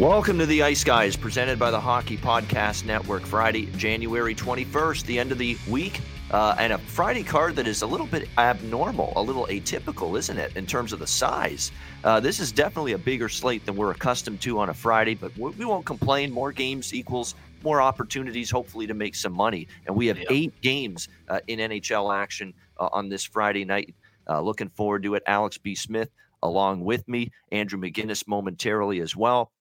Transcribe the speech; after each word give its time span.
Welcome 0.00 0.38
to 0.38 0.46
the 0.46 0.62
Ice 0.62 0.82
Guys, 0.82 1.14
presented 1.14 1.58
by 1.58 1.70
the 1.70 1.78
Hockey 1.78 2.16
Podcast 2.16 2.86
Network. 2.86 3.20
Friday, 3.20 3.66
January 3.76 4.34
21st, 4.34 5.04
the 5.04 5.18
end 5.18 5.30
of 5.30 5.36
the 5.36 5.58
week, 5.68 6.00
uh, 6.30 6.54
and 6.58 6.72
a 6.72 6.78
Friday 6.78 7.22
card 7.22 7.54
that 7.56 7.66
is 7.66 7.82
a 7.82 7.86
little 7.86 8.06
bit 8.06 8.26
abnormal, 8.38 9.12
a 9.16 9.20
little 9.20 9.44
atypical, 9.48 10.18
isn't 10.18 10.38
it, 10.38 10.56
in 10.56 10.64
terms 10.64 10.94
of 10.94 11.00
the 11.00 11.06
size? 11.06 11.70
Uh, 12.02 12.18
this 12.18 12.40
is 12.40 12.50
definitely 12.50 12.92
a 12.92 12.98
bigger 12.98 13.28
slate 13.28 13.66
than 13.66 13.76
we're 13.76 13.90
accustomed 13.90 14.40
to 14.40 14.58
on 14.58 14.70
a 14.70 14.74
Friday, 14.74 15.14
but 15.14 15.36
we 15.36 15.66
won't 15.66 15.84
complain. 15.84 16.32
More 16.32 16.50
games 16.50 16.94
equals 16.94 17.34
more 17.62 17.82
opportunities, 17.82 18.50
hopefully, 18.50 18.86
to 18.86 18.94
make 18.94 19.14
some 19.14 19.34
money. 19.34 19.68
And 19.86 19.94
we 19.94 20.06
have 20.06 20.16
yeah. 20.16 20.28
eight 20.30 20.58
games 20.62 21.10
uh, 21.28 21.40
in 21.46 21.58
NHL 21.58 22.16
action 22.16 22.54
uh, 22.78 22.88
on 22.90 23.10
this 23.10 23.24
Friday 23.24 23.66
night. 23.66 23.94
Uh, 24.26 24.40
looking 24.40 24.70
forward 24.70 25.02
to 25.02 25.16
it. 25.16 25.22
Alex 25.26 25.58
B. 25.58 25.74
Smith 25.74 26.08
along 26.42 26.82
with 26.82 27.06
me, 27.06 27.30
Andrew 27.52 27.78
McGinnis 27.78 28.26
momentarily 28.26 29.00
as 29.00 29.14
well. 29.14 29.52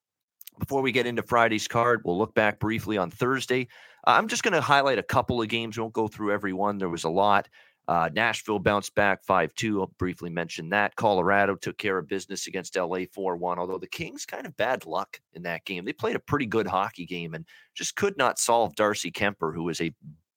Before 0.60 0.82
we 0.82 0.92
get 0.92 1.08
into 1.08 1.24
Friday's 1.24 1.68
card, 1.68 2.02
we'll 2.04 2.18
look 2.18 2.36
back 2.36 2.60
briefly 2.60 2.98
on 2.98 3.10
Thursday. 3.10 3.68
Uh, 4.06 4.12
I'm 4.12 4.28
just 4.28 4.44
going 4.44 4.54
to 4.54 4.62
highlight 4.62 5.00
a 5.00 5.04
couple 5.04 5.42
of 5.42 5.48
games. 5.48 5.78
We 5.78 5.82
won't 5.82 5.94
go 5.94 6.08
through 6.08 6.34
every 6.34 6.54
one. 6.54 6.78
There 6.78 6.90
was 6.90 7.06
a 7.06 7.10
lot. 7.10 7.48
Uh, 7.88 8.08
Nashville 8.14 8.60
bounced 8.60 8.94
back 8.94 9.24
5 9.26 9.56
2. 9.56 9.82
I'll 9.82 9.92
briefly 9.98 10.30
mention 10.30 10.70
that. 10.70 10.96
Colorado 10.96 11.56
took 11.56 11.78
care 11.80 11.98
of 11.98 12.08
business 12.08 12.46
against 12.46 12.76
LA 12.76 13.00
4 13.12 13.36
1, 13.36 13.58
although 13.58 13.80
the 13.80 13.88
Kings 13.88 14.28
kind 14.28 14.46
of 14.46 14.56
bad 14.58 14.86
luck 14.86 15.20
in 15.34 15.42
that 15.44 15.66
game. 15.66 15.86
They 15.86 15.94
played 15.94 16.16
a 16.16 16.20
pretty 16.20 16.46
good 16.46 16.68
hockey 16.68 17.08
game 17.08 17.34
and 17.34 17.46
just 17.74 17.96
could 17.96 18.16
not 18.16 18.38
solve 18.38 18.76
Darcy 18.76 19.12
Kuemper, 19.12 19.56
who 19.56 19.64
was 19.64 19.82
a 19.82 19.92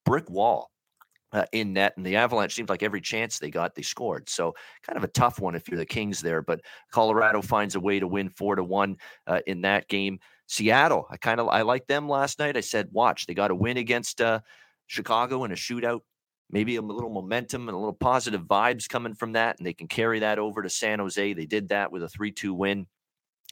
brick 0.07 0.31
wall 0.31 0.72
uh, 1.33 1.45
in 1.53 1.73
net, 1.73 1.95
and 1.97 2.05
the 2.05 2.17
Avalanche 2.17 2.55
seemed 2.55 2.69
like 2.69 2.83
every 2.83 3.01
chance 3.01 3.39
they 3.39 3.51
got, 3.51 3.75
they 3.75 3.83
scored. 3.83 4.29
So 4.29 4.55
kind 4.83 4.97
of 4.97 5.05
a 5.05 5.09
tough 5.09 5.41
one 5.41 5.55
if 5.55 5.69
you're 5.69 5.79
the 5.79 5.87
Kings 5.87 6.21
there. 6.21 6.43
But 6.43 6.61
Colorado 6.91 7.43
finds 7.43 7.75
a 7.75 7.81
way 7.81 7.99
to 8.01 8.07
win 8.07 8.29
four 8.29 8.57
to 8.57 8.65
one 8.65 8.97
uh, 9.27 9.41
in 9.47 9.63
that 9.63 9.89
game. 9.89 10.19
Seattle, 10.47 11.07
I 11.11 11.17
kind 11.17 11.41
of 11.41 11.49
I 11.49 11.63
like 11.63 11.87
them 11.87 12.09
last 12.09 12.39
night. 12.39 12.57
I 12.57 12.61
said, 12.61 12.89
watch, 12.93 13.27
they 13.27 13.35
got 13.35 13.51
a 13.51 13.55
win 13.55 13.79
against 13.79 14.21
uh, 14.21 14.41
Chicago 14.87 15.45
in 15.45 15.53
a 15.53 15.57
shootout. 15.57 16.01
Maybe 16.51 16.77
a 16.77 16.83
little 16.83 17.09
momentum 17.09 17.69
and 17.69 17.75
a 17.75 17.79
little 17.79 17.95
positive 17.95 18.43
vibes 18.43 18.87
coming 18.87 19.15
from 19.15 19.33
that, 19.33 19.57
and 19.57 19.67
they 19.67 19.73
can 19.73 19.89
carry 19.89 20.19
that 20.19 20.39
over 20.39 20.63
to 20.63 20.69
San 20.69 20.99
Jose. 20.99 21.33
They 21.33 21.47
did 21.47 21.71
that 21.71 21.91
with 21.91 22.03
a 22.03 22.09
three-two 22.11 22.53
win. 22.53 22.87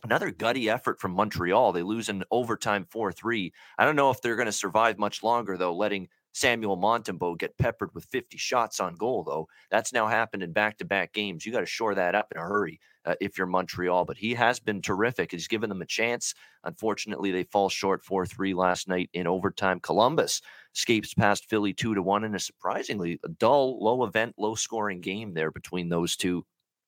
Another 0.03 0.31
gutty 0.31 0.69
effort 0.69 1.00
from 1.00 1.12
Montreal. 1.12 1.72
They 1.72 1.82
lose 1.82 2.10
in 2.10 2.22
overtime 2.31 2.87
4 2.91 3.12
3. 3.12 3.53
I 3.78 3.84
don't 3.87 3.97
know 3.97 4.10
if 4.10 4.21
they're 4.21 4.37
going 4.37 4.47
to 4.47 4.53
survive 4.53 4.99
much 4.99 5.22
longer, 5.22 5.56
though, 5.56 5.75
letting 5.75 6.09
Samuel 6.33 6.77
Montembeault 6.77 7.39
get 7.39 7.59
peppered 7.59 7.91
with 7.95 8.05
50 8.07 8.37
shots 8.37 8.81
on 8.81 8.95
goal, 8.95 9.25
though. 9.25 9.49
That's 9.71 9.93
now 9.93 10.07
happened 10.07 10.43
in 10.43 10.53
back 10.53 10.79
to 10.79 10.85
back 10.85 11.13
games. 11.13 11.45
You 11.45 11.53
got 11.53 11.61
to 11.61 11.67
shore 11.67 11.95
that 11.95 12.15
up 12.15 12.33
in 12.33 12.41
a 12.41 12.45
hurry 12.45 12.81
uh, 13.05 13.15
if 13.21 13.37
you're 13.37 13.47
Montreal. 13.47 14.05
But 14.05 14.17
he 14.17 14.35
has 14.35 14.61
been 14.61 14.81
terrific. 14.81 15.33
He's 15.33 15.49
given 15.49 15.69
them 15.69 15.83
a 15.83 15.87
chance. 15.87 16.35
Unfortunately, 16.65 17.33
they 17.33 17.45
fall 17.45 17.69
short 17.69 18.05
4 18.05 18.27
3 18.27 18.55
last 18.55 18.89
night 18.89 19.11
in 19.13 19.27
overtime. 19.27 19.81
Columbus 19.81 20.41
escapes 20.75 21.15
past 21.15 21.49
Philly 21.49 21.73
2 21.73 21.95
to 21.95 22.03
1 22.03 22.25
in 22.25 22.35
a 22.35 22.39
surprisingly 22.39 23.19
dull, 23.39 23.83
low 23.83 24.05
event, 24.05 24.35
low 24.39 24.55
scoring 24.55 25.01
game 25.01 25.35
there 25.35 25.51
between 25.51 25.89
those 25.89 26.17
two. 26.17 26.45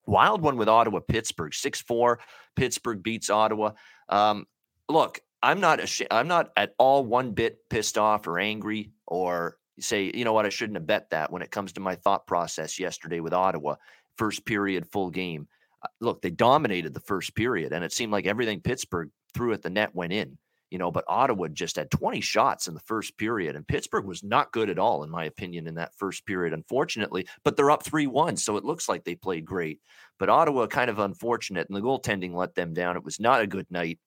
Wild 0.06 0.42
one 0.42 0.56
with 0.56 0.68
Ottawa 0.68 1.00
Pittsburgh 1.00 1.54
6 1.54 1.80
4. 1.82 2.18
Pittsburgh 2.56 3.02
beats 3.02 3.30
Ottawa. 3.30 3.72
Um, 4.08 4.46
look, 4.88 5.20
I'm 5.42 5.60
not 5.60 5.80
ashamed, 5.80 6.08
I'm 6.12 6.28
not 6.28 6.50
at 6.56 6.74
all 6.78 7.04
one 7.04 7.32
bit 7.32 7.68
pissed 7.68 7.98
off 7.98 8.26
or 8.26 8.38
angry 8.38 8.90
or 9.12 9.58
say, 9.78 10.10
you 10.14 10.24
know 10.24 10.32
what, 10.32 10.46
I 10.46 10.48
shouldn't 10.48 10.76
have 10.78 10.86
bet 10.86 11.10
that 11.10 11.30
when 11.30 11.42
it 11.42 11.50
comes 11.50 11.74
to 11.74 11.80
my 11.80 11.96
thought 11.96 12.26
process 12.26 12.78
yesterday 12.78 13.20
with 13.20 13.34
Ottawa, 13.34 13.76
first 14.16 14.46
period, 14.46 14.86
full 14.90 15.10
game. 15.10 15.48
Uh, 15.82 15.88
look, 16.00 16.22
they 16.22 16.30
dominated 16.30 16.94
the 16.94 17.00
first 17.00 17.34
period, 17.34 17.72
and 17.72 17.84
it 17.84 17.92
seemed 17.92 18.10
like 18.10 18.26
everything 18.26 18.60
Pittsburgh 18.60 19.10
threw 19.34 19.52
at 19.52 19.60
the 19.60 19.70
net 19.70 19.94
went 19.94 20.14
in. 20.14 20.38
You 20.70 20.78
know, 20.78 20.90
but 20.90 21.04
Ottawa 21.06 21.48
just 21.48 21.76
had 21.76 21.90
20 21.90 22.22
shots 22.22 22.66
in 22.66 22.72
the 22.72 22.80
first 22.80 23.18
period, 23.18 23.54
and 23.54 23.68
Pittsburgh 23.68 24.06
was 24.06 24.24
not 24.24 24.52
good 24.52 24.70
at 24.70 24.78
all, 24.78 25.04
in 25.04 25.10
my 25.10 25.26
opinion, 25.26 25.66
in 25.66 25.74
that 25.74 25.94
first 25.98 26.24
period, 26.24 26.54
unfortunately. 26.54 27.26
But 27.44 27.58
they're 27.58 27.70
up 27.70 27.84
3 27.84 28.06
1, 28.06 28.38
so 28.38 28.56
it 28.56 28.64
looks 28.64 28.88
like 28.88 29.04
they 29.04 29.14
played 29.14 29.44
great. 29.44 29.80
But 30.18 30.30
Ottawa 30.30 30.66
kind 30.68 30.88
of 30.88 30.98
unfortunate, 30.98 31.68
and 31.68 31.76
the 31.76 31.82
goaltending 31.82 32.34
let 32.34 32.54
them 32.54 32.72
down. 32.72 32.96
It 32.96 33.04
was 33.04 33.20
not 33.20 33.42
a 33.42 33.46
good 33.46 33.66
night 33.70 33.98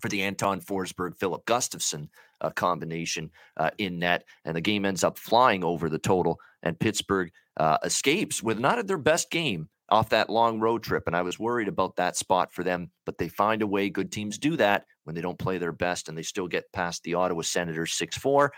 for 0.00 0.08
the 0.08 0.22
Anton 0.22 0.62
Forsberg 0.62 1.18
Philip 1.18 1.44
Gustavsson 1.44 2.08
uh, 2.40 2.50
combination 2.50 3.30
uh, 3.56 3.70
in 3.78 3.98
net, 3.98 4.24
and 4.44 4.56
the 4.56 4.60
game 4.60 4.84
ends 4.84 5.04
up 5.04 5.18
flying 5.18 5.64
over 5.64 5.88
the 5.88 5.98
total. 5.98 6.38
And 6.62 6.78
Pittsburgh 6.78 7.30
uh, 7.56 7.78
escapes 7.84 8.42
with 8.42 8.58
not 8.58 8.78
at 8.78 8.86
their 8.86 8.98
best 8.98 9.30
game 9.30 9.68
off 9.88 10.10
that 10.10 10.30
long 10.30 10.60
road 10.60 10.82
trip. 10.82 11.04
And 11.06 11.16
I 11.16 11.22
was 11.22 11.38
worried 11.38 11.68
about 11.68 11.96
that 11.96 12.16
spot 12.16 12.52
for 12.52 12.62
them, 12.62 12.90
but 13.06 13.18
they 13.18 13.28
find 13.28 13.62
a 13.62 13.66
way. 13.66 13.90
Good 13.90 14.12
teams 14.12 14.38
do 14.38 14.56
that 14.56 14.84
when 15.04 15.14
they 15.14 15.20
don't 15.20 15.38
play 15.38 15.58
their 15.58 15.72
best, 15.72 16.08
and 16.08 16.16
they 16.16 16.22
still 16.22 16.48
get 16.48 16.72
past 16.72 17.02
the 17.02 17.14
Ottawa 17.14 17.42
Senators 17.42 17.94
6 17.94 18.16
4. 18.18 18.52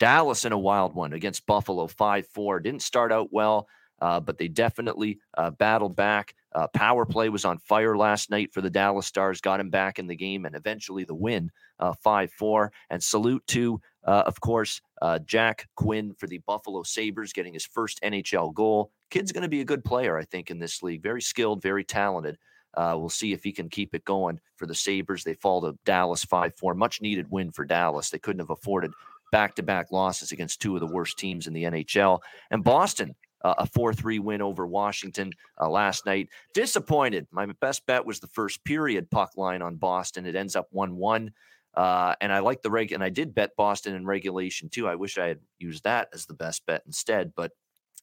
Dallas 0.00 0.44
in 0.44 0.52
a 0.52 0.58
wild 0.58 0.94
one 0.94 1.12
against 1.12 1.46
Buffalo 1.46 1.86
5 1.86 2.26
4. 2.26 2.60
Didn't 2.60 2.82
start 2.82 3.12
out 3.12 3.28
well 3.32 3.68
uh, 4.00 4.20
but 4.20 4.38
they 4.38 4.48
definitely 4.48 5.18
uh, 5.38 5.50
battled 5.50 5.96
back. 5.96 6.34
Uh, 6.54 6.68
power 6.68 7.04
play 7.04 7.28
was 7.28 7.44
on 7.44 7.58
fire 7.58 7.96
last 7.96 8.30
night 8.30 8.52
for 8.52 8.60
the 8.60 8.70
Dallas 8.70 9.06
Stars, 9.06 9.40
got 9.40 9.60
him 9.60 9.70
back 9.70 9.98
in 9.98 10.06
the 10.06 10.16
game, 10.16 10.44
and 10.44 10.54
eventually 10.54 11.04
the 11.04 11.14
win 11.14 11.50
uh, 11.80 11.92
5 11.92 12.30
4. 12.32 12.72
And 12.90 13.02
salute 13.02 13.44
to, 13.48 13.80
uh, 14.04 14.22
of 14.26 14.40
course, 14.40 14.80
uh, 15.02 15.18
Jack 15.20 15.68
Quinn 15.76 16.14
for 16.14 16.26
the 16.26 16.38
Buffalo 16.46 16.82
Sabres 16.82 17.32
getting 17.32 17.54
his 17.54 17.66
first 17.66 18.00
NHL 18.02 18.54
goal. 18.54 18.90
Kid's 19.10 19.32
going 19.32 19.42
to 19.42 19.48
be 19.48 19.60
a 19.60 19.64
good 19.64 19.84
player, 19.84 20.16
I 20.16 20.24
think, 20.24 20.50
in 20.50 20.58
this 20.58 20.82
league. 20.82 21.02
Very 21.02 21.22
skilled, 21.22 21.62
very 21.62 21.84
talented. 21.84 22.38
we'll 22.76 23.08
see 23.08 23.32
if 23.32 23.42
he 23.42 23.52
can 23.52 23.68
keep 23.68 23.94
it 23.94 24.04
going 24.04 24.40
for 24.56 24.66
the 24.66 24.74
Sabres. 24.74 25.24
They 25.24 25.34
fall 25.34 25.60
to 25.62 25.78
Dallas 25.84 26.24
5 26.24 26.54
4. 26.56 26.74
Much 26.74 27.00
needed 27.00 27.30
win 27.30 27.50
for 27.50 27.64
Dallas. 27.64 28.10
They 28.10 28.18
couldn't 28.18 28.40
have 28.40 28.50
afforded 28.50 28.92
back 29.34 29.56
to 29.56 29.64
back 29.64 29.90
losses 29.90 30.30
against 30.30 30.62
two 30.62 30.76
of 30.76 30.80
the 30.80 30.86
worst 30.86 31.18
teams 31.18 31.48
in 31.48 31.52
the 31.52 31.64
NHL. 31.64 32.20
And 32.52 32.62
Boston 32.62 33.16
uh, 33.44 33.54
a 33.58 33.66
4 33.66 33.94
3 33.94 34.18
win 34.18 34.42
over 34.42 34.66
Washington 34.66 35.32
uh, 35.60 35.68
last 35.68 36.06
night. 36.06 36.28
Disappointed. 36.54 37.28
My 37.30 37.46
best 37.60 37.86
bet 37.86 38.04
was 38.04 38.18
the 38.18 38.26
first 38.28 38.64
period 38.64 39.10
puck 39.10 39.36
line 39.36 39.62
on 39.62 39.76
Boston. 39.76 40.26
It 40.26 40.34
ends 40.34 40.56
up 40.56 40.66
1 40.70 40.96
1. 40.96 41.30
Uh, 41.74 42.14
and 42.20 42.32
I 42.32 42.38
like 42.38 42.62
the 42.62 42.70
reg, 42.70 42.92
and 42.92 43.02
I 43.02 43.10
did 43.10 43.34
bet 43.34 43.56
Boston 43.56 43.94
in 43.94 44.06
regulation 44.06 44.68
too. 44.68 44.88
I 44.88 44.94
wish 44.94 45.18
I 45.18 45.26
had 45.26 45.40
used 45.58 45.84
that 45.84 46.08
as 46.12 46.24
the 46.24 46.34
best 46.34 46.64
bet 46.66 46.82
instead, 46.86 47.32
but 47.34 47.50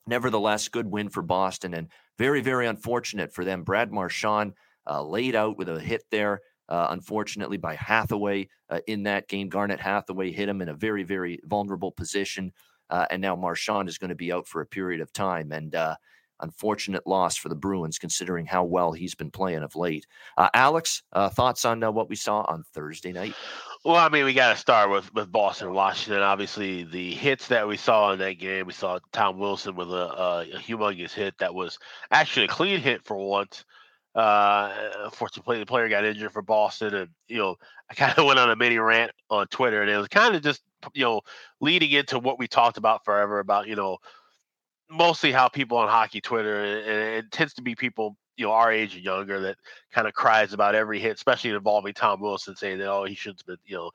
nevertheless, 0.06 0.68
good 0.68 0.88
win 0.88 1.10
for 1.10 1.21
Boston 1.21 1.74
and 1.74 1.88
very, 2.18 2.42
very 2.42 2.68
unfortunate 2.68 3.33
for 3.33 3.45
them. 3.45 3.63
Brad 3.63 3.92
Marchand 3.92 4.54
uh, 4.89 5.01
laid 5.01 5.36
out 5.36 5.57
with 5.57 5.69
a 5.69 5.80
hit 5.80 6.04
there, 6.12 6.42
uh, 6.68 6.88
unfortunately, 6.89 7.57
by 7.57 7.75
Hathaway 7.75 8.50
uh, 8.69 8.80
in 8.88 9.04
that 9.04 9.30
game. 9.30 9.48
Garnet 9.48 9.80
Hathaway 9.80 10.31
hit 10.31 10.50
him 10.50 10.62
in 10.62 10.69
a 10.69 10.74
very, 10.74 11.04
very 11.04 11.39
vulnerable 11.45 11.92
position. 11.92 12.51
Uh, 12.92 13.06
and 13.10 13.22
now 13.22 13.36
Marchand 13.36 13.90
is 13.90 13.98
going 13.98 14.10
to 14.10 14.16
be 14.16 14.32
out 14.32 14.48
for 14.48 14.62
a 14.62 14.66
period 14.66 15.02
of 15.02 15.12
time. 15.14 15.52
And 15.52 15.74
uh, 15.74 15.96
unfortunate 16.42 17.08
loss 17.08 17.38
for 17.38 17.50
the 17.50 17.56
Bruins, 17.56 17.98
considering 17.98 18.46
how 18.46 18.64
well 18.64 18.92
he's 18.92 19.16
been 19.16 19.32
playing 19.32 19.64
of 19.64 19.76
late. 19.76 20.06
Uh, 20.38 20.50
Alex, 20.54 21.04
uh, 21.14 21.30
thoughts 21.30 21.66
on 21.66 21.84
uh, 21.84 21.92
what 21.92 22.10
we 22.10 22.16
saw 22.16 22.42
on 22.42 22.64
Thursday 22.74 23.12
night? 23.12 23.34
Well, 23.84 23.96
I 23.96 24.10
mean, 24.10 24.26
we 24.26 24.34
got 24.34 24.54
to 24.54 24.60
start 24.60 24.92
with, 24.92 25.14
with 25.14 25.32
Boston 25.32 25.74
Washington. 25.74 26.22
Obviously, 26.22 26.84
the 26.84 27.14
hits 27.16 27.48
that 27.48 27.68
we 27.68 27.78
saw 27.78 28.12
in 28.12 28.20
that 28.20 28.40
game, 28.40 28.68
we 28.68 28.74
saw 28.74 29.00
Tom 29.12 29.40
Wilson 29.40 29.76
with 29.76 29.92
a, 29.92 29.94
a, 29.94 30.42
a 30.42 30.60
humongous 30.60 31.14
hit 31.14 31.38
that 31.40 31.54
was 31.54 31.80
actually 32.12 32.46
a 32.46 32.50
clean 32.50 32.80
hit 32.80 33.04
for 33.06 33.18
once. 33.18 33.66
Uh, 34.13 34.74
unfortunately, 35.06 35.60
the 35.60 35.66
player 35.66 35.88
got 35.88 36.04
injured 36.04 36.34
for 36.34 36.42
Boston, 36.42 36.94
and 36.94 37.10
you 37.28 37.38
know, 37.38 37.56
I 37.90 37.94
kind 37.94 38.18
of 38.18 38.25
went 38.28 38.40
on 38.40 38.52
a 38.52 38.56
mini 38.56 38.78
rant 38.78 39.12
on 39.30 39.48
Twitter, 39.48 39.81
and 39.81 39.90
it 39.90 39.98
was 39.98 40.10
kind 40.10 40.36
of 40.36 40.44
just 40.44 40.62
you 40.94 41.04
know 41.04 41.22
leading 41.62 41.92
into 41.92 42.19
what 42.19 42.40
we 42.40 42.48
talked 42.48 42.78
about 42.78 43.06
forever 43.06 43.40
about 43.40 43.68
you 43.68 43.75
know 43.75 43.98
mostly 44.90 45.31
how 45.31 45.48
people 45.48 45.78
on 45.78 45.88
hockey 45.88 46.19
Twitter, 46.19 46.63
and 46.63 47.25
it 47.25 47.31
tends 47.31 47.54
to 47.54 47.62
be 47.62 47.75
people 47.75 48.18
you 48.36 48.46
know 48.46 48.52
our 48.52 48.72
age 48.72 48.96
and 48.96 49.04
younger 49.04 49.40
that 49.40 49.58
kind 49.94 50.08
of 50.08 50.14
cries 50.14 50.52
about 50.52 50.75
every 50.75 51.00
hit, 51.00 51.16
especially 51.16 51.52
involving 51.52 51.94
Tom 51.94 52.19
Wilson, 52.19 52.56
saying 52.56 52.80
that 52.80 52.92
oh 52.92 53.06
he 53.06 53.16
shouldn't 53.16 53.42
have 53.42 53.48
been 53.48 53.57
you 53.66 53.78
know 53.78 53.92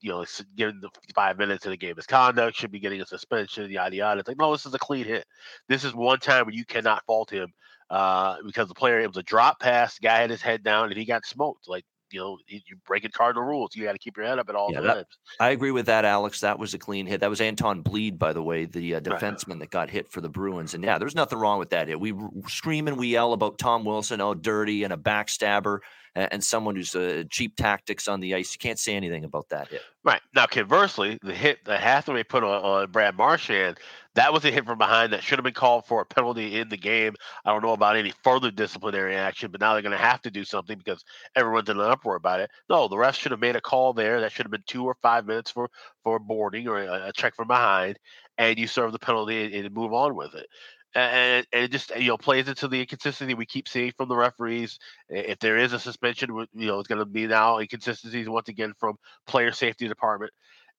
you 0.00 0.10
know 0.10 0.24
given 0.56 0.80
the 0.80 0.88
five 1.14 1.38
minutes 1.38 1.64
in 1.64 1.70
the 1.70 1.76
game 1.76 1.94
misconduct, 1.96 2.56
should 2.56 2.72
be 2.72 2.80
getting 2.80 3.00
a 3.00 3.06
suspension, 3.06 3.70
yada 3.70 3.94
yada. 3.94 4.18
It's 4.18 4.28
like 4.28 4.38
no, 4.38 4.50
this 4.50 4.66
is 4.66 4.74
a 4.74 4.78
clean 4.80 5.04
hit. 5.04 5.26
This 5.68 5.84
is 5.84 5.94
one 5.94 6.18
time 6.18 6.46
where 6.46 6.54
you 6.54 6.64
cannot 6.64 7.04
fault 7.06 7.30
him 7.30 7.52
uh, 7.90 8.36
because 8.46 8.68
the 8.68 8.74
player 8.74 9.00
it 9.00 9.08
was 9.08 9.16
a 9.16 9.22
drop 9.22 9.60
pass, 9.60 9.98
guy 9.98 10.20
had 10.20 10.30
his 10.30 10.42
head 10.42 10.62
down 10.62 10.88
and 10.88 10.96
he 10.96 11.04
got 11.04 11.26
smoked. 11.26 11.68
Like 11.68 11.84
you 12.12 12.20
know, 12.20 12.38
you're 12.46 12.78
breaking 12.86 13.10
cardinal 13.12 13.44
rules. 13.44 13.74
You 13.74 13.84
got 13.84 13.92
to 13.92 13.98
keep 13.98 14.16
your 14.16 14.26
head 14.26 14.38
up 14.38 14.48
at 14.48 14.54
all 14.54 14.72
yeah, 14.72 14.80
times. 14.80 15.06
I 15.38 15.50
agree 15.50 15.70
with 15.70 15.86
that, 15.86 16.04
Alex. 16.04 16.40
That 16.40 16.58
was 16.58 16.74
a 16.74 16.78
clean 16.78 17.06
hit. 17.06 17.20
That 17.20 17.30
was 17.30 17.40
Anton 17.40 17.82
Blidh, 17.82 18.18
by 18.18 18.32
the 18.32 18.42
way, 18.42 18.64
the 18.64 18.96
uh, 18.96 19.00
defenseman 19.00 19.50
right. 19.50 19.58
that 19.60 19.70
got 19.70 19.90
hit 19.90 20.10
for 20.10 20.20
the 20.20 20.28
Bruins. 20.28 20.74
And 20.74 20.82
yeah, 20.82 20.98
there's 20.98 21.14
nothing 21.14 21.38
wrong 21.38 21.58
with 21.58 21.70
that 21.70 21.88
hit. 21.88 22.00
We 22.00 22.14
scream 22.48 22.88
and 22.88 22.96
we 22.96 23.08
yell 23.08 23.32
about 23.32 23.58
Tom 23.58 23.84
Wilson, 23.84 24.20
oh, 24.20 24.34
dirty 24.34 24.84
and 24.84 24.92
a 24.92 24.96
backstabber 24.96 25.78
and 26.14 26.42
someone 26.42 26.76
who's 26.76 26.94
uh, 26.94 27.24
cheap 27.30 27.56
tactics 27.56 28.08
on 28.08 28.20
the 28.20 28.34
ice. 28.34 28.52
You 28.52 28.58
can't 28.58 28.78
say 28.78 28.94
anything 28.94 29.24
about 29.24 29.48
that 29.50 29.68
hit. 29.68 29.82
Right. 30.02 30.20
Now, 30.34 30.46
conversely, 30.46 31.18
the 31.22 31.34
hit 31.34 31.64
that 31.66 31.80
Hathaway 31.80 32.24
put 32.24 32.42
on, 32.42 32.62
on 32.62 32.90
Brad 32.90 33.16
Marchand, 33.16 33.78
that 34.14 34.32
was 34.32 34.44
a 34.44 34.50
hit 34.50 34.64
from 34.64 34.78
behind 34.78 35.12
that 35.12 35.22
should 35.22 35.38
have 35.38 35.44
been 35.44 35.52
called 35.52 35.86
for 35.86 36.00
a 36.00 36.06
penalty 36.06 36.58
in 36.58 36.68
the 36.68 36.76
game. 36.76 37.14
I 37.44 37.52
don't 37.52 37.62
know 37.62 37.72
about 37.72 37.96
any 37.96 38.12
further 38.24 38.50
disciplinary 38.50 39.14
action, 39.14 39.50
but 39.50 39.60
now 39.60 39.72
they're 39.72 39.82
going 39.82 39.92
to 39.92 39.98
have 39.98 40.22
to 40.22 40.30
do 40.30 40.44
something 40.44 40.76
because 40.76 41.04
everyone's 41.36 41.68
in 41.68 41.78
an 41.78 41.90
uproar 41.90 42.16
about 42.16 42.40
it. 42.40 42.50
No, 42.68 42.88
the 42.88 42.98
ref 42.98 43.16
should 43.16 43.32
have 43.32 43.40
made 43.40 43.56
a 43.56 43.60
call 43.60 43.92
there. 43.92 44.20
That 44.20 44.32
should 44.32 44.46
have 44.46 44.50
been 44.50 44.64
two 44.66 44.84
or 44.84 44.96
five 45.00 45.26
minutes 45.26 45.50
for, 45.50 45.68
for 46.02 46.18
boarding 46.18 46.66
or 46.66 46.82
a, 46.82 47.08
a 47.08 47.12
check 47.12 47.36
from 47.36 47.46
behind, 47.46 47.98
and 48.38 48.58
you 48.58 48.66
serve 48.66 48.92
the 48.92 48.98
penalty 48.98 49.44
and, 49.44 49.54
and 49.54 49.74
move 49.74 49.92
on 49.92 50.16
with 50.16 50.34
it 50.34 50.46
and, 50.94 51.46
it 51.52 51.70
just 51.70 51.94
you 51.96 52.08
know 52.08 52.16
plays 52.16 52.48
into 52.48 52.68
the 52.68 52.80
inconsistency 52.80 53.34
we 53.34 53.46
keep 53.46 53.68
seeing 53.68 53.92
from 53.96 54.08
the 54.08 54.16
referees. 54.16 54.78
If 55.08 55.38
there 55.38 55.56
is 55.56 55.72
a 55.72 55.78
suspension, 55.78 56.30
you 56.54 56.66
know 56.66 56.78
it's 56.78 56.88
going 56.88 56.98
to 56.98 57.06
be 57.06 57.26
now 57.26 57.58
inconsistencies 57.58 58.28
once 58.28 58.48
again 58.48 58.74
from 58.78 58.96
player 59.26 59.52
safety 59.52 59.88
department, 59.88 60.32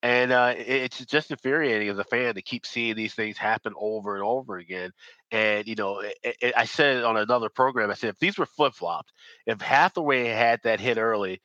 and 0.04 0.32
uh, 0.32 0.54
it's 0.58 1.06
just 1.06 1.30
infuriating 1.30 1.90
as 1.90 2.00
a 2.00 2.04
fan 2.04 2.34
to 2.36 2.42
keep 2.42 2.66
seeing 2.66 2.96
these 2.96 3.14
things 3.14 3.38
happen 3.38 3.74
over 3.78 4.16
and 4.16 4.24
over 4.24 4.58
again. 4.58 4.92
And 5.32 5.68
you 5.68 5.76
know, 5.76 6.00
it, 6.00 6.38
it, 6.42 6.54
I 6.58 6.66
said 6.66 7.04
on 7.04 7.18
another 7.18 7.50
program, 7.50 7.92
I 7.92 7.94
said 7.94 8.10
if 8.10 8.20
these 8.20 8.38
were 8.38 8.48
flip 8.48 8.74
flopped, 8.74 9.12
if 9.46 9.62
Hathaway 9.62 10.26
had 10.26 10.60
that 10.64 10.80
hit 10.80 10.98
early, 10.98 11.42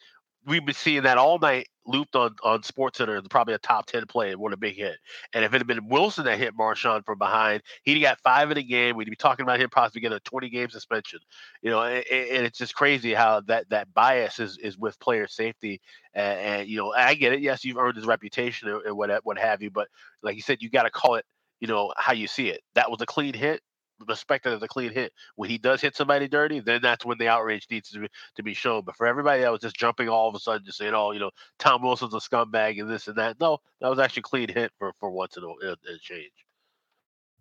we've 0.46 0.64
been 0.64 0.74
seeing 0.74 1.02
that 1.02 1.18
all 1.18 1.38
night 1.38 1.68
looped 1.86 2.16
on 2.16 2.34
on 2.42 2.62
Sports 2.62 2.98
Center, 2.98 3.20
probably 3.22 3.54
a 3.54 3.58
top 3.58 3.86
ten 3.86 4.06
play 4.06 4.30
and 4.30 4.40
what 4.40 4.52
a 4.52 4.56
big 4.56 4.76
hit. 4.76 4.96
And 5.32 5.44
if 5.44 5.52
it 5.52 5.58
had 5.58 5.66
been 5.66 5.88
Wilson 5.88 6.24
that 6.24 6.38
hit 6.38 6.54
Marchand 6.56 7.04
from 7.04 7.18
behind, 7.18 7.62
he'd 7.82 8.00
got 8.00 8.20
five 8.20 8.50
in 8.50 8.58
a 8.58 8.62
game. 8.62 8.96
We'd 8.96 9.10
be 9.10 9.16
talking 9.16 9.44
about 9.44 9.60
him 9.60 9.70
possibly 9.70 10.00
getting 10.00 10.16
a 10.16 10.20
twenty 10.20 10.48
game 10.48 10.68
suspension. 10.70 11.20
You 11.62 11.70
know, 11.70 11.82
and, 11.82 12.04
and 12.10 12.46
it's 12.46 12.58
just 12.58 12.74
crazy 12.74 13.14
how 13.14 13.40
that 13.42 13.68
that 13.70 13.92
bias 13.92 14.38
is 14.38 14.58
is 14.58 14.78
with 14.78 14.98
player 15.00 15.26
safety. 15.26 15.80
And, 16.14 16.38
and, 16.40 16.68
you 16.68 16.78
know, 16.78 16.92
I 16.92 17.14
get 17.14 17.32
it. 17.32 17.40
Yes, 17.40 17.64
you've 17.64 17.76
earned 17.76 17.96
his 17.96 18.06
reputation 18.06 18.68
and 18.68 18.96
what 18.96 19.10
what 19.24 19.38
have 19.38 19.62
you, 19.62 19.70
but 19.70 19.88
like 20.22 20.36
you 20.36 20.42
said, 20.42 20.62
you 20.62 20.70
got 20.70 20.84
to 20.84 20.90
call 20.90 21.16
it. 21.16 21.24
You 21.60 21.68
know 21.68 21.92
how 21.96 22.12
you 22.12 22.26
see 22.26 22.48
it. 22.48 22.60
That 22.74 22.90
was 22.90 23.00
a 23.00 23.06
clean 23.06 23.34
hit 23.34 23.60
respected 24.06 24.52
as 24.52 24.62
a 24.62 24.68
clean 24.68 24.92
hit. 24.92 25.12
When 25.36 25.50
he 25.50 25.58
does 25.58 25.80
hit 25.80 25.96
somebody 25.96 26.28
dirty, 26.28 26.60
then 26.60 26.82
that's 26.82 27.04
when 27.04 27.18
the 27.18 27.28
outrage 27.28 27.66
needs 27.70 27.90
to 27.90 28.00
be, 28.00 28.08
to 28.36 28.42
be 28.42 28.54
shown. 28.54 28.82
But 28.84 28.96
for 28.96 29.06
everybody 29.06 29.42
that 29.42 29.52
was 29.52 29.60
just 29.60 29.76
jumping 29.76 30.08
all 30.08 30.28
of 30.28 30.34
a 30.34 30.40
sudden, 30.40 30.64
just 30.66 30.78
saying, 30.78 30.94
"Oh, 30.94 31.12
you 31.12 31.20
know, 31.20 31.30
Tom 31.58 31.82
Wilson's 31.82 32.14
a 32.14 32.18
scumbag 32.18 32.80
and 32.80 32.90
this 32.90 33.08
and 33.08 33.16
that," 33.16 33.40
no, 33.40 33.58
that 33.80 33.88
was 33.90 33.98
actually 33.98 34.22
clean 34.22 34.48
hit 34.48 34.72
for 34.78 34.92
for 35.00 35.10
once 35.10 35.36
in 35.36 35.44
a, 35.44 35.48
in 35.66 35.76
a 35.94 35.98
change. 35.98 36.45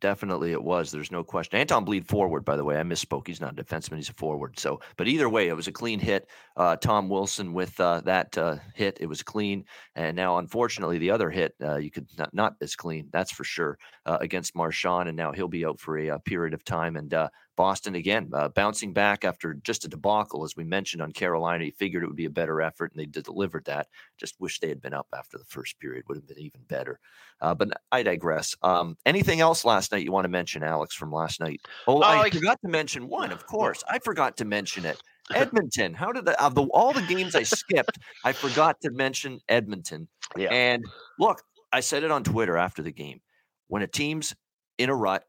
Definitely, 0.05 0.51
it 0.51 0.63
was. 0.63 0.91
There's 0.91 1.11
no 1.11 1.23
question. 1.23 1.57
Anton 1.57 1.83
Blidh 1.83 2.05
forward, 2.05 2.45
by 2.45 2.55
the 2.55 2.63
way. 2.63 2.79
I 2.79 2.83
misspoke. 2.83 3.25
He's 3.25 3.41
not 3.41 3.59
a 3.59 3.63
defenseman. 3.63 3.95
He's 3.95 4.09
a 4.09 4.13
forward. 4.13 4.59
So, 4.59 4.79
but 4.97 5.07
either 5.07 5.27
way, 5.27 5.47
it 5.47 5.55
was 5.55 5.67
a 5.67 5.71
clean 5.71 5.99
hit. 5.99 6.29
Uh, 6.55 6.75
Tom 6.75 7.09
Wilson 7.09 7.53
with 7.53 7.79
uh, 7.79 8.01
that 8.01 8.37
uh, 8.37 8.57
hit, 8.75 8.99
it 9.01 9.07
was 9.07 9.23
clean. 9.23 9.65
And 9.95 10.15
now, 10.15 10.37
unfortunately, 10.37 10.99
the 10.99 11.09
other 11.09 11.31
hit, 11.31 11.55
uh, 11.59 11.77
you 11.77 11.89
could 11.89 12.07
not, 12.19 12.31
not 12.35 12.53
as 12.61 12.75
clean. 12.75 13.09
That's 13.11 13.31
for 13.31 13.43
sure 13.43 13.79
uh, 14.05 14.19
against 14.21 14.55
Marchand. 14.55 15.09
And 15.09 15.17
now 15.17 15.31
he'll 15.31 15.47
be 15.47 15.65
out 15.65 15.79
for 15.79 15.97
a, 15.97 16.09
a 16.09 16.15
uh, 16.15 16.17
period 16.19 16.53
of 16.53 16.63
time. 16.63 16.97
And 16.97 17.11
Boston 17.55 17.95
again 17.95 18.29
uh, 18.33 18.49
bouncing 18.49 18.93
back 18.93 19.23
after 19.23 19.53
just 19.53 19.85
a 19.85 19.87
debacle, 19.87 20.43
as 20.43 20.55
we 20.55 20.63
mentioned 20.63 21.01
on 21.01 21.11
Carolina. 21.11 21.65
He 21.65 21.71
figured 21.71 22.03
it 22.03 22.07
would 22.07 22.15
be 22.15 22.25
a 22.25 22.29
better 22.29 22.61
effort, 22.61 22.91
and 22.91 22.99
they 22.99 23.05
delivered 23.05 23.65
that. 23.65 23.87
Just 24.17 24.39
wish 24.39 24.59
they 24.59 24.69
had 24.69 24.81
been 24.81 24.93
up 24.93 25.07
after 25.17 25.37
the 25.37 25.45
first 25.45 25.79
period; 25.79 26.05
would 26.07 26.17
have 26.17 26.27
been 26.27 26.39
even 26.39 26.61
better. 26.67 26.99
Uh, 27.41 27.55
but 27.55 27.69
I 27.91 28.03
digress. 28.03 28.55
Um, 28.61 28.97
anything 29.05 29.41
else 29.41 29.65
last 29.65 29.91
night 29.91 30.03
you 30.03 30.11
want 30.11 30.25
to 30.25 30.29
mention, 30.29 30.63
Alex, 30.63 30.95
from 30.95 31.11
last 31.11 31.39
night? 31.39 31.61
Oh, 31.87 32.01
I 32.01 32.17
like, 32.17 32.33
forgot 32.33 32.59
to 32.61 32.69
mention 32.69 33.07
one. 33.07 33.31
Of 33.31 33.45
course, 33.47 33.83
I 33.89 33.99
forgot 33.99 34.37
to 34.37 34.45
mention 34.45 34.85
it. 34.85 35.01
Edmonton. 35.33 35.93
How 35.93 36.11
did 36.11 36.27
of 36.29 36.55
the 36.55 36.63
all 36.65 36.93
the 36.93 37.01
games 37.01 37.35
I 37.35 37.43
skipped? 37.43 37.97
I 38.23 38.31
forgot 38.31 38.79
to 38.81 38.91
mention 38.91 39.39
Edmonton. 39.49 40.07
Yeah. 40.37 40.49
And 40.49 40.85
look, 41.17 41.41
I 41.71 41.79
said 41.79 42.03
it 42.03 42.11
on 42.11 42.23
Twitter 42.23 42.57
after 42.57 42.83
the 42.83 42.91
game. 42.91 43.21
When 43.67 43.81
a 43.81 43.87
team's 43.87 44.35
in 44.77 44.89
a 44.89 44.95
rut, 44.95 45.23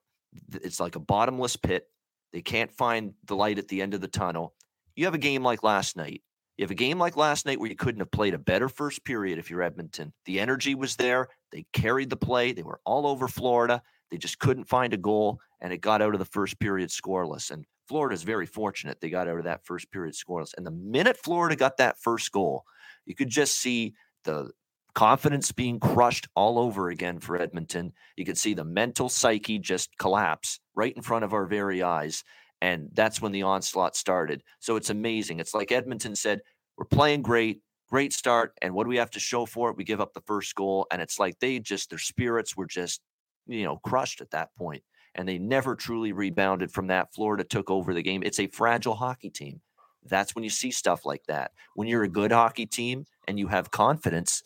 it's 0.52 0.80
like 0.80 0.96
a 0.96 1.00
bottomless 1.00 1.56
pit 1.56 1.88
they 2.32 2.42
can't 2.42 2.72
find 2.72 3.14
the 3.26 3.36
light 3.36 3.58
at 3.58 3.68
the 3.68 3.82
end 3.82 3.94
of 3.94 4.00
the 4.00 4.08
tunnel. 4.08 4.54
You 4.94 5.04
have 5.04 5.14
a 5.14 5.18
game 5.18 5.42
like 5.42 5.62
last 5.62 5.96
night. 5.96 6.22
You 6.56 6.62
have 6.64 6.70
a 6.70 6.74
game 6.74 6.98
like 6.98 7.16
last 7.16 7.44
night 7.44 7.60
where 7.60 7.68
you 7.68 7.76
couldn't 7.76 8.00
have 8.00 8.10
played 8.10 8.32
a 8.32 8.38
better 8.38 8.68
first 8.68 9.04
period 9.04 9.38
if 9.38 9.50
you're 9.50 9.62
Edmonton. 9.62 10.12
The 10.24 10.40
energy 10.40 10.74
was 10.74 10.96
there. 10.96 11.28
They 11.52 11.66
carried 11.72 12.08
the 12.08 12.16
play. 12.16 12.52
They 12.52 12.62
were 12.62 12.80
all 12.84 13.06
over 13.06 13.28
Florida. 13.28 13.82
They 14.10 14.16
just 14.16 14.38
couldn't 14.38 14.64
find 14.68 14.94
a 14.94 14.98
goal, 14.98 15.40
and 15.60 15.72
it 15.72 15.78
got 15.78 16.00
out 16.00 16.14
of 16.14 16.18
the 16.18 16.24
first 16.24 16.58
period 16.58 16.90
scoreless. 16.90 17.50
And 17.50 17.66
Florida 17.88 18.14
is 18.14 18.22
very 18.22 18.46
fortunate 18.46 19.00
they 19.00 19.10
got 19.10 19.28
out 19.28 19.38
of 19.38 19.44
that 19.44 19.64
first 19.64 19.90
period 19.90 20.14
scoreless. 20.14 20.54
And 20.56 20.66
the 20.66 20.70
minute 20.70 21.18
Florida 21.22 21.56
got 21.56 21.76
that 21.76 21.98
first 22.00 22.32
goal, 22.32 22.64
you 23.04 23.14
could 23.14 23.28
just 23.28 23.60
see 23.60 23.94
the 24.24 24.50
confidence 24.96 25.52
being 25.52 25.78
crushed 25.78 26.26
all 26.34 26.58
over 26.58 26.88
again 26.88 27.20
for 27.20 27.36
Edmonton. 27.36 27.92
You 28.16 28.24
could 28.24 28.38
see 28.38 28.54
the 28.54 28.64
mental 28.64 29.10
psyche 29.10 29.58
just 29.58 29.90
collapse 29.98 30.58
right 30.74 30.96
in 30.96 31.02
front 31.02 31.22
of 31.22 31.34
our 31.34 31.44
very 31.44 31.82
eyes. 31.82 32.24
And 32.62 32.88
that's 32.94 33.20
when 33.20 33.32
the 33.32 33.42
onslaught 33.42 33.94
started. 33.94 34.42
So 34.58 34.76
it's 34.76 34.88
amazing. 34.88 35.38
It's 35.38 35.52
like 35.52 35.70
Edmonton 35.70 36.16
said, 36.16 36.40
we're 36.78 36.86
playing 36.86 37.20
great, 37.20 37.60
great 37.90 38.14
start. 38.14 38.54
And 38.62 38.72
what 38.72 38.84
do 38.84 38.88
we 38.88 38.96
have 38.96 39.10
to 39.10 39.20
show 39.20 39.44
for 39.44 39.68
it? 39.68 39.76
We 39.76 39.84
give 39.84 40.00
up 40.00 40.14
the 40.14 40.22
first 40.22 40.54
goal. 40.54 40.86
And 40.90 41.02
it's 41.02 41.18
like 41.18 41.38
they 41.40 41.58
just, 41.58 41.90
their 41.90 41.98
spirits 41.98 42.56
were 42.56 42.66
just, 42.66 43.02
you 43.46 43.64
know, 43.64 43.76
crushed 43.76 44.22
at 44.22 44.30
that 44.30 44.48
point. 44.56 44.82
And 45.14 45.28
they 45.28 45.36
never 45.36 45.76
truly 45.76 46.12
rebounded 46.12 46.72
from 46.72 46.86
that. 46.86 47.12
Florida 47.14 47.44
took 47.44 47.70
over 47.70 47.92
the 47.92 48.02
game. 48.02 48.22
It's 48.24 48.40
a 48.40 48.46
fragile 48.46 48.94
hockey 48.94 49.28
team. 49.28 49.60
That's 50.08 50.34
when 50.34 50.44
you 50.44 50.50
see 50.50 50.70
stuff 50.70 51.04
like 51.04 51.24
that. 51.26 51.50
When 51.74 51.86
you're 51.86 52.04
a 52.04 52.08
good 52.08 52.32
hockey 52.32 52.64
team 52.64 53.04
and 53.28 53.38
you 53.38 53.48
have 53.48 53.70
confidence, 53.70 54.42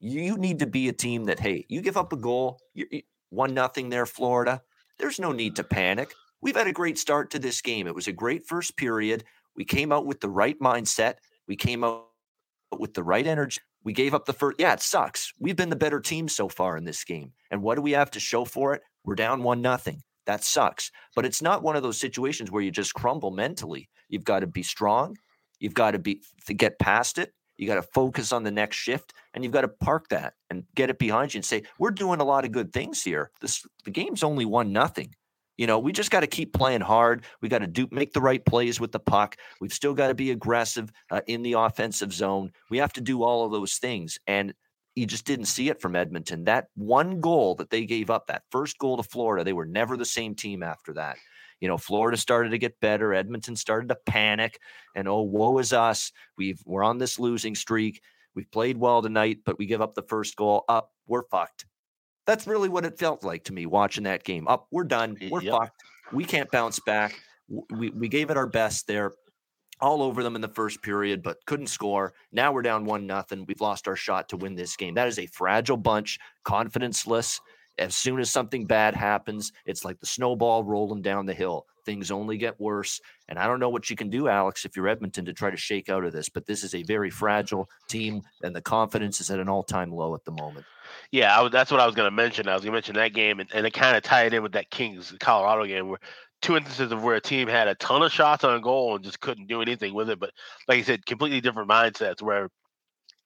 you 0.00 0.36
need 0.36 0.58
to 0.60 0.66
be 0.66 0.88
a 0.88 0.92
team 0.92 1.24
that, 1.26 1.38
hey, 1.38 1.66
you 1.68 1.82
give 1.82 1.96
up 1.96 2.12
a 2.12 2.16
goal, 2.16 2.60
one 3.28 3.54
nothing 3.54 3.90
there, 3.90 4.06
Florida. 4.06 4.62
There's 4.98 5.20
no 5.20 5.32
need 5.32 5.56
to 5.56 5.64
panic. 5.64 6.12
We've 6.40 6.56
had 6.56 6.66
a 6.66 6.72
great 6.72 6.98
start 6.98 7.30
to 7.30 7.38
this 7.38 7.60
game. 7.60 7.86
It 7.86 7.94
was 7.94 8.08
a 8.08 8.12
great 8.12 8.46
first 8.46 8.76
period. 8.76 9.24
We 9.56 9.64
came 9.64 9.92
out 9.92 10.06
with 10.06 10.20
the 10.20 10.28
right 10.28 10.58
mindset. 10.58 11.16
We 11.46 11.56
came 11.56 11.84
out 11.84 12.06
with 12.78 12.94
the 12.94 13.02
right 13.02 13.26
energy. 13.26 13.60
We 13.84 13.92
gave 13.92 14.14
up 14.14 14.24
the 14.24 14.32
first. 14.32 14.58
Yeah, 14.58 14.72
it 14.72 14.80
sucks. 14.80 15.32
We've 15.38 15.56
been 15.56 15.70
the 15.70 15.76
better 15.76 16.00
team 16.00 16.28
so 16.28 16.48
far 16.48 16.76
in 16.76 16.84
this 16.84 17.04
game. 17.04 17.32
And 17.50 17.62
what 17.62 17.74
do 17.74 17.82
we 17.82 17.92
have 17.92 18.10
to 18.12 18.20
show 18.20 18.44
for 18.44 18.74
it? 18.74 18.82
We're 19.04 19.14
down 19.14 19.42
one 19.42 19.60
nothing. 19.60 20.02
That 20.26 20.44
sucks. 20.44 20.90
But 21.14 21.26
it's 21.26 21.42
not 21.42 21.62
one 21.62 21.76
of 21.76 21.82
those 21.82 21.98
situations 21.98 22.50
where 22.50 22.62
you 22.62 22.70
just 22.70 22.94
crumble 22.94 23.30
mentally. 23.30 23.88
You've 24.08 24.24
got 24.24 24.40
to 24.40 24.46
be 24.46 24.62
strong. 24.62 25.16
You've 25.58 25.74
got 25.74 25.92
to 25.92 25.98
be 25.98 26.22
to 26.46 26.54
get 26.54 26.78
past 26.78 27.18
it. 27.18 27.32
You 27.60 27.66
got 27.66 27.74
to 27.74 27.82
focus 27.82 28.32
on 28.32 28.42
the 28.42 28.50
next 28.50 28.76
shift 28.76 29.12
and 29.34 29.44
you've 29.44 29.52
got 29.52 29.60
to 29.60 29.68
park 29.68 30.08
that 30.08 30.32
and 30.48 30.64
get 30.74 30.88
it 30.88 30.98
behind 30.98 31.34
you 31.34 31.38
and 31.38 31.44
say, 31.44 31.64
we're 31.78 31.90
doing 31.90 32.18
a 32.18 32.24
lot 32.24 32.46
of 32.46 32.52
good 32.52 32.72
things 32.72 33.02
here. 33.02 33.30
This 33.42 33.66
the 33.84 33.90
game's 33.90 34.22
only 34.22 34.46
one 34.46 34.72
nothing. 34.72 35.14
You 35.58 35.66
know, 35.66 35.78
we 35.78 35.92
just 35.92 36.10
got 36.10 36.20
to 36.20 36.26
keep 36.26 36.54
playing 36.54 36.80
hard. 36.80 37.26
We 37.42 37.50
got 37.50 37.58
to 37.58 37.66
do 37.66 37.86
make 37.90 38.14
the 38.14 38.22
right 38.22 38.42
plays 38.42 38.80
with 38.80 38.92
the 38.92 38.98
puck. 38.98 39.36
We've 39.60 39.74
still 39.74 39.92
got 39.92 40.08
to 40.08 40.14
be 40.14 40.30
aggressive 40.30 40.90
uh, 41.10 41.20
in 41.26 41.42
the 41.42 41.52
offensive 41.52 42.14
zone. 42.14 42.52
We 42.70 42.78
have 42.78 42.94
to 42.94 43.02
do 43.02 43.24
all 43.24 43.44
of 43.44 43.52
those 43.52 43.74
things. 43.74 44.18
And 44.26 44.54
you 44.94 45.04
just 45.04 45.26
didn't 45.26 45.44
see 45.44 45.68
it 45.68 45.82
from 45.82 45.94
Edmonton. 45.94 46.44
That 46.44 46.68
one 46.76 47.20
goal 47.20 47.56
that 47.56 47.68
they 47.68 47.84
gave 47.84 48.08
up, 48.08 48.28
that 48.28 48.44
first 48.50 48.78
goal 48.78 48.96
to 48.96 49.02
Florida, 49.02 49.44
they 49.44 49.52
were 49.52 49.66
never 49.66 49.98
the 49.98 50.06
same 50.06 50.34
team 50.34 50.62
after 50.62 50.94
that. 50.94 51.18
You 51.60 51.68
know, 51.68 51.78
Florida 51.78 52.16
started 52.16 52.50
to 52.50 52.58
get 52.58 52.80
better. 52.80 53.14
Edmonton 53.14 53.54
started 53.54 53.88
to 53.90 53.98
panic, 54.06 54.58
and 54.96 55.06
oh, 55.06 55.22
woe 55.22 55.58
is 55.58 55.72
us. 55.72 56.10
We've 56.36 56.60
we're 56.64 56.82
on 56.82 56.98
this 56.98 57.18
losing 57.18 57.54
streak. 57.54 58.02
We've 58.34 58.50
played 58.50 58.78
well 58.78 59.02
tonight, 59.02 59.38
but 59.44 59.58
we 59.58 59.66
give 59.66 59.80
up 59.82 59.94
the 59.94 60.02
first 60.02 60.36
goal. 60.36 60.64
Up, 60.68 60.92
we're 61.06 61.24
fucked. 61.30 61.66
That's 62.26 62.46
really 62.46 62.68
what 62.68 62.84
it 62.84 62.98
felt 62.98 63.24
like 63.24 63.44
to 63.44 63.52
me 63.52 63.66
watching 63.66 64.04
that 64.04 64.24
game. 64.24 64.46
Up, 64.48 64.68
we're 64.70 64.84
done. 64.84 65.16
We're 65.30 65.42
yep. 65.42 65.52
fucked. 65.52 65.82
We 66.12 66.24
can't 66.24 66.50
bounce 66.50 66.78
back. 66.80 67.20
We 67.70 67.90
we 67.90 68.08
gave 68.08 68.30
it 68.30 68.36
our 68.36 68.46
best 68.46 68.86
there. 68.86 69.12
all 69.80 70.02
over 70.02 70.22
them 70.22 70.36
in 70.36 70.42
the 70.42 70.48
first 70.48 70.82
period, 70.82 71.22
but 71.22 71.38
couldn't 71.46 71.68
score. 71.68 72.12
Now 72.32 72.52
we're 72.52 72.62
down 72.62 72.84
one 72.84 73.06
nothing. 73.06 73.44
We've 73.46 73.60
lost 73.60 73.88
our 73.88 73.96
shot 73.96 74.28
to 74.28 74.36
win 74.36 74.54
this 74.54 74.76
game. 74.76 74.94
That 74.94 75.08
is 75.08 75.18
a 75.18 75.26
fragile 75.26 75.76
bunch, 75.76 76.18
confidenceless. 76.44 77.40
As 77.80 77.96
soon 77.96 78.20
as 78.20 78.30
something 78.30 78.66
bad 78.66 78.94
happens, 78.94 79.52
it's 79.64 79.84
like 79.84 79.98
the 79.98 80.06
snowball 80.06 80.62
rolling 80.62 81.02
down 81.02 81.26
the 81.26 81.34
hill. 81.34 81.66
Things 81.86 82.10
only 82.10 82.36
get 82.36 82.60
worse. 82.60 83.00
And 83.28 83.38
I 83.38 83.46
don't 83.46 83.58
know 83.58 83.70
what 83.70 83.88
you 83.88 83.96
can 83.96 84.10
do, 84.10 84.28
Alex, 84.28 84.64
if 84.64 84.76
you're 84.76 84.86
Edmonton 84.86 85.24
to 85.24 85.32
try 85.32 85.50
to 85.50 85.56
shake 85.56 85.88
out 85.88 86.04
of 86.04 86.12
this, 86.12 86.28
but 86.28 86.46
this 86.46 86.62
is 86.62 86.74
a 86.74 86.82
very 86.82 87.08
fragile 87.08 87.68
team, 87.88 88.22
and 88.42 88.54
the 88.54 88.60
confidence 88.60 89.20
is 89.20 89.30
at 89.30 89.40
an 89.40 89.48
all 89.48 89.62
time 89.62 89.90
low 89.90 90.14
at 90.14 90.24
the 90.24 90.30
moment. 90.30 90.66
Yeah, 91.10 91.40
was, 91.40 91.50
that's 91.50 91.70
what 91.70 91.80
I 91.80 91.86
was 91.86 91.94
going 91.94 92.06
to 92.06 92.14
mention. 92.14 92.48
I 92.48 92.54
was 92.54 92.62
going 92.62 92.72
to 92.72 92.76
mention 92.76 92.94
that 92.96 93.14
game, 93.14 93.40
and, 93.40 93.48
and 93.54 93.66
it 93.66 93.72
kind 93.72 93.96
of 93.96 94.02
tied 94.02 94.34
in 94.34 94.42
with 94.42 94.52
that 94.52 94.70
Kings 94.70 95.14
Colorado 95.18 95.64
game 95.64 95.88
where 95.88 96.00
two 96.42 96.56
instances 96.56 96.92
of 96.92 97.02
where 97.02 97.16
a 97.16 97.20
team 97.20 97.48
had 97.48 97.68
a 97.68 97.74
ton 97.76 98.02
of 98.02 98.12
shots 98.12 98.44
on 98.44 98.60
goal 98.60 98.96
and 98.96 99.04
just 99.04 99.20
couldn't 99.20 99.46
do 99.46 99.62
anything 99.62 99.94
with 99.94 100.10
it. 100.10 100.18
But 100.18 100.32
like 100.68 100.78
I 100.78 100.82
said, 100.82 101.06
completely 101.06 101.40
different 101.40 101.70
mindsets 101.70 102.22
where 102.22 102.50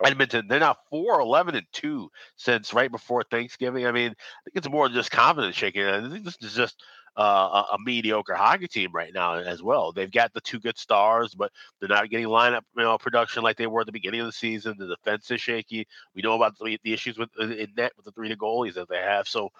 Edmonton, 0.02 0.48
they're 0.48 0.60
now 0.60 0.76
4 0.90 1.20
11 1.20 1.54
and 1.54 1.66
2 1.72 2.10
since 2.36 2.72
right 2.72 2.90
before 2.90 3.22
Thanksgiving. 3.22 3.86
I 3.86 3.92
mean, 3.92 4.10
I 4.10 4.40
think 4.44 4.56
it's 4.56 4.68
more 4.68 4.88
than 4.88 4.96
just 4.96 5.10
confidence 5.10 5.56
shaking. 5.56 5.84
I 5.84 6.08
think 6.08 6.24
this 6.24 6.36
is 6.40 6.54
just 6.54 6.82
uh, 7.16 7.22
a, 7.70 7.74
a, 7.74 7.78
mediocre 7.78 8.34
hockey 8.34 8.66
team 8.66 8.90
right 8.92 9.12
now 9.14 9.34
as 9.34 9.62
well. 9.62 9.92
They've 9.92 10.10
got 10.10 10.32
the 10.32 10.40
two 10.40 10.58
good 10.58 10.76
stars, 10.76 11.32
but 11.32 11.52
they're 11.78 11.88
not 11.88 12.10
getting 12.10 12.26
lineup 12.26 12.62
you 12.76 12.82
know, 12.82 12.98
production 12.98 13.44
like 13.44 13.56
they 13.56 13.68
were 13.68 13.82
at 13.82 13.86
the 13.86 13.92
beginning 13.92 14.20
of 14.20 14.26
the 14.26 14.32
season. 14.32 14.74
The 14.76 14.88
defense 14.88 15.30
is 15.30 15.40
shaky. 15.40 15.86
We 16.14 16.22
know 16.22 16.34
about 16.34 16.58
the, 16.58 16.76
the 16.82 16.92
issues 16.92 17.16
with 17.16 17.30
in 17.38 17.72
net 17.76 17.92
with 17.96 18.06
the 18.06 18.12
three 18.12 18.28
to 18.30 18.36
goalies 18.36 18.74
that 18.74 18.88
they 18.88 18.98
have. 18.98 19.28
So 19.28 19.50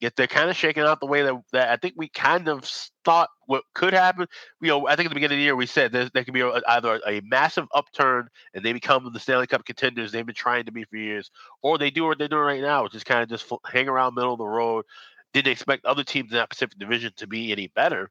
Yet 0.00 0.16
they're 0.16 0.26
kind 0.26 0.48
of 0.48 0.56
shaking 0.56 0.82
out 0.82 1.00
the 1.00 1.06
way 1.06 1.22
that, 1.22 1.34
that 1.52 1.70
I 1.70 1.76
think 1.76 1.94
we 1.96 2.08
kind 2.08 2.48
of 2.48 2.64
thought 3.04 3.28
what 3.46 3.64
could 3.74 3.92
happen. 3.92 4.26
You 4.62 4.68
know, 4.68 4.86
I 4.86 4.96
think 4.96 5.06
at 5.06 5.10
the 5.10 5.14
beginning 5.14 5.36
of 5.36 5.40
the 5.40 5.44
year 5.44 5.56
we 5.56 5.66
said 5.66 5.92
there, 5.92 6.08
there 6.12 6.24
could 6.24 6.32
be 6.32 6.40
a, 6.40 6.60
either 6.68 7.00
a 7.06 7.20
massive 7.22 7.66
upturn 7.74 8.28
and 8.54 8.64
they 8.64 8.72
become 8.72 9.10
the 9.12 9.20
Stanley 9.20 9.46
Cup 9.46 9.64
contenders 9.66 10.10
they've 10.10 10.24
been 10.24 10.34
trying 10.34 10.64
to 10.64 10.72
be 10.72 10.84
for 10.84 10.96
years, 10.96 11.30
or 11.62 11.76
they 11.76 11.90
do 11.90 12.04
what 12.04 12.18
they're 12.18 12.28
doing 12.28 12.44
right 12.44 12.62
now, 12.62 12.82
which 12.84 12.94
is 12.94 13.04
kind 13.04 13.22
of 13.22 13.28
just 13.28 13.50
hang 13.70 13.88
around 13.88 14.14
middle 14.14 14.32
of 14.32 14.38
the 14.38 14.46
road. 14.46 14.86
Didn't 15.34 15.52
expect 15.52 15.84
other 15.84 16.02
teams 16.02 16.32
in 16.32 16.38
that 16.38 16.50
Pacific 16.50 16.78
Division 16.78 17.12
to 17.16 17.26
be 17.26 17.52
any 17.52 17.68
better 17.68 18.10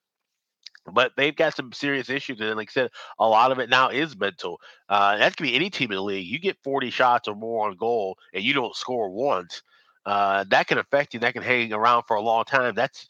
but 0.91 1.12
they've 1.17 1.36
got 1.36 1.55
some 1.55 1.72
serious 1.72 2.10
issues. 2.10 2.39
And 2.39 2.55
like 2.55 2.69
I 2.72 2.74
said, 2.74 2.89
a 3.19 3.27
lot 3.27 3.51
of 3.51 3.60
it 3.60 3.69
now 3.69 3.89
is 3.89 4.17
mental. 4.17 4.60
Uh, 4.88 5.17
that 5.17 5.36
could 5.36 5.43
be 5.43 5.55
any 5.55 5.69
team 5.69 5.91
in 5.91 5.98
the 5.98 6.01
league. 6.01 6.25
You 6.25 6.39
get 6.39 6.58
40 6.63 6.89
shots 6.89 7.27
or 7.27 7.36
more 7.36 7.67
on 7.67 7.75
goal 7.75 8.17
and 8.34 8.43
you 8.43 8.53
don't 8.53 8.75
score 8.75 9.10
once 9.10 9.62
uh, 10.10 10.44
that 10.50 10.66
can 10.66 10.80
affect 10.80 11.13
you. 11.13 11.20
That 11.20 11.34
can 11.34 11.44
hang 11.44 11.72
around 11.72 12.04
for 12.08 12.16
a 12.16 12.22
long 12.22 12.44
time. 12.44 12.74
That's 12.74 13.08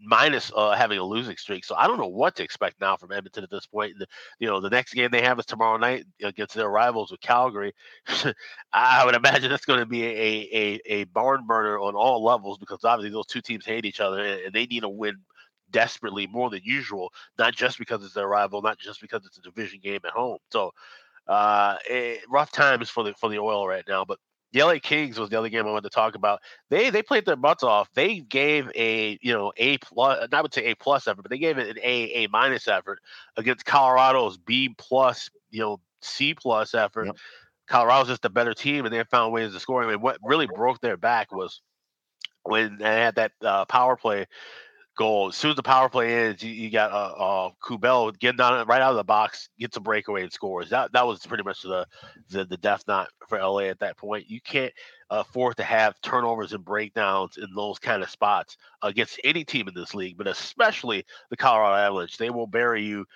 minus 0.00 0.50
uh, 0.56 0.74
having 0.74 0.98
a 0.98 1.04
losing 1.04 1.36
streak. 1.36 1.62
So 1.62 1.74
I 1.74 1.86
don't 1.86 1.98
know 1.98 2.08
what 2.08 2.36
to 2.36 2.42
expect 2.42 2.80
now 2.80 2.96
from 2.96 3.12
Edmonton 3.12 3.44
at 3.44 3.50
this 3.50 3.66
point. 3.66 3.98
The, 3.98 4.06
you 4.38 4.48
know, 4.48 4.58
the 4.58 4.70
next 4.70 4.94
game 4.94 5.10
they 5.10 5.20
have 5.20 5.38
is 5.38 5.44
tomorrow 5.44 5.76
night 5.76 6.06
against 6.22 6.54
their 6.54 6.70
rivals 6.70 7.10
with 7.10 7.20
Calgary. 7.20 7.74
I 8.72 9.04
would 9.04 9.14
imagine 9.14 9.50
that's 9.50 9.66
going 9.66 9.80
to 9.80 9.84
be 9.84 10.06
a, 10.06 10.48
a, 10.54 10.80
a 10.86 11.04
barn 11.04 11.46
burner 11.46 11.78
on 11.80 11.94
all 11.94 12.24
levels 12.24 12.56
because 12.56 12.82
obviously 12.82 13.12
those 13.12 13.26
two 13.26 13.42
teams 13.42 13.66
hate 13.66 13.84
each 13.84 14.00
other 14.00 14.24
and 14.24 14.54
they 14.54 14.64
need 14.64 14.84
a 14.84 14.88
win 14.88 15.18
desperately 15.70 16.26
more 16.26 16.48
than 16.48 16.62
usual, 16.64 17.12
not 17.38 17.54
just 17.54 17.78
because 17.78 18.02
it's 18.02 18.14
their 18.14 18.26
rival, 18.26 18.62
not 18.62 18.78
just 18.78 19.02
because 19.02 19.26
it's 19.26 19.36
a 19.36 19.42
division 19.42 19.80
game 19.82 20.00
at 20.06 20.12
home. 20.12 20.38
So 20.50 20.72
uh, 21.26 21.76
it, 21.90 22.20
eh, 22.20 22.20
rough 22.30 22.52
times 22.52 22.88
for 22.88 23.04
the 23.04 23.12
for 23.12 23.28
the 23.28 23.38
oil 23.38 23.68
right 23.68 23.84
now, 23.86 24.02
but 24.06 24.18
the 24.52 24.62
LA 24.62 24.78
Kings 24.82 25.18
was 25.18 25.30
the 25.30 25.38
other 25.38 25.48
game 25.48 25.66
I 25.66 25.70
wanted 25.70 25.84
to 25.84 25.94
talk 25.94 26.14
about. 26.14 26.40
They 26.70 26.90
they 26.90 27.02
played 27.02 27.26
their 27.26 27.36
butts 27.36 27.62
off. 27.62 27.88
They 27.94 28.20
gave 28.20 28.70
a 28.74 29.18
you 29.20 29.32
know 29.32 29.52
a 29.56 29.78
plus, 29.78 30.28
I 30.32 30.42
would 30.42 30.54
say 30.54 30.66
a 30.66 30.74
plus 30.74 31.06
effort, 31.06 31.22
but 31.22 31.30
they 31.30 31.38
gave 31.38 31.58
it 31.58 31.68
an 31.68 31.78
A 31.82 32.24
A 32.24 32.28
minus 32.28 32.68
effort 32.68 33.00
against 33.36 33.64
Colorado's 33.64 34.38
B 34.38 34.74
plus 34.78 35.30
you 35.50 35.60
know 35.60 35.80
C 36.00 36.34
plus 36.34 36.74
effort. 36.74 37.06
Yep. 37.06 37.16
Colorado's 37.68 38.08
just 38.08 38.24
a 38.24 38.30
better 38.30 38.54
team, 38.54 38.86
and 38.86 38.94
they 38.94 39.04
found 39.04 39.32
ways 39.32 39.52
to 39.52 39.60
score. 39.60 39.82
I 39.82 39.86
mean, 39.86 40.00
what 40.00 40.18
really 40.22 40.46
broke 40.46 40.80
their 40.80 40.96
back 40.96 41.32
was 41.32 41.60
when 42.44 42.78
they 42.78 42.84
had 42.84 43.16
that 43.16 43.32
uh, 43.42 43.66
power 43.66 43.96
play 43.96 44.26
goal. 44.98 45.28
As 45.28 45.36
soon 45.36 45.52
as 45.52 45.56
the 45.56 45.62
power 45.62 45.88
play 45.88 46.26
ends, 46.26 46.42
you, 46.42 46.52
you 46.52 46.70
got 46.70 46.90
uh, 46.90 47.14
uh 47.46 47.50
Kubel 47.64 48.10
getting 48.10 48.36
down 48.36 48.66
right 48.66 48.82
out 48.82 48.90
of 48.90 48.96
the 48.96 49.04
box, 49.04 49.48
gets 49.58 49.76
a 49.76 49.80
breakaway 49.80 50.24
and 50.24 50.32
scores. 50.32 50.68
That 50.68 50.92
that 50.92 51.06
was 51.06 51.24
pretty 51.24 51.44
much 51.44 51.62
the 51.62 51.86
the, 52.28 52.44
the 52.44 52.58
death 52.58 52.82
knot 52.86 53.08
for 53.28 53.38
LA 53.38 53.60
at 53.60 53.78
that 53.78 53.96
point. 53.96 54.28
You 54.28 54.40
can't 54.40 54.72
afford 55.08 55.56
to 55.56 55.62
have 55.62 55.98
turnovers 56.02 56.52
and 56.52 56.64
breakdowns 56.64 57.38
in 57.38 57.46
those 57.54 57.78
kind 57.78 58.02
of 58.02 58.10
spots 58.10 58.58
against 58.82 59.20
any 59.24 59.44
team 59.44 59.68
in 59.68 59.74
this 59.74 59.94
league, 59.94 60.18
but 60.18 60.26
especially 60.26 61.06
the 61.30 61.36
Colorado 61.36 61.76
Avalanche. 61.76 62.18
They 62.18 62.30
will 62.30 62.46
bury 62.46 62.82
you 62.82 63.06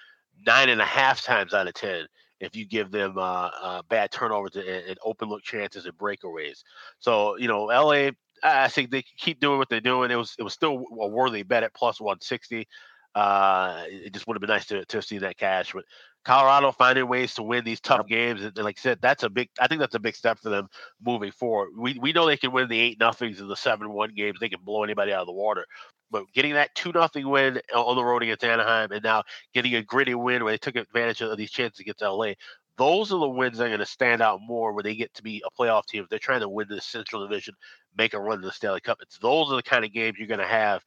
nine 0.46 0.70
and 0.70 0.80
a 0.80 0.86
half 0.86 1.20
times 1.20 1.52
out 1.52 1.68
of 1.68 1.74
ten 1.74 2.06
if 2.40 2.56
you 2.56 2.64
give 2.64 2.90
them 2.90 3.18
uh, 3.18 3.50
uh, 3.60 3.82
bad 3.88 4.10
turnovers 4.10 4.56
and, 4.56 4.66
and, 4.66 4.98
open 5.04 5.28
look 5.28 5.42
chances 5.44 5.86
and 5.86 5.96
breakaways. 5.96 6.64
So 6.98 7.36
you 7.36 7.46
know, 7.48 7.64
LA 7.64 8.10
I 8.42 8.68
think 8.68 8.90
they 8.90 9.02
keep 9.02 9.40
doing 9.40 9.58
what 9.58 9.68
they're 9.68 9.80
doing. 9.80 10.10
It 10.10 10.16
was 10.16 10.34
it 10.38 10.42
was 10.42 10.52
still 10.52 10.84
a 11.00 11.08
worthy 11.08 11.42
bet 11.42 11.62
at 11.62 11.74
plus 11.74 12.00
160. 12.00 12.66
Uh, 13.14 13.84
it 13.88 14.12
just 14.12 14.26
would 14.26 14.34
have 14.34 14.40
been 14.40 14.48
nice 14.48 14.66
to, 14.66 14.84
to 14.86 15.02
see 15.02 15.18
that 15.18 15.36
cash. 15.36 15.72
But 15.72 15.84
Colorado 16.24 16.72
finding 16.72 17.08
ways 17.08 17.34
to 17.34 17.42
win 17.42 17.64
these 17.64 17.80
tough 17.80 18.06
games, 18.06 18.42
and 18.42 18.56
like 18.58 18.78
I 18.78 18.80
said, 18.80 18.98
that's 19.02 19.22
a 19.22 19.30
big. 19.30 19.50
I 19.60 19.66
think 19.68 19.80
that's 19.80 19.94
a 19.94 20.00
big 20.00 20.16
step 20.16 20.38
for 20.38 20.50
them 20.50 20.68
moving 21.04 21.32
forward. 21.32 21.70
We 21.76 21.98
we 22.00 22.12
know 22.12 22.26
they 22.26 22.36
can 22.36 22.52
win 22.52 22.68
the 22.68 22.80
eight 22.80 22.98
nothings 22.98 23.40
and 23.40 23.50
the 23.50 23.56
seven 23.56 23.92
one 23.92 24.14
games. 24.14 24.38
They 24.40 24.48
can 24.48 24.60
blow 24.64 24.84
anybody 24.84 25.12
out 25.12 25.22
of 25.22 25.26
the 25.26 25.32
water. 25.32 25.66
But 26.10 26.24
getting 26.34 26.54
that 26.54 26.74
two 26.74 26.92
nothing 26.92 27.28
win 27.28 27.60
on 27.74 27.96
the 27.96 28.04
road 28.04 28.22
against 28.22 28.44
Anaheim, 28.44 28.92
and 28.92 29.02
now 29.02 29.24
getting 29.54 29.74
a 29.74 29.82
gritty 29.82 30.14
win 30.14 30.44
where 30.44 30.52
they 30.52 30.58
took 30.58 30.76
advantage 30.76 31.22
of 31.22 31.36
these 31.36 31.50
chances 31.50 31.80
against 31.80 32.02
LA, 32.02 32.32
those 32.78 33.12
are 33.12 33.18
the 33.20 33.28
wins 33.28 33.58
that 33.58 33.64
are 33.64 33.68
going 33.68 33.80
to 33.80 33.86
stand 33.86 34.22
out 34.22 34.40
more 34.42 34.72
where 34.72 34.82
they 34.82 34.94
get 34.94 35.12
to 35.14 35.22
be 35.22 35.42
a 35.46 35.50
playoff 35.50 35.86
team. 35.86 36.02
If 36.02 36.08
they're 36.08 36.18
trying 36.18 36.40
to 36.40 36.48
win 36.48 36.68
the 36.68 36.80
Central 36.80 37.26
Division, 37.26 37.54
make 37.96 38.14
a 38.14 38.20
run 38.20 38.40
to 38.40 38.46
the 38.46 38.52
Stanley 38.52 38.80
Cup. 38.80 38.98
It's 39.02 39.18
those 39.18 39.50
are 39.50 39.56
the 39.56 39.62
kind 39.62 39.84
of 39.84 39.92
games 39.92 40.16
you're 40.18 40.28
going 40.28 40.40
to 40.40 40.46
have 40.46 40.82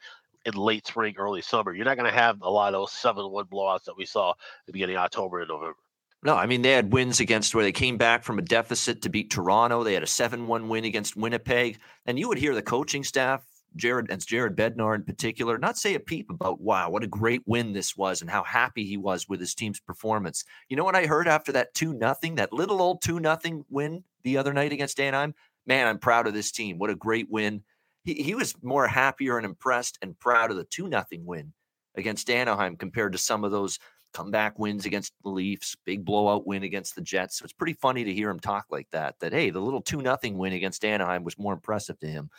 in 0.46 0.54
late 0.54 0.86
spring, 0.86 1.16
early 1.18 1.42
summer. 1.42 1.74
You're 1.74 1.86
not 1.86 1.98
going 1.98 2.12
to 2.12 2.18
have 2.18 2.42
a 2.42 2.50
lot 2.50 2.74
of 2.74 2.82
those 2.82 2.92
seven-one 2.92 3.46
blowouts 3.46 3.86
that 3.86 3.98
we 3.98 4.06
saw 4.06 4.32
at 4.32 4.38
the 4.68 4.74
beginning 4.74 4.96
of 4.96 5.02
October 5.02 5.40
and 5.40 5.50
November. 5.50 5.76
No, 6.24 6.36
I 6.36 6.48
mean 6.48 6.64
they 6.64 6.72
had 6.72 6.92
wins 6.92 7.20
against 7.20 7.54
where 7.54 7.64
they 7.64 7.72
came 7.72 7.98
back 7.98 8.24
from 8.24 8.40
a 8.40 8.42
deficit 8.42 9.04
to 9.04 9.10
beat 9.10 9.30
Toronto. 9.30 9.84
They 9.84 9.94
had 9.94 10.02
a 10.02 10.08
seven-one 10.08 10.70
win 10.70 10.86
against 10.86 11.16
Winnipeg, 11.16 11.78
and 12.08 12.18
you 12.18 12.28
would 12.28 12.40
hear 12.40 12.56
the 12.56 12.64
coaching 12.64 13.04
staff 13.04 13.46
Jared 13.76 14.10
and 14.10 14.26
Jared 14.26 14.56
Bednar 14.56 14.96
in 14.96 15.04
particular, 15.04 15.58
not 15.58 15.78
say 15.78 15.96
a 15.96 16.00
peep 16.00 16.30
about 16.30 16.62
wow, 16.62 16.90
what 16.90 17.04
a 17.04 17.08
great 17.08 17.42
win 17.46 17.74
this 17.74 17.96
was 17.96 18.22
and 18.22 18.30
how 18.30 18.44
happy 18.44 18.86
he 18.86 18.98
was 18.98 19.28
with 19.28 19.40
his 19.40 19.54
team's 19.54 19.80
performance. 19.80 20.44
You 20.70 20.78
know 20.78 20.84
what 20.84 20.96
I 20.96 21.06
heard 21.06 21.28
after 21.28 21.52
that 21.54 21.74
two 21.74 21.94
nothing, 21.94 22.36
that 22.36 22.54
little 22.54 22.82
old 22.82 23.02
two 23.02 23.20
nothing 23.20 23.66
win 23.70 24.04
the 24.24 24.38
other 24.38 24.54
night 24.54 24.72
against 24.72 25.00
Anaheim? 25.00 25.34
Man, 25.68 25.88
I'm 25.88 26.00
proud 26.00 26.28
of 26.28 26.34
this 26.34 26.52
team. 26.52 26.78
What 26.78 26.90
a 26.90 26.96
great 26.96 27.30
win. 27.30 27.64
He, 28.04 28.14
he 28.14 28.36
was 28.36 28.56
more 28.62 28.88
happier 28.88 29.38
and 29.38 29.46
impressed 29.46 29.98
and 30.02 30.18
proud 30.20 30.52
of 30.52 30.58
the 30.58 30.66
two 30.66 30.88
nothing 30.88 31.26
win 31.26 31.54
against 31.96 32.30
Anaheim 32.30 32.76
compared 32.76 33.14
to 33.14 33.18
some 33.18 33.44
of 33.44 33.52
those 33.52 33.80
comeback 34.16 34.58
wins 34.58 34.86
against 34.86 35.12
the 35.24 35.30
Leafs, 35.30 35.76
big 35.86 36.06
blowout 36.06 36.48
win 36.48 36.64
against 36.64 36.96
the 36.96 37.02
Jets. 37.02 37.38
So 37.38 37.44
it's 37.44 37.52
pretty 37.52 37.74
funny 37.74 38.06
to 38.06 38.14
hear 38.14 38.30
him 38.30 38.40
talk 38.40 38.66
like 38.70 38.88
that. 38.92 39.16
That 39.20 39.34
hey, 39.34 39.50
the 39.50 39.60
little 39.60 39.82
two 39.82 40.02
nothing 40.02 40.38
win 40.38 40.54
against 40.54 40.86
Anaheim 40.86 41.26
was 41.26 41.38
more 41.38 41.52
impressive 41.52 42.00
to 42.00 42.08
him 42.08 42.30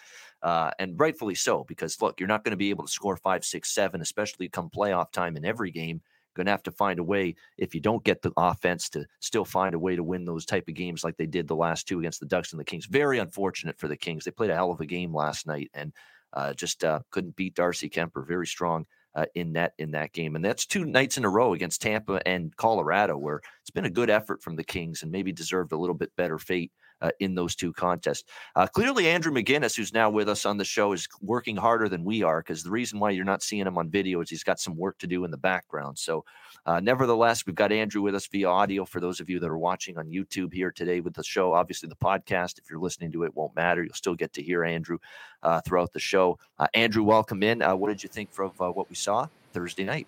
uh, 0.47 0.71
and 0.79 0.95
rightfully 1.01 1.35
so, 1.35 1.65
because 1.65 2.01
look, 2.01 2.21
you're 2.21 2.29
not 2.29 2.45
going 2.45 2.53
to 2.53 2.57
be 2.57 2.71
able 2.71 2.85
to 2.85 2.93
score 2.93 3.17
five, 3.17 3.45
six, 3.45 3.75
seven, 3.75 4.01
especially 4.01 4.49
come 4.49 4.71
playoff 4.71 5.11
time 5.11 5.37
in 5.37 5.45
every 5.45 5.73
game. 5.73 6.01
Going 6.37 6.47
to 6.47 6.53
have 6.53 6.63
to 6.63 6.71
find 6.71 7.01
a 7.01 7.03
way 7.03 7.35
if 7.59 7.75
you 7.75 7.81
don't 7.81 8.05
get 8.05 8.23
the 8.23 8.31
offense 8.37 8.89
to 8.91 9.07
still 9.19 9.45
find 9.45 9.75
a 9.75 9.79
way 9.79 9.97
to 9.97 10.05
win 10.05 10.25
those 10.25 10.47
type 10.47 10.69
of 10.69 10.75
games 10.75 11.03
like 11.03 11.17
they 11.17 11.27
did 11.27 11.49
the 11.49 11.57
last 11.57 11.89
two 11.89 11.99
against 11.99 12.21
the 12.21 12.27
Ducks 12.27 12.53
and 12.53 12.61
the 12.61 12.65
Kings. 12.65 12.87
Very 12.87 13.19
unfortunate 13.19 13.77
for 13.77 13.89
the 13.89 13.97
Kings. 13.97 14.25
They 14.25 14.31
played 14.31 14.51
a 14.51 14.55
hell 14.55 14.71
of 14.71 14.81
a 14.81 14.87
game 14.87 15.13
last 15.13 15.49
night 15.49 15.69
and 15.75 15.93
uh, 16.33 16.53
just 16.53 16.85
uh, 16.85 17.01
couldn't 17.11 17.35
beat 17.35 17.57
Darcy 17.57 17.91
Kuemper. 17.91 18.25
Very 18.25 18.47
strong 18.47 18.87
uh, 19.17 19.27
in 19.35 19.51
net 19.51 19.73
in 19.79 19.91
that 19.93 20.13
game. 20.13 20.37
And 20.37 20.45
that's 20.45 20.65
two 20.65 20.85
nights 20.85 21.19
in 21.19 21.25
a 21.25 21.29
row 21.29 21.55
against 21.55 21.83
Tampa 21.83 22.21
and 22.25 22.55
Colorado, 22.57 23.19
where 23.19 23.41
it's 23.63 23.71
been 23.71 23.87
a 23.87 23.91
good 23.91 24.11
effort 24.11 24.43
from 24.45 24.55
the 24.55 24.63
Kings 24.63 25.03
and 25.03 25.11
maybe 25.11 25.33
deserved 25.33 25.73
a 25.73 25.77
little 25.77 25.97
bit 25.97 26.15
better 26.17 26.39
fate 26.39 26.71
uh, 27.01 27.11
in 27.21 27.35
those 27.35 27.55
two 27.55 27.73
contests. 27.73 28.25
Uh, 28.55 28.67
clearly, 28.67 29.09
Andrew 29.09 29.33
McGinnis, 29.33 29.77
who's 29.77 29.93
now 29.93 30.11
with 30.11 30.29
us 30.29 30.47
on 30.47 30.57
the 30.57 30.65
show, 30.65 30.93
is 30.93 31.09
working 31.21 31.57
harder 31.57 31.89
than 31.89 32.05
we 32.05 32.23
are 32.23 32.41
because 32.41 32.63
the 32.63 32.71
reason 32.71 32.99
why 32.99 33.11
you're 33.11 33.25
not 33.25 33.43
seeing 33.43 33.67
him 33.67 33.79
on 33.79 33.91
video 33.91 34.21
is 34.21 34.31
he's 34.31 34.45
got 34.45 34.61
some 34.61 34.77
work 34.77 34.99
to 34.99 35.07
do 35.07 35.25
in 35.25 35.31
the 35.31 35.37
background. 35.37 35.99
So, 35.99 36.25
uh, 36.65 36.81
nevertheless, 36.81 37.47
we've 37.47 37.55
got 37.55 37.73
Andrew 37.73 38.03
with 38.03 38.15
us 38.15 38.27
via 38.27 38.49
audio 38.49 38.85
for 38.85 39.01
those 39.01 39.21
of 39.21 39.29
you 39.29 39.39
that 39.41 39.51
are 39.51 39.59
watching 39.59 39.99
on 39.99 40.07
YouTube 40.07 40.53
here 40.53 40.73
today 40.73 41.01
with 41.01 41.15
the 41.15 41.23
show. 41.23 41.53
Obviously, 41.53 41.89
the 41.89 41.97
podcast, 41.97 42.59
if 42.59 42.71
you're 42.71 42.81
listening 42.81 43.13
to 43.13 43.25
it, 43.25 43.37
won't 43.37 43.55
matter. 43.55 43.83
You'll 43.83 43.95
still 43.95 44.15
get 44.15 44.33
to 44.35 44.43
hear 44.43 44.65
Andrew 44.65 44.99
uh, 45.43 45.61
throughout 45.61 45.93
the 45.93 46.01
show. 46.01 46.39
Uh, 46.59 46.67
Andrew, 46.75 47.03
welcome 47.03 47.43
in. 47.43 47.63
Uh, 47.63 47.77
what 47.77 47.89
did 47.89 48.03
you 48.03 48.09
think 48.09 48.31
of 48.39 48.59
what 48.59 48.89
we 48.89 48.97
saw 48.97 49.27
Thursday 49.53 49.85
night? 49.85 50.07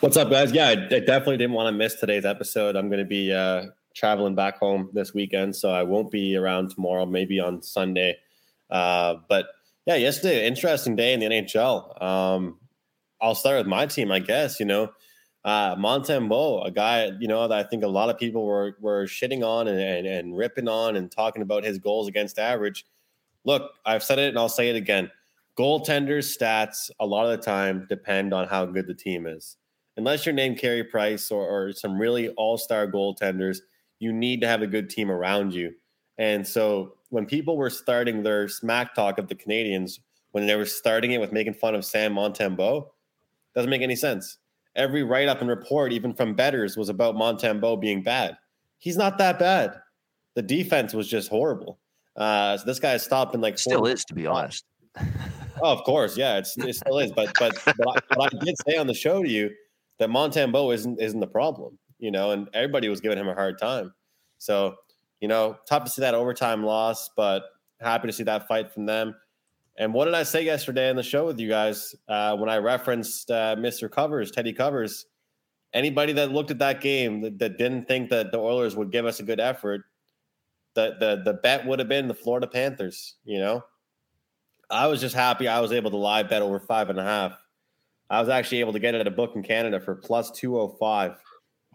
What's 0.00 0.16
up, 0.16 0.30
guys? 0.30 0.52
Yeah, 0.52 0.68
I, 0.68 0.72
I 0.72 1.00
definitely 1.00 1.36
didn't 1.36 1.52
want 1.52 1.68
to 1.68 1.72
miss 1.72 1.94
today's 1.94 2.24
episode. 2.24 2.74
I'm 2.74 2.88
going 2.88 2.98
to 2.98 3.04
be 3.04 3.32
traveling 3.94 4.34
back 4.34 4.58
home 4.58 4.90
this 4.92 5.14
weekend, 5.14 5.54
so 5.56 5.70
I 5.70 5.82
won't 5.82 6.10
be 6.10 6.36
around 6.36 6.70
tomorrow, 6.70 7.06
maybe 7.06 7.40
on 7.40 7.62
Sunday. 7.62 8.16
Uh, 8.70 9.16
but 9.28 9.46
yeah, 9.86 9.96
yesterday, 9.96 10.46
interesting 10.46 10.96
day 10.96 11.12
in 11.12 11.20
the 11.20 11.26
NHL. 11.26 12.02
Um, 12.02 12.58
I'll 13.20 13.34
start 13.34 13.58
with 13.58 13.66
my 13.66 13.86
team, 13.86 14.10
I 14.12 14.18
guess. 14.20 14.58
You 14.60 14.66
know, 14.66 14.92
Uh, 15.44 15.74
Montembeault, 15.74 16.66
a 16.66 16.70
guy 16.70 17.10
you 17.18 17.26
know 17.26 17.48
that 17.48 17.58
I 17.58 17.68
think 17.68 17.82
a 17.82 17.88
lot 17.88 18.08
of 18.08 18.16
people 18.16 18.46
were 18.46 18.76
were 18.80 19.06
shitting 19.06 19.42
on 19.44 19.66
and, 19.66 19.80
and, 19.80 20.06
and 20.06 20.36
ripping 20.36 20.68
on 20.68 20.94
and 20.96 21.10
talking 21.10 21.42
about 21.42 21.64
his 21.64 21.78
goals 21.78 22.06
against 22.08 22.38
average. 22.38 22.86
Look, 23.44 23.72
I've 23.84 24.04
said 24.04 24.20
it 24.20 24.28
and 24.28 24.38
I'll 24.38 24.48
say 24.48 24.70
it 24.70 24.76
again. 24.76 25.10
Goaltenders' 25.58 26.30
stats 26.36 26.90
a 27.00 27.06
lot 27.06 27.26
of 27.26 27.32
the 27.32 27.44
time 27.44 27.86
depend 27.88 28.32
on 28.32 28.46
how 28.46 28.66
good 28.66 28.86
the 28.86 28.94
team 28.94 29.26
is. 29.26 29.56
Unless 29.96 30.24
you're 30.24 30.32
named 30.32 30.58
Carey 30.58 30.84
Price 30.84 31.30
or, 31.30 31.42
or 31.44 31.72
some 31.72 31.98
really 31.98 32.28
all 32.30 32.56
star 32.56 32.86
goaltenders, 32.86 33.58
you 34.02 34.12
need 34.12 34.40
to 34.40 34.48
have 34.48 34.62
a 34.62 34.66
good 34.66 34.90
team 34.90 35.12
around 35.12 35.54
you. 35.54 35.72
And 36.18 36.46
so 36.46 36.94
when 37.10 37.24
people 37.24 37.56
were 37.56 37.70
starting 37.70 38.24
their 38.24 38.48
smack 38.48 38.96
talk 38.96 39.18
of 39.18 39.28
the 39.28 39.34
Canadiens, 39.36 40.00
when 40.32 40.46
they 40.46 40.56
were 40.56 40.66
starting 40.66 41.12
it 41.12 41.20
with 41.20 41.30
making 41.30 41.54
fun 41.54 41.76
of 41.76 41.84
Sam 41.84 42.14
Montembeault, 42.14 42.86
doesn't 43.54 43.70
make 43.70 43.80
any 43.80 43.94
sense. 43.94 44.38
Every 44.74 45.04
write 45.04 45.28
up 45.28 45.40
and 45.40 45.48
report, 45.48 45.92
even 45.92 46.14
from 46.14 46.34
bettors, 46.34 46.76
was 46.76 46.88
about 46.88 47.14
Montembeault 47.14 47.80
being 47.80 48.02
bad. 48.02 48.36
He's 48.78 48.96
not 48.96 49.18
that 49.18 49.38
bad. 49.38 49.80
The 50.34 50.42
defense 50.42 50.94
was 50.94 51.06
just 51.06 51.28
horrible. 51.28 51.78
Uh, 52.16 52.56
so 52.56 52.64
this 52.64 52.80
guy 52.80 52.96
stopped 52.96 53.36
in 53.36 53.40
like 53.40 53.56
still 53.56 53.86
is, 53.86 54.04
to 54.06 54.14
be 54.14 54.26
honest. 54.26 54.64
oh, 54.98 55.72
of 55.72 55.84
course, 55.84 56.16
yeah, 56.16 56.38
it's, 56.38 56.58
it 56.58 56.74
still 56.74 56.98
is. 56.98 57.12
But 57.12 57.32
but 57.38 57.56
but 57.64 57.88
I, 57.88 58.00
but 58.08 58.34
I 58.34 58.44
did 58.44 58.56
say 58.66 58.76
on 58.76 58.88
the 58.88 58.94
show 58.94 59.22
to 59.22 59.28
you 59.28 59.50
that 59.98 60.08
Montembeault 60.08 60.74
isn't 60.74 61.00
isn't 61.00 61.20
the 61.20 61.26
problem, 61.26 61.78
you 62.02 62.10
know, 62.10 62.32
and 62.32 62.48
everybody 62.52 62.88
was 62.88 63.00
giving 63.00 63.16
him 63.16 63.28
a 63.28 63.34
hard 63.34 63.58
time. 63.58 63.94
So 64.38 64.74
you 65.22 65.28
know, 65.28 65.56
tough 65.68 65.84
to 65.84 65.90
see 65.90 66.02
that 66.02 66.14
overtime 66.14 66.64
loss, 66.64 67.08
but 67.16 67.44
happy 67.80 68.08
to 68.08 68.12
see 68.12 68.24
that 68.24 68.48
fight 68.48 68.72
from 68.72 68.86
them. 68.86 69.14
And 69.78 69.94
what 69.94 70.06
did 70.06 70.14
I 70.14 70.24
say 70.24 70.44
yesterday 70.44 70.90
in 70.90 70.96
the 70.96 71.02
show 71.02 71.26
with 71.26 71.38
you 71.38 71.48
guys 71.48 71.94
uh, 72.08 72.36
when 72.36 72.50
I 72.50 72.58
referenced 72.58 73.30
uh, 73.30 73.54
Mr. 73.56 73.90
Covers, 73.90 74.32
Teddy 74.32 74.52
Covers? 74.52 75.06
Anybody 75.72 76.12
that 76.14 76.32
looked 76.32 76.50
at 76.50 76.58
that 76.58 76.80
game 76.80 77.20
that, 77.22 77.38
that, 77.38 77.56
didn't 77.56 77.86
think 77.86 78.10
that 78.10 78.32
the 78.32 78.38
Oilers 78.38 78.76
would 78.76 78.90
give 78.90 79.06
us 79.06 79.20
a 79.20 79.22
good 79.22 79.40
effort, 79.40 79.82
the 80.74 80.96
the 80.98 81.22
the 81.24 81.34
bet 81.34 81.66
would 81.66 81.78
have 81.78 81.88
been 81.88 82.08
the 82.08 82.14
Florida 82.14 82.46
Panthers. 82.46 83.14
You 83.24 83.38
know, 83.38 83.64
I 84.70 84.88
was 84.88 85.00
just 85.00 85.14
happy 85.14 85.46
I 85.46 85.60
was 85.60 85.72
able 85.72 85.90
to 85.92 85.96
live 85.96 86.28
bet 86.28 86.42
over 86.42 86.58
five 86.58 86.90
and 86.90 86.98
a 86.98 87.04
half. 87.04 87.38
I 88.10 88.20
was 88.20 88.28
actually 88.28 88.60
able 88.60 88.72
to 88.74 88.78
get 88.80 88.94
it 88.94 89.00
at 89.00 89.06
a 89.06 89.10
book 89.10 89.36
in 89.36 89.42
Canada 89.42 89.80
for 89.80 89.94
plus 89.94 90.30
two 90.32 90.54
hundred 90.58 90.64
oh 90.64 90.76
five 90.78 91.22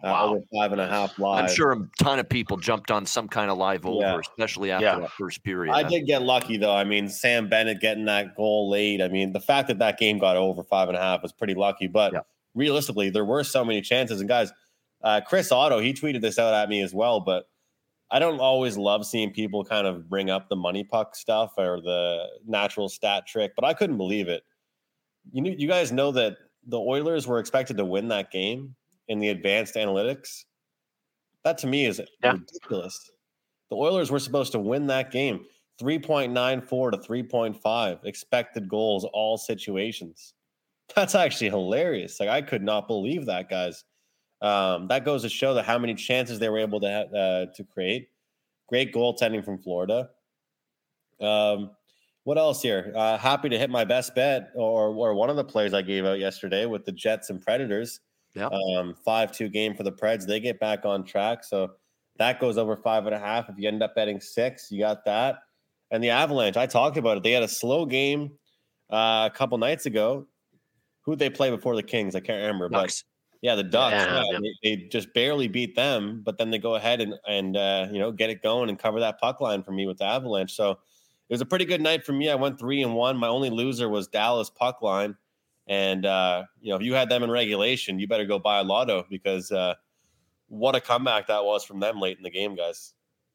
wow. 0.04 0.28
over 0.28 0.42
five 0.54 0.72
and 0.72 0.82
a 0.82 0.88
half 0.88 1.18
live. 1.20 1.46
I'm 1.46 1.56
sure 1.56 1.72
a 1.72 1.90
ton 2.00 2.20
of 2.20 2.30
people 2.30 2.58
jumped 2.58 2.92
on 2.92 3.06
some 3.06 3.28
kind 3.28 3.50
of 3.50 3.58
live 3.58 3.86
over, 3.86 4.02
yeah. 4.02 4.20
especially 4.20 4.72
after 4.72 4.86
yeah. 4.86 5.00
that 5.00 5.12
first 5.12 5.44
period. 5.44 5.74
I 5.74 5.84
did 5.84 6.06
get 6.06 6.22
lucky 6.22 6.58
though. 6.58 6.76
I 6.76 6.84
mean, 6.84 7.10
Sam 7.10 7.50
Bennett 7.50 7.80
getting 7.80 8.06
that 8.06 8.36
goal 8.36 8.70
late. 8.70 9.02
I 9.02 9.08
mean, 9.08 9.34
the 9.34 9.40
fact 9.40 9.68
that 9.70 9.80
that 9.80 9.98
game 9.98 10.20
got 10.20 10.38
over 10.38 10.64
five 10.64 10.88
and 10.88 10.98
a 10.98 11.02
half 11.02 11.24
was 11.24 11.32
pretty 11.32 11.56
lucky. 11.56 11.88
But 11.88 12.14
yeah. 12.14 12.22
realistically, 12.54 13.10
there 13.10 13.26
were 13.26 13.44
so 13.44 13.66
many 13.66 13.82
chances. 13.82 14.20
And 14.20 14.30
guys, 14.30 14.52
uh, 15.04 15.22
Chris 15.26 15.52
Otto, 15.52 15.80
he 15.80 15.94
tweeted 15.94 16.22
this 16.22 16.38
out 16.40 16.54
at 16.54 16.70
me 16.70 16.82
as 16.82 16.94
well. 16.94 17.20
But 17.20 17.48
I 18.10 18.20
don't 18.20 18.40
always 18.40 18.78
love 18.78 19.06
seeing 19.06 19.32
people 19.32 19.64
kind 19.66 19.86
of 19.86 20.10
bring 20.10 20.30
up 20.30 20.48
the 20.48 20.56
money 20.56 20.84
puck 20.84 21.16
stuff 21.16 21.54
or 21.58 21.82
the 21.82 22.26
natural 22.46 22.88
stat 22.88 23.28
trick, 23.28 23.54
but 23.56 23.66
I 23.66 23.74
couldn't 23.74 23.98
believe 23.98 24.30
it. 24.30 24.44
You 25.34 25.42
know, 25.42 25.54
you 25.58 25.68
guys 25.68 25.92
know 25.92 26.12
that 26.14 26.38
the 26.66 26.80
Oilers 26.80 27.28
were 27.28 27.40
expected 27.40 27.78
to 27.78 27.86
win 27.86 28.08
that 28.10 28.32
game 28.32 28.76
in 29.08 29.20
the 29.20 29.30
advanced 29.30 29.76
analytics. 29.76 30.46
That 31.44 31.58
to 31.60 31.68
me 31.68 31.86
is 31.86 32.02
yeah. 32.24 32.34
ridiculous. 32.34 33.12
The 33.70 33.76
Oilers 33.76 34.12
were 34.12 34.20
supposed 34.20 34.52
to 34.54 34.60
win 34.60 34.88
that 34.88 35.12
game 35.12 35.46
3.94 35.82 36.92
to 36.92 36.98
3.5 36.98 38.06
expected 38.06 38.68
goals, 38.68 39.06
all 39.14 39.38
situations. 39.38 40.34
That's 40.96 41.16
actually 41.16 41.50
hilarious. 41.50 42.20
Like, 42.20 42.30
I 42.30 42.42
could 42.42 42.64
not 42.64 42.88
believe 42.88 43.26
that, 43.26 43.50
guys. 43.50 43.84
Um, 44.42 44.88
that 44.88 45.04
goes 45.04 45.24
to 45.24 45.30
show 45.30 45.54
that 45.56 45.66
how 45.66 45.78
many 45.78 45.96
chances 45.96 46.40
they 46.40 46.50
were 46.50 46.60
able 46.60 46.80
to 46.80 46.88
ha- 46.88 47.18
uh, 47.18 47.46
to 47.56 47.64
create. 47.64 48.10
Great 48.70 48.94
goaltending 48.94 49.44
from 49.44 49.58
Florida. 49.58 50.10
Um, 51.20 51.72
what 52.24 52.38
else 52.38 52.62
here? 52.62 52.94
Uh, 52.96 53.18
happy 53.18 53.50
to 53.50 53.58
hit 53.58 53.70
my 53.70 53.86
best 53.86 54.14
bet 54.14 54.52
or 54.54 54.90
or 54.90 55.14
one 55.14 55.30
of 55.30 55.38
the 55.38 55.44
plays 55.44 55.74
I 55.74 55.82
gave 55.82 56.06
out 56.06 56.20
yesterday 56.20 56.66
with 56.66 56.86
the 56.86 56.92
Jets 56.92 57.30
and 57.30 57.42
Predators. 57.42 58.00
Um, 58.46 58.96
five 59.06 59.32
two 59.32 59.50
game 59.50 59.76
for 59.76 59.84
the 59.84 59.92
Preds. 59.92 60.26
They 60.26 60.40
get 60.40 60.60
back 60.60 60.86
on 60.86 61.04
track. 61.04 61.44
So 61.44 61.72
that 62.18 62.40
goes 62.40 62.58
over 62.58 62.76
five 62.76 63.06
and 63.06 63.16
a 63.16 63.20
half. 63.20 63.50
If 63.50 63.56
you 63.58 63.68
end 63.68 63.84
up 63.84 63.96
betting 63.96 64.20
six, 64.20 64.72
you 64.72 64.80
got 64.80 65.06
that. 65.06 65.40
And 65.92 66.04
the 66.04 66.10
Avalanche, 66.10 66.58
I 66.58 66.66
talked 66.66 66.98
about 66.98 67.18
it. 67.18 67.24
They 67.24 67.32
had 67.32 67.44
a 67.44 67.48
slow 67.48 67.86
game 67.86 68.32
uh, 68.92 69.30
a 69.32 69.34
couple 69.34 69.58
nights 69.58 69.86
ago. 69.86 70.28
Who'd 71.02 71.20
they 71.20 71.30
play 71.30 71.50
before 71.50 71.76
the 71.76 71.84
Kings? 71.84 72.16
I 72.16 72.20
can't 72.20 72.42
remember. 72.42 72.68
Ducks. 72.68 73.04
But 73.04 73.38
yeah, 73.42 73.56
the 73.56 73.64
Ducks. 73.64 73.94
Yeah, 73.94 74.24
yeah. 74.30 74.40
They, 74.64 74.76
they, 74.76 74.84
just 74.88 75.14
barely 75.14 75.48
beat 75.48 75.76
them, 75.76 76.22
but 76.26 76.38
then 76.38 76.50
they 76.50 76.58
go 76.58 76.76
ahead 76.76 77.00
and 77.00 77.14
and 77.28 77.56
uh, 77.56 77.88
you 77.92 78.00
know 78.00 78.12
get 78.12 78.30
it 78.30 78.44
going 78.44 78.70
and 78.70 78.78
cover 78.78 79.00
that 79.00 79.20
puck 79.20 79.40
line 79.40 79.64
for 79.64 79.72
me 79.72 79.88
with 79.88 80.00
the 80.00 80.06
Avalanche. 80.06 80.54
So 80.54 80.72
it 80.72 81.34
was 81.34 81.42
a 81.42 81.46
pretty 81.46 81.66
good 81.66 81.82
night 81.82 82.06
for 82.06 82.14
me. 82.14 82.30
I 82.30 82.36
went 82.36 82.60
three 82.60 82.82
and 82.82 82.96
one. 82.96 83.18
My 83.18 83.28
only 83.28 83.50
loser 83.50 83.88
was 83.88 84.08
Dallas 84.08 84.50
puck 84.50 84.82
line. 84.82 85.16
And 85.68 86.06
uh, 86.06 86.44
you 86.62 86.70
know, 86.70 86.78
if 86.78 86.82
you 86.82 86.94
had 86.94 87.10
them 87.10 87.24
in 87.24 87.32
regulation, 87.32 88.00
you 88.00 88.08
better 88.08 88.26
go 88.26 88.40
buy 88.40 88.60
a 88.60 88.64
lotto 88.64 89.06
because 89.10 89.52
uh, 89.52 89.76
what 90.48 90.76
a 90.76 90.82
comeback 90.82 91.28
that 91.28 91.44
was 91.44 91.64
from 91.64 91.80
them 91.80 92.00
late 92.00 92.18
in 92.18 92.24
the 92.24 92.30
game, 92.30 92.56
guys. 92.56 92.94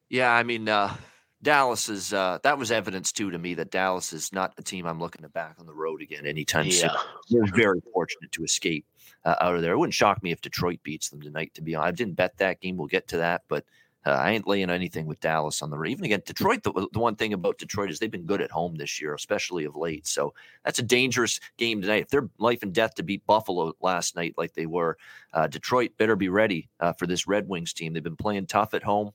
Yeah, 0.08 0.30
I 0.32 0.42
mean, 0.42 0.68
uh, 0.68 0.94
Dallas 1.42 1.88
is 1.88 2.12
uh, 2.12 2.38
that 2.42 2.56
was 2.56 2.70
evidence 2.70 3.12
too 3.12 3.30
to 3.30 3.38
me 3.38 3.54
that 3.54 3.70
Dallas 3.70 4.12
is 4.12 4.32
not 4.32 4.54
a 4.58 4.62
team 4.62 4.86
I'm 4.86 5.00
looking 5.00 5.22
to 5.22 5.28
back 5.28 5.56
on 5.58 5.66
the 5.66 5.74
road 5.74 6.00
again 6.00 6.24
anytime 6.24 6.66
yeah. 6.66 6.72
soon. 6.72 6.90
They're 7.30 7.54
very 7.54 7.80
fortunate 7.92 8.30
to 8.32 8.44
escape 8.44 8.86
uh, 9.24 9.34
out 9.40 9.56
of 9.56 9.62
there. 9.62 9.72
It 9.72 9.78
wouldn't 9.78 9.94
shock 9.94 10.22
me 10.22 10.30
if 10.30 10.40
Detroit 10.40 10.80
beats 10.82 11.10
them 11.10 11.20
tonight. 11.20 11.52
To 11.54 11.62
be 11.62 11.74
honest, 11.74 11.88
I 11.88 11.92
didn't 11.92 12.14
bet 12.14 12.38
that 12.38 12.60
game. 12.60 12.76
We'll 12.76 12.86
get 12.86 13.08
to 13.08 13.18
that, 13.18 13.42
but 13.48 13.64
uh, 14.04 14.10
I 14.10 14.30
ain't 14.32 14.46
laying 14.46 14.70
anything 14.70 15.06
with 15.06 15.20
Dallas 15.20 15.62
on 15.62 15.70
the 15.70 15.78
road. 15.78 15.88
even 15.88 16.04
again 16.04 16.22
Detroit. 16.24 16.62
The, 16.62 16.72
the 16.92 16.98
one 16.98 17.16
thing 17.16 17.32
about 17.32 17.58
Detroit 17.58 17.90
is 17.90 17.98
they've 17.98 18.10
been 18.10 18.26
good 18.26 18.42
at 18.42 18.50
home 18.50 18.76
this 18.76 19.00
year, 19.00 19.14
especially 19.14 19.64
of 19.64 19.76
late. 19.76 20.06
So 20.06 20.34
that's 20.64 20.78
a 20.78 20.82
dangerous 20.82 21.40
game 21.56 21.80
tonight. 21.80 22.02
If 22.02 22.08
they're 22.08 22.28
life 22.38 22.62
and 22.62 22.72
death 22.72 22.94
to 22.96 23.02
beat 23.02 23.24
Buffalo 23.26 23.72
last 23.80 24.16
night 24.16 24.34
like 24.36 24.54
they 24.54 24.66
were, 24.66 24.96
uh, 25.32 25.46
Detroit 25.46 25.92
better 25.98 26.16
be 26.16 26.28
ready 26.28 26.68
uh, 26.80 26.92
for 26.92 27.06
this 27.06 27.26
Red 27.26 27.48
Wings 27.48 27.72
team. 27.72 27.92
They've 27.92 28.02
been 28.02 28.16
playing 28.16 28.46
tough 28.46 28.74
at 28.74 28.82
home 28.82 29.12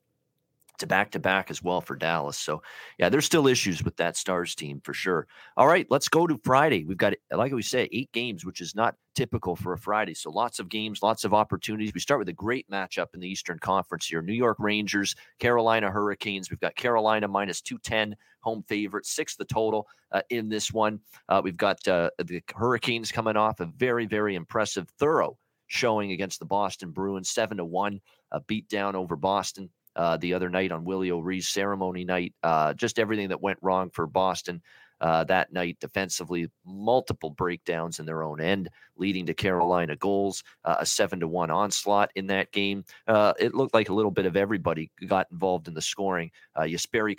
to 0.80 0.88
back 0.88 1.12
to 1.12 1.20
back 1.20 1.50
as 1.50 1.63
well 1.63 1.82
for 1.82 1.96
Dallas. 1.96 2.38
So, 2.38 2.62
yeah, 2.98 3.10
there's 3.10 3.26
still 3.26 3.48
issues 3.48 3.84
with 3.84 3.96
that 3.98 4.18
Stars 4.18 4.56
team 4.56 4.82
for 4.84 4.94
sure. 4.94 5.28
All 5.56 5.68
right, 5.68 5.88
let's 5.90 6.08
go 6.08 6.28
to 6.28 6.40
Friday. 6.44 6.86
We've 6.86 6.98
got, 6.98 7.13
like 7.32 7.52
we 7.52 7.62
said, 7.62 7.90
eight 7.92 8.12
games, 8.12 8.46
which 8.46 8.62
is 8.62 8.76
not 8.76 8.96
typical 9.16 9.56
for 9.56 9.74
a 9.74 9.78
Friday. 9.78 10.13
So, 10.13 10.30
lots 10.30 10.60
of 10.60 10.70
games, 10.70 11.02
lots 11.02 11.24
of 11.24 11.34
opportunities. 11.34 11.94
We 11.94 12.00
start 12.00 12.20
with 12.20 12.30
a 12.30 12.34
great 12.34 12.70
matchup 12.70 13.08
in 13.13 13.20
the 13.20 13.30
Eastern 13.30 13.60
Conference 13.60 14.08
here 14.08 14.22
New 14.22 14.34
York 14.34 14.58
Rangers, 14.60 15.16
Carolina 15.40 15.90
Hurricanes. 15.90 16.50
We've 16.50 16.60
got 16.60 16.76
Carolina 16.76 17.28
minus 17.28 17.62
210, 17.62 18.16
home 18.42 18.63
favorite, 18.68 19.06
six 19.06 19.36
the 19.36 19.46
total 19.46 19.88
uh, 20.12 20.22
in 20.30 20.50
this 20.50 20.72
one. 20.72 21.00
Uh, 21.30 21.42
we've 21.44 21.58
got 21.58 21.86
uh, 21.88 22.10
the 22.24 22.42
Hurricanes 22.56 23.12
coming 23.12 23.38
off 23.38 23.60
a 23.60 23.66
very, 23.66 24.06
very 24.06 24.36
impressive, 24.36 24.88
thorough 25.00 25.38
showing 25.68 26.12
against 26.12 26.40
the 26.40 26.46
Boston 26.46 26.92
Bruins, 26.92 27.30
seven 27.30 27.58
to 27.58 27.66
one, 27.66 28.02
a 28.32 28.40
beat 28.42 28.68
down 28.68 28.96
over 28.96 29.16
Boston 29.16 29.70
uh, 29.97 30.17
the 30.17 30.33
other 30.33 30.49
night 30.49 30.71
on 30.71 30.86
Willie 30.86 31.12
O'Ree's 31.12 31.47
ceremony 31.47 32.05
night. 32.05 32.33
Uh, 32.43 32.73
just 32.73 32.99
everything 32.99 33.29
that 33.29 33.41
went 33.41 33.60
wrong 33.62 33.89
for 33.89 34.07
Boston 34.07 34.62
uh, 34.99 35.23
that 35.25 35.53
night 35.53 35.77
defensively, 35.79 36.49
multiple 36.65 37.29
breakdowns 37.29 37.99
in 37.99 38.05
their 38.05 38.23
own 38.23 38.41
end, 38.41 38.69
leading 38.97 39.25
to 39.27 39.33
Carolina 39.33 39.95
goals, 39.95 40.43
uh, 40.65 40.77
a 40.79 40.86
seven 40.86 41.19
to 41.19 41.27
one 41.27 41.51
onslaught 41.51 42.12
in 42.15 42.27
that 42.27 42.51
game. 42.51 42.83
Uh, 43.07 43.33
it 43.39 43.53
looked 43.53 43.73
like 43.73 43.89
a 43.89 43.93
little 43.93 44.12
bit 44.12 44.25
of 44.25 44.36
everybody 44.36 44.89
got 45.05 45.27
involved 45.31 45.67
in 45.67 45.73
the 45.73 45.81
scoring. 45.81 46.31
Uh, 46.55 46.62
Jesperi 46.62 47.15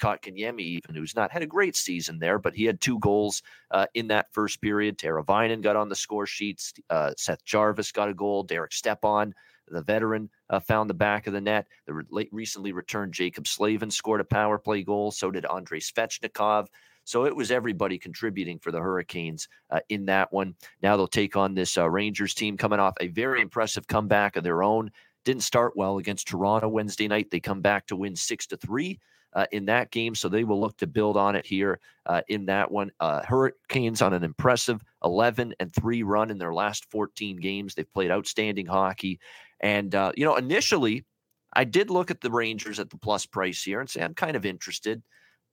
even 0.58 0.94
who's 0.94 1.14
not 1.14 1.30
had 1.30 1.42
a 1.42 1.46
great 1.46 1.76
season 1.76 2.18
there, 2.18 2.38
but 2.38 2.54
he 2.54 2.64
had 2.64 2.80
two 2.80 2.98
goals 2.98 3.42
uh, 3.70 3.86
in 3.94 4.08
that 4.08 4.32
first 4.32 4.60
period. 4.60 4.98
Teravainen 4.98 5.62
got 5.62 5.76
on 5.76 5.88
the 5.88 5.94
score 5.94 6.26
sheets. 6.26 6.72
Seth 7.16 7.44
Jarvis 7.44 7.92
got 7.92 8.08
a 8.08 8.14
goal. 8.14 8.42
Derek 8.42 8.72
Stepan 8.72 9.34
the 9.70 9.82
veteran 9.82 10.30
uh, 10.50 10.60
found 10.60 10.88
the 10.88 10.94
back 10.94 11.26
of 11.26 11.32
the 11.32 11.40
net. 11.40 11.66
The 11.86 11.94
re- 11.94 12.28
recently 12.32 12.72
returned 12.72 13.12
Jaccob 13.12 13.46
Slavin 13.46 13.90
scored 13.90 14.20
a 14.20 14.24
power 14.24 14.58
play 14.58 14.82
goal. 14.82 15.10
So 15.10 15.30
did 15.30 15.46
Andrei 15.46 15.80
Svechnikov. 15.80 16.68
So 17.08 17.24
it 17.24 17.34
was 17.34 17.50
everybody 17.50 17.98
contributing 17.98 18.58
for 18.58 18.70
the 18.70 18.80
Hurricanes 18.80 19.48
uh, 19.70 19.80
in 19.88 20.04
that 20.06 20.30
one. 20.30 20.54
Now 20.82 20.94
they'll 20.94 21.06
take 21.06 21.36
on 21.36 21.54
this 21.54 21.78
uh, 21.78 21.88
Rangers 21.88 22.34
team 22.34 22.58
coming 22.58 22.80
off 22.80 22.96
a 23.00 23.08
very 23.08 23.40
impressive 23.40 23.86
comeback 23.86 24.36
of 24.36 24.44
their 24.44 24.62
own. 24.62 24.90
Didn't 25.24 25.42
start 25.42 25.74
well 25.74 25.96
against 25.96 26.28
Toronto 26.28 26.68
Wednesday 26.68 27.08
night. 27.08 27.30
They 27.30 27.40
come 27.40 27.62
back 27.62 27.86
to 27.86 27.96
win 27.96 28.14
six 28.14 28.46
to 28.48 28.58
three. 28.58 28.98
Uh, 29.34 29.44
in 29.52 29.66
that 29.66 29.90
game. 29.90 30.14
So 30.14 30.30
they 30.30 30.42
will 30.42 30.58
look 30.58 30.78
to 30.78 30.86
build 30.86 31.18
on 31.18 31.36
it 31.36 31.44
here 31.44 31.80
uh, 32.06 32.22
in 32.28 32.46
that 32.46 32.70
one. 32.70 32.90
Uh, 32.98 33.20
Hurricanes 33.22 34.00
on 34.00 34.14
an 34.14 34.24
impressive 34.24 34.82
11 35.04 35.54
and 35.60 35.72
3 35.72 36.02
run 36.02 36.30
in 36.30 36.38
their 36.38 36.54
last 36.54 36.90
14 36.90 37.36
games. 37.36 37.74
They've 37.74 37.92
played 37.92 38.10
outstanding 38.10 38.64
hockey. 38.64 39.20
And, 39.60 39.94
uh, 39.94 40.12
you 40.16 40.24
know, 40.24 40.36
initially, 40.36 41.04
I 41.52 41.64
did 41.64 41.90
look 41.90 42.10
at 42.10 42.20
the 42.20 42.30
Rangers 42.30 42.78
at 42.78 42.90
the 42.90 42.98
plus 42.98 43.26
price 43.26 43.62
here 43.62 43.80
and 43.80 43.88
say, 43.88 44.02
I'm 44.02 44.14
kind 44.14 44.36
of 44.36 44.46
interested. 44.46 45.02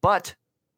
But 0.01 0.35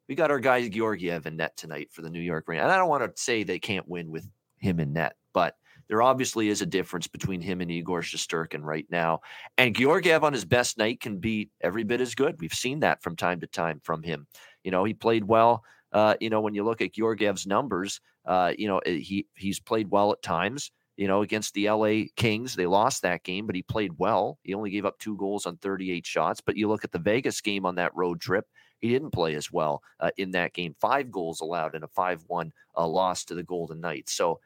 we 0.08 0.14
got 0.14 0.30
our 0.30 0.40
guy 0.40 0.66
Georgiev 0.68 1.26
in 1.26 1.36
net 1.36 1.56
tonight 1.56 1.88
for 1.92 2.02
the 2.02 2.10
New 2.10 2.20
York 2.20 2.44
Rangers. 2.48 2.64
And 2.64 2.72
I 2.72 2.76
don't 2.76 2.88
want 2.88 3.04
to 3.04 3.22
say 3.22 3.42
they 3.42 3.58
can't 3.58 3.88
win 3.88 4.10
with 4.10 4.26
him 4.56 4.80
in 4.80 4.92
net, 4.92 5.16
but 5.34 5.54
there 5.88 6.02
obviously 6.02 6.48
is 6.48 6.62
a 6.62 6.66
difference 6.66 7.06
between 7.06 7.40
him 7.40 7.60
and 7.60 7.70
Igor 7.70 8.02
Shesterkin 8.02 8.62
right 8.62 8.86
now. 8.90 9.20
And 9.56 9.76
Georgiev 9.76 10.24
on 10.24 10.32
his 10.32 10.44
best 10.44 10.78
night 10.78 11.00
can 11.00 11.18
be 11.18 11.50
every 11.60 11.84
bit 11.84 12.00
as 12.00 12.14
good. 12.14 12.36
We've 12.40 12.52
seen 12.52 12.80
that 12.80 13.02
from 13.02 13.16
time 13.16 13.40
to 13.40 13.46
time 13.46 13.80
from 13.82 14.02
him. 14.02 14.26
You 14.64 14.70
know, 14.70 14.84
he 14.84 14.94
played 14.94 15.24
well. 15.24 15.64
Uh, 15.92 16.14
you 16.20 16.28
know, 16.28 16.40
when 16.40 16.54
you 16.54 16.64
look 16.64 16.82
at 16.82 16.92
Georgiev's 16.92 17.46
numbers, 17.46 18.00
uh, 18.26 18.52
you 18.58 18.68
know, 18.68 18.78
eh, 18.78 18.98
he 18.98 19.26
he's 19.34 19.58
played 19.58 19.90
well 19.90 20.12
at 20.12 20.22
times. 20.22 20.70
You 20.98 21.06
know, 21.06 21.22
against 21.22 21.54
the 21.54 21.70
LA 21.70 22.06
Kings, 22.16 22.56
they 22.56 22.66
lost 22.66 23.02
that 23.02 23.22
game, 23.22 23.46
but 23.46 23.54
he 23.54 23.62
played 23.62 23.92
well. 23.98 24.38
He 24.42 24.52
only 24.52 24.70
gave 24.70 24.84
up 24.84 24.98
two 24.98 25.16
goals 25.16 25.46
on 25.46 25.56
38 25.58 26.04
shots. 26.04 26.40
But 26.40 26.56
you 26.56 26.68
look 26.68 26.82
at 26.82 26.90
the 26.90 26.98
Vegas 26.98 27.40
game 27.40 27.64
on 27.64 27.76
that 27.76 27.94
road 27.94 28.20
trip, 28.20 28.46
he 28.80 28.88
didn't 28.88 29.12
play 29.12 29.36
as 29.36 29.52
well 29.52 29.80
uh, 30.00 30.10
in 30.16 30.32
that 30.32 30.54
game. 30.54 30.74
Five 30.80 31.12
goals 31.12 31.40
allowed 31.40 31.76
in 31.76 31.84
a 31.84 31.88
5 31.88 32.24
1 32.26 32.52
uh, 32.76 32.86
loss 32.86 33.24
to 33.26 33.36
the 33.36 33.44
Golden 33.44 33.80
Knights. 33.80 34.12
So 34.12 34.40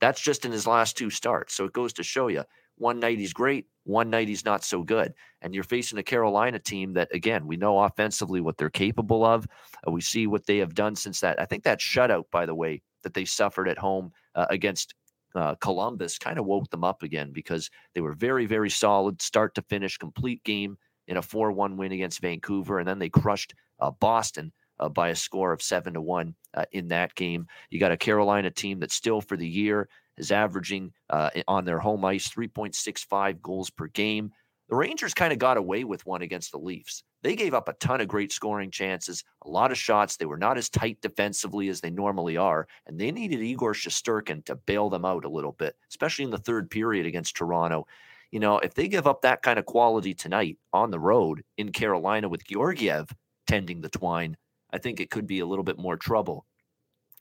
that's 0.00 0.20
just 0.20 0.46
in 0.46 0.52
his 0.52 0.66
last 0.66 0.96
two 0.96 1.10
starts. 1.10 1.54
So 1.54 1.66
it 1.66 1.74
goes 1.74 1.92
to 1.94 2.02
show 2.02 2.28
you 2.28 2.44
one 2.78 3.00
night 3.00 3.18
he's 3.18 3.32
great, 3.32 3.66
one 3.84 4.08
night 4.08 4.28
he's 4.28 4.44
not 4.44 4.64
so 4.64 4.82
good. 4.82 5.12
And 5.42 5.54
you're 5.54 5.64
facing 5.64 5.98
a 5.98 6.02
Carolina 6.02 6.58
team 6.58 6.94
that, 6.94 7.14
again, 7.14 7.46
we 7.46 7.56
know 7.56 7.80
offensively 7.80 8.40
what 8.40 8.56
they're 8.56 8.70
capable 8.70 9.24
of. 9.24 9.46
Uh, 9.86 9.90
we 9.90 10.00
see 10.00 10.26
what 10.26 10.46
they 10.46 10.58
have 10.58 10.74
done 10.74 10.96
since 10.96 11.20
that. 11.20 11.38
I 11.40 11.44
think 11.44 11.64
that 11.64 11.80
shutout, 11.80 12.24
by 12.30 12.46
the 12.46 12.54
way, 12.54 12.82
that 13.02 13.14
they 13.14 13.24
suffered 13.24 13.68
at 13.68 13.78
home 13.78 14.12
uh, 14.34 14.46
against 14.50 14.94
uh, 15.34 15.54
Columbus 15.56 16.18
kind 16.18 16.38
of 16.38 16.46
woke 16.46 16.70
them 16.70 16.84
up 16.84 17.02
again 17.02 17.32
because 17.32 17.70
they 17.94 18.00
were 18.00 18.14
very, 18.14 18.46
very 18.46 18.70
solid, 18.70 19.20
start 19.20 19.54
to 19.54 19.62
finish, 19.62 19.98
complete 19.98 20.42
game 20.44 20.78
in 21.06 21.16
a 21.16 21.22
4 21.22 21.52
1 21.52 21.76
win 21.76 21.92
against 21.92 22.20
Vancouver. 22.20 22.78
And 22.78 22.88
then 22.88 22.98
they 22.98 23.08
crushed 23.08 23.54
uh, 23.80 23.90
Boston 23.90 24.52
uh, 24.80 24.88
by 24.88 25.08
a 25.08 25.16
score 25.16 25.52
of 25.52 25.62
seven 25.62 25.94
to 25.94 26.00
one 26.00 26.34
uh, 26.54 26.64
in 26.72 26.88
that 26.88 27.14
game. 27.14 27.46
You 27.70 27.80
got 27.80 27.92
a 27.92 27.96
Carolina 27.96 28.50
team 28.50 28.80
that 28.80 28.92
still 28.92 29.20
for 29.20 29.36
the 29.36 29.48
year 29.48 29.88
is 30.16 30.32
averaging 30.32 30.92
uh, 31.10 31.30
on 31.46 31.64
their 31.64 31.78
home 31.78 32.04
ice 32.04 32.28
3.65 32.28 33.40
goals 33.40 33.70
per 33.70 33.86
game. 33.88 34.32
The 34.68 34.76
Rangers 34.76 35.14
kind 35.14 35.32
of 35.32 35.38
got 35.38 35.56
away 35.56 35.84
with 35.84 36.04
one 36.04 36.20
against 36.20 36.52
the 36.52 36.58
Leafs. 36.58 37.02
They 37.22 37.34
gave 37.34 37.54
up 37.54 37.68
a 37.68 37.72
ton 37.74 38.00
of 38.02 38.08
great 38.08 38.32
scoring 38.32 38.70
chances, 38.70 39.24
a 39.42 39.48
lot 39.48 39.72
of 39.72 39.78
shots. 39.78 40.16
They 40.16 40.26
were 40.26 40.36
not 40.36 40.58
as 40.58 40.68
tight 40.68 41.00
defensively 41.00 41.68
as 41.68 41.80
they 41.80 41.90
normally 41.90 42.36
are, 42.36 42.68
and 42.86 42.98
they 42.98 43.10
needed 43.10 43.40
Igor 43.40 43.72
Shesterkin 43.72 44.44
to 44.44 44.56
bail 44.56 44.90
them 44.90 45.06
out 45.06 45.24
a 45.24 45.30
little 45.30 45.52
bit, 45.52 45.74
especially 45.88 46.26
in 46.26 46.30
the 46.30 46.38
third 46.38 46.70
period 46.70 47.06
against 47.06 47.36
Toronto. 47.36 47.86
You 48.30 48.40
know, 48.40 48.58
if 48.58 48.74
they 48.74 48.88
give 48.88 49.06
up 49.06 49.22
that 49.22 49.42
kind 49.42 49.58
of 49.58 49.64
quality 49.64 50.12
tonight 50.12 50.58
on 50.74 50.90
the 50.90 51.00
road 51.00 51.42
in 51.56 51.72
Carolina 51.72 52.28
with 52.28 52.46
Georgiev 52.46 53.10
tending 53.46 53.80
the 53.80 53.88
twine, 53.88 54.36
I 54.70 54.78
think 54.78 55.00
it 55.00 55.10
could 55.10 55.26
be 55.26 55.40
a 55.40 55.46
little 55.46 55.64
bit 55.64 55.78
more 55.78 55.96
trouble 55.96 56.44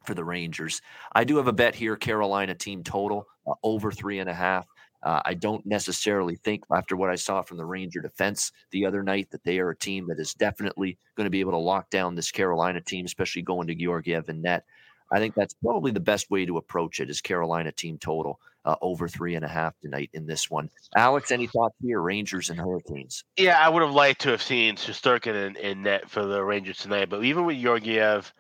for 0.06 0.14
the 0.14 0.24
Rangers. 0.24 0.82
I 1.14 1.24
do 1.24 1.38
have 1.38 1.48
a 1.48 1.54
bet 1.54 1.76
here 1.76 1.96
Carolina 1.96 2.56
team 2.56 2.84
total 2.84 3.26
uh, 3.48 3.54
over 3.64 3.92
three 3.92 4.20
and 4.20 4.30
a 4.30 4.34
half. 4.34 4.68
Uh, 5.04 5.22
I 5.24 5.36
don't 5.36 5.66
necessarily 5.66 6.36
think, 6.36 6.64
after 6.72 6.96
what 6.96 7.10
I 7.10 7.16
saw 7.16 7.42
from 7.42 7.58
the 7.58 7.66
Ranger 7.66 8.02
defense 8.02 8.52
the 8.72 8.86
other 8.86 9.04
night, 9.04 9.30
that 9.32 9.44
they 9.44 9.60
are 9.60 9.70
a 9.70 9.78
team 9.78 10.08
that 10.08 10.20
is 10.20 10.34
definitely 10.34 10.98
going 11.16 11.26
to 11.26 11.32
be 11.32 11.40
able 11.40 11.52
to 11.52 11.58
lock 11.58 11.90
down 11.90 12.16
this 12.16 12.32
Carolina 12.32 12.82
team, 12.82 13.06
especially 13.06 13.44
going 13.44 13.68
to 13.68 13.76
Georgiev 13.76 14.30
and 14.30 14.42
net. 14.42 14.64
I 15.12 15.20
think 15.20 15.36
that's 15.36 15.54
probably 15.54 15.92
the 15.92 16.00
best 16.00 16.30
way 16.30 16.46
to 16.46 16.58
approach 16.58 17.00
it 17.00 17.10
is 17.10 17.22
Carolina 17.22 17.72
team 17.72 17.98
total 17.98 18.40
uh, 18.66 18.76
over 18.82 19.08
three 19.08 19.36
and 19.36 19.46
a 19.46 19.48
half 19.48 19.74
tonight 19.80 20.10
in 20.14 20.26
this 20.26 20.50
one. 20.50 20.70
Alex, 20.96 21.32
any 21.32 21.48
thoughts 21.48 21.76
here? 21.82 22.02
Rangers 22.02 22.50
and 22.50 22.60
Hurricanes. 22.60 23.24
Yeah, 23.38 23.58
I 23.58 23.70
would 23.70 23.84
have 23.84 23.94
liked 23.94 24.22
to 24.22 24.30
have 24.32 24.42
seen 24.42 24.76
Shesterkin 24.76 25.48
in, 25.48 25.56
in 25.56 25.84
net 25.84 26.10
for 26.10 26.26
the 26.26 26.44
Rangers 26.44 26.80
tonight, 26.80 27.10
but 27.10 27.24
even 27.24 27.46
with 27.46 27.62
Georgiev, 27.62 28.34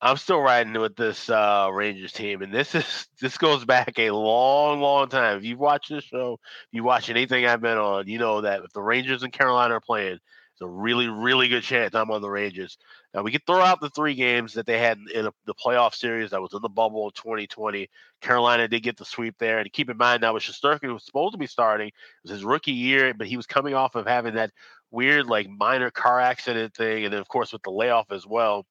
I'm 0.00 0.16
still 0.16 0.40
riding 0.40 0.74
with 0.74 0.96
this 0.96 1.30
uh, 1.30 1.70
Rangers 1.72 2.12
team, 2.12 2.42
and 2.42 2.52
this 2.52 2.74
is 2.74 3.06
this 3.20 3.38
goes 3.38 3.64
back 3.64 3.98
a 3.98 4.10
long, 4.10 4.80
long 4.80 5.08
time. 5.08 5.38
If 5.38 5.44
you've 5.44 5.58
watched 5.58 5.90
this 5.90 6.04
show, 6.04 6.34
if 6.42 6.68
you 6.72 6.84
watch 6.84 7.08
anything 7.08 7.46
I've 7.46 7.62
been 7.62 7.78
on, 7.78 8.06
you 8.08 8.18
know 8.18 8.42
that 8.42 8.64
if 8.64 8.72
the 8.72 8.82
Rangers 8.82 9.22
and 9.22 9.32
Carolina 9.32 9.74
are 9.74 9.80
playing, 9.80 10.18
it's 10.54 10.60
a 10.60 10.68
really, 10.68 11.08
really 11.08 11.48
good 11.48 11.62
chance 11.62 11.94
I'm 11.94 12.10
on 12.10 12.22
the 12.22 12.30
Rangers. 12.30 12.76
Now 13.12 13.22
we 13.22 13.32
could 13.32 13.46
throw 13.46 13.60
out 13.60 13.80
the 13.80 13.90
three 13.90 14.14
games 14.14 14.52
that 14.54 14.66
they 14.66 14.78
had 14.78 14.98
in 15.12 15.26
a, 15.26 15.32
the 15.46 15.54
playoff 15.54 15.94
series 15.94 16.30
that 16.30 16.40
was 16.40 16.52
in 16.52 16.62
the 16.62 16.68
bubble 16.68 17.08
of 17.08 17.14
2020. 17.14 17.88
Carolina 18.20 18.68
did 18.68 18.82
get 18.82 18.96
the 18.96 19.04
sweep 19.04 19.36
there, 19.38 19.58
and 19.58 19.72
keep 19.72 19.90
in 19.90 19.96
mind 19.96 20.22
that 20.22 20.34
was 20.34 20.42
Shesterkin 20.42 20.92
was 20.92 21.04
supposed 21.04 21.32
to 21.32 21.38
be 21.38 21.46
starting. 21.46 21.88
It 21.88 21.94
was 22.22 22.32
his 22.32 22.44
rookie 22.44 22.72
year, 22.72 23.14
but 23.14 23.26
he 23.26 23.36
was 23.36 23.46
coming 23.46 23.74
off 23.74 23.94
of 23.94 24.06
having 24.06 24.34
that 24.34 24.50
weird 24.90 25.26
like 25.26 25.48
minor 25.48 25.90
car 25.90 26.20
accident 26.20 26.74
thing, 26.74 27.04
and 27.04 27.12
then 27.12 27.20
of 27.20 27.28
course 27.28 27.52
with 27.52 27.62
the 27.62 27.70
layoff 27.70 28.12
as 28.12 28.26
well. 28.26 28.66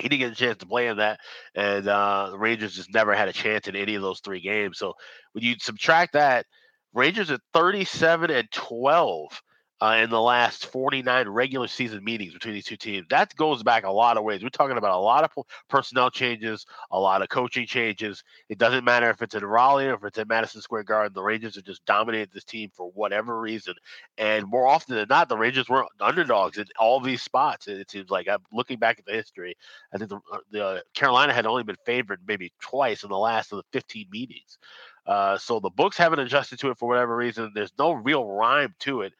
He 0.00 0.08
didn't 0.08 0.20
get 0.20 0.32
a 0.32 0.36
chance 0.36 0.58
to 0.58 0.66
play 0.66 0.88
in 0.88 0.96
that, 0.98 1.20
and 1.54 1.86
uh, 1.86 2.30
the 2.30 2.38
Rangers 2.38 2.76
just 2.76 2.92
never 2.94 3.14
had 3.14 3.28
a 3.28 3.32
chance 3.32 3.68
in 3.68 3.76
any 3.76 3.94
of 3.94 4.02
those 4.02 4.20
three 4.20 4.40
games. 4.40 4.78
So 4.78 4.94
when 5.32 5.44
you 5.44 5.56
subtract 5.58 6.14
that, 6.14 6.46
Rangers 6.94 7.30
at 7.30 7.40
37 7.52 8.30
and 8.30 8.50
12 8.50 9.42
uh, 9.82 9.96
in 9.96 10.10
the 10.10 10.20
last 10.20 10.66
49 10.66 11.28
regular 11.28 11.66
season 11.66 12.04
meetings 12.04 12.32
between 12.32 12.54
these 12.54 12.66
two 12.66 12.76
teams. 12.76 13.04
That 13.10 13.34
goes 13.34 13.64
back 13.64 13.82
a 13.82 13.90
lot 13.90 14.16
of 14.16 14.22
ways. 14.22 14.40
We're 14.40 14.48
talking 14.50 14.76
about 14.76 14.96
a 14.96 15.00
lot 15.00 15.24
of 15.24 15.44
personnel 15.68 16.08
changes, 16.08 16.64
a 16.92 17.00
lot 17.00 17.20
of 17.20 17.28
coaching 17.28 17.66
changes. 17.66 18.22
It 18.48 18.58
doesn't 18.58 18.84
matter 18.84 19.10
if 19.10 19.20
it's 19.22 19.34
in 19.34 19.44
Raleigh 19.44 19.88
or 19.88 19.94
if 19.94 20.04
it's 20.04 20.18
in 20.18 20.28
Madison 20.28 20.60
Square 20.60 20.84
Garden. 20.84 21.12
The 21.14 21.22
Rangers 21.22 21.56
have 21.56 21.64
just 21.64 21.84
dominated 21.84 22.30
this 22.32 22.44
team 22.44 22.70
for 22.72 22.92
whatever 22.92 23.40
reason. 23.40 23.74
And 24.18 24.46
more 24.46 24.68
often 24.68 24.94
than 24.94 25.08
not, 25.10 25.28
the 25.28 25.36
Rangers 25.36 25.68
were 25.68 25.84
underdogs 25.98 26.58
in 26.58 26.66
all 26.78 27.00
these 27.00 27.22
spots. 27.22 27.66
It 27.66 27.90
seems 27.90 28.08
like 28.08 28.28
I'm 28.28 28.44
looking 28.52 28.78
back 28.78 29.00
at 29.00 29.04
the 29.04 29.14
history. 29.14 29.56
I 29.92 29.98
think 29.98 30.10
the, 30.10 30.20
uh, 30.32 30.38
the 30.52 30.84
Carolina 30.94 31.32
had 31.32 31.46
only 31.46 31.64
been 31.64 31.76
favored 31.84 32.20
maybe 32.24 32.52
twice 32.60 33.02
in 33.02 33.08
the 33.08 33.18
last 33.18 33.50
of 33.50 33.56
the 33.56 33.64
15 33.72 34.06
meetings. 34.12 34.58
Uh, 35.04 35.36
so 35.36 35.58
the 35.58 35.70
books 35.70 35.96
haven't 35.96 36.20
adjusted 36.20 36.60
to 36.60 36.70
it 36.70 36.78
for 36.78 36.88
whatever 36.88 37.16
reason. 37.16 37.50
There's 37.52 37.72
no 37.76 37.90
real 37.90 38.24
rhyme 38.24 38.72
to 38.80 39.00
it 39.00 39.12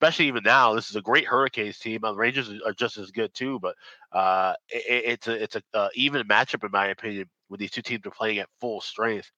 especially 0.00 0.28
even 0.28 0.42
now. 0.42 0.74
This 0.74 0.88
is 0.88 0.96
a 0.96 1.02
great 1.02 1.26
Hurricanes 1.26 1.78
team. 1.78 2.00
The 2.02 2.14
Rangers 2.14 2.50
are 2.64 2.72
just 2.72 2.96
as 2.96 3.10
good 3.10 3.34
too, 3.34 3.58
but 3.60 3.76
uh, 4.12 4.54
it, 4.70 5.04
it's 5.06 5.28
a 5.28 5.42
it's 5.42 5.56
a 5.56 5.62
uh, 5.74 5.88
even 5.94 6.26
matchup 6.26 6.64
in 6.64 6.70
my 6.70 6.86
opinion 6.86 7.28
when 7.48 7.58
these 7.58 7.70
two 7.70 7.82
teams 7.82 8.06
are 8.06 8.10
playing 8.10 8.38
at 8.38 8.48
full 8.60 8.80
strength. 8.80 9.30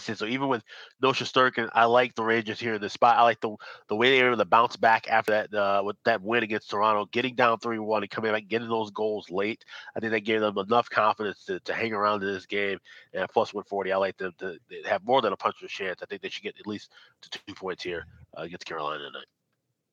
So 0.00 0.26
even 0.26 0.48
with 0.48 0.62
no 1.02 1.10
Shesterkin, 1.10 1.68
I 1.74 1.84
like 1.84 2.14
the 2.14 2.22
Rangers 2.22 2.58
here 2.58 2.74
in 2.74 2.80
this 2.80 2.92
spot. 2.94 3.18
I 3.18 3.22
like 3.22 3.40
the 3.40 3.54
the 3.88 3.96
way 3.96 4.10
they 4.10 4.22
were 4.22 4.28
able 4.28 4.38
to 4.38 4.44
bounce 4.44 4.76
back 4.76 5.08
after 5.08 5.32
that 5.32 5.54
uh, 5.54 5.82
with 5.84 5.96
that 6.04 6.22
win 6.22 6.44
against 6.44 6.70
Toronto, 6.70 7.06
getting 7.12 7.34
down 7.34 7.58
three 7.58 7.78
one 7.78 8.02
and 8.02 8.10
coming 8.10 8.32
back, 8.32 8.48
getting 8.48 8.68
those 8.68 8.90
goals 8.90 9.28
late. 9.28 9.64
I 9.94 10.00
think 10.00 10.12
that 10.12 10.20
gave 10.20 10.40
them 10.40 10.56
enough 10.56 10.88
confidence 10.88 11.44
to, 11.44 11.60
to 11.60 11.74
hang 11.74 11.92
around 11.92 12.22
in 12.22 12.32
this 12.32 12.46
game. 12.46 12.78
And 13.12 13.28
plus 13.28 13.52
one 13.52 13.64
forty, 13.64 13.92
I 13.92 13.96
like 13.96 14.16
them 14.16 14.32
to 14.38 14.56
have 14.86 15.04
more 15.04 15.20
than 15.20 15.32
a 15.32 15.36
puncher's 15.36 15.70
chance. 15.70 16.00
I 16.02 16.06
think 16.06 16.22
they 16.22 16.30
should 16.30 16.44
get 16.44 16.58
at 16.58 16.66
least 16.66 16.90
two 17.30 17.54
points 17.54 17.82
here 17.82 18.06
uh, 18.38 18.42
against 18.42 18.64
Carolina 18.64 19.04
tonight. 19.04 19.26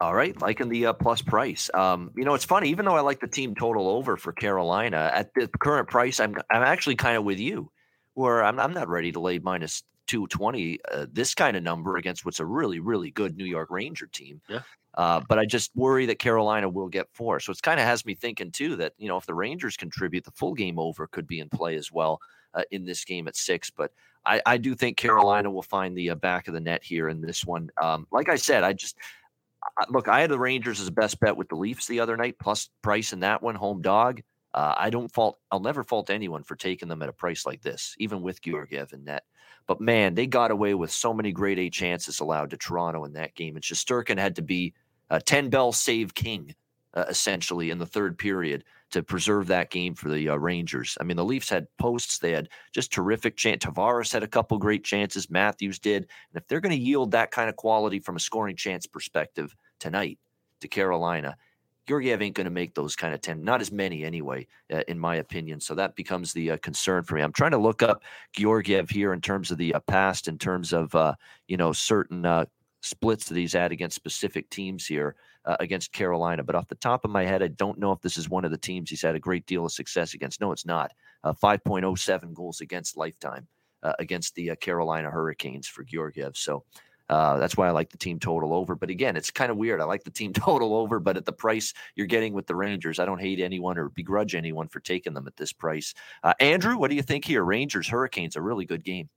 All 0.01 0.13
right, 0.13 0.39
liking 0.41 0.69
the 0.69 0.87
uh, 0.87 0.93
plus 0.93 1.21
price. 1.21 1.69
Um, 1.73 2.11
you 2.15 2.23
know, 2.23 2.33
it's 2.33 2.45
funny. 2.45 2.69
Even 2.69 2.85
though 2.85 2.95
I 2.95 3.01
like 3.01 3.19
the 3.19 3.27
team 3.27 3.53
total 3.53 3.89
over 3.89 4.15
for 4.15 4.31
Carolina 4.31 5.11
at 5.13 5.33
the 5.33 5.49
current 5.59 5.89
price, 5.89 6.21
I'm 6.21 6.35
I'm 6.49 6.63
actually 6.63 6.95
kind 6.95 7.17
of 7.17 7.25
with 7.25 7.39
you, 7.39 7.69
where 8.13 8.41
I'm 8.43 8.59
I'm 8.59 8.73
not 8.73 8.87
ready 8.87 9.11
to 9.11 9.19
lay 9.19 9.39
minus 9.39 9.83
two 10.07 10.25
twenty 10.27 10.79
uh, 10.89 11.05
this 11.11 11.35
kind 11.35 11.57
of 11.57 11.63
number 11.63 11.97
against 11.97 12.23
what's 12.23 12.39
a 12.39 12.45
really 12.45 12.79
really 12.79 13.11
good 13.11 13.35
New 13.35 13.45
York 13.45 13.69
Ranger 13.71 14.07
team. 14.07 14.41
Yeah. 14.47 14.61
Uh, 14.95 15.21
but 15.27 15.37
I 15.37 15.45
just 15.45 15.71
worry 15.75 16.05
that 16.07 16.17
Carolina 16.17 16.67
will 16.67 16.87
get 16.87 17.07
four. 17.13 17.39
So 17.39 17.51
it's 17.51 17.61
kind 17.61 17.79
of 17.79 17.85
has 17.85 18.05
me 18.05 18.15
thinking 18.15 18.51
too 18.51 18.77
that 18.77 18.93
you 18.97 19.09
know 19.09 19.17
if 19.17 19.25
the 19.25 19.33
Rangers 19.33 19.75
contribute, 19.75 20.23
the 20.23 20.31
full 20.31 20.53
game 20.53 20.79
over 20.79 21.07
could 21.07 21.27
be 21.27 21.41
in 21.41 21.49
play 21.49 21.75
as 21.75 21.91
well 21.91 22.21
uh, 22.53 22.63
in 22.71 22.85
this 22.85 23.03
game 23.03 23.27
at 23.27 23.35
six. 23.35 23.69
But 23.69 23.91
I, 24.25 24.41
I 24.45 24.57
do 24.57 24.75
think 24.75 24.97
Carolina 24.97 25.51
will 25.51 25.61
find 25.61 25.97
the 25.97 26.11
uh, 26.11 26.15
back 26.15 26.47
of 26.47 26.53
the 26.53 26.59
net 26.59 26.83
here 26.83 27.09
in 27.09 27.21
this 27.21 27.45
one. 27.45 27.69
Um, 27.81 28.07
like 28.11 28.29
I 28.29 28.35
said, 28.35 28.63
I 28.63 28.73
just 28.73 28.97
look, 29.89 30.07
I 30.07 30.21
had 30.21 30.29
the 30.29 30.39
Rangers 30.39 30.79
as 30.79 30.87
a 30.87 30.91
best 30.91 31.19
bet 31.19 31.37
with 31.37 31.49
the 31.49 31.55
Leafs 31.55 31.87
the 31.87 31.99
other 31.99 32.17
night, 32.17 32.37
plus 32.39 32.69
price 32.81 33.13
in 33.13 33.21
that 33.21 33.41
one, 33.41 33.55
home 33.55 33.81
dog. 33.81 34.21
Uh, 34.53 34.73
I 34.77 34.89
don't 34.89 35.11
fault, 35.13 35.37
I'll 35.51 35.59
never 35.59 35.83
fault 35.83 36.09
anyone 36.09 36.43
for 36.43 36.55
taking 36.55 36.87
them 36.89 37.01
at 37.01 37.09
a 37.09 37.13
price 37.13 37.45
like 37.45 37.61
this, 37.61 37.95
even 37.99 38.21
with 38.21 38.41
Georgiev 38.41 38.93
and 38.93 39.05
net. 39.05 39.23
But 39.67 39.79
man, 39.79 40.15
they 40.15 40.25
got 40.25 40.49
away 40.49 40.73
with 40.73 40.91
so 40.91 41.13
many 41.13 41.31
grade 41.31 41.59
A 41.59 41.69
chances 41.69 42.19
allowed 42.19 42.49
to 42.49 42.57
Toronto 42.57 43.05
in 43.05 43.13
that 43.13 43.35
game. 43.35 43.55
And 43.55 43.63
Shesterkin 43.63 44.17
had 44.17 44.35
to 44.37 44.41
be 44.41 44.73
a 45.11 45.21
10 45.21 45.49
bell 45.49 45.71
save 45.71 46.15
king, 46.15 46.55
uh, 46.95 47.05
essentially, 47.07 47.69
in 47.69 47.77
the 47.77 47.85
third 47.85 48.17
period 48.17 48.63
to 48.91 49.03
preserve 49.03 49.47
that 49.47 49.69
game 49.69 49.93
for 49.93 50.09
the 50.09 50.29
uh, 50.29 50.35
Rangers. 50.35 50.97
I 50.99 51.03
mean, 51.03 51.17
the 51.17 51.25
Leafs 51.25 51.49
had 51.49 51.67
posts; 51.77 52.19
they 52.19 52.31
had 52.31 52.49
just 52.73 52.91
terrific 52.91 53.37
chance. 53.37 53.65
Tavares 53.65 54.13
had 54.13 54.23
a 54.23 54.27
couple 54.27 54.57
great 54.57 54.83
chances. 54.83 55.29
Matthews 55.29 55.79
did, 55.79 56.03
and 56.03 56.41
if 56.41 56.47
they're 56.47 56.61
going 56.61 56.75
to 56.75 56.81
yield 56.83 57.11
that 57.11 57.31
kind 57.31 57.49
of 57.49 57.55
quality 57.55 57.99
from 57.99 58.15
a 58.15 58.19
scoring 58.19 58.55
chance 58.55 58.85
perspective 58.85 59.55
tonight 59.79 60.19
to 60.61 60.67
Carolina, 60.67 61.37
Georgiev 61.89 62.21
ain't 62.21 62.35
going 62.35 62.45
to 62.45 62.51
make 62.51 62.75
those 62.75 62.95
kind 62.95 63.15
of 63.15 63.21
10, 63.21 63.43
not 63.43 63.61
as 63.61 63.71
many 63.71 64.03
anyway, 64.03 64.45
uh, 64.71 64.83
in 64.87 64.99
my 64.99 65.15
opinion. 65.15 65.59
So 65.59 65.73
that 65.73 65.95
becomes 65.95 66.33
the 66.33 66.51
uh, 66.51 66.57
concern 66.57 67.03
for 67.03 67.15
me. 67.15 67.23
I'm 67.23 67.33
trying 67.33 67.49
to 67.51 67.57
look 67.57 67.81
up 67.81 68.03
Georgiev 68.31 68.91
here 68.91 69.11
in 69.11 69.21
terms 69.21 69.49
of 69.49 69.57
the 69.57 69.73
uh, 69.73 69.79
past, 69.79 70.27
in 70.27 70.37
terms 70.37 70.71
of, 70.71 70.93
uh, 70.93 71.15
you 71.47 71.57
know, 71.57 71.73
certain 71.73 72.27
uh, 72.27 72.45
splits 72.83 73.25
that 73.25 73.37
he's 73.37 73.53
had 73.53 73.71
against 73.71 73.95
specific 73.95 74.51
teams 74.51 74.85
here 74.85 75.15
uh, 75.45 75.57
against 75.59 75.91
Carolina. 75.91 76.43
But 76.43 76.55
off 76.55 76.67
the 76.67 76.75
top 76.75 77.05
of 77.05 77.11
my 77.11 77.23
head, 77.23 77.43
I 77.43 77.47
don't 77.47 77.79
know 77.79 77.91
if 77.91 78.01
this 78.01 78.17
is 78.17 78.29
one 78.29 78.45
of 78.45 78.51
the 78.51 78.57
teams 78.57 78.89
he's 78.89 79.01
had 79.01 79.15
a 79.15 79.19
great 79.19 79.45
deal 79.45 79.65
of 79.65 79.71
success 79.71 80.13
against. 80.13 80.41
No, 80.41 80.51
it's 80.51 80.65
not. 80.65 80.91
Uh, 81.23 81.33
5.07 81.33 82.33
goals 82.33 82.61
against 82.61 82.97
lifetime 82.97 83.47
uh, 83.83 83.93
against 83.99 84.35
the 84.35 84.51
uh, 84.51 84.55
Carolina 84.55 85.09
Hurricanes 85.09 85.67
for 85.67 85.83
Georgiev. 85.83 86.35
So 86.37 86.63
uh, 87.09 87.39
that's 87.39 87.57
why 87.57 87.67
I 87.67 87.71
like 87.71 87.89
the 87.89 87.97
team 87.97 88.19
total 88.19 88.53
over. 88.53 88.75
But 88.75 88.89
again, 88.89 89.15
it's 89.15 89.31
kind 89.31 89.51
of 89.51 89.57
weird. 89.57 89.81
I 89.81 89.85
like 89.85 90.03
the 90.03 90.11
team 90.11 90.33
total 90.33 90.75
over, 90.75 90.99
but 90.99 91.17
at 91.17 91.25
the 91.25 91.33
price 91.33 91.73
you're 91.95 92.07
getting 92.07 92.33
with 92.33 92.47
the 92.47 92.55
Rangers, 92.55 92.99
I 92.99 93.05
don't 93.05 93.19
hate 93.19 93.39
anyone 93.39 93.77
or 93.77 93.89
begrudge 93.89 94.35
anyone 94.35 94.67
for 94.67 94.79
taking 94.79 95.13
them 95.13 95.27
at 95.27 95.37
this 95.37 95.51
price. 95.51 95.93
Uh, 96.23 96.33
Andrew, 96.39 96.77
what 96.77 96.89
do 96.89 96.95
you 96.95 97.01
think 97.01 97.25
here? 97.25 97.43
Rangers 97.43 97.87
Hurricanes, 97.87 98.35
a 98.35 98.41
really 98.41 98.65
good 98.65 98.83
game. 98.83 99.09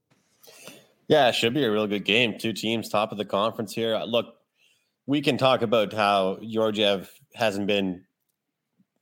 Yeah, 1.07 1.27
it 1.27 1.35
should 1.35 1.53
be 1.53 1.63
a 1.63 1.71
real 1.71 1.85
good 1.85 2.05
game. 2.05 2.37
Two 2.39 2.53
teams, 2.53 2.89
top 2.89 3.11
of 3.11 3.17
the 3.17 3.25
conference 3.25 3.73
here. 3.73 3.97
Look, 3.99 4.37
we 5.05 5.21
can 5.21 5.37
talk 5.37 5.61
about 5.61 5.93
how 5.93 6.39
Georgiev 6.47 7.11
hasn't 7.33 7.67
been, 7.67 8.03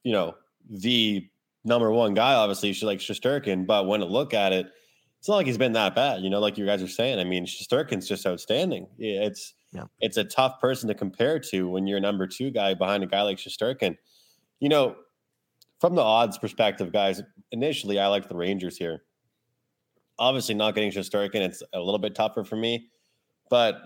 you 0.03 0.11
know, 0.11 0.35
the 0.69 1.27
number 1.63 1.91
one 1.91 2.13
guy. 2.13 2.33
Obviously, 2.33 2.73
she 2.73 2.85
like 2.85 2.99
Shesterkin, 2.99 3.65
but 3.65 3.87
when 3.87 4.01
I 4.01 4.05
look 4.05 4.33
at 4.33 4.53
it, 4.53 4.67
it's 5.19 5.27
not 5.27 5.35
like 5.35 5.45
he's 5.45 5.57
been 5.57 5.73
that 5.73 5.93
bad. 5.93 6.21
You 6.21 6.29
know, 6.29 6.39
like 6.39 6.57
you 6.57 6.65
guys 6.65 6.81
are 6.81 6.87
saying. 6.87 7.19
I 7.19 7.23
mean, 7.23 7.45
Shesterkin's 7.45 8.07
just 8.07 8.25
outstanding. 8.25 8.87
It's 8.97 9.53
yeah. 9.71 9.85
it's 9.99 10.17
a 10.17 10.23
tough 10.23 10.59
person 10.59 10.87
to 10.87 10.95
compare 10.95 11.39
to 11.39 11.69
when 11.69 11.85
you're 11.85 11.99
a 11.99 12.01
number 12.01 12.25
two 12.25 12.49
guy 12.49 12.73
behind 12.73 13.03
a 13.03 13.07
guy 13.07 13.21
like 13.21 13.37
Shesterkin. 13.37 13.97
You 14.59 14.69
know, 14.69 14.95
from 15.79 15.95
the 15.95 16.01
odds 16.01 16.37
perspective, 16.37 16.91
guys, 16.91 17.21
initially 17.51 17.99
I 17.99 18.07
like 18.07 18.29
the 18.29 18.35
Rangers 18.35 18.77
here. 18.77 19.03
Obviously, 20.17 20.55
not 20.55 20.73
getting 20.73 20.91
Shesterkin, 20.91 21.35
it's 21.35 21.61
a 21.73 21.79
little 21.79 21.99
bit 21.99 22.15
tougher 22.15 22.43
for 22.43 22.55
me. 22.55 22.89
But 23.49 23.81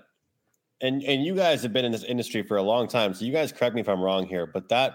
and 0.82 1.04
and 1.04 1.24
you 1.24 1.36
guys 1.36 1.64
have 1.64 1.74
been 1.74 1.86
in 1.86 1.92
this 1.92 2.04
industry 2.04 2.44
for 2.44 2.58
a 2.58 2.64
long 2.64 2.88
time, 2.88 3.14
so 3.14 3.26
you 3.26 3.32
guys 3.32 3.52
correct 3.52 3.76
me 3.76 3.82
if 3.82 3.90
I'm 3.90 4.02
wrong 4.02 4.28
here. 4.28 4.46
But 4.46 4.70
that 4.70 4.94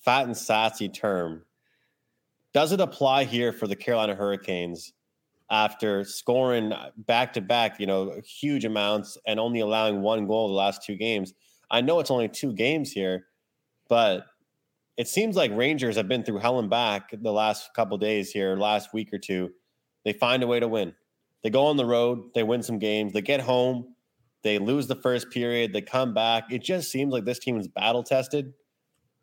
fat 0.00 0.26
and 0.26 0.36
sassy 0.36 0.88
term 0.88 1.44
does 2.52 2.72
it 2.72 2.80
apply 2.80 3.24
here 3.24 3.52
for 3.52 3.66
the 3.66 3.76
Carolina 3.76 4.14
Hurricanes? 4.14 4.92
after 5.52 6.02
scoring 6.02 6.72
back 6.96 7.34
to 7.34 7.40
back, 7.42 7.78
you 7.78 7.86
know, 7.86 8.18
huge 8.24 8.64
amounts 8.64 9.18
and 9.26 9.38
only 9.38 9.60
allowing 9.60 10.00
one 10.00 10.26
goal 10.26 10.48
the 10.48 10.54
last 10.54 10.82
two 10.82 10.96
games. 10.96 11.34
I 11.70 11.82
know 11.82 12.00
it's 12.00 12.10
only 12.10 12.28
two 12.28 12.54
games 12.54 12.90
here, 12.90 13.26
but 13.88 14.24
it 14.96 15.08
seems 15.08 15.36
like 15.36 15.54
Rangers 15.54 15.96
have 15.96 16.08
been 16.08 16.24
through 16.24 16.38
hell 16.38 16.58
and 16.58 16.70
back 16.70 17.10
the 17.12 17.32
last 17.32 17.74
couple 17.74 17.98
days 17.98 18.30
here, 18.30 18.56
last 18.56 18.94
week 18.94 19.12
or 19.12 19.18
two. 19.18 19.50
They 20.06 20.14
find 20.14 20.42
a 20.42 20.46
way 20.46 20.58
to 20.58 20.68
win. 20.68 20.94
They 21.42 21.50
go 21.50 21.66
on 21.66 21.76
the 21.76 21.84
road, 21.84 22.30
they 22.34 22.42
win 22.42 22.62
some 22.62 22.78
games, 22.78 23.12
they 23.12 23.20
get 23.20 23.40
home, 23.40 23.91
they 24.42 24.58
lose 24.58 24.86
the 24.86 24.96
first 24.96 25.30
period, 25.30 25.72
they 25.72 25.82
come 25.82 26.14
back. 26.14 26.44
It 26.50 26.62
just 26.62 26.90
seems 26.90 27.12
like 27.12 27.24
this 27.24 27.38
team 27.38 27.58
is 27.58 27.68
battle 27.68 28.02
tested. 28.02 28.52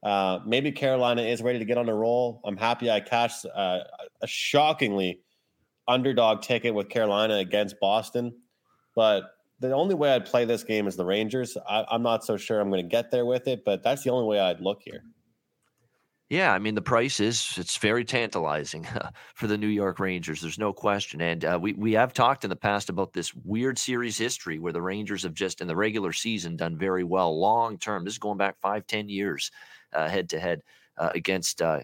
Uh, 0.01 0.39
maybe 0.45 0.71
Carolina 0.71 1.23
is 1.23 1.41
ready 1.41 1.59
to 1.59 1.65
get 1.65 1.77
on 1.77 1.89
a 1.89 1.93
roll. 1.93 2.41
I'm 2.45 2.57
happy 2.57 2.89
I 2.89 3.01
cashed 3.01 3.45
uh, 3.45 3.79
a 4.21 4.27
shockingly 4.27 5.19
underdog 5.87 6.41
ticket 6.41 6.73
with 6.73 6.89
Carolina 6.89 7.35
against 7.35 7.79
Boston, 7.81 8.33
but 8.95 9.23
the 9.59 9.73
only 9.73 9.95
way 9.95 10.13
I'd 10.13 10.25
play 10.25 10.45
this 10.45 10.63
game 10.63 10.87
is 10.87 10.95
the 10.95 11.03
Rangers. 11.03 11.57
I, 11.67 11.85
am 11.91 12.01
not 12.01 12.23
so 12.23 12.37
sure 12.37 12.61
I'm 12.61 12.69
going 12.69 12.81
to 12.83 12.87
get 12.87 13.11
there 13.11 13.25
with 13.25 13.47
it, 13.47 13.65
but 13.65 13.83
that's 13.83 14.03
the 14.03 14.11
only 14.11 14.25
way 14.25 14.39
I'd 14.39 14.61
look 14.61 14.81
here. 14.83 15.03
Yeah, 16.29 16.53
I 16.53 16.59
mean 16.59 16.75
the 16.75 16.81
price 16.81 17.19
is 17.19 17.55
it's 17.57 17.77
very 17.77 18.05
tantalizing 18.05 18.85
for 19.33 19.47
the 19.47 19.57
New 19.57 19.67
York 19.67 19.99
Rangers. 19.99 20.41
There's 20.41 20.59
no 20.59 20.71
question, 20.71 21.21
and 21.21 21.43
uh, 21.43 21.57
we 21.59 21.73
we 21.73 21.93
have 21.93 22.13
talked 22.13 22.43
in 22.43 22.51
the 22.51 22.55
past 22.55 22.89
about 22.89 23.13
this 23.13 23.33
weird 23.33 23.79
series 23.79 24.15
history 24.17 24.59
where 24.59 24.73
the 24.73 24.81
Rangers 24.81 25.23
have 25.23 25.33
just 25.33 25.59
in 25.59 25.67
the 25.67 25.75
regular 25.75 26.13
season 26.13 26.55
done 26.55 26.77
very 26.77 27.03
well 27.03 27.39
long 27.39 27.79
term. 27.79 28.03
This 28.05 28.13
is 28.13 28.19
going 28.19 28.37
back 28.37 28.59
five 28.59 28.85
ten 28.85 29.09
years 29.09 29.51
head 29.91 30.29
to 30.29 30.39
head 30.39 30.61
against 30.97 31.63
uh, 31.63 31.79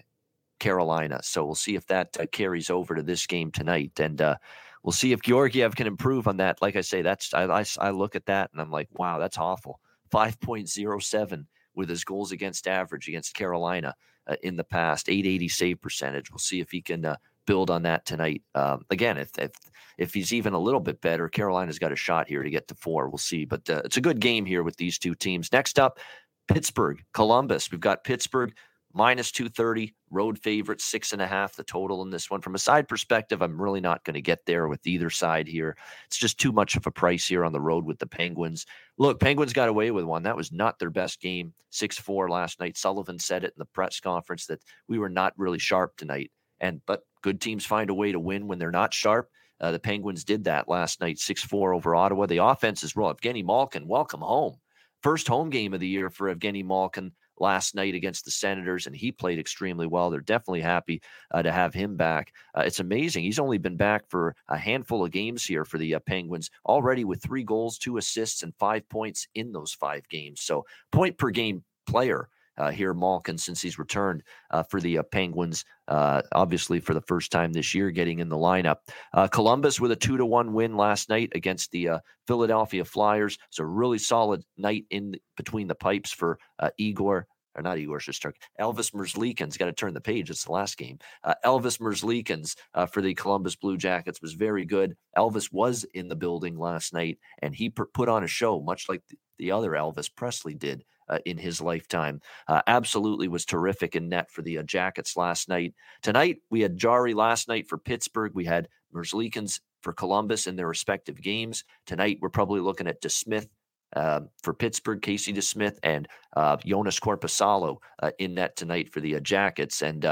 Carolina. 0.59 1.21
So 1.23 1.45
we'll 1.45 1.55
see 1.55 1.75
if 1.75 1.87
that 1.87 2.17
uh, 2.19 2.25
carries 2.31 2.69
over 2.69 2.95
to 2.95 3.03
this 3.03 3.25
game 3.27 3.51
tonight, 3.51 3.99
and 3.99 4.21
uh, 4.21 4.35
we'll 4.83 4.91
see 4.93 5.11
if 5.11 5.21
Georgiev 5.21 5.75
can 5.75 5.87
improve 5.87 6.27
on 6.27 6.37
that. 6.37 6.61
Like 6.61 6.75
I 6.75 6.81
say, 6.81 7.01
that's 7.01 7.33
I, 7.33 7.45
I, 7.45 7.65
I 7.79 7.89
look 7.91 8.15
at 8.15 8.27
that 8.27 8.51
and 8.51 8.61
I'm 8.61 8.71
like, 8.71 8.89
wow, 8.93 9.19
that's 9.19 9.37
awful. 9.39 9.79
Five 10.11 10.39
point 10.39 10.69
zero 10.69 10.99
seven 10.99 11.47
with 11.75 11.89
his 11.89 12.03
goals 12.03 12.31
against 12.31 12.67
average 12.67 13.07
against 13.07 13.33
Carolina 13.35 13.95
uh, 14.27 14.35
in 14.43 14.55
the 14.55 14.63
past, 14.63 15.09
eight 15.09 15.25
eighty 15.25 15.47
save 15.47 15.81
percentage. 15.81 16.31
We'll 16.31 16.39
see 16.39 16.59
if 16.59 16.71
he 16.71 16.81
can 16.81 17.05
uh, 17.05 17.15
build 17.45 17.69
on 17.69 17.83
that 17.83 18.05
tonight. 18.05 18.41
Um, 18.53 18.85
again, 18.89 19.17
if, 19.17 19.29
if 19.37 19.51
if 19.97 20.13
he's 20.13 20.33
even 20.33 20.53
a 20.53 20.59
little 20.59 20.79
bit 20.79 20.99
better, 21.01 21.29
Carolina's 21.29 21.79
got 21.79 21.91
a 21.91 21.95
shot 21.95 22.27
here 22.27 22.43
to 22.43 22.49
get 22.49 22.67
to 22.67 22.75
four. 22.75 23.09
We'll 23.09 23.17
see, 23.17 23.45
but 23.45 23.69
uh, 23.69 23.81
it's 23.85 23.97
a 23.97 24.01
good 24.01 24.19
game 24.19 24.45
here 24.45 24.63
with 24.63 24.77
these 24.77 24.99
two 24.99 25.15
teams. 25.15 25.51
Next 25.51 25.79
up, 25.79 25.99
Pittsburgh, 26.47 27.03
Columbus. 27.13 27.71
We've 27.71 27.79
got 27.79 28.03
Pittsburgh 28.03 28.53
minus 28.95 29.29
230 29.31 29.93
road 30.09 30.39
favorite 30.39 30.79
six 30.79 31.11
and 31.11 31.21
a 31.21 31.27
half 31.27 31.55
the 31.55 31.63
total 31.63 32.01
in 32.01 32.09
this 32.09 32.31
one. 32.31 32.39
From 32.39 32.55
a 32.55 32.59
side 32.59 32.87
perspective 32.87 33.41
i'm 33.41 33.61
really 33.61 33.81
not 33.81 34.03
going 34.05 34.13
to 34.13 34.21
get 34.21 34.45
there 34.45 34.69
with 34.69 34.87
either 34.87 35.09
side 35.09 35.47
here. 35.47 35.75
It's 36.07 36.17
just 36.17 36.39
too 36.39 36.53
much 36.53 36.77
of 36.77 36.87
a 36.87 36.91
price 36.91 37.27
here 37.27 37.43
on 37.43 37.51
the 37.51 37.59
road 37.59 37.85
with 37.85 37.99
the 37.99 38.07
penguins. 38.07 38.65
Look 38.97 39.19
penguins 39.19 39.53
got 39.53 39.67
away 39.67 39.91
with 39.91 40.05
one. 40.05 40.23
That 40.23 40.37
was 40.37 40.51
not 40.51 40.79
their 40.79 40.89
best 40.89 41.21
game 41.21 41.53
6-4 41.73 42.29
last 42.29 42.61
night. 42.61 42.77
Sullivan 42.77 43.19
said 43.19 43.43
it 43.43 43.53
in 43.55 43.59
the 43.59 43.65
press 43.65 43.99
conference 43.99 44.45
that 44.45 44.61
we 44.87 44.97
were 44.97 45.09
not 45.09 45.33
really 45.37 45.59
sharp 45.59 45.97
tonight. 45.97 46.31
And 46.61 46.81
but 46.87 47.01
good 47.21 47.41
teams 47.41 47.65
find 47.65 47.89
a 47.89 47.93
way 47.93 48.13
to 48.13 48.19
win 48.19 48.47
when 48.47 48.59
they're 48.59 48.71
not 48.71 48.93
sharp. 48.93 49.29
Uh, 49.59 49.71
the 49.71 49.79
penguins 49.79 50.23
did 50.23 50.45
that 50.45 50.69
last 50.69 51.01
night 51.01 51.17
6-4 51.17 51.75
over 51.75 51.95
ottawa. 51.95 52.25
The 52.27 52.43
offense 52.43 52.83
is 52.83 52.95
raw 52.95 53.13
evgeny 53.13 53.43
malkin 53.43 53.87
welcome 53.87 54.21
home. 54.21 54.55
First 55.03 55.27
home 55.27 55.49
game 55.49 55.73
of 55.73 55.81
the 55.81 55.87
year 55.87 56.09
for 56.09 56.33
evgeny 56.33 56.63
malkin 56.65 57.11
last 57.39 57.75
night 57.75 57.95
against 57.95 58.25
the 58.25 58.31
Senators, 58.31 58.87
and 58.87 58.95
he 58.95 59.11
played 59.11 59.39
extremely 59.39 59.87
well. 59.87 60.09
They're 60.09 60.21
definitely 60.21 60.61
happy 60.61 61.01
uh, 61.31 61.43
to 61.43 61.51
have 61.51 61.73
him 61.73 61.95
back. 61.95 62.31
Uh, 62.57 62.63
it's 62.65 62.79
amazing. 62.79 63.23
He's 63.23 63.39
only 63.39 63.57
been 63.57 63.77
back 63.77 64.09
for 64.09 64.35
a 64.47 64.57
handful 64.57 65.03
of 65.03 65.11
games 65.11 65.43
here 65.45 65.65
for 65.65 65.77
the 65.77 65.95
uh, 65.95 65.99
Penguins, 65.99 66.49
already 66.65 67.03
with 67.03 67.21
three 67.21 67.43
goals, 67.43 67.77
two 67.77 67.97
assists, 67.97 68.43
and 68.43 68.53
five 68.59 68.87
points 68.89 69.27
in 69.35 69.51
those 69.51 69.73
five 69.73 70.07
games. 70.09 70.41
So, 70.41 70.65
point 70.91 71.17
per 71.17 71.29
game 71.29 71.63
player. 71.85 72.29
Uh, 72.57 72.71
here, 72.71 72.93
Malkin, 72.93 73.37
since 73.37 73.61
he's 73.61 73.79
returned 73.79 74.23
uh, 74.51 74.63
for 74.63 74.79
the 74.79 74.97
uh, 74.97 75.03
Penguins, 75.03 75.65
uh, 75.87 76.21
obviously 76.31 76.79
for 76.79 76.93
the 76.93 77.01
first 77.01 77.31
time 77.31 77.53
this 77.53 77.73
year, 77.73 77.91
getting 77.91 78.19
in 78.19 78.29
the 78.29 78.37
lineup. 78.37 78.77
Uh, 79.13 79.27
Columbus 79.27 79.79
with 79.79 79.91
a 79.91 79.95
two 79.95 80.17
to 80.17 80.25
one 80.25 80.53
win 80.53 80.77
last 80.77 81.09
night 81.09 81.31
against 81.35 81.71
the 81.71 81.89
uh, 81.89 81.99
Philadelphia 82.27 82.85
Flyers. 82.85 83.37
It's 83.49 83.59
a 83.59 83.65
really 83.65 83.99
solid 83.99 84.43
night 84.57 84.85
in 84.89 85.15
between 85.37 85.67
the 85.67 85.75
pipes 85.75 86.11
for 86.11 86.39
Igor 86.77 87.27
or 87.55 87.61
not 87.61 87.77
Igor 87.77 87.99
Shostak, 87.99 88.33
Elvis 88.59 88.93
Merzlikins. 88.93 89.57
Got 89.57 89.65
to 89.65 89.73
turn 89.73 89.93
the 89.93 90.01
page. 90.01 90.29
It's 90.29 90.43
the 90.43 90.51
last 90.51 90.77
game. 90.77 90.99
Uh, 91.23 91.35
Elvis 91.43 91.79
Merzlikins 91.79 92.55
uh, 92.73 92.85
for 92.85 93.01
the 93.01 93.13
Columbus 93.13 93.55
Blue 93.55 93.77
Jackets 93.77 94.21
was 94.21 94.33
very 94.33 94.65
good. 94.65 94.95
Elvis 95.17 95.51
was 95.51 95.85
in 95.93 96.07
the 96.07 96.15
building 96.15 96.57
last 96.57 96.93
night, 96.93 97.17
and 97.41 97.55
he 97.55 97.69
put 97.69 98.09
on 98.09 98.23
a 98.23 98.27
show, 98.27 98.59
much 98.59 98.89
like 98.89 99.01
the 99.37 99.51
other 99.51 99.71
Elvis 99.71 100.13
Presley 100.13 100.53
did 100.53 100.83
uh, 101.09 101.19
in 101.25 101.37
his 101.37 101.61
lifetime. 101.61 102.21
Uh, 102.47 102.61
absolutely 102.67 103.27
was 103.27 103.45
terrific 103.45 103.95
in 103.95 104.09
net 104.09 104.31
for 104.31 104.41
the 104.41 104.57
uh, 104.57 104.63
Jackets 104.63 105.17
last 105.17 105.49
night. 105.49 105.73
Tonight, 106.01 106.37
we 106.49 106.61
had 106.61 106.77
Jarry 106.77 107.13
last 107.13 107.47
night 107.47 107.67
for 107.67 107.77
Pittsburgh. 107.77 108.31
We 108.33 108.45
had 108.45 108.67
Merzlikins 108.93 109.59
for 109.81 109.93
Columbus 109.93 110.47
in 110.47 110.55
their 110.55 110.67
respective 110.67 111.21
games. 111.21 111.63
Tonight, 111.85 112.19
we're 112.21 112.29
probably 112.29 112.61
looking 112.61 112.87
at 112.87 113.01
DeSmith 113.01 113.47
uh, 113.95 114.21
for 114.41 114.53
Pittsburgh, 114.53 115.01
Casey 115.01 115.33
DeSmith 115.33 115.77
and 115.83 116.07
uh, 116.35 116.57
Joonas 116.57 116.99
Korpisalo 116.99 117.77
uh, 118.01 118.11
in 118.19 118.33
net 118.33 118.55
tonight 118.55 118.91
for 118.91 118.99
the 118.99 119.19
Jackets. 119.21 119.81
And 119.81 120.05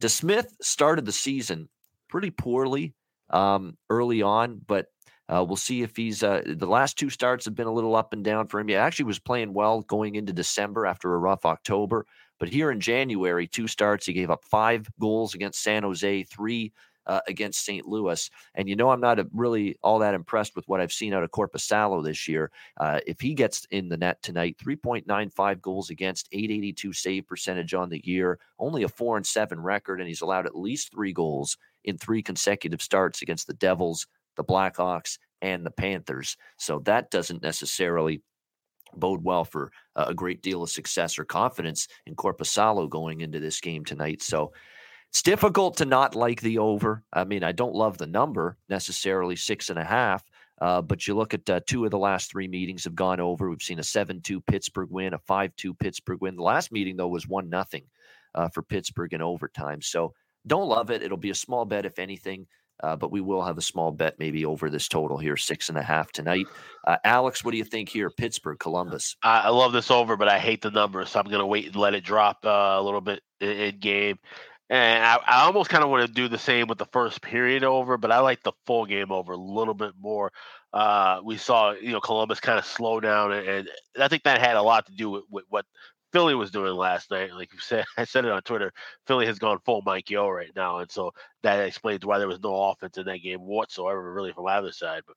DeSmith 0.00 0.48
started 0.62 1.04
the 1.04 1.12
season 1.12 1.68
pretty 2.08 2.30
poorly 2.30 2.94
um, 3.30 3.76
early 3.90 4.22
on, 4.22 4.60
but 4.66 4.86
uh, 5.28 5.44
we'll 5.46 5.56
see 5.56 5.82
if 5.82 5.96
he's 5.96 6.22
uh, 6.22 6.42
the 6.46 6.66
last 6.66 6.98
two 6.98 7.10
starts 7.10 7.44
have 7.44 7.54
been 7.54 7.66
a 7.66 7.72
little 7.72 7.96
up 7.96 8.12
and 8.12 8.24
down 8.24 8.46
for 8.46 8.60
him. 8.60 8.68
He 8.68 8.74
actually 8.74 9.06
was 9.06 9.18
playing 9.18 9.52
well 9.52 9.82
going 9.82 10.14
into 10.14 10.32
December 10.32 10.86
after 10.86 11.14
a 11.14 11.18
rough 11.18 11.44
October, 11.44 12.06
but 12.38 12.48
here 12.48 12.70
in 12.70 12.80
January, 12.80 13.46
two 13.46 13.66
starts, 13.66 14.06
he 14.06 14.12
gave 14.12 14.30
up 14.30 14.44
five 14.44 14.88
goals 15.00 15.34
against 15.34 15.62
San 15.62 15.82
Jose, 15.82 16.22
three 16.24 16.72
uh, 17.08 17.20
against 17.26 17.64
St. 17.64 17.86
Louis. 17.86 18.30
And 18.54 18.68
you 18.68 18.76
know, 18.76 18.90
I'm 18.90 19.00
not 19.00 19.18
really 19.32 19.76
all 19.82 19.98
that 20.00 20.14
impressed 20.14 20.54
with 20.54 20.68
what 20.68 20.80
I've 20.80 20.92
seen 20.92 21.14
out 21.14 21.24
of 21.24 21.30
Korpisalo 21.30 22.04
this 22.04 22.28
year. 22.28 22.50
Uh, 22.76 23.00
if 23.06 23.20
he 23.20 23.34
gets 23.34 23.66
in 23.70 23.88
the 23.88 23.96
net 23.96 24.22
tonight, 24.22 24.56
3.95 24.62 25.60
goals 25.60 25.90
against, 25.90 26.28
882 26.30 26.92
save 26.92 27.26
percentage 27.26 27.74
on 27.74 27.88
the 27.88 28.02
year, 28.04 28.38
only 28.58 28.82
a 28.82 28.88
four 28.88 29.16
and 29.16 29.26
seven 29.26 29.58
record, 29.58 30.00
and 30.00 30.08
he's 30.08 30.20
allowed 30.20 30.46
at 30.46 30.54
least 30.54 30.92
three 30.92 31.12
goals 31.12 31.56
in 31.84 31.96
three 31.96 32.22
consecutive 32.22 32.82
starts 32.82 33.22
against 33.22 33.46
the 33.46 33.54
Devils, 33.54 34.06
the 34.38 34.44
Blackhawks, 34.44 35.18
and 35.42 35.66
the 35.66 35.70
Panthers. 35.70 36.36
So 36.56 36.78
that 36.86 37.10
doesn't 37.10 37.42
necessarily 37.42 38.22
bode 38.96 39.22
well 39.22 39.44
for 39.44 39.70
a 39.96 40.14
great 40.14 40.42
deal 40.42 40.62
of 40.62 40.70
success 40.70 41.18
or 41.18 41.24
confidence 41.24 41.88
in 42.06 42.16
Korpisalo 42.16 42.88
going 42.88 43.20
into 43.20 43.38
this 43.38 43.60
game 43.60 43.84
tonight. 43.84 44.22
So 44.22 44.52
it's 45.10 45.22
difficult 45.22 45.76
to 45.78 45.84
not 45.84 46.14
like 46.14 46.40
the 46.40 46.58
over. 46.58 47.04
I 47.12 47.24
mean, 47.24 47.44
I 47.44 47.52
don't 47.52 47.74
love 47.74 47.98
the 47.98 48.06
number 48.06 48.56
necessarily, 48.68 49.36
six 49.36 49.68
and 49.68 49.78
a 49.78 49.84
half. 49.84 50.24
Uh, 50.60 50.82
but 50.82 51.06
you 51.06 51.14
look 51.14 51.34
at 51.34 51.48
uh, 51.48 51.60
two 51.66 51.84
of 51.84 51.90
the 51.90 51.98
last 51.98 52.30
three 52.30 52.48
meetings 52.48 52.84
have 52.84 52.94
gone 52.94 53.20
over. 53.20 53.48
We've 53.48 53.62
seen 53.62 53.78
a 53.78 53.84
7 53.84 54.20
2 54.20 54.40
Pittsburgh 54.40 54.90
win, 54.90 55.14
a 55.14 55.18
5 55.18 55.54
2 55.56 55.74
Pittsburgh 55.74 56.20
win. 56.20 56.34
The 56.34 56.42
last 56.42 56.72
meeting, 56.72 56.96
though, 56.96 57.08
was 57.08 57.28
1 57.28 57.48
nothing 57.48 57.84
uh, 58.34 58.48
for 58.48 58.62
Pittsburgh 58.62 59.12
in 59.12 59.22
overtime. 59.22 59.80
So 59.82 60.14
don't 60.46 60.68
love 60.68 60.90
it. 60.90 61.02
It'll 61.02 61.16
be 61.16 61.30
a 61.30 61.34
small 61.34 61.64
bet, 61.64 61.86
if 61.86 61.98
anything. 62.00 62.46
Uh, 62.82 62.96
but 62.96 63.10
we 63.10 63.20
will 63.20 63.42
have 63.42 63.58
a 63.58 63.62
small 63.62 63.90
bet 63.90 64.18
maybe 64.18 64.44
over 64.44 64.70
this 64.70 64.88
total 64.88 65.18
here, 65.18 65.36
six 65.36 65.68
and 65.68 65.78
a 65.78 65.82
half 65.82 66.12
tonight. 66.12 66.46
Uh, 66.86 66.96
Alex, 67.04 67.44
what 67.44 67.50
do 67.50 67.58
you 67.58 67.64
think 67.64 67.88
here? 67.88 68.10
Pittsburgh, 68.10 68.58
Columbus. 68.58 69.16
I, 69.22 69.40
I 69.40 69.48
love 69.48 69.72
this 69.72 69.90
over, 69.90 70.16
but 70.16 70.28
I 70.28 70.38
hate 70.38 70.62
the 70.62 70.70
number, 70.70 71.04
so 71.04 71.18
I'm 71.18 71.26
going 71.26 71.40
to 71.40 71.46
wait 71.46 71.66
and 71.66 71.76
let 71.76 71.94
it 71.94 72.04
drop 72.04 72.38
uh, 72.44 72.76
a 72.78 72.82
little 72.82 73.00
bit 73.00 73.22
in, 73.40 73.48
in 73.48 73.78
game. 73.78 74.18
And 74.70 75.02
I, 75.02 75.18
I 75.26 75.44
almost 75.44 75.70
kind 75.70 75.82
of 75.82 75.90
want 75.90 76.06
to 76.06 76.12
do 76.12 76.28
the 76.28 76.38
same 76.38 76.66
with 76.66 76.78
the 76.78 76.86
first 76.86 77.22
period 77.22 77.64
over, 77.64 77.96
but 77.96 78.12
I 78.12 78.18
like 78.20 78.42
the 78.42 78.52
full 78.66 78.84
game 78.84 79.10
over 79.10 79.32
a 79.32 79.36
little 79.36 79.74
bit 79.74 79.94
more. 79.98 80.30
Uh, 80.72 81.20
we 81.24 81.38
saw, 81.38 81.72
you 81.72 81.92
know, 81.92 82.00
Columbus 82.00 82.40
kind 82.40 82.58
of 82.58 82.66
slow 82.66 83.00
down, 83.00 83.32
and, 83.32 83.48
and 83.48 83.68
I 83.98 84.08
think 84.08 84.24
that 84.24 84.40
had 84.40 84.56
a 84.56 84.62
lot 84.62 84.86
to 84.86 84.92
do 84.92 85.08
with, 85.08 85.24
with 85.30 85.44
what 85.48 85.64
Philly 86.12 86.34
was 86.34 86.50
doing 86.50 86.74
last 86.74 87.10
night. 87.10 87.32
Like 87.32 87.52
you 87.52 87.58
said, 87.60 87.84
I 87.96 88.04
said 88.04 88.24
it 88.24 88.30
on 88.30 88.42
Twitter. 88.42 88.72
Philly 89.06 89.26
has 89.26 89.38
gone 89.38 89.58
full 89.64 89.82
Mike 89.84 90.10
Yeo 90.10 90.28
right 90.28 90.54
now, 90.54 90.78
and 90.78 90.90
so 90.90 91.12
that 91.42 91.60
explains 91.60 92.04
why 92.04 92.18
there 92.18 92.28
was 92.28 92.40
no 92.42 92.70
offense 92.70 92.98
in 92.98 93.06
that 93.06 93.22
game 93.22 93.40
whatsoever, 93.40 94.12
really, 94.12 94.32
from 94.32 94.46
either 94.46 94.72
side. 94.72 95.02
But 95.06 95.16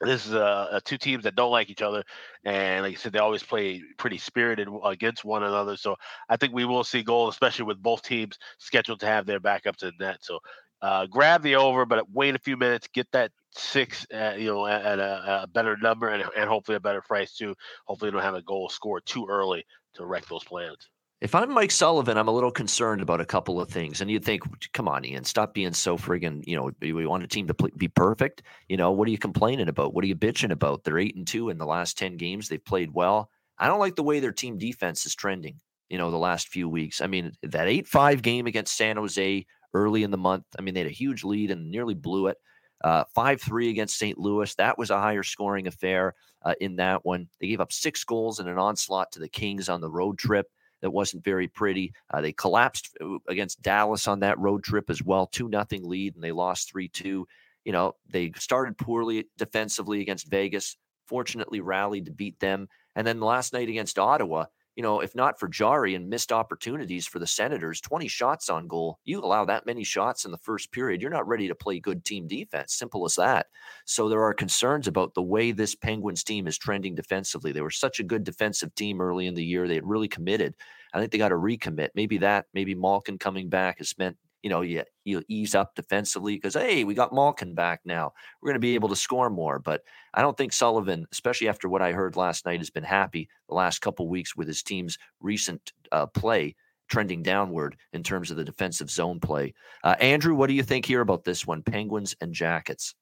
this 0.00 0.26
is 0.26 0.34
uh, 0.34 0.80
two 0.84 0.98
teams 0.98 1.24
that 1.24 1.36
don't 1.36 1.52
like 1.52 1.70
each 1.70 1.82
other, 1.82 2.04
and 2.44 2.84
like 2.84 2.94
I 2.94 2.96
said, 2.96 3.12
they 3.12 3.20
always 3.20 3.42
play 3.42 3.82
pretty 3.98 4.18
spirited 4.18 4.68
against 4.84 5.24
one 5.24 5.42
another. 5.42 5.76
So 5.76 5.96
I 6.28 6.36
think 6.36 6.52
we 6.52 6.64
will 6.64 6.84
see 6.84 7.02
goals, 7.02 7.34
especially 7.34 7.66
with 7.66 7.82
both 7.82 8.02
teams 8.02 8.38
scheduled 8.58 9.00
to 9.00 9.06
have 9.06 9.26
their 9.26 9.40
backups 9.40 9.82
in 9.82 9.92
net. 10.00 10.18
So 10.22 10.40
uh, 10.82 11.06
grab 11.06 11.42
the 11.42 11.56
over, 11.56 11.86
but 11.86 12.10
wait 12.10 12.34
a 12.34 12.40
few 12.40 12.56
minutes, 12.56 12.88
get 12.92 13.06
that 13.12 13.30
six, 13.52 14.04
uh, 14.12 14.34
you 14.36 14.46
know, 14.46 14.66
at, 14.66 14.98
a, 14.98 15.42
a, 15.42 15.46
better 15.46 15.76
number 15.76 16.08
and, 16.08 16.24
and 16.36 16.48
hopefully 16.48 16.76
a 16.76 16.80
better 16.80 17.02
price 17.02 17.36
too. 17.36 17.54
Hopefully, 17.84 18.08
you 18.08 18.12
don't 18.12 18.22
have 18.22 18.34
a 18.34 18.42
goal 18.42 18.68
scored 18.68 19.06
too 19.06 19.26
early 19.28 19.64
to 19.94 20.04
wreck 20.06 20.26
those 20.26 20.44
plans. 20.44 20.88
If 21.20 21.36
I'm 21.36 21.52
Mike 21.52 21.70
Sullivan, 21.70 22.18
I'm 22.18 22.26
a 22.26 22.32
little 22.32 22.50
concerned 22.50 23.00
about 23.00 23.20
a 23.20 23.24
couple 23.24 23.60
of 23.60 23.68
things. 23.68 24.00
And 24.00 24.10
you'd 24.10 24.24
think, 24.24 24.42
come 24.72 24.88
on, 24.88 25.04
Ian, 25.04 25.22
stop 25.22 25.54
being 25.54 25.72
so 25.72 25.96
friggin', 25.96 26.42
you 26.48 26.56
know, 26.56 26.72
we 26.80 27.06
want 27.06 27.22
a 27.22 27.28
team 27.28 27.46
to 27.46 27.54
be 27.76 27.86
perfect. 27.86 28.42
You 28.68 28.76
know, 28.76 28.90
what 28.90 29.06
are 29.06 29.12
you 29.12 29.18
complaining 29.18 29.68
about? 29.68 29.94
What 29.94 30.02
are 30.02 30.08
you 30.08 30.16
bitching 30.16 30.50
about? 30.50 30.82
They're 30.82 30.98
eight 30.98 31.14
and 31.14 31.24
two 31.24 31.48
in 31.50 31.58
the 31.58 31.64
last 31.64 31.96
10 31.96 32.16
games. 32.16 32.48
They've 32.48 32.64
played 32.64 32.92
well. 32.92 33.30
I 33.56 33.68
don't 33.68 33.78
like 33.78 33.94
the 33.94 34.02
way 34.02 34.18
their 34.18 34.32
team 34.32 34.58
defense 34.58 35.06
is 35.06 35.14
trending, 35.14 35.60
you 35.88 35.96
know, 35.96 36.10
the 36.10 36.16
last 36.16 36.48
few 36.48 36.68
weeks. 36.68 37.00
I 37.00 37.06
mean, 37.06 37.30
that 37.44 37.68
8 37.68 37.86
5 37.86 38.20
game 38.22 38.48
against 38.48 38.76
San 38.76 38.96
Jose 38.96 39.46
early 39.74 40.02
in 40.02 40.10
the 40.10 40.18
month, 40.18 40.46
I 40.58 40.62
mean, 40.62 40.74
they 40.74 40.80
had 40.80 40.90
a 40.90 40.92
huge 40.92 41.22
lead 41.22 41.52
and 41.52 41.70
nearly 41.70 41.94
blew 41.94 42.26
it. 42.26 42.38
Uh, 42.82 43.04
5 43.14 43.40
3 43.40 43.70
against 43.70 43.98
St. 43.98 44.18
Louis. 44.18 44.54
That 44.56 44.78
was 44.78 44.90
a 44.90 45.00
higher 45.00 45.22
scoring 45.22 45.66
affair 45.66 46.14
uh, 46.42 46.54
in 46.60 46.76
that 46.76 47.04
one. 47.04 47.28
They 47.40 47.48
gave 47.48 47.60
up 47.60 47.72
six 47.72 48.04
goals 48.04 48.40
in 48.40 48.48
an 48.48 48.58
onslaught 48.58 49.12
to 49.12 49.20
the 49.20 49.28
Kings 49.28 49.68
on 49.68 49.80
the 49.80 49.90
road 49.90 50.18
trip. 50.18 50.50
That 50.80 50.90
wasn't 50.90 51.24
very 51.24 51.46
pretty. 51.46 51.92
Uh, 52.12 52.20
they 52.20 52.32
collapsed 52.32 52.96
uh, 53.00 53.18
against 53.28 53.62
Dallas 53.62 54.08
on 54.08 54.20
that 54.20 54.38
road 54.38 54.64
trip 54.64 54.90
as 54.90 55.02
well, 55.02 55.26
two 55.26 55.48
nothing 55.48 55.88
lead, 55.88 56.14
and 56.14 56.24
they 56.24 56.32
lost 56.32 56.70
three 56.70 56.88
two. 56.88 57.26
You 57.64 57.72
know 57.72 57.94
they 58.10 58.32
started 58.36 58.76
poorly 58.76 59.28
defensively 59.38 60.00
against 60.00 60.28
Vegas. 60.28 60.76
Fortunately, 61.06 61.60
rallied 61.60 62.06
to 62.06 62.12
beat 62.12 62.40
them, 62.40 62.68
and 62.96 63.06
then 63.06 63.20
last 63.20 63.52
night 63.52 63.68
against 63.68 63.98
Ottawa, 63.98 64.46
you 64.76 64.82
know, 64.82 65.00
if 65.00 65.14
not 65.14 65.38
for 65.38 65.48
Jarry 65.48 65.94
and 65.94 66.08
missed 66.08 66.32
opportunities 66.32 67.06
for 67.06 67.18
the 67.18 67.26
Senators, 67.26 67.80
20 67.80 68.08
shots 68.08 68.48
on 68.48 68.66
goal, 68.66 68.98
you 69.04 69.20
allow 69.20 69.44
that 69.44 69.66
many 69.66 69.84
shots 69.84 70.24
in 70.24 70.30
the 70.30 70.38
first 70.38 70.72
period, 70.72 71.02
you're 71.02 71.10
not 71.10 71.28
ready 71.28 71.48
to 71.48 71.54
play 71.54 71.78
good 71.78 72.04
team 72.04 72.26
defense. 72.26 72.74
Simple 72.74 73.04
as 73.04 73.16
that. 73.16 73.46
So 73.84 74.08
there 74.08 74.22
are 74.22 74.34
concerns 74.34 74.86
about 74.86 75.14
the 75.14 75.22
way 75.22 75.52
this 75.52 75.74
Penguins 75.74 76.24
team 76.24 76.46
is 76.46 76.56
trending 76.56 76.94
defensively. 76.94 77.52
They 77.52 77.60
were 77.60 77.70
such 77.70 78.00
a 78.00 78.04
good 78.04 78.24
defensive 78.24 78.74
team 78.74 79.00
early 79.00 79.26
in 79.26 79.34
the 79.34 79.44
year. 79.44 79.68
They 79.68 79.74
had 79.74 79.86
really 79.86 80.08
committed. 80.08 80.54
I 80.94 80.98
think 80.98 81.12
they 81.12 81.18
got 81.18 81.30
to 81.30 81.36
recommit. 81.36 81.90
Maybe 81.94 82.18
that, 82.18 82.46
maybe 82.54 82.74
Malkin 82.74 83.18
coming 83.18 83.48
back 83.48 83.78
has 83.78 83.96
meant 83.98 84.16
you 84.42 84.50
know, 84.50 84.60
you 84.60 84.82
you 85.04 85.22
ease 85.28 85.54
up 85.54 85.74
defensively 85.74 86.34
because 86.34 86.54
hey, 86.54 86.84
we 86.84 86.94
got 86.94 87.14
Malkin 87.14 87.54
back 87.54 87.80
now. 87.84 88.12
We're 88.40 88.48
going 88.48 88.54
to 88.54 88.60
be 88.60 88.74
able 88.74 88.88
to 88.88 88.96
score 88.96 89.30
more. 89.30 89.58
But 89.58 89.82
I 90.14 90.22
don't 90.22 90.36
think 90.36 90.52
Sullivan, 90.52 91.06
especially 91.12 91.48
after 91.48 91.68
what 91.68 91.82
I 91.82 91.92
heard 91.92 92.16
last 92.16 92.44
night, 92.46 92.60
has 92.60 92.70
been 92.70 92.84
happy 92.84 93.28
the 93.48 93.54
last 93.54 93.80
couple 93.80 94.08
weeks 94.08 94.36
with 94.36 94.48
his 94.48 94.62
team's 94.62 94.98
recent 95.20 95.72
uh, 95.92 96.06
play 96.06 96.56
trending 96.88 97.22
downward 97.22 97.76
in 97.94 98.02
terms 98.02 98.30
of 98.30 98.36
the 98.36 98.44
defensive 98.44 98.90
zone 98.90 99.18
play. 99.18 99.54
Uh, 99.82 99.96
Andrew, 99.98 100.34
what 100.34 100.48
do 100.48 100.54
you 100.54 100.62
think 100.62 100.84
here 100.84 101.00
about 101.00 101.24
this 101.24 101.46
one? 101.46 101.62
Penguins 101.62 102.14
and 102.20 102.34
Jackets. 102.34 102.94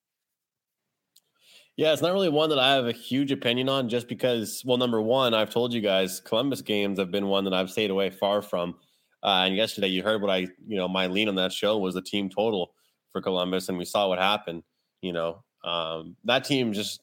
Yeah, 1.76 1.92
it's 1.92 2.03
not 2.03 2.12
really 2.12 2.29
one 2.29 2.50
that 2.50 2.59
I 2.59 2.74
have 2.74 2.87
a 2.87 2.92
huge 2.92 3.33
opinion 3.33 3.68
on 3.68 3.88
just 3.88 4.07
because, 4.07 4.62
well, 4.64 4.76
number 4.76 5.00
one, 5.00 5.35
I've 5.35 5.50
told 5.50 5.72
you 5.72 5.81
guys 5.81 6.20
Columbus 6.20 6.62
games 6.62 6.98
have 6.98 7.11
been 7.11 7.26
one 7.26 7.44
that 7.44 7.55
I've 7.55 7.70
stayed 7.70 7.90
away 7.90 8.11
far 8.11 8.42
from. 8.42 8.74
Uh, 9.22 9.44
and 9.46 9.56
yesterday, 9.56 9.88
you 9.88 10.02
heard 10.02 10.22
what 10.22 10.30
I, 10.30 10.48
you 10.66 10.76
know, 10.76 10.88
my 10.88 11.06
lean 11.06 11.28
on 11.28 11.35
that 11.37 11.52
show 11.52 11.78
was 11.78 11.94
the 11.94 12.02
team 12.02 12.30
total 12.30 12.72
for 13.12 13.20
Columbus, 13.20 13.68
and 13.68 13.76
we 13.76 13.85
saw 13.85 14.09
what 14.09 14.18
happened. 14.18 14.62
You 15.02 15.12
know, 15.12 15.42
um, 15.64 16.16
that 16.24 16.44
team 16.44 16.72
just, 16.72 17.02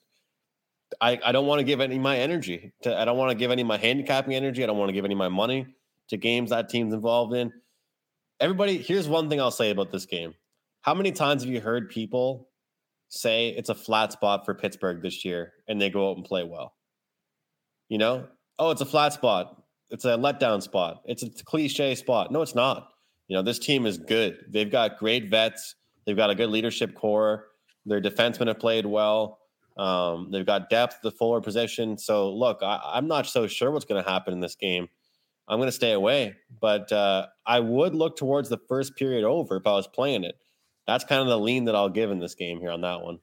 I, 1.00 1.20
I 1.24 1.32
don't 1.32 1.46
want 1.46 1.60
to 1.60 1.64
give 1.64 1.82
any 1.82 2.00
my 2.00 2.18
energy 2.18 2.74
to, 2.84 2.98
I 2.98 3.06
don't 3.06 3.18
want 3.18 3.32
to 3.32 3.36
give 3.38 3.52
any 3.52 3.64
my 3.64 3.78
handicapping 3.78 4.34
energy. 4.34 4.64
I 4.64 4.68
don't 4.68 4.78
want 4.78 4.90
to 4.90 4.94
give 4.94 5.06
any 5.06 5.14
of 5.14 5.20
my 5.20 5.30
money 5.30 5.68
to 6.10 6.18
games 6.18 6.50
that 6.50 6.70
team's 6.70 6.94
involved 6.94 7.34
in. 7.34 7.52
Everybody, 8.40 8.78
here's 8.78 9.08
one 9.08 9.30
thing 9.30 9.42
I'll 9.42 9.52
say 9.52 9.72
about 9.72 9.92
this 9.92 10.06
game. 10.06 10.34
How 10.82 10.94
many 10.94 11.12
times 11.12 11.44
have 11.44 11.52
you 11.52 11.60
heard 11.60 11.90
people 11.90 12.50
say 13.10 13.50
it's 13.50 13.70
a 13.70 13.76
flat 13.76 14.12
spot 14.12 14.46
for 14.46 14.54
Pittsburgh 14.54 15.02
this 15.02 15.26
year 15.26 15.54
and 15.68 15.82
they 15.82 15.90
go 15.90 16.10
out 16.10 16.18
and 16.18 16.26
play 16.26 16.44
well? 16.44 16.74
You 17.90 17.98
know, 17.98 18.28
oh, 18.60 18.72
it's 18.72 18.82
a 18.82 18.86
flat 18.86 19.14
spot 19.14 19.57
it's 19.90 20.06
a 20.06 20.10
letdown 20.10 20.62
spot. 20.62 21.02
It's 21.06 21.24
a 21.24 21.30
cliche 21.30 21.96
spot. 21.96 22.32
No, 22.32 22.42
it's 22.42 22.56
not. 22.56 22.90
You 23.28 23.36
know, 23.36 23.42
this 23.42 23.60
team 23.60 23.86
is 23.86 23.98
good. 23.98 24.46
They've 24.50 24.72
got 24.72 24.98
great 24.98 25.30
vets. 25.30 25.76
They've 26.06 26.16
got 26.16 26.30
a 26.30 26.36
good 26.36 26.50
leadership 26.50 26.96
core. 26.96 27.48
Their 27.86 28.02
defensemen 28.02 28.48
have 28.48 28.60
played 28.60 28.86
well. 28.86 29.40
Um, 29.78 30.30
they've 30.32 30.46
got 30.46 30.70
depth, 30.70 31.00
the 31.04 31.12
forward 31.12 31.44
position. 31.44 31.98
So, 31.98 32.34
look, 32.34 32.60
I, 32.62 32.98
am 32.98 33.08
not 33.08 33.28
so 33.28 33.48
sure 33.48 33.72
what's 33.72 33.86
going 33.86 34.04
to 34.04 34.10
happen 34.10 34.34
in 34.34 34.40
this 34.40 34.56
game. 34.56 34.88
I'm 35.48 35.60
going 35.60 35.68
to 35.68 35.74
stay 35.74 35.94
away, 35.94 36.36
but 36.60 36.92
uh, 36.92 37.28
I 37.46 37.60
would 37.60 37.96
look 37.96 38.18
towards 38.18 38.50
the 38.50 38.58
first 38.68 38.96
period 38.98 39.24
over 39.24 39.56
if 39.56 39.68
I 39.68 39.74
was 39.74 39.88
playing 39.88 40.24
it. 40.24 40.36
That's 40.88 41.04
kind 41.04 41.22
of 41.22 41.28
the 41.28 41.40
lean 41.40 41.66
that 41.66 41.76
I'll 41.76 41.90
give 41.90 42.12
in 42.12 42.20
this 42.20 42.36
game 42.36 42.60
here 42.60 42.72
on 42.72 42.82
that 42.82 43.02
one. 43.02 43.20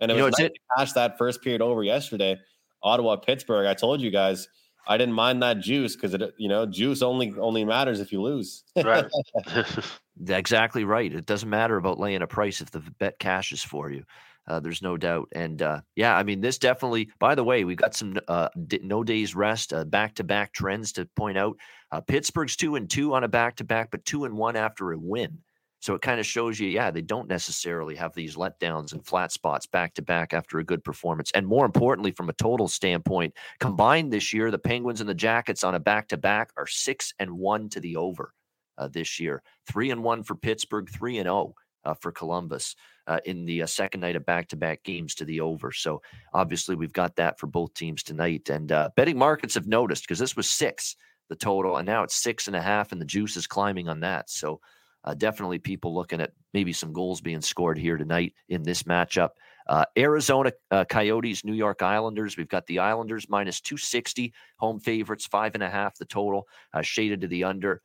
And 0.00 0.10
it 0.10 0.16
you 0.16 0.24
was 0.24 0.38
know, 0.38 0.48
nice 0.78 0.92
it- 0.92 0.94
that 0.94 1.18
first 1.18 1.42
period 1.42 1.60
over 1.60 1.82
yesterday. 1.82 2.38
Ottawa, 2.82 3.16
Pittsburgh. 3.16 3.66
I 3.66 3.74
told 3.74 4.00
you 4.00 4.10
guys– 4.10 4.48
I 4.86 4.96
didn't 4.96 5.14
mind 5.14 5.42
that 5.42 5.60
juice 5.60 5.94
because 5.94 6.14
it, 6.14 6.34
you 6.38 6.48
know, 6.48 6.66
juice 6.66 7.02
only 7.02 7.34
only 7.38 7.64
matters 7.64 8.00
if 8.00 8.12
you 8.12 8.22
lose. 8.22 8.64
right. 8.82 9.06
exactly 10.28 10.84
right. 10.84 11.12
It 11.12 11.26
doesn't 11.26 11.48
matter 11.48 11.76
about 11.76 12.00
laying 12.00 12.22
a 12.22 12.26
price 12.26 12.60
if 12.60 12.70
the 12.70 12.80
bet 12.98 13.18
cashes 13.18 13.62
for 13.62 13.90
you. 13.90 14.04
Uh, 14.46 14.58
there's 14.58 14.82
no 14.82 14.96
doubt. 14.96 15.28
And 15.32 15.62
uh, 15.62 15.80
yeah, 15.94 16.16
I 16.16 16.22
mean, 16.22 16.40
this 16.40 16.58
definitely. 16.58 17.10
By 17.18 17.34
the 17.34 17.44
way, 17.44 17.64
we 17.64 17.76
got 17.76 17.94
some 17.94 18.18
uh, 18.26 18.48
no 18.82 19.04
days 19.04 19.34
rest, 19.34 19.72
back 19.86 20.14
to 20.16 20.24
back 20.24 20.52
trends 20.52 20.92
to 20.92 21.06
point 21.14 21.38
out. 21.38 21.56
Uh, 21.92 22.00
Pittsburgh's 22.00 22.56
two 22.56 22.76
and 22.76 22.88
two 22.88 23.14
on 23.14 23.22
a 23.22 23.28
back 23.28 23.56
to 23.56 23.64
back, 23.64 23.90
but 23.90 24.04
two 24.04 24.24
and 24.24 24.36
one 24.36 24.56
after 24.56 24.92
a 24.92 24.98
win. 24.98 25.38
So 25.80 25.94
it 25.94 26.02
kind 26.02 26.20
of 26.20 26.26
shows 26.26 26.60
you, 26.60 26.68
yeah, 26.68 26.90
they 26.90 27.00
don't 27.00 27.28
necessarily 27.28 27.96
have 27.96 28.14
these 28.14 28.36
letdowns 28.36 28.92
and 28.92 29.04
flat 29.04 29.32
spots 29.32 29.66
back 29.66 29.94
to 29.94 30.02
back 30.02 30.32
after 30.32 30.58
a 30.58 30.64
good 30.64 30.84
performance. 30.84 31.30
And 31.32 31.46
more 31.46 31.64
importantly, 31.64 32.12
from 32.12 32.28
a 32.28 32.34
total 32.34 32.68
standpoint, 32.68 33.34
combined 33.58 34.12
this 34.12 34.32
year, 34.32 34.50
the 34.50 34.58
Penguins 34.58 35.00
and 35.00 35.08
the 35.08 35.14
Jackets 35.14 35.64
on 35.64 35.74
a 35.74 35.80
back 35.80 36.08
to 36.08 36.16
back 36.16 36.52
are 36.56 36.66
six 36.66 37.14
and 37.18 37.30
one 37.30 37.68
to 37.70 37.80
the 37.80 37.96
over 37.96 38.34
uh, 38.76 38.88
this 38.88 39.18
year. 39.18 39.42
Three 39.66 39.90
and 39.90 40.04
one 40.04 40.22
for 40.22 40.34
Pittsburgh, 40.34 40.88
three 40.88 41.18
and 41.18 41.28
oh 41.28 41.54
uh, 41.84 41.94
for 41.94 42.12
Columbus 42.12 42.76
uh, 43.06 43.20
in 43.24 43.46
the 43.46 43.62
uh, 43.62 43.66
second 43.66 44.00
night 44.00 44.16
of 44.16 44.26
back 44.26 44.48
to 44.48 44.56
back 44.56 44.82
games 44.82 45.14
to 45.14 45.24
the 45.24 45.40
over. 45.40 45.72
So 45.72 46.02
obviously, 46.34 46.76
we've 46.76 46.92
got 46.92 47.16
that 47.16 47.38
for 47.38 47.46
both 47.46 47.72
teams 47.74 48.02
tonight. 48.02 48.50
And 48.50 48.70
uh, 48.70 48.90
betting 48.96 49.18
markets 49.18 49.54
have 49.54 49.66
noticed 49.66 50.02
because 50.04 50.18
this 50.18 50.36
was 50.36 50.48
six, 50.48 50.96
the 51.28 51.36
total, 51.36 51.78
and 51.78 51.86
now 51.86 52.02
it's 52.02 52.16
six 52.16 52.48
and 52.48 52.56
a 52.56 52.60
half, 52.60 52.92
and 52.92 53.00
the 53.00 53.06
juice 53.06 53.36
is 53.36 53.46
climbing 53.46 53.88
on 53.88 54.00
that. 54.00 54.28
So 54.28 54.60
uh, 55.04 55.14
definitely 55.14 55.58
people 55.58 55.94
looking 55.94 56.20
at 56.20 56.32
maybe 56.52 56.72
some 56.72 56.92
goals 56.92 57.20
being 57.20 57.40
scored 57.40 57.78
here 57.78 57.96
tonight 57.96 58.34
in 58.48 58.62
this 58.62 58.82
matchup. 58.84 59.30
Uh, 59.66 59.84
Arizona 59.96 60.52
uh, 60.70 60.84
Coyotes, 60.84 61.44
New 61.44 61.54
York 61.54 61.82
Islanders. 61.82 62.36
We've 62.36 62.48
got 62.48 62.66
the 62.66 62.80
Islanders 62.80 63.28
minus 63.28 63.60
260, 63.60 64.32
home 64.58 64.80
favorites, 64.80 65.26
five 65.26 65.54
and 65.54 65.62
a 65.62 65.70
half 65.70 65.96
the 65.96 66.04
total, 66.04 66.46
uh, 66.74 66.82
shaded 66.82 67.20
to 67.20 67.28
the 67.28 67.44
under. 67.44 67.82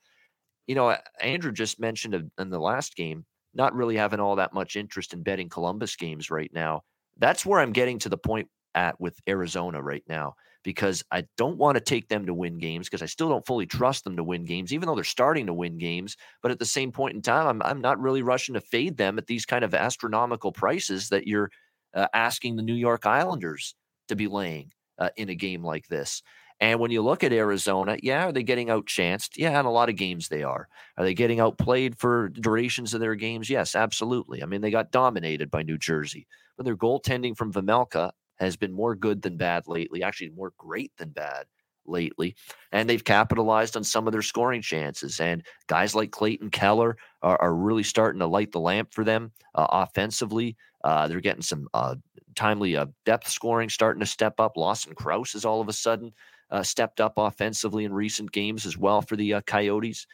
You 0.67 0.75
know, 0.75 0.95
Andrew 1.21 1.51
just 1.51 1.79
mentioned 1.79 2.31
in 2.39 2.49
the 2.49 2.59
last 2.59 2.95
game, 2.95 3.25
not 3.53 3.75
really 3.75 3.95
having 3.95 4.19
all 4.19 4.37
that 4.37 4.53
much 4.53 4.75
interest 4.75 5.13
in 5.13 5.21
betting 5.21 5.47
Columbus 5.47 5.95
games 5.95 6.31
right 6.31 6.51
now. 6.53 6.81
That's 7.17 7.45
where 7.45 7.59
I'm 7.59 7.71
getting 7.71 7.99
to 7.99 8.09
the 8.09 8.17
point 8.17 8.49
at 8.73 8.99
with 8.99 9.17
Arizona 9.27 9.81
right 9.81 10.03
now 10.09 10.35
because 10.65 11.03
I 11.11 11.25
don't 11.37 11.57
want 11.57 11.75
to 11.75 11.81
take 11.81 12.09
them 12.09 12.25
to 12.25 12.33
win 12.33 12.57
games 12.57 12.89
because 12.89 13.03
I 13.03 13.05
still 13.05 13.29
don't 13.29 13.45
fully 13.45 13.67
trust 13.67 14.03
them 14.03 14.17
to 14.17 14.23
win 14.23 14.45
games, 14.45 14.73
even 14.73 14.87
though 14.87 14.95
they're 14.95 15.03
starting 15.03 15.45
to 15.45 15.53
win 15.53 15.77
games. 15.77 16.17
But 16.41 16.51
at 16.51 16.57
the 16.57 16.65
same 16.65 16.91
point 16.91 17.15
in 17.15 17.21
time, 17.21 17.47
I'm, 17.47 17.61
I'm 17.61 17.81
not 17.81 18.01
really 18.01 18.23
rushing 18.23 18.55
to 18.55 18.61
fade 18.61 18.97
them 18.97 19.19
at 19.19 19.27
these 19.27 19.45
kind 19.45 19.63
of 19.63 19.75
astronomical 19.75 20.51
prices 20.51 21.09
that 21.09 21.27
you're 21.27 21.51
uh, 21.93 22.07
asking 22.13 22.55
the 22.55 22.63
New 22.63 22.73
York 22.73 23.05
Islanders 23.05 23.75
to 24.07 24.15
be 24.15 24.27
laying 24.27 24.71
uh, 24.97 25.09
in 25.15 25.29
a 25.29 25.35
game 25.35 25.63
like 25.63 25.87
this. 25.87 26.23
And 26.59 26.79
when 26.79 26.89
you 26.89 27.03
look 27.03 27.23
at 27.23 27.33
Arizona, 27.33 27.97
yeah, 28.01 28.25
are 28.25 28.31
they 28.31 28.43
getting 28.43 28.67
outchanced? 28.67 29.31
Yeah, 29.35 29.59
in 29.59 29.65
a 29.65 29.71
lot 29.71 29.89
of 29.89 29.97
games 29.97 30.29
they 30.29 30.41
are. 30.41 30.67
Are 30.97 31.03
they 31.03 31.13
getting 31.13 31.39
outplayed 31.39 31.97
for 31.97 32.29
durations 32.29 32.93
of 32.93 33.01
their 33.01 33.15
games? 33.15 33.49
Yes, 33.51 33.75
absolutely. 33.75 34.41
I 34.41 34.45
mean, 34.47 34.61
they 34.61 34.71
got 34.71 34.91
dominated 34.91 35.51
by 35.51 35.63
New 35.63 35.77
Jersey, 35.77 36.25
but 36.57 36.65
their 36.65 36.77
goaltending 36.77 37.37
from 37.37 37.53
Vejmelka 37.53 38.11
has 38.37 38.55
been 38.57 38.73
more 38.73 38.95
good 38.95 39.21
than 39.21 39.37
bad 39.37 39.67
lately, 39.67 40.03
actually 40.03 40.29
more 40.29 40.53
great 40.57 40.91
than 40.97 41.09
bad 41.09 41.45
lately. 41.87 42.35
And 42.71 42.89
they've 42.89 43.03
capitalized 43.03 43.77
on 43.77 43.83
some 43.83 44.07
of 44.07 44.11
their 44.11 44.21
scoring 44.21 44.61
chances. 44.61 45.19
And 45.19 45.45
guys 45.67 45.95
like 45.95 46.11
Clayton 46.11 46.49
Keller 46.49 46.97
are, 47.21 47.41
are 47.41 47.53
really 47.53 47.83
starting 47.83 48.19
to 48.19 48.27
light 48.27 48.51
the 48.51 48.59
lamp 48.59 48.93
for 48.93 49.03
them 49.03 49.31
uh, 49.53 49.67
offensively. 49.69 50.55
Uh, 50.83 51.07
they're 51.07 51.19
getting 51.21 51.41
some 51.41 51.67
uh, 51.73 51.95
timely 52.35 52.75
uh, 52.75 52.87
depth 53.05 53.27
scoring 53.27 53.69
starting 53.69 53.99
to 53.99 54.05
step 54.05 54.39
up. 54.39 54.57
Lawson 54.57 54.93
Crouse 54.93 55.33
has 55.33 55.45
all 55.45 55.61
of 55.61 55.69
a 55.69 55.73
sudden 55.73 56.11
uh, 56.51 56.63
stepped 56.63 57.01
up 57.01 57.13
offensively 57.17 57.85
in 57.85 57.93
recent 57.93 58.31
games 58.31 58.65
as 58.65 58.77
well 58.77 59.01
for 59.01 59.15
the 59.15 59.35
uh, 59.35 59.41
Coyotes. 59.41 60.05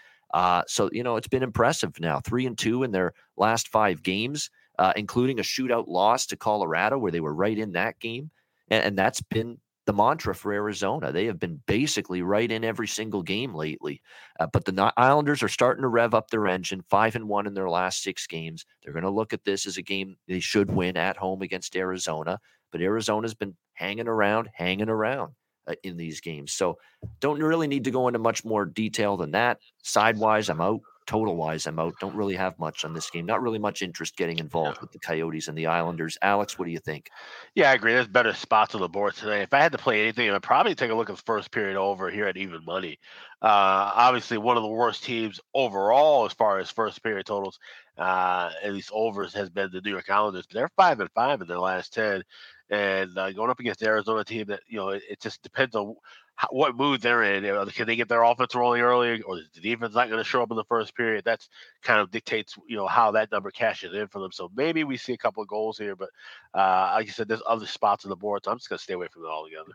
So 0.68 0.90
you 0.94 1.04
know 1.04 1.18
it's 1.18 1.28
been 1.28 1.44
impressive 1.44 2.00
now, 2.00 2.22
three 2.22 2.46
and 2.46 2.58
two 2.58 2.84
in 2.84 2.92
their 2.92 3.14
last 3.36 3.68
five 3.68 4.02
games, 4.02 4.50
uh, 4.82 4.94
including 4.96 5.38
a 5.38 5.44
shootout 5.44 5.88
loss 5.88 6.26
to 6.26 6.36
Colorado 6.36 6.98
where 6.98 7.12
they 7.12 7.20
were 7.20 7.36
right 7.36 7.60
in 7.60 7.74
that 7.74 8.00
game, 8.00 8.32
and, 8.72 8.84
and 8.84 8.98
that's 8.98 9.22
been 9.22 9.60
the 9.86 9.94
mantra 9.94 10.34
for 10.34 10.52
Arizona. 10.52 11.12
They 11.12 11.26
have 11.26 11.40
been 11.40 11.62
basically 11.68 12.24
right 12.24 12.52
in 12.52 12.64
every 12.64 12.88
single 12.88 13.22
game 13.22 13.54
lately. 13.54 14.02
Uh, 14.40 14.48
but 14.48 14.66
the 14.66 14.92
Islanders 14.98 15.44
are 15.44 15.48
starting 15.48 15.84
to 15.84 15.88
rev 15.88 16.16
up 16.16 16.32
their 16.32 16.48
engine, 16.48 16.84
five 16.90 17.16
and 17.16 17.30
one 17.30 17.46
in 17.46 17.54
their 17.54 17.70
last 17.70 18.02
six 18.02 18.26
games. 18.26 18.66
They're 18.82 18.94
going 18.94 19.04
to 19.04 19.12
look 19.12 19.34
at 19.34 19.44
this 19.44 19.68
as 19.68 19.78
a 19.78 19.84
game 19.84 20.18
they 20.28 20.40
should 20.40 20.72
win 20.72 20.98
at 20.98 21.16
home 21.16 21.44
against 21.44 21.76
Arizona. 21.76 22.40
But 22.72 22.82
Arizona's 22.82 23.36
been 23.36 23.56
hanging 23.74 24.08
around, 24.08 24.50
hanging 24.52 24.90
around 24.90 25.34
uh, 25.68 25.76
in 25.84 25.96
these 25.96 26.22
games. 26.22 26.54
So 26.54 26.80
don't 27.20 27.40
really 27.40 27.68
need 27.68 27.84
to 27.84 27.92
go 27.92 28.08
into 28.08 28.20
much 28.20 28.44
more 28.44 28.66
detail 28.66 29.16
than 29.16 29.32
that. 29.32 29.60
Sidewise, 29.84 30.50
I'm 30.50 30.60
out. 30.60 30.82
Total 31.08 31.36
wise, 31.36 31.66
I'm 31.68 31.80
out. 31.80 31.96
Don't 32.00 32.16
really 32.16 32.36
have 32.36 32.58
much 32.60 32.86
on 32.86 32.94
this 32.94 33.10
game. 33.10 33.26
Not 33.26 33.42
really 33.42 33.60
much 33.60 33.82
interest 33.82 34.16
getting 34.16 34.40
involved 34.40 34.80
with 34.82 34.92
the 34.92 35.00
Coyotes 35.00 35.48
and 35.48 35.58
the 35.58 35.68
Islanders. 35.68 36.18
Alex, 36.22 36.58
what 36.58 36.66
do 36.66 36.72
you 36.72 36.80
think? 36.80 37.10
Yeah, 37.56 37.72
I 37.72 37.74
agree. 37.74 37.94
There's 37.94 38.08
better 38.08 38.34
spots 38.34 38.76
on 38.76 38.82
the 38.82 38.88
board 38.88 39.16
today. 39.16 39.42
If 39.42 39.54
I 39.54 39.60
had 39.60 39.72
to 39.72 39.78
play 39.78 40.04
anything, 40.04 40.30
I'd 40.30 40.44
probably 40.44 40.76
take 40.76 40.92
a 40.92 40.96
look 40.96 41.10
at 41.10 41.16
the 41.16 41.24
first 41.24 41.52
period 41.52 41.76
over 41.76 42.10
here 42.10 42.28
at 42.28 42.38
even 42.38 42.64
money. 42.64 43.00
Uh, 43.42 43.92
obviously, 43.96 44.38
one 44.38 44.58
of 44.58 44.64
the 44.64 44.70
worst 44.70 45.04
teams 45.04 45.40
overall 45.54 46.26
as 46.26 46.34
far 46.34 46.60
as 46.60 46.70
first 46.70 47.02
period 47.02 47.26
totals, 47.26 47.60
uh, 47.98 48.52
at 48.64 48.72
least 48.72 48.92
overs, 48.94 49.34
has 49.34 49.50
been 49.50 49.70
the 49.72 49.82
New 49.82 49.92
York 49.92 50.10
Islanders. 50.10 50.46
But 50.48 50.56
they're 50.56 50.72
five 50.78 51.00
and 51.00 51.10
five 51.16 51.42
in 51.42 51.48
their 51.48 51.60
last 51.60 51.94
ten 51.94 52.24
and 52.72 53.18
uh, 53.18 53.32
going 53.34 53.52
up 53.52 53.60
against 53.60 53.82
the 53.82 53.88
Arizona 53.88 54.24
team 54.24 54.48
that 54.48 54.62
you 54.68 54.78
know 54.78 54.90
it, 54.90 55.04
it 55.10 55.22
just 55.22 55.44
depends 55.44 55.76
on 55.76 55.96
how, 56.42 56.48
what 56.50 56.76
mood 56.76 57.02
they're 57.02 57.22
in. 57.22 57.44
You 57.44 57.54
know, 57.54 57.66
can 57.68 57.86
they 57.86 57.96
get 57.96 58.10
their 58.10 58.24
offense 58.24 58.56
rolling 58.56 58.82
early, 58.82 59.22
or 59.22 59.36
the 59.36 59.62
defense 59.62 59.94
not 59.94 60.10
going 60.10 60.18
to 60.18 60.28
show 60.28 60.42
up 60.42 60.50
in 60.50 60.58
the 60.58 60.64
first 60.64 60.96
period? 60.96 61.24
That's 61.24 61.48
kind 61.84 62.00
of 62.00 62.10
dictates 62.10 62.56
you 62.68 62.76
know 62.76 62.88
how 62.88 63.12
that 63.12 63.32
number 63.32 63.52
cashes 63.52 63.94
in 63.94 64.08
for 64.08 64.20
them. 64.20 64.32
So 64.32 64.50
maybe 64.56 64.84
we 64.84 64.98
see 64.98 65.14
a 65.14 65.18
couple 65.18 65.44
of 65.44 65.50
goals 65.50 65.78
here, 65.78 65.96
but 65.96 66.10
uh, 66.56 66.94
like 66.96 67.08
I 67.08 67.12
said, 67.12 67.28
there's 67.28 67.44
other 67.48 67.68
spots 67.68 68.06
on 68.06 68.10
the 68.10 68.16
board, 68.16 68.42
so 68.44 68.52
I'm 68.52 68.58
just 68.58 68.70
going 68.70 68.80
to 68.80 68.84
stay 68.84 68.96
away 68.96 69.08
from 69.12 69.24
it 69.24 69.28
altogether. 69.28 69.74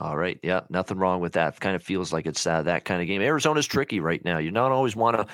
All 0.00 0.16
right. 0.16 0.38
Yeah. 0.42 0.60
Nothing 0.68 0.98
wrong 0.98 1.20
with 1.20 1.32
that. 1.34 1.58
Kind 1.60 1.76
of 1.76 1.82
feels 1.82 2.12
like 2.12 2.26
it's 2.26 2.44
uh, 2.44 2.62
that 2.62 2.84
kind 2.84 3.00
of 3.00 3.08
game. 3.08 3.20
Arizona's 3.20 3.66
tricky 3.66 3.98
right 3.98 4.24
now. 4.24 4.38
You 4.38 4.52
not 4.52 4.70
always 4.70 4.94
want 4.94 5.16
to 5.16 5.26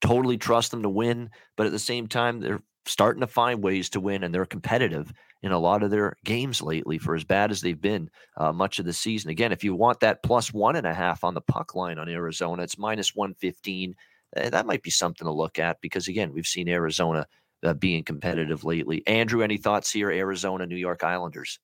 totally 0.00 0.36
trust 0.36 0.70
them 0.70 0.82
to 0.82 0.88
win, 0.88 1.30
but 1.56 1.66
at 1.66 1.72
the 1.72 1.78
same 1.78 2.08
time, 2.08 2.40
they're 2.40 2.62
starting 2.84 3.20
to 3.20 3.28
find 3.28 3.62
ways 3.62 3.90
to 3.90 4.00
win 4.00 4.24
and 4.24 4.34
they're 4.34 4.46
competitive 4.46 5.12
in 5.42 5.52
a 5.52 5.58
lot 5.58 5.82
of 5.82 5.90
their 5.90 6.16
games 6.24 6.60
lately 6.60 6.98
for 6.98 7.14
as 7.14 7.24
bad 7.24 7.50
as 7.50 7.60
they've 7.60 7.80
been 7.80 8.10
uh, 8.36 8.52
much 8.52 8.78
of 8.78 8.84
the 8.84 8.92
season. 8.92 9.30
Again, 9.30 9.52
if 9.52 9.62
you 9.62 9.74
want 9.74 10.00
that 10.00 10.22
plus 10.22 10.52
one 10.52 10.76
and 10.76 10.86
a 10.86 10.94
half 10.94 11.22
on 11.22 11.34
the 11.34 11.40
puck 11.40 11.74
line 11.74 11.98
on 11.98 12.08
Arizona, 12.08 12.62
it's 12.62 12.78
minus 12.78 13.14
115. 13.14 13.94
Uh, 14.36 14.50
that 14.50 14.66
might 14.66 14.82
be 14.82 14.90
something 14.90 15.26
to 15.26 15.32
look 15.32 15.58
at 15.58 15.80
because, 15.80 16.08
again, 16.08 16.32
we've 16.32 16.46
seen 16.46 16.68
Arizona 16.68 17.26
uh, 17.62 17.74
being 17.74 18.02
competitive 18.02 18.64
lately. 18.64 19.06
Andrew, 19.06 19.42
any 19.42 19.56
thoughts 19.56 19.90
here? 19.90 20.10
Arizona, 20.10 20.66
New 20.66 20.76
York 20.76 21.04
Islanders. 21.04 21.60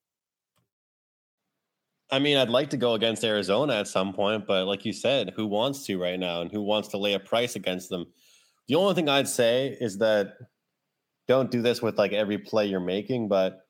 I 2.10 2.18
mean, 2.20 2.36
I'd 2.36 2.50
like 2.50 2.70
to 2.70 2.76
go 2.76 2.94
against 2.94 3.24
Arizona 3.24 3.74
at 3.74 3.88
some 3.88 4.12
point, 4.12 4.46
but 4.46 4.66
like 4.66 4.84
you 4.84 4.92
said, 4.92 5.32
who 5.34 5.46
wants 5.46 5.84
to 5.86 6.00
right 6.00 6.18
now 6.18 6.42
and 6.42 6.52
who 6.52 6.62
wants 6.62 6.88
to 6.88 6.98
lay 6.98 7.14
a 7.14 7.18
price 7.18 7.56
against 7.56 7.88
them? 7.88 8.06
The 8.68 8.76
only 8.76 8.94
thing 8.94 9.08
I'd 9.08 9.28
say 9.28 9.76
is 9.80 9.98
that 9.98 10.34
don't 11.26 11.50
do 11.50 11.62
this 11.62 11.82
with 11.82 11.98
like 11.98 12.12
every 12.12 12.38
play 12.38 12.66
you're 12.66 12.80
making, 12.80 13.28
but 13.28 13.63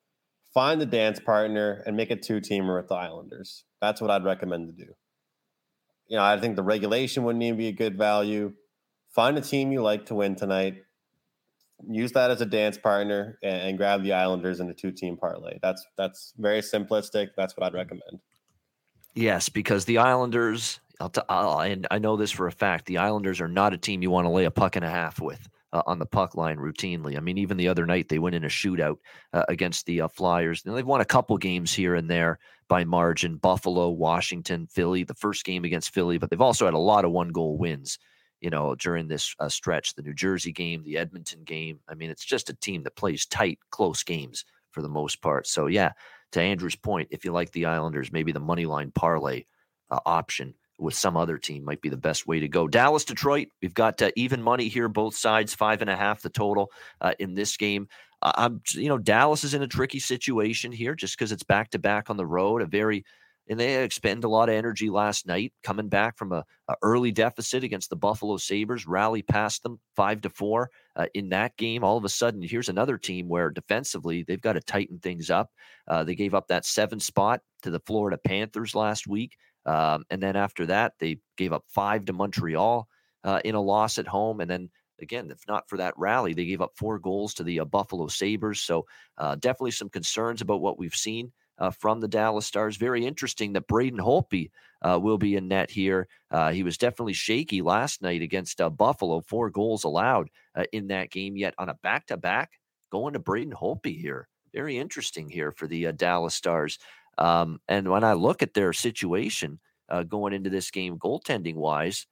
find 0.55 0.81
the 0.81 0.87
dance 0.87 1.19
partner 1.19 1.83
and 1.85 1.97
make 1.97 2.11
a 2.11 2.17
two 2.17 2.41
teamer 2.41 2.77
with 2.79 2.89
the 2.89 2.95
Islanders. 2.95 3.65
That's 3.83 4.01
what 4.01 4.11
I'd 4.11 4.25
recommend 4.25 4.69
to 4.69 4.85
do. 4.85 4.93
You 6.07 6.17
know, 6.17 6.23
I 6.23 6.39
think 6.39 6.57
the 6.57 6.63
regulation 6.63 7.25
wouldn't 7.25 7.43
even 7.43 7.59
be 7.59 7.69
a 7.69 7.73
good 7.73 7.99
value. 7.99 8.53
Find 9.11 9.37
a 9.37 9.41
team 9.41 9.73
you 9.73 9.83
like 9.83 10.07
to 10.07 10.15
win 10.15 10.37
tonight. 10.37 10.77
Use 11.87 12.13
that 12.13 12.31
as 12.31 12.41
a 12.41 12.47
dance 12.47 12.79
partner 12.79 13.39
and, 13.43 13.63
and 13.63 13.79
grab 13.79 14.03
the 14.03 14.13
Islanders 14.13 14.61
in 14.61 14.71
a 14.71 14.75
two 14.75 14.93
team 14.93 15.17
parlay. 15.17 15.59
That's 15.61 15.85
that's 15.99 16.33
very 16.39 16.61
simplistic. 16.61 17.31
That's 17.37 17.57
what 17.57 17.67
I'd 17.67 17.75
recommend. 17.75 18.21
Yes, 19.15 19.49
because 19.49 19.85
the 19.85 19.99
Islanders, 19.99 20.81
I'll 21.01 21.09
t- 21.09 21.21
I'll, 21.29 21.61
and 21.61 21.87
I 21.91 21.99
know 21.99 22.17
this 22.17 22.31
for 22.31 22.47
a 22.47 22.53
fact, 22.53 22.87
the 22.87 22.99
Islanders 22.99 23.41
are 23.41 23.49
not 23.49 23.73
a 23.73 23.79
team 23.79 24.03
you 24.03 24.11
want 24.11 24.27
to 24.27 24.31
lay 24.31 24.45
a 24.45 24.51
puck 24.51 24.77
and 24.77 24.85
a 24.85 24.91
half 24.91 25.21
with 25.21 25.49
uh, 25.75 25.83
on 25.87 25.99
the 25.99 26.07
puck 26.07 26.37
line 26.37 26.57
routinely. 26.57 27.17
I 27.17 27.21
mean, 27.21 27.37
even 27.37 27.57
the 27.57 27.69
other 27.69 27.85
night 27.85 28.09
they 28.09 28.21
went 28.21 28.37
in 28.37 28.45
a 28.45 28.49
shootout 28.49 28.99
uh, 29.33 29.45
against 29.49 29.85
the 29.85 30.03
uh, 30.03 30.09
Flyers. 30.09 30.63
And 30.65 30.75
they've 30.75 30.87
won 30.87 31.01
a 31.01 31.05
couple 31.05 31.37
games 31.37 31.75
here 31.75 31.97
and 31.97 32.09
there 32.09 32.39
by 32.69 32.85
margin. 32.85 33.37
Buffalo, 33.37 33.91
Washington, 33.91 34.69
Philly. 34.69 35.03
The 35.03 35.15
first 35.15 35.45
game 35.45 35.65
against 35.65 35.93
Philly, 35.93 36.17
but 36.17 36.31
they've 36.31 36.41
also 36.41 36.65
had 36.65 36.75
a 36.75 36.79
lot 36.79 37.05
of 37.05 37.11
one 37.11 37.31
goal 37.31 37.59
wins. 37.59 37.99
You 38.41 38.51
know, 38.51 38.75
during 38.75 39.09
this 39.09 39.35
uh, 39.41 39.49
stretch, 39.49 39.95
the 39.95 40.03
New 40.03 40.15
Jersey 40.15 40.53
game, 40.53 40.83
the 40.85 40.99
Edmonton 40.99 41.43
game. 41.45 41.81
I 41.89 41.95
mean, 41.95 42.11
it's 42.11 42.25
just 42.25 42.51
a 42.51 42.55
team 42.55 42.83
that 42.85 42.95
plays 42.95 43.27
tight, 43.27 43.59
close 43.71 44.03
games 44.03 44.45
for 44.71 44.83
the 44.83 44.89
most 44.89 45.23
part. 45.23 45.47
So, 45.47 45.67
yeah, 45.67 45.93
to 46.33 46.41
Andrew's 46.41 46.77
point, 46.77 47.09
if 47.11 47.25
you 47.25 47.33
like 47.33 47.53
the 47.53 47.65
Islanders, 47.65 48.13
maybe 48.13 48.33
the 48.33 48.41
money 48.41 48.67
line 48.67 48.93
parlay 48.95 49.45
uh, 49.91 50.01
option 50.05 50.55
with 50.79 50.95
some 50.95 51.17
other 51.17 51.39
team 51.39 51.65
might 51.65 51.81
be 51.81 51.89
the 51.89 51.97
best 51.97 52.27
way 52.27 52.41
to 52.41 52.49
go. 52.49 52.67
Dallas, 52.67 53.05
Detroit, 53.05 53.49
we've 53.63 53.75
got 53.75 54.01
uh, 54.03 54.11
even 54.17 54.43
money 54.43 54.69
here, 54.69 54.89
both 54.89 55.17
sides, 55.17 55.55
five 55.55 55.81
and 55.81 55.91
a 55.91 55.97
half 55.97 56.23
the 56.23 56.31
total 56.31 56.71
uh, 57.01 57.13
in 57.19 57.35
this 57.35 57.57
game. 57.57 57.89
Uh, 58.23 58.33
I'm, 58.37 58.63
you 58.73 58.89
know, 58.89 58.99
Dallas 58.99 59.45
is 59.45 59.55
in 59.55 59.63
a 59.63 59.69
tricky 59.69 60.01
situation 60.01 60.73
here 60.73 60.95
just 60.95 61.17
because 61.17 61.33
it's 61.33 61.43
back 61.43 61.71
to 61.71 61.79
back 61.79 62.11
on 62.11 62.17
the 62.17 62.27
road, 62.27 62.63
a 62.63 62.67
very 62.67 63.05
and 63.49 63.61
they 63.61 63.83
expend 63.83 64.25
a 64.25 64.29
lot 64.29 64.49
of 64.49 64.55
energy 64.55 64.89
last 64.89 65.27
night 65.27 65.53
coming 65.63 65.89
back 65.89 66.17
from 66.17 66.33
a, 66.33 66.45
a, 66.69 66.75
early 66.83 67.13
deficit 67.13 67.65
against 67.65 67.91
the 67.91 67.97
buffalo 67.97 68.37
sabres 68.37 68.87
rally 68.87 69.23
past 69.23 69.63
them 69.63 69.79
five 69.95 70.21
to 70.21 70.31
four 70.31 70.71
uh, 70.97 71.07
in 71.15 71.29
that 71.29 71.57
game 71.57 71.85
all 71.85 71.97
of 71.97 72.05
a 72.05 72.09
sudden 72.09 72.43
here's 72.43 72.69
another 72.69 72.99
team 72.99 73.29
where 73.29 73.51
defensively 73.51 74.23
they've 74.23 74.41
got 74.41 74.55
to 74.55 74.61
tighten 74.61 74.99
things 74.99 75.31
up 75.31 75.51
uh, 75.89 76.05
they 76.05 76.15
gave 76.15 76.35
up 76.35 76.49
that 76.49 76.65
seven 76.65 77.01
spot 77.01 77.41
to 77.63 77.71
the 77.71 77.81
florida 77.81 78.19
panthers 78.25 78.75
last 78.75 79.07
week 79.07 79.37
um, 79.67 80.05
and 80.11 80.23
then 80.23 80.37
after 80.37 80.67
that, 80.67 80.95
they 80.99 81.19
gave 81.37 81.53
up 81.53 81.65
five 81.69 82.05
to 82.07 82.13
Montreal 82.13 82.89
uh, 83.25 83.41
in 83.45 83.55
a 83.55 83.61
loss 83.61 83.99
at 83.99 84.07
home. 84.07 84.41
And 84.41 84.51
then 84.51 84.71
again, 85.01 85.31
if 85.31 85.41
not 85.49 85.69
for 85.69 85.79
that 85.79 85.95
rally, 85.97 86.35
they 86.35 86.45
gave 86.45 86.61
up 86.61 86.73
four 86.77 86.99
goals 86.99 87.35
to 87.35 87.45
the 87.45 87.61
uh, 87.61 87.65
Buffalo 87.65 88.07
Sabres. 88.09 88.61
So 88.61 88.87
uh, 89.19 89.37
definitely 89.37 89.73
some 89.73 89.89
concerns 89.89 90.41
about 90.41 90.61
what 90.61 90.79
we've 90.79 90.95
seen. 90.95 91.33
Uh, 91.57 91.71
from 91.71 92.01
the 92.01 92.09
Dallas 92.09 92.47
Stars. 92.47 92.77
Very 92.77 93.07
interesting 93.07 93.53
that 93.53 93.69
Braden 93.69 94.01
Holtby 94.01 94.51
uh, 94.83 94.99
will 95.01 95.19
be 95.19 95.37
in 95.37 95.47
net 95.47 95.71
here. 95.71 96.09
Uh, 96.29 96.51
he 96.51 96.65
was 96.65 96.77
definitely 96.77 97.13
shaky 97.13 97.63
last 97.63 98.03
night 98.03 98.23
against 98.23 98.61
Buffalo, 98.77 99.21
four 99.21 99.51
goals 99.51 99.85
allowed 99.85 100.31
in 100.73 100.89
that 100.89 101.13
game, 101.13 101.37
yet 101.37 101.55
on 101.57 101.69
a 101.69 101.75
back 101.75 102.09
to 102.09 102.17
back, 102.17 102.51
going 102.91 103.13
to 103.13 103.21
Braden 103.21 103.53
Holtby 103.53 104.01
here. 104.01 104.27
Very 104.53 104.79
interesting 104.79 105.31
here 105.31 105.53
for 105.53 105.69
the 105.69 105.93
Dallas 105.93 106.35
Stars. 106.35 106.81
Um, 107.19 107.61
and 107.69 107.89
when 107.89 108.05
I 108.05 108.15
look 108.15 108.43
at 108.43 108.55
their 108.55 108.73
situation 108.73 109.61
uh, 109.89 110.03
going 110.03 110.33
into 110.33 110.51
this 110.51 110.71
game, 110.71 110.99
goaltending 110.99 111.57
wise, 111.57 112.07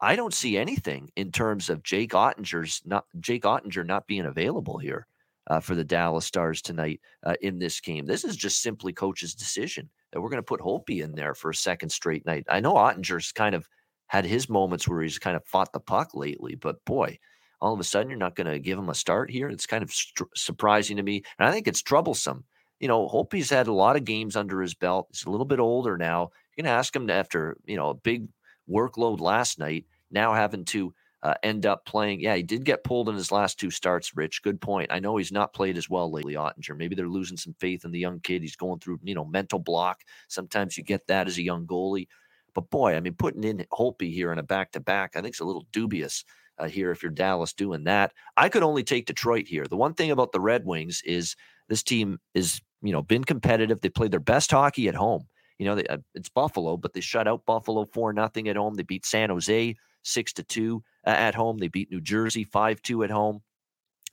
I 0.00 0.16
don't 0.16 0.34
see 0.34 0.56
anything 0.56 1.10
in 1.16 1.32
terms 1.32 1.70
of 1.70 1.82
Jake 1.82 2.12
Oettinger's 2.12 2.82
not 2.84 3.06
Jake 3.20 3.44
Oettinger 3.44 3.86
not 3.86 4.06
being 4.06 4.26
available 4.26 4.78
here 4.78 5.06
uh, 5.48 5.60
for 5.60 5.74
the 5.74 5.84
Dallas 5.84 6.26
Stars 6.26 6.60
tonight 6.60 7.00
uh, 7.24 7.34
in 7.40 7.58
this 7.58 7.80
game. 7.80 8.06
This 8.06 8.24
is 8.24 8.36
just 8.36 8.62
simply 8.62 8.92
coach's 8.92 9.34
decision 9.34 9.88
that 10.12 10.20
we're 10.20 10.30
going 10.30 10.42
to 10.42 10.42
put 10.42 10.60
Holtby 10.60 11.02
in 11.02 11.14
there 11.14 11.34
for 11.34 11.50
a 11.50 11.54
second 11.54 11.90
straight 11.90 12.26
night. 12.26 12.44
I 12.48 12.60
know 12.60 12.74
Oettinger's 12.74 13.32
kind 13.32 13.54
of 13.54 13.68
had 14.08 14.24
his 14.24 14.48
moments 14.48 14.86
where 14.86 15.02
he's 15.02 15.18
kind 15.18 15.36
of 15.36 15.46
fought 15.46 15.72
the 15.72 15.80
puck 15.80 16.10
lately, 16.14 16.54
but 16.54 16.84
boy, 16.84 17.18
all 17.60 17.72
of 17.72 17.80
a 17.80 17.84
sudden 17.84 18.10
you're 18.10 18.18
not 18.18 18.36
going 18.36 18.46
to 18.46 18.58
give 18.58 18.78
him 18.78 18.90
a 18.90 18.94
start 18.94 19.30
here. 19.30 19.48
It's 19.48 19.66
kind 19.66 19.82
of 19.82 19.92
surprising 20.34 20.96
to 20.98 21.02
me, 21.02 21.22
and 21.38 21.48
I 21.48 21.52
think 21.52 21.66
it's 21.66 21.82
troublesome 21.82 22.44
you 22.80 22.88
know, 22.88 23.08
Holtby's 23.08 23.50
had 23.50 23.66
a 23.66 23.72
lot 23.72 23.96
of 23.96 24.04
games 24.04 24.36
under 24.36 24.60
his 24.60 24.74
belt. 24.74 25.08
He's 25.10 25.24
a 25.24 25.30
little 25.30 25.46
bit 25.46 25.60
older 25.60 25.96
now. 25.96 26.30
You 26.56 26.62
can 26.62 26.70
ask 26.70 26.94
him 26.94 27.08
after, 27.10 27.56
you 27.64 27.76
know, 27.76 27.90
a 27.90 27.94
big 27.94 28.28
workload 28.70 29.20
last 29.20 29.58
night, 29.58 29.86
now 30.10 30.34
having 30.34 30.64
to 30.66 30.94
uh, 31.22 31.34
end 31.42 31.64
up 31.64 31.86
playing. 31.86 32.20
Yeah, 32.20 32.36
he 32.36 32.42
did 32.42 32.64
get 32.64 32.84
pulled 32.84 33.08
in 33.08 33.14
his 33.14 33.32
last 33.32 33.58
two 33.58 33.70
starts, 33.70 34.14
Rich. 34.14 34.42
Good 34.42 34.60
point. 34.60 34.92
I 34.92 34.98
know 35.00 35.16
he's 35.16 35.32
not 35.32 35.54
played 35.54 35.78
as 35.78 35.88
well 35.88 36.12
lately, 36.12 36.34
Oettinger. 36.34 36.76
Maybe 36.76 36.94
they're 36.94 37.08
losing 37.08 37.38
some 37.38 37.54
faith 37.58 37.84
in 37.84 37.92
the 37.92 37.98
young 37.98 38.20
kid. 38.20 38.42
He's 38.42 38.56
going 38.56 38.78
through, 38.80 39.00
you 39.02 39.14
know, 39.14 39.24
mental 39.24 39.58
block. 39.58 40.02
Sometimes 40.28 40.76
you 40.76 40.84
get 40.84 41.06
that 41.06 41.26
as 41.26 41.38
a 41.38 41.42
young 41.42 41.66
goalie. 41.66 42.08
But 42.54 42.68
boy, 42.70 42.94
I 42.94 43.00
mean, 43.00 43.14
putting 43.14 43.42
in 43.42 43.64
Holtby 43.72 44.12
here 44.12 44.32
in 44.32 44.38
a 44.38 44.42
back 44.42 44.72
to 44.72 44.80
back, 44.80 45.16
I 45.16 45.22
think 45.22 45.32
it's 45.32 45.40
a 45.40 45.46
little 45.46 45.66
dubious 45.72 46.24
uh, 46.58 46.68
here 46.68 46.90
if 46.90 47.02
you're 47.02 47.10
Dallas 47.10 47.54
doing 47.54 47.84
that. 47.84 48.12
I 48.36 48.50
could 48.50 48.62
only 48.62 48.84
take 48.84 49.06
Detroit 49.06 49.46
here. 49.48 49.64
The 49.66 49.76
one 49.76 49.94
thing 49.94 50.10
about 50.10 50.32
the 50.32 50.40
Red 50.40 50.64
Wings 50.66 51.02
is 51.04 51.36
this 51.68 51.82
team 51.82 52.18
is, 52.34 52.60
you 52.82 52.92
know, 52.92 53.02
been 53.02 53.24
competitive. 53.24 53.80
They 53.80 53.88
played 53.88 54.10
their 54.10 54.20
best 54.20 54.50
hockey 54.50 54.88
at 54.88 54.94
home. 54.94 55.26
You 55.58 55.66
know, 55.66 55.74
they, 55.76 55.86
uh, 55.86 55.98
it's 56.14 56.28
Buffalo, 56.28 56.76
but 56.76 56.92
they 56.92 57.00
shut 57.00 57.28
out 57.28 57.46
Buffalo 57.46 57.84
four 57.84 58.12
nothing 58.12 58.48
at 58.48 58.56
home. 58.56 58.74
They 58.74 58.82
beat 58.82 59.06
San 59.06 59.30
Jose 59.30 59.76
six 60.02 60.32
to 60.34 60.42
two 60.42 60.82
uh, 61.06 61.10
at 61.10 61.34
home. 61.34 61.58
They 61.58 61.68
beat 61.68 61.90
New 61.90 62.00
Jersey 62.00 62.44
five 62.44 62.82
two 62.82 63.04
at 63.04 63.10
home. 63.10 63.40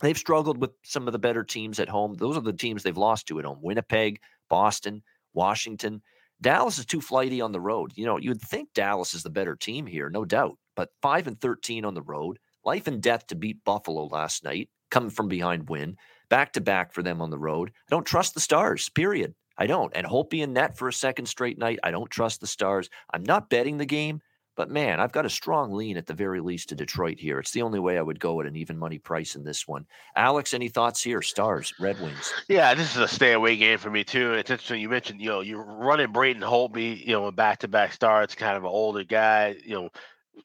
They've 0.01 0.17
struggled 0.17 0.59
with 0.59 0.71
some 0.83 1.07
of 1.07 1.13
the 1.13 1.19
better 1.19 1.43
teams 1.43 1.79
at 1.79 1.89
home. 1.89 2.15
Those 2.15 2.37
are 2.37 2.41
the 2.41 2.53
teams 2.53 2.83
they've 2.83 2.97
lost 2.97 3.27
to 3.27 3.39
at 3.39 3.45
home: 3.45 3.59
Winnipeg, 3.61 4.19
Boston, 4.49 5.03
Washington. 5.33 6.01
Dallas 6.41 6.79
is 6.79 6.85
too 6.85 7.01
flighty 7.01 7.39
on 7.41 7.51
the 7.51 7.59
road. 7.59 7.91
You 7.95 8.05
know, 8.05 8.17
you 8.17 8.29
would 8.29 8.41
think 8.41 8.69
Dallas 8.73 9.13
is 9.13 9.23
the 9.23 9.29
better 9.29 9.55
team 9.55 9.85
here, 9.85 10.09
no 10.09 10.25
doubt. 10.25 10.57
But 10.75 10.89
five 11.01 11.27
and 11.27 11.39
thirteen 11.39 11.85
on 11.85 11.93
the 11.93 12.01
road, 12.01 12.39
life 12.63 12.87
and 12.87 13.01
death 13.01 13.27
to 13.27 13.35
beat 13.35 13.63
Buffalo 13.63 14.05
last 14.05 14.43
night, 14.43 14.69
coming 14.89 15.09
from 15.09 15.27
behind 15.27 15.69
win, 15.69 15.97
back 16.32 16.53
to 16.53 16.61
back 16.61 16.93
for 16.93 17.03
them 17.03 17.21
on 17.21 17.29
the 17.29 17.38
road. 17.38 17.69
I 17.69 17.91
don't 17.91 18.05
trust 18.05 18.34
the 18.34 18.39
Stars. 18.39 18.89
Period. 18.89 19.36
I 19.57 19.67
don't. 19.67 19.91
And 19.93 20.07
Holtby 20.07 20.41
in 20.41 20.53
net 20.53 20.77
for 20.77 20.88
a 20.88 20.93
second 20.93 21.27
straight 21.27 21.59
night. 21.59 21.77
I 21.84 21.91
don't 21.91 22.09
trust 22.09 22.41
the 22.41 22.47
Stars. 22.47 22.89
I'm 23.13 23.21
not 23.21 23.49
betting 23.49 23.77
the 23.77 23.86
game. 23.86 24.21
But 24.57 24.69
man, 24.69 24.99
I've 24.99 25.13
got 25.13 25.25
a 25.25 25.29
strong 25.29 25.71
lean 25.71 25.97
at 25.97 26.07
the 26.07 26.13
very 26.13 26.41
least 26.41 26.69
to 26.69 26.75
Detroit 26.75 27.19
here. 27.19 27.39
It's 27.39 27.51
the 27.51 27.61
only 27.61 27.79
way 27.79 27.97
I 27.97 28.01
would 28.01 28.19
go 28.19 28.41
at 28.41 28.47
an 28.47 28.57
even 28.57 28.77
money 28.77 28.97
price 28.97 29.36
in 29.36 29.43
this 29.43 29.65
one. 29.67 29.86
Alex, 30.15 30.53
any 30.53 30.67
thoughts 30.67 31.01
here? 31.01 31.21
Stars, 31.21 31.73
Red 31.79 31.99
Wings. 32.01 32.34
Yeah, 32.49 32.73
this 32.73 32.95
is 32.95 33.01
a 33.01 33.07
stay 33.07 33.32
away 33.32 33.55
game 33.55 33.77
for 33.77 33.89
me 33.89 34.03
too. 34.03 34.34
It's 34.34 34.51
interesting 34.51 34.82
you 34.82 34.89
mentioned, 34.89 35.21
you 35.21 35.29
know, 35.29 35.39
you're 35.39 35.63
running 35.63 36.11
Braden 36.11 36.41
Holtby, 36.41 37.05
you 37.05 37.13
know, 37.13 37.27
a 37.27 37.32
back 37.32 37.59
to 37.59 37.69
back 37.69 37.93
starts, 37.93 38.36
kind 38.36 38.57
of 38.57 38.63
an 38.63 38.69
older 38.69 39.05
guy, 39.05 39.55
you 39.63 39.73
know, 39.73 39.89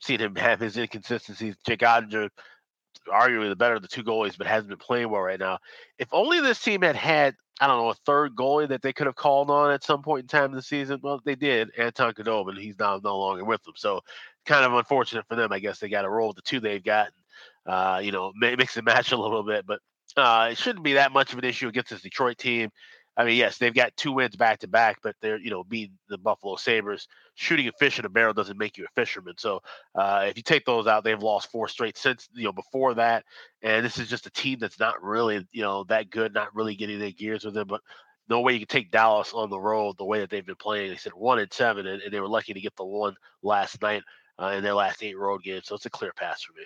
seen 0.01 0.21
him 0.21 0.37
have 0.37 0.61
his 0.61 0.77
inconsistencies. 0.77 1.57
Jake 1.67 1.81
Oettinger, 1.81 2.31
arguably 3.13 3.49
the 3.49 3.57
better 3.57 3.75
of 3.75 3.83
the 3.83 3.89
two 3.89 4.05
goalies, 4.05 4.37
but 4.37 4.47
hasn't 4.47 4.69
been 4.69 4.79
playing 4.79 5.11
well 5.11 5.23
right 5.23 5.41
now. 5.41 5.59
If 5.99 6.09
only 6.13 6.41
this 6.41 6.61
team 6.61 6.83
had 6.83 6.97
had 6.97 7.35
I 7.59 7.67
don't 7.67 7.79
know, 7.79 7.89
a 7.89 7.95
third 7.95 8.37
goalie 8.37 8.69
that 8.69 8.83
they 8.83 8.93
could 8.93 9.07
have 9.07 9.17
called 9.17 9.51
on 9.51 9.71
at 9.71 9.83
some 9.83 10.03
point 10.03 10.25
in 10.25 10.29
time 10.29 10.51
in 10.51 10.57
the 10.57 10.63
season. 10.63 11.01
Well, 11.03 11.23
they 11.25 11.37
did, 11.37 11.71
Anton 11.79 12.13
Khudobin. 12.13 12.59
He's 12.59 12.79
now 12.79 13.01
no 13.03 13.19
longer 13.19 13.45
with 13.45 13.63
them. 13.63 13.75
So 13.77 14.03
kind 14.45 14.65
of 14.65 14.75
unfortunate 14.75 15.27
for 15.27 15.37
them. 15.37 15.53
I 15.53 15.59
guess 15.59 15.79
they 15.79 15.89
got 15.89 16.03
to 16.03 16.11
roll 16.11 16.29
with 16.29 16.37
the 16.37 16.43
two 16.43 16.61
they've 16.61 16.85
got. 16.85 17.09
Uh, 17.65 18.01
you 18.03 18.13
know, 18.13 18.33
mix 18.37 18.77
and 18.77 18.85
match 18.85 19.13
a 19.13 19.17
little 19.17 19.43
bit, 19.43 19.67
but 19.67 19.81
uh, 20.17 20.49
it 20.53 20.59
shouldn't 20.59 20.85
be 20.85 20.95
that 20.95 21.13
much 21.13 21.33
of 21.33 21.39
an 21.39 21.45
issue 21.45 21.69
against 21.69 21.91
this 21.91 22.03
Detroit 22.03 22.39
team. 22.39 22.71
I 23.17 23.25
mean, 23.25 23.37
yes, 23.37 23.57
they've 23.57 23.75
got 23.75 23.97
two 23.97 24.13
wins 24.13 24.37
back 24.37 24.59
to 24.61 24.69
back, 24.69 24.99
but 25.03 25.17
they're 25.23 25.39
you 25.39 25.51
know 25.51 25.65
beating 25.65 25.97
the 26.09 26.19
Buffalo 26.19 26.57
Sabres. 26.57 27.09
Shooting 27.35 27.69
a 27.69 27.73
fish 27.73 27.99
in 27.99 28.05
a 28.05 28.09
barrel 28.09 28.35
doesn't 28.35 28.59
make 28.59 28.77
you 28.77 28.85
a 28.85 29.01
fisherman. 29.01 29.35
So 29.39 29.63
uh, 29.95 30.27
if 30.29 30.37
you 30.37 30.43
take 30.43 30.65
those 30.65 30.87
out, 30.87 31.05
they've 31.05 31.23
lost 31.23 31.51
four 31.51 31.69
straight 31.69 31.97
since 31.97 32.29
you 32.35 32.45
know 32.45 32.53
before 32.53 32.95
that. 32.95 33.25
And 33.63 33.85
this 33.85 33.99
is 33.99 34.09
just 34.09 34.27
a 34.27 34.31
team 34.31 34.59
that's 34.61 34.79
not 34.79 35.03
really 35.03 35.47
you 35.53 35.63
know 35.63 35.85
that 35.85 36.11
good, 36.11 36.35
not 36.35 36.55
really 36.55 36.75
getting 36.77 36.99
their 36.99 37.11
gears 37.11 37.45
with 37.45 37.55
them. 37.55 37.69
But 37.69 37.81
no 38.29 38.41
way 38.41 38.53
you 38.53 38.61
can 38.61 38.69
take 38.69 38.91
Dallas 38.91 39.33
on 39.33 39.51
the 39.51 39.61
road 39.61 39.97
the 39.97 40.05
way 40.05 40.21
that 40.21 40.31
they've 40.31 40.45
been 40.45 40.57
playing. 40.57 40.91
They 40.91 40.97
said 40.97 41.13
one 41.15 41.39
and 41.39 41.53
seven, 41.53 41.87
and, 41.87 42.03
and 42.03 42.13
they 42.13 42.21
were 42.21 42.29
lucky 42.29 42.53
to 42.55 42.61
get 42.61 42.77
the 42.77 42.85
one 42.85 43.15
last 43.43 43.81
night 43.81 44.03
uh, 44.41 44.49
in 44.57 44.65
their 44.65 44.75
last 44.75 45.03
eight 45.03 45.17
road 45.17 45.43
games. 45.43 45.67
So 45.67 45.75
it's 45.75 45.87
a 45.87 45.91
clear 45.91 46.13
pass 46.13 46.43
for 46.43 46.53
me. 46.53 46.65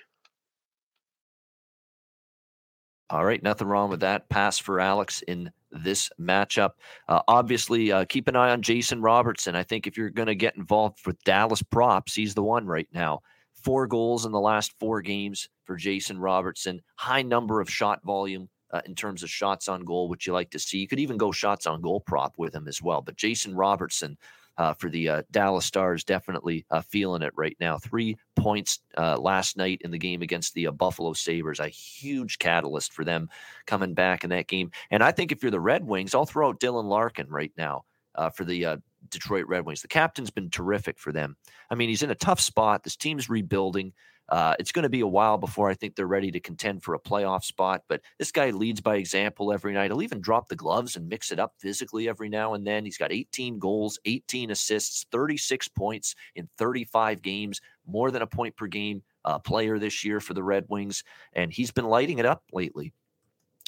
All 3.10 3.24
right, 3.24 3.42
nothing 3.42 3.66
wrong 3.66 3.90
with 3.90 4.00
that. 4.00 4.28
Pass 4.28 4.58
for 4.58 4.78
Alex 4.78 5.22
in 5.22 5.50
this 5.72 6.10
matchup. 6.20 6.72
Uh, 7.08 7.22
obviously, 7.26 7.90
uh, 7.90 8.04
keep 8.04 8.28
an 8.28 8.36
eye 8.36 8.50
on 8.50 8.62
Jason 8.62 9.02
Robertson. 9.02 9.56
I 9.56 9.64
think 9.64 9.86
if 9.86 9.96
you're 9.96 10.10
going 10.10 10.28
to 10.28 10.36
get 10.36 10.56
involved 10.56 11.04
with 11.06 11.22
Dallas 11.24 11.62
props, 11.62 12.14
he's 12.14 12.34
the 12.34 12.42
one 12.42 12.66
right 12.66 12.88
now. 12.92 13.20
Four 13.54 13.88
goals 13.88 14.26
in 14.26 14.32
the 14.32 14.40
last 14.40 14.72
four 14.78 15.02
games 15.02 15.48
for 15.64 15.74
Jason 15.76 16.18
Robertson. 16.18 16.80
High 16.94 17.22
number 17.22 17.60
of 17.60 17.68
shot 17.68 18.00
volume 18.04 18.48
uh, 18.72 18.80
in 18.86 18.94
terms 18.94 19.24
of 19.24 19.30
shots 19.30 19.68
on 19.68 19.84
goal, 19.84 20.08
which 20.08 20.26
you 20.26 20.32
like 20.32 20.50
to 20.50 20.58
see. 20.58 20.78
You 20.78 20.88
could 20.88 21.00
even 21.00 21.16
go 21.16 21.32
shots 21.32 21.66
on 21.66 21.82
goal 21.82 22.00
prop 22.00 22.34
with 22.38 22.54
him 22.54 22.68
as 22.68 22.80
well. 22.80 23.00
But 23.02 23.16
Jason 23.16 23.54
Robertson, 23.54 24.16
uh, 24.60 24.74
for 24.74 24.90
the 24.90 25.08
uh, 25.08 25.22
Dallas 25.30 25.64
Stars. 25.64 26.04
Definitely 26.04 26.66
uh, 26.70 26.82
feeling 26.82 27.22
it 27.22 27.32
right 27.34 27.56
now. 27.60 27.78
Three 27.78 28.18
points 28.36 28.80
uh, 28.98 29.18
last 29.18 29.56
night 29.56 29.80
in 29.82 29.90
the 29.90 29.96
game 29.96 30.20
against 30.20 30.52
the 30.52 30.66
uh, 30.66 30.70
Buffalo 30.70 31.14
Sabres. 31.14 31.60
A 31.60 31.68
huge 31.68 32.38
catalyst 32.38 32.92
for 32.92 33.02
them 33.02 33.30
coming 33.64 33.94
back 33.94 34.22
in 34.22 34.28
that 34.30 34.48
game. 34.48 34.70
And 34.90 35.02
I 35.02 35.12
think 35.12 35.32
if 35.32 35.42
you're 35.42 35.50
the 35.50 35.58
Red 35.58 35.86
Wings, 35.86 36.14
I'll 36.14 36.26
throw 36.26 36.50
out 36.50 36.60
Dylan 36.60 36.84
Larkin 36.84 37.26
right 37.30 37.52
now 37.56 37.84
uh, 38.14 38.28
for 38.28 38.44
the 38.44 38.82
Detroit 39.08 39.46
Red 39.46 39.64
Wings. 39.64 39.80
The 39.80 39.88
captain's 39.88 40.30
been 40.30 40.50
terrific 40.50 40.98
for 40.98 41.10
them. 41.10 41.38
I 41.70 41.74
mean, 41.74 41.88
he's 41.88 42.02
in 42.02 42.10
a 42.10 42.14
tough 42.14 42.40
spot. 42.40 42.84
This 42.84 42.96
team's 42.96 43.30
rebuilding. 43.30 43.94
Uh, 44.30 44.54
it's 44.58 44.72
going 44.72 44.84
to 44.84 44.88
be 44.88 45.00
a 45.00 45.06
while 45.06 45.38
before 45.38 45.68
I 45.68 45.74
think 45.74 45.94
they're 45.96 46.06
ready 46.06 46.30
to 46.30 46.40
contend 46.40 46.82
for 46.82 46.94
a 46.94 47.00
playoff 47.00 47.44
spot. 47.44 47.82
But 47.88 48.00
this 48.18 48.30
guy 48.30 48.50
leads 48.50 48.80
by 48.80 48.96
example 48.96 49.52
every 49.52 49.72
night. 49.72 49.90
He'll 49.90 50.02
even 50.02 50.20
drop 50.20 50.48
the 50.48 50.56
gloves 50.56 50.96
and 50.96 51.08
mix 51.08 51.32
it 51.32 51.40
up 51.40 51.54
physically 51.58 52.08
every 52.08 52.28
now 52.28 52.54
and 52.54 52.66
then. 52.66 52.84
He's 52.84 52.98
got 52.98 53.12
18 53.12 53.58
goals, 53.58 53.98
18 54.04 54.50
assists, 54.50 55.06
36 55.10 55.68
points 55.68 56.14
in 56.34 56.48
35 56.58 57.22
games, 57.22 57.60
more 57.86 58.10
than 58.10 58.22
a 58.22 58.26
point 58.26 58.56
per 58.56 58.66
game 58.66 59.02
uh, 59.24 59.38
player 59.38 59.78
this 59.78 60.04
year 60.04 60.20
for 60.20 60.34
the 60.34 60.42
Red 60.42 60.64
Wings. 60.68 61.02
And 61.32 61.52
he's 61.52 61.70
been 61.72 61.86
lighting 61.86 62.18
it 62.18 62.26
up 62.26 62.42
lately 62.52 62.92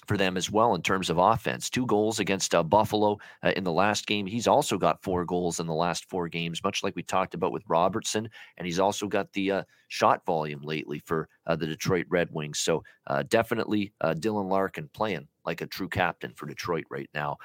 for 0.06 0.16
them 0.16 0.36
as 0.36 0.50
well 0.50 0.74
in 0.74 0.82
terms 0.82 1.10
of 1.10 1.18
offense. 1.18 1.70
Two 1.70 1.86
goals 1.86 2.18
against 2.18 2.54
uh, 2.54 2.62
Buffalo 2.62 3.18
uh, 3.42 3.52
in 3.56 3.64
the 3.64 3.72
last 3.72 4.06
game. 4.06 4.26
He's 4.26 4.46
also 4.46 4.78
got 4.78 5.02
four 5.02 5.24
goals 5.24 5.60
in 5.60 5.66
the 5.66 5.74
last 5.74 6.08
four 6.08 6.28
games, 6.28 6.62
much 6.62 6.82
like 6.82 6.96
we 6.96 7.02
talked 7.02 7.34
about 7.34 7.52
with 7.52 7.62
Robertson. 7.68 8.28
And 8.56 8.66
he's 8.66 8.78
also 8.78 9.06
got 9.06 9.32
the 9.32 9.50
uh, 9.50 9.62
shot 9.88 10.24
volume 10.26 10.62
lately 10.62 11.00
for 11.04 11.28
uh, 11.46 11.56
the 11.56 11.66
Detroit 11.66 12.06
Red 12.08 12.28
Wings. 12.32 12.58
So 12.58 12.82
uh, 13.06 13.22
definitely 13.28 13.92
uh, 14.00 14.14
Dylan 14.14 14.48
Larkin 14.50 14.88
playing 14.92 15.28
like 15.44 15.60
a 15.60 15.66
true 15.66 15.88
captain 15.88 16.32
for 16.34 16.46
Detroit 16.46 16.84
right 16.90 17.10
now. 17.14 17.38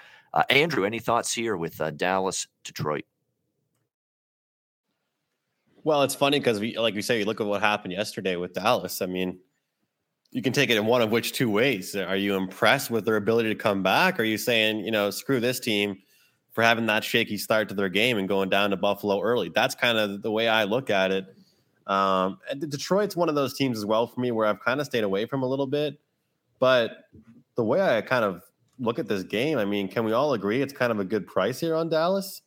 Andrew, 0.51 0.85
any 0.85 0.99
thoughts 0.99 1.33
here 1.33 1.57
with 1.57 1.81
Dallas, 1.97 2.47
Detroit? 2.63 3.05
Well, 5.83 6.03
it's 6.03 6.13
funny 6.13 6.37
because 6.37 6.59
we, 6.59 6.77
like 6.77 6.93
we 6.93 7.01
say, 7.01 7.17
you 7.17 7.25
look 7.25 7.41
at 7.41 7.47
what 7.47 7.61
happened 7.61 7.93
yesterday 7.93 8.35
with 8.35 8.53
Dallas. 8.53 9.01
I 9.01 9.07
mean, 9.07 9.39
you 10.31 10.41
can 10.41 10.53
take 10.53 10.69
it 10.69 10.77
in 10.77 10.85
one 10.85 11.01
of 11.01 11.11
which 11.11 11.33
two 11.33 11.49
ways. 11.49 11.95
Are 11.95 12.15
you 12.15 12.35
impressed 12.35 12.91
with 12.91 13.05
their 13.05 13.15
ability 13.15 13.49
to 13.49 13.55
come 13.55 13.81
back? 13.81 14.19
Are 14.19 14.23
you 14.23 14.37
saying, 14.37 14.79
you 14.79 14.91
know, 14.91 15.09
screw 15.09 15.39
this 15.39 15.59
team 15.59 15.97
for 16.51 16.63
having 16.63 16.87
that 16.87 17.03
shaky 17.03 17.37
start 17.37 17.69
to 17.69 17.75
their 17.75 17.89
game 17.89 18.17
and 18.17 18.27
going 18.27 18.49
down 18.49 18.71
to 18.71 18.77
Buffalo 18.77 19.21
early? 19.21 19.49
That's 19.49 19.75
kind 19.75 19.97
of 19.97 20.21
the 20.21 20.31
way 20.31 20.47
I 20.47 20.65
look 20.65 20.89
at 20.89 21.11
it. 21.11 21.25
Um, 21.87 22.39
Detroit's 22.59 23.15
one 23.15 23.29
of 23.29 23.35
those 23.35 23.53
teams 23.53 23.77
as 23.77 23.85
well 23.85 24.07
for 24.07 24.19
me 24.19 24.31
where 24.31 24.45
I've 24.45 24.59
kind 24.59 24.81
of 24.81 24.85
stayed 24.85 25.05
away 25.05 25.25
from 25.25 25.43
a 25.43 25.47
little 25.47 25.67
bit. 25.67 25.97
But 26.59 26.91
the 27.55 27.63
way 27.63 27.81
I 27.81 28.01
kind 28.01 28.25
of 28.25 28.41
look 28.79 28.99
at 28.99 29.07
this 29.07 29.23
game, 29.23 29.57
I 29.57 29.65
mean, 29.65 29.87
can 29.87 30.03
we 30.03 30.11
all 30.11 30.33
agree 30.33 30.61
it's 30.61 30.73
kind 30.73 30.91
of 30.91 30.99
a 30.99 31.05
good 31.05 31.25
price 31.25 31.59
here 31.59 31.75
on 31.75 31.89
Dallas? 31.89 32.41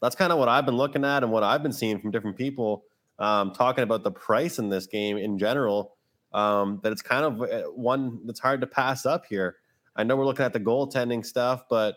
That's 0.00 0.16
kind 0.16 0.32
of 0.32 0.38
what 0.38 0.48
I've 0.48 0.66
been 0.66 0.76
looking 0.76 1.04
at 1.04 1.22
and 1.22 1.30
what 1.30 1.44
I've 1.44 1.62
been 1.62 1.72
seeing 1.72 2.00
from 2.00 2.10
different 2.10 2.36
people 2.36 2.84
um, 3.20 3.52
talking 3.52 3.84
about 3.84 4.02
the 4.02 4.10
price 4.10 4.58
in 4.58 4.68
this 4.68 4.86
game 4.86 5.16
in 5.16 5.38
general 5.38 5.96
um, 6.34 6.80
that 6.82 6.92
it's 6.92 7.02
kind 7.02 7.24
of 7.24 7.42
uh, 7.42 7.62
one 7.70 8.20
that's 8.26 8.40
hard 8.40 8.60
to 8.60 8.66
pass 8.66 9.06
up 9.06 9.26
here. 9.26 9.56
I 9.96 10.04
know 10.04 10.16
we're 10.16 10.24
looking 10.24 10.44
at 10.44 10.52
the 10.52 10.60
goaltending 10.60 11.24
stuff, 11.24 11.64
but 11.68 11.96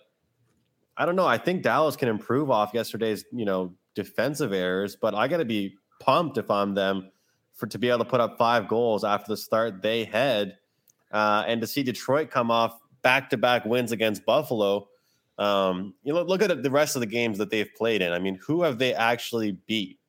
I 0.98 1.06
don't 1.06 1.16
know. 1.16 1.28
I 1.28 1.38
think 1.38 1.64
Dallas 1.64 1.96
can 1.96 2.10
improve 2.10 2.52
off 2.52 2.74
yesterday's, 2.74 3.26
you 3.32 3.46
know, 3.46 3.74
defensive 3.96 4.54
errors, 4.54 4.96
but 4.96 5.14
I 5.14 5.28
got 5.28 5.38
to 5.38 5.46
be 5.46 5.78
pumped 6.00 6.38
if 6.38 6.52
I'm 6.52 6.74
them 6.74 7.12
for 7.54 7.68
to 7.68 7.78
be 7.78 7.88
able 7.90 8.00
to 8.00 8.06
put 8.06 8.20
up 8.20 8.38
five 8.38 8.68
goals 8.68 9.04
after 9.06 9.32
the 9.32 9.38
start 9.38 9.82
they 9.82 10.04
had, 10.04 10.58
uh, 11.12 11.46
and 11.48 11.62
to 11.62 11.68
see 11.68 11.84
Detroit 11.84 12.30
come 12.30 12.52
off 12.52 12.80
back-to-back 13.02 13.66
wins 13.66 13.94
against 13.94 14.26
Buffalo. 14.26 14.90
Um, 15.38 15.94
you 16.04 16.14
know, 16.14 16.22
look 16.24 16.42
at 16.42 16.64
the 16.64 16.72
rest 16.72 16.96
of 16.96 17.00
the 17.00 17.06
games 17.06 17.38
that 17.38 17.50
they've 17.50 17.74
played 17.76 18.02
in. 18.02 18.12
I 18.12 18.20
mean, 18.20 18.40
who 18.46 18.64
have 18.64 18.78
they 18.78 18.94
actually 18.94 19.54
beat? 19.68 20.00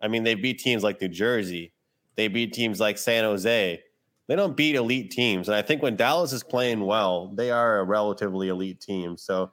I 0.00 0.08
mean, 0.08 0.22
they 0.22 0.34
beat 0.34 0.58
teams 0.58 0.82
like 0.82 1.00
New 1.00 1.08
Jersey, 1.08 1.72
they 2.16 2.28
beat 2.28 2.52
teams 2.52 2.80
like 2.80 2.98
San 2.98 3.24
Jose. 3.24 3.80
They 4.28 4.36
don't 4.36 4.56
beat 4.56 4.74
elite 4.74 5.10
teams. 5.10 5.48
And 5.48 5.54
I 5.54 5.62
think 5.62 5.82
when 5.82 5.96
Dallas 5.96 6.32
is 6.32 6.42
playing 6.42 6.80
well, 6.80 7.28
they 7.34 7.50
are 7.50 7.78
a 7.78 7.84
relatively 7.84 8.48
elite 8.48 8.80
team. 8.80 9.16
So 9.16 9.52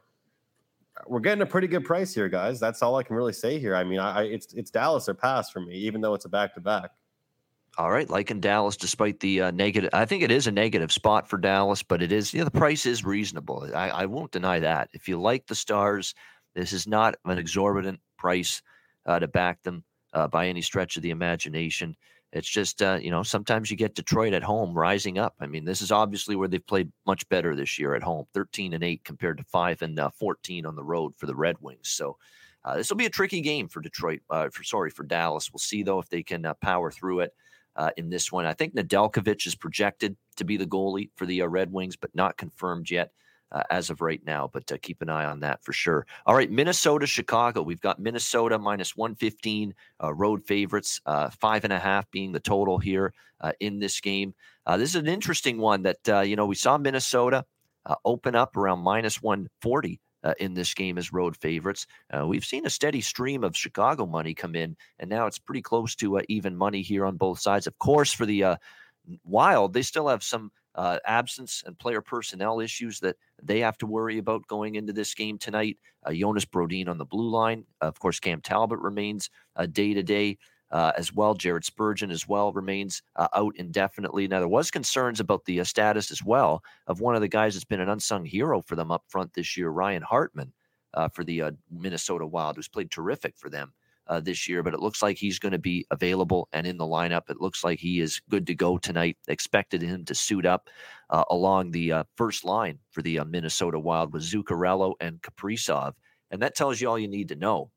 we're 1.06 1.20
getting 1.20 1.42
a 1.42 1.46
pretty 1.46 1.68
good 1.68 1.86
price 1.86 2.14
here, 2.14 2.30
guys. 2.30 2.60
That's 2.60 2.82
all 2.82 2.96
I 2.96 3.04
can 3.04 3.16
really 3.16 3.34
say 3.34 3.60
here. 3.60 3.76
I 3.76 3.84
mean, 3.84 4.00
I, 4.00 4.24
it's 4.24 4.54
it's 4.54 4.72
Dallas 4.72 5.08
or 5.10 5.14
pass 5.14 5.50
for 5.50 5.60
me, 5.60 5.76
even 5.76 6.02
though 6.02 6.14
it's 6.14 6.26
a 6.26 6.30
back 6.30 6.54
to 6.56 6.62
back. 6.62 6.92
All 7.76 7.90
right, 7.90 8.08
like 8.08 8.30
in 8.30 8.40
Dallas, 8.40 8.78
despite 8.78 9.20
the 9.20 9.42
uh, 9.42 9.52
negative, 9.52 9.90
I 9.94 10.06
think 10.06 10.22
it 10.22 10.30
is 10.30 10.46
a 10.46 10.52
negative 10.52 10.92
spot 10.92 11.28
for 11.28 11.38
Dallas, 11.40 11.82
but 11.82 12.04
it 12.04 12.12
is, 12.12 12.32
you 12.32 12.38
know, 12.38 12.46
the 12.46 12.52
price 12.52 12.86
is 12.86 13.04
reasonable. 13.04 13.68
I, 13.74 13.90
I 13.90 14.06
won't 14.06 14.32
deny 14.32 14.60
that. 14.60 14.90
If 14.94 15.08
you 15.08 15.20
like 15.20 15.48
the 15.48 15.56
Stars, 15.56 16.14
this 16.54 16.72
is 16.72 16.86
not 16.86 17.16
an 17.26 17.40
exorbitant 17.40 18.00
price 18.16 18.62
uh, 19.08 19.18
to 19.18 19.28
back 19.28 19.64
them 19.64 19.84
uh, 20.14 20.28
by 20.28 20.48
any 20.48 20.62
stretch 20.62 20.98
of 20.98 21.02
the 21.02 21.10
imagination. 21.10 21.96
It's 22.34 22.50
just, 22.50 22.82
uh, 22.82 22.98
you 23.00 23.12
know, 23.12 23.22
sometimes 23.22 23.70
you 23.70 23.78
get 23.78 23.94
Detroit 23.94 24.34
at 24.34 24.42
home 24.42 24.74
rising 24.74 25.20
up. 25.20 25.36
I 25.40 25.46
mean, 25.46 25.66
this 25.66 25.82
is 25.84 25.92
obviously 25.92 26.36
where 26.36 26.48
they've 26.48 26.66
played 26.66 26.92
much 27.06 27.30
better 27.30 27.56
this 27.56 27.78
year 27.78 27.94
at 27.94 28.02
home 28.02 28.26
13 28.34 28.74
and 28.74 28.84
8 28.84 29.04
compared 29.04 29.38
to 29.38 29.44
5 29.44 29.84
and 29.84 30.00
uh, 30.00 30.10
14 30.10 30.66
on 30.66 30.76
the 30.76 30.84
road 30.84 31.14
for 31.16 31.28
the 31.28 31.36
Red 31.36 31.58
Wings. 31.62 31.90
So 31.90 32.18
uh, 32.66 32.76
this 32.76 32.90
will 32.90 32.98
be 32.98 33.06
a 33.06 33.12
tricky 33.12 33.40
game 33.40 33.68
for 33.68 33.82
Detroit, 33.82 34.22
uh, 34.32 34.50
for 34.50 34.64
sorry, 34.64 34.90
for 34.90 35.04
Dallas. 35.04 35.54
We'll 35.54 35.60
see, 35.60 35.84
though, 35.84 36.00
if 36.00 36.10
they 36.10 36.24
can 36.24 36.44
uh, 36.44 36.56
power 36.56 36.90
through 36.90 37.20
it. 37.22 37.34
Uh, 37.76 37.92
in 37.98 38.10
this 38.10 38.32
one, 38.32 38.46
I 38.46 38.54
think 38.54 38.76
Nedeljkovic 38.76 39.48
is 39.48 39.56
projected 39.56 40.16
to 40.36 40.44
be 40.44 40.58
the 40.58 40.66
goalie 40.66 41.10
for 41.16 41.26
the 41.26 41.42
Red 41.42 41.72
Wings, 41.72 41.96
but 41.96 42.14
not 42.16 42.38
confirmed 42.38 42.90
yet 42.90 43.12
uh, 43.54 43.64
as 43.70 43.90
of 43.90 44.02
right 44.02 44.22
now. 44.26 44.50
But 44.52 44.72
uh, 44.72 44.78
keep 44.82 45.02
an 45.02 45.10
eye 45.10 45.26
on 45.26 45.40
that 45.42 45.64
for 45.64 45.74
sure. 45.74 46.06
All 46.26 46.36
right, 46.36 46.52
Minnesota, 46.52 47.06
Chicago. 47.06 47.62
We've 47.62 47.80
got 47.80 48.00
Minnesota 48.00 48.60
minus 48.60 48.96
115, 48.98 49.74
uh, 50.04 50.14
road 50.14 50.46
favorites, 50.46 51.00
uh, 51.06 51.30
five 51.30 51.64
and 51.64 51.74
a 51.74 51.80
half 51.80 52.10
being 52.12 52.32
the 52.32 52.40
total 52.40 52.78
here 52.78 53.14
uh, 53.42 53.54
in 53.60 53.80
this 53.80 54.00
game. 54.02 54.34
Uh, 54.66 54.78
this 54.78 54.90
is 54.90 54.96
an 54.96 55.08
interesting 55.08 55.58
one 55.58 55.84
that, 55.84 56.26
you 56.28 56.36
know, 56.36 56.46
we 56.46 56.56
saw 56.56 56.78
Minnesota 56.78 57.46
open 58.06 58.36
up 58.36 58.56
around 58.56 58.80
minus 58.80 59.22
140. 59.22 60.00
in 60.40 60.54
this 60.54 60.74
game 60.74 60.98
as 60.98 61.12
road 61.12 61.36
favorites, 61.36 61.86
we've 62.26 62.46
seen 62.46 62.66
a 62.66 62.70
steady 62.70 63.02
stream 63.02 63.44
of 63.44 63.58
Chicago 63.58 64.06
money 64.06 64.34
come 64.34 64.56
in, 64.56 64.78
and 65.00 65.10
now 65.10 65.28
it's 65.28 65.38
pretty 65.38 65.62
close 65.62 65.96
to 65.96 66.22
even 66.30 66.56
money 66.56 66.82
here 66.82 67.06
on 67.06 67.18
both 67.18 67.42
sides. 67.42 67.68
Of 67.68 67.78
course, 67.78 68.14
for 68.14 68.26
the 68.26 68.58
Wild, 69.26 69.74
they 69.74 69.82
still 69.82 70.08
have 70.08 70.24
some 70.24 70.52
uh, 70.76 71.00
absence 71.06 71.64
and 71.66 71.78
player 71.78 72.02
personnel 72.02 72.60
issues 72.60 73.00
that 73.00 73.16
they 73.42 73.60
have 73.60 73.78
to 73.78 73.86
worry 73.86 74.18
about 74.18 74.48
going 74.48 74.76
into 74.76 74.94
this 74.94 75.14
game 75.14 75.38
tonight. 75.38 75.78
Uh, 76.06 76.14
Jonas 76.14 76.46
Brodin 76.46 76.88
on 76.88 76.98
the 76.98 77.06
blue 77.06 77.30
line. 77.30 77.66
Of 77.82 78.00
course, 78.00 78.20
Cam 78.20 78.42
Talbot 78.42 78.80
remains 78.80 79.30
day 79.72 79.94
to 79.94 80.04
day 80.04 80.38
as 80.72 81.14
well. 81.14 81.36
Jared 81.36 81.66
Spurgeon 81.66 82.10
as 82.12 82.28
well 82.28 82.52
remains 82.52 83.04
uh, 83.16 83.28
out 83.36 83.56
indefinitely. 83.58 84.28
Now, 84.28 84.40
there 84.40 84.48
was 84.48 84.72
concerns 84.72 85.20
about 85.20 85.46
the 85.46 85.60
uh, 85.60 85.64
status 85.64 86.10
as 86.12 86.24
well 86.24 86.64
of 86.88 87.00
one 87.00 87.16
of 87.16 87.22
the 87.22 87.28
guys 87.28 87.54
that's 87.54 87.66
been 87.66 87.80
an 87.80 87.90
unsung 87.90 88.26
hero 88.26 88.62
for 88.62 88.76
them 88.76 88.92
up 88.92 89.04
front 89.08 89.34
this 89.34 89.56
year, 89.56 89.70
Ryan 89.70 90.02
Hartman, 90.02 90.52
uh, 90.96 91.10
for 91.10 91.24
the 91.24 91.44
Minnesota 91.72 92.26
Wild, 92.26 92.56
who's 92.56 92.68
played 92.68 92.92
terrific 92.92 93.38
for 93.38 93.50
them 93.50 93.74
uh, 94.08 94.20
this 94.20 94.48
year, 94.48 94.64
but 94.64 94.74
it 94.74 94.80
looks 94.80 95.02
like 95.02 95.18
he's 95.18 95.40
going 95.40 95.52
to 95.52 95.60
be 95.60 95.86
available 95.92 96.48
and 96.54 96.68
in 96.68 96.78
the 96.78 96.86
lineup. 96.86 97.30
It 97.30 97.42
looks 97.42 97.64
like 97.64 97.80
he 97.80 98.00
is 98.00 98.22
good 98.30 98.46
to 98.48 98.56
go 98.56 98.78
tonight. 98.78 99.18
Expected 99.28 99.82
him 99.82 100.06
to 100.06 100.16
suit 100.16 100.46
up 100.46 100.70
uh, 101.10 101.24
along 101.30 101.72
the 101.72 101.92
uh, 101.92 102.04
first 102.16 102.44
line 102.44 102.80
for 102.92 103.02
the 103.02 103.20
uh, 103.20 103.26
Minnesota 103.26 103.80
Wild 103.80 104.14
with 104.14 104.24
Zuccarello 104.24 104.94
and 105.00 105.22
Kaprizov. 105.22 105.94
And 106.32 106.42
that 106.42 106.56
tells 106.56 106.82
you 106.82 106.90
all 106.90 107.00
you 107.00 107.08
need 107.08 107.30
to 107.30 107.36
know 107.36 107.72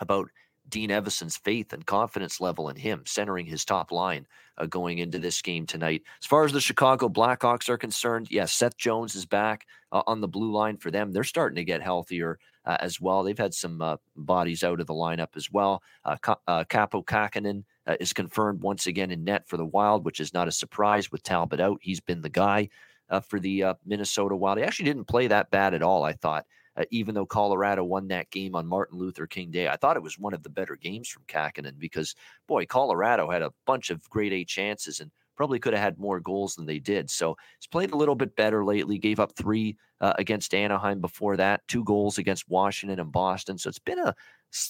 about 0.00 0.28
Dean 0.68 0.90
Evason's 0.90 1.36
faith 1.36 1.72
and 1.72 1.84
confidence 1.84 2.40
level 2.40 2.68
in 2.68 2.76
him, 2.76 3.02
centering 3.06 3.46
his 3.46 3.64
top 3.64 3.92
line 3.92 4.26
uh, 4.58 4.66
going 4.66 4.98
into 4.98 5.18
this 5.18 5.42
game 5.42 5.66
tonight. 5.66 6.02
As 6.22 6.26
far 6.26 6.44
as 6.44 6.52
the 6.52 6.60
Chicago 6.60 7.08
Blackhawks 7.08 7.68
are 7.68 7.76
concerned, 7.76 8.28
yes, 8.30 8.52
Seth 8.52 8.76
Jones 8.76 9.14
is 9.14 9.26
back 9.26 9.66
uh, 9.92 10.02
on 10.06 10.20
the 10.20 10.28
blue 10.28 10.52
line 10.52 10.78
for 10.78 10.90
them. 10.90 11.12
They're 11.12 11.24
starting 11.24 11.56
to 11.56 11.64
get 11.64 11.82
healthier 11.82 12.38
uh, 12.66 12.76
as 12.80 13.00
well. 13.00 13.22
They've 13.22 13.36
had 13.36 13.54
some 13.54 13.80
uh, 13.80 13.96
bodies 14.16 14.64
out 14.64 14.80
of 14.80 14.86
the 14.86 14.94
lineup 14.94 15.36
as 15.36 15.50
well. 15.50 15.82
Uh, 16.04 16.16
uh 16.46 16.64
Kaapo 16.64 17.04
Kähkönen 17.04 17.64
uh, 17.86 17.96
is 18.00 18.12
confirmed 18.12 18.62
once 18.62 18.86
again 18.86 19.10
in 19.10 19.24
net 19.24 19.46
for 19.48 19.56
the 19.56 19.66
Wild, 19.66 20.04
which 20.04 20.20
is 20.20 20.34
not 20.34 20.48
a 20.48 20.52
surprise 20.52 21.10
with 21.12 21.22
Talbot 21.22 21.60
out. 21.60 21.78
He's 21.80 22.00
been 22.00 22.22
the 22.22 22.28
guy 22.28 22.68
uh, 23.10 23.20
for 23.20 23.38
the 23.38 23.64
Minnesota 23.84 24.36
Wild. 24.36 24.58
He 24.58 24.64
actually 24.64 24.86
didn't 24.86 25.04
play 25.04 25.26
that 25.26 25.50
bad 25.50 25.74
at 25.74 25.82
all, 25.82 26.04
I 26.04 26.12
thought. 26.12 26.46
even 26.90 27.14
though 27.14 27.26
Colorado 27.26 27.84
won 27.84 28.08
that 28.08 28.30
game 28.30 28.56
on 28.56 28.66
Martin 28.66 28.98
Luther 28.98 29.26
King 29.26 29.50
Day, 29.50 29.68
I 29.68 29.76
thought 29.76 29.96
it 29.96 30.02
was 30.02 30.18
one 30.18 30.34
of 30.34 30.42
the 30.42 30.48
better 30.48 30.76
games 30.76 31.08
from 31.08 31.24
Kähkönen 31.28 31.78
because, 31.78 32.14
boy, 32.46 32.66
Colorado 32.66 33.30
had 33.30 33.42
a 33.42 33.52
bunch 33.66 33.90
of 33.90 34.08
grade 34.10 34.32
A 34.32 34.44
chances 34.44 35.00
and 35.00 35.10
probably 35.36 35.58
could 35.58 35.72
have 35.74 35.82
had 35.82 35.98
more 35.98 36.20
goals 36.20 36.54
than 36.54 36.66
they 36.66 36.78
did. 36.78 37.10
So 37.10 37.36
he's 37.58 37.66
played 37.66 37.92
a 37.92 37.96
little 37.96 38.14
bit 38.14 38.36
better 38.36 38.64
lately. 38.64 38.98
Gave 38.98 39.20
up 39.20 39.32
three 39.36 39.76
uh, 40.00 40.14
against 40.18 40.54
Anaheim 40.54 41.00
before 41.00 41.36
that, 41.36 41.66
two 41.68 41.84
goals 41.84 42.18
against 42.18 42.48
Washington 42.48 43.00
and 43.00 43.12
Boston. 43.12 43.58
So 43.58 43.68
it's 43.68 43.78
been 43.78 43.98
a 43.98 44.14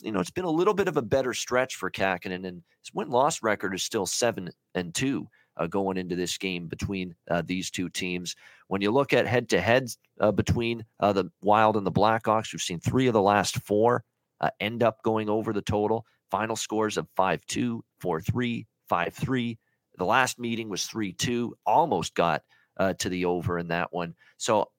you 0.02 0.12
know 0.12 0.20
it's 0.20 0.30
been 0.30 0.44
a 0.44 0.50
little 0.50 0.74
bit 0.74 0.88
of 0.88 0.96
a 0.96 1.02
better 1.02 1.34
stretch 1.34 1.76
for 1.76 1.90
Kähkönen, 1.90 2.46
and 2.46 2.62
his 2.82 2.94
win 2.94 3.10
loss 3.10 3.42
record 3.42 3.74
is 3.74 3.82
still 3.82 4.06
seven 4.06 4.50
and 4.74 4.94
two. 4.94 5.28
Uh, 5.56 5.68
going 5.68 5.96
into 5.96 6.16
this 6.16 6.36
game 6.36 6.66
between 6.66 7.14
uh, 7.30 7.40
these 7.46 7.70
two 7.70 7.88
teams. 7.88 8.34
When 8.66 8.82
you 8.82 8.90
look 8.90 9.12
at 9.12 9.24
head 9.24 9.48
to 9.50 9.60
heads 9.60 9.98
between 10.34 10.84
uh, 10.98 11.12
the 11.12 11.30
Wild 11.42 11.76
and 11.76 11.86
the 11.86 11.92
Blackhawks, 11.92 12.52
we've 12.52 12.60
seen 12.60 12.80
three 12.80 13.06
of 13.06 13.12
the 13.12 13.22
last 13.22 13.60
four 13.60 14.02
uh, 14.40 14.50
end 14.60 14.82
up 14.82 15.02
going 15.02 15.28
over 15.28 15.52
the 15.52 15.62
total. 15.62 16.04
Final 16.30 16.56
scores 16.56 16.96
of 16.96 17.06
5 17.16 17.44
2, 17.46 17.84
4 18.00 18.20
3, 18.20 18.66
5 18.88 19.14
3, 19.14 19.58
the 19.96 20.04
last 20.04 20.38
meeting 20.38 20.68
was 20.68 20.86
3 20.86 21.12
2, 21.12 21.56
almost 21.66 22.14
got 22.14 22.42
uh, 22.76 22.94
to 22.94 23.08
the 23.08 23.24
over 23.24 23.58
in 23.58 23.68
that 23.68 23.92
one. 23.92 24.14
So, 24.36 24.70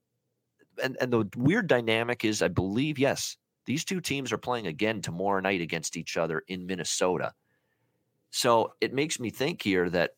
and, 0.82 0.98
and 1.00 1.12
the 1.12 1.28
weird 1.38 1.68
dynamic 1.68 2.26
is, 2.26 2.42
I 2.42 2.50
believe, 2.50 3.00
yes, 3.00 3.38
these 3.66 3.86
two 3.86 4.02
teams 4.02 4.32
are 4.32 4.38
playing 4.38 4.68
again 4.68 5.02
tomorrow 5.02 5.40
night 5.40 5.62
against 5.62 5.98
each 5.98 6.18
other 6.18 6.44
in 6.48 6.66
Minnesota. 6.66 7.34
So 8.32 8.74
it 8.82 8.94
makes 8.94 9.20
me 9.20 9.30
think 9.30 9.62
here 9.62 9.90
that, 9.90 10.12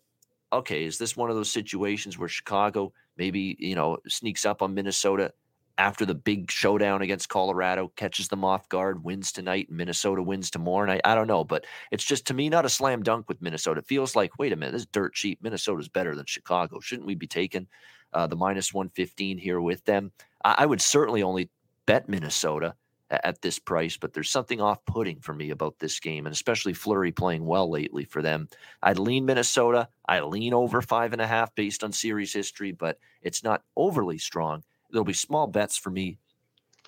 okay, 0.51 0.85
is 0.85 0.97
this 0.97 1.15
one 1.15 1.29
of 1.29 1.35
those 1.35 1.51
situations 1.51 2.17
where 2.17 2.27
Chicago 2.27 2.91
maybe, 3.17 3.55
you 3.59 3.75
know, 3.75 3.97
sneaks 4.07 4.45
up 4.45 4.61
on 4.61 4.73
Minnesota 4.73 5.33
after 5.77 6.05
the 6.05 6.15
big 6.15 6.49
showdown 6.49 7.01
against 7.01 7.29
Colorado, 7.29 7.91
catches 7.95 8.27
them 8.27 8.43
off 8.43 8.67
guard, 8.69 9.03
wins 9.03 9.31
tonight, 9.31 9.69
Minnesota 9.69 10.23
wins 10.23 10.49
tomorrow 10.49 10.85
night. 10.85 11.01
I 11.03 11.15
don't 11.15 11.27
know, 11.27 11.43
but 11.43 11.65
it's 11.91 12.03
just 12.03 12.27
to 12.27 12.33
me 12.33 12.49
not 12.49 12.65
a 12.65 12.69
slam 12.69 13.03
dunk 13.03 13.29
with 13.29 13.41
Minnesota. 13.41 13.79
It 13.79 13.87
feels 13.87 14.15
like, 14.15 14.39
wait 14.39 14.53
a 14.53 14.55
minute, 14.55 14.71
this 14.71 14.81
is 14.81 14.87
dirt 14.87 15.13
cheap. 15.13 15.41
Minnesota's 15.41 15.89
better 15.89 16.15
than 16.15 16.25
Chicago. 16.25 16.79
Shouldn't 16.79 17.07
we 17.07 17.15
be 17.15 17.27
taking 17.27 17.67
uh, 18.13 18.27
the 18.27 18.35
minus 18.35 18.73
115 18.73 19.37
here 19.37 19.61
with 19.61 19.83
them? 19.85 20.11
I, 20.43 20.55
I 20.59 20.65
would 20.65 20.81
certainly 20.81 21.23
only 21.23 21.49
bet 21.85 22.09
Minnesota 22.09 22.75
at 23.09 23.41
this 23.41 23.57
price, 23.59 23.97
but 23.97 24.13
there's 24.13 24.29
something 24.29 24.59
off 24.59 24.83
putting 24.85 25.19
for 25.19 25.33
me 25.33 25.51
about 25.51 25.79
this 25.79 25.99
game, 25.99 26.25
and 26.25 26.33
especially 26.33 26.73
Fleury 26.73 27.11
playing 27.11 27.45
well 27.45 27.69
lately 27.69 28.03
for 28.03 28.21
them. 28.21 28.49
I'd 28.83 28.99
lean 28.99 29.25
Minnesota. 29.25 29.87
I 30.07 30.19
lean 30.21 30.53
over 30.53 30.81
five 30.81 31.13
and 31.13 31.21
a 31.21 31.27
half 31.27 31.55
based 31.55 31.83
on 31.83 31.91
series 31.91 32.33
history, 32.33 32.71
but 32.71 32.99
it's 33.21 33.43
not 33.43 33.63
overly 33.75 34.17
strong. 34.17 34.63
There'll 34.91 35.05
be 35.05 35.13
small 35.13 35.47
bets 35.47 35.77
for 35.77 35.89
me, 35.89 36.17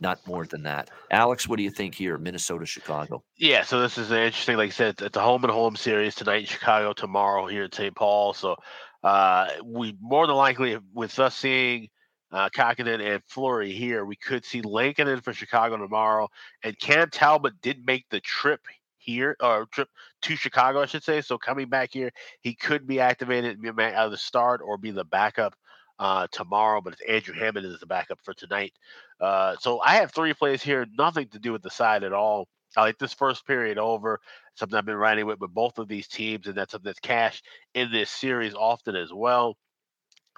not 0.02 0.26
more 0.26 0.46
than 0.46 0.64
that. 0.64 0.90
Alex, 1.12 1.48
what 1.48 1.58
do 1.58 1.64
you 1.64 1.72
think 1.72 1.96
here, 1.96 2.18
Minnesota, 2.18 2.66
Chicago? 2.66 3.24
Yeah, 3.38 3.64
so 3.64 3.82
this 3.82 3.98
is 3.98 4.12
interesting. 4.12 4.58
Like 4.58 4.70
I 4.70 4.74
said, 4.74 5.02
it's 5.02 5.18
a 5.18 5.22
home 5.22 5.44
and 5.44 5.52
home 5.52 5.76
series 5.76 6.16
tonight 6.16 6.42
in 6.42 6.46
Chicago, 6.46 6.94
tomorrow 6.94 7.48
here 7.48 7.64
at 7.64 7.76
St. 7.76 7.96
Paul. 7.96 8.34
So 8.34 8.56
uh, 9.04 9.48
we 9.64 9.96
more 10.02 10.28
than 10.28 10.36
likely, 10.36 10.78
with 10.94 11.18
us 11.20 11.36
seeing 11.36 11.90
uh, 12.32 12.50
Kähkönen 12.50 13.02
and 13.02 13.24
Fleury 13.28 13.72
here, 13.72 14.06
we 14.06 14.16
could 14.16 14.46
see 14.46 14.62
Lankinen 14.62 15.22
for 15.22 15.34
Chicago 15.34 15.78
tomorrow. 15.78 16.30
And 16.64 16.78
Cam 16.80 17.10
Talbot 17.10 17.60
did 17.62 17.86
make 17.86 18.06
the 18.10 18.20
trip 18.22 18.62
here 18.98 19.36
or 19.42 19.66
trip 19.72 19.90
to 20.22 20.36
Chicago, 20.36 20.82
I 20.82 20.86
should 20.86 21.04
say. 21.04 21.22
So 21.22 21.38
coming 21.38 21.70
back 21.70 21.90
here, 21.92 22.12
he 22.42 22.54
could 22.54 22.86
be 22.86 23.00
activated, 23.00 23.60
out 23.66 24.06
of 24.06 24.12
the 24.12 24.18
start 24.18 24.62
or 24.64 24.78
be 24.78 24.92
the 24.92 25.06
backup 25.06 25.56
uh, 26.00 26.28
tomorrow, 26.32 26.82
but 26.82 26.94
it's 26.94 27.02
Andrew 27.02 27.34
Hammond 27.34 27.66
is 27.66 27.80
the 27.80 27.86
backup 27.86 28.20
for 28.24 28.34
tonight. 28.34 28.74
Uh, 29.20 29.56
so 29.60 29.80
I 29.82 29.96
have 29.96 30.12
three 30.14 30.34
plays 30.34 30.64
here, 30.64 30.88
nothing 30.98 31.28
to 31.30 31.40
do 31.40 31.52
with 31.52 31.62
the 31.62 31.70
side 31.70 32.04
at 32.04 32.14
all. 32.14 32.48
I 32.78 32.82
like 32.82 32.98
this 32.98 33.14
first 33.14 33.46
period 33.46 33.78
over, 33.78 34.20
something 34.56 34.78
I've 34.78 34.86
been 34.86 34.96
writing 34.96 35.26
with 35.26 35.40
with 35.40 35.54
both 35.54 35.80
of 35.80 35.88
these 35.88 36.08
teams, 36.08 36.48
and 36.48 36.56
that's 36.56 36.72
something 36.72 36.86
that's 36.86 37.00
cash 37.00 37.42
in 37.74 37.92
this 37.92 38.10
series 38.10 38.54
often 38.54 38.96
as 38.96 39.12
well. 39.12 39.58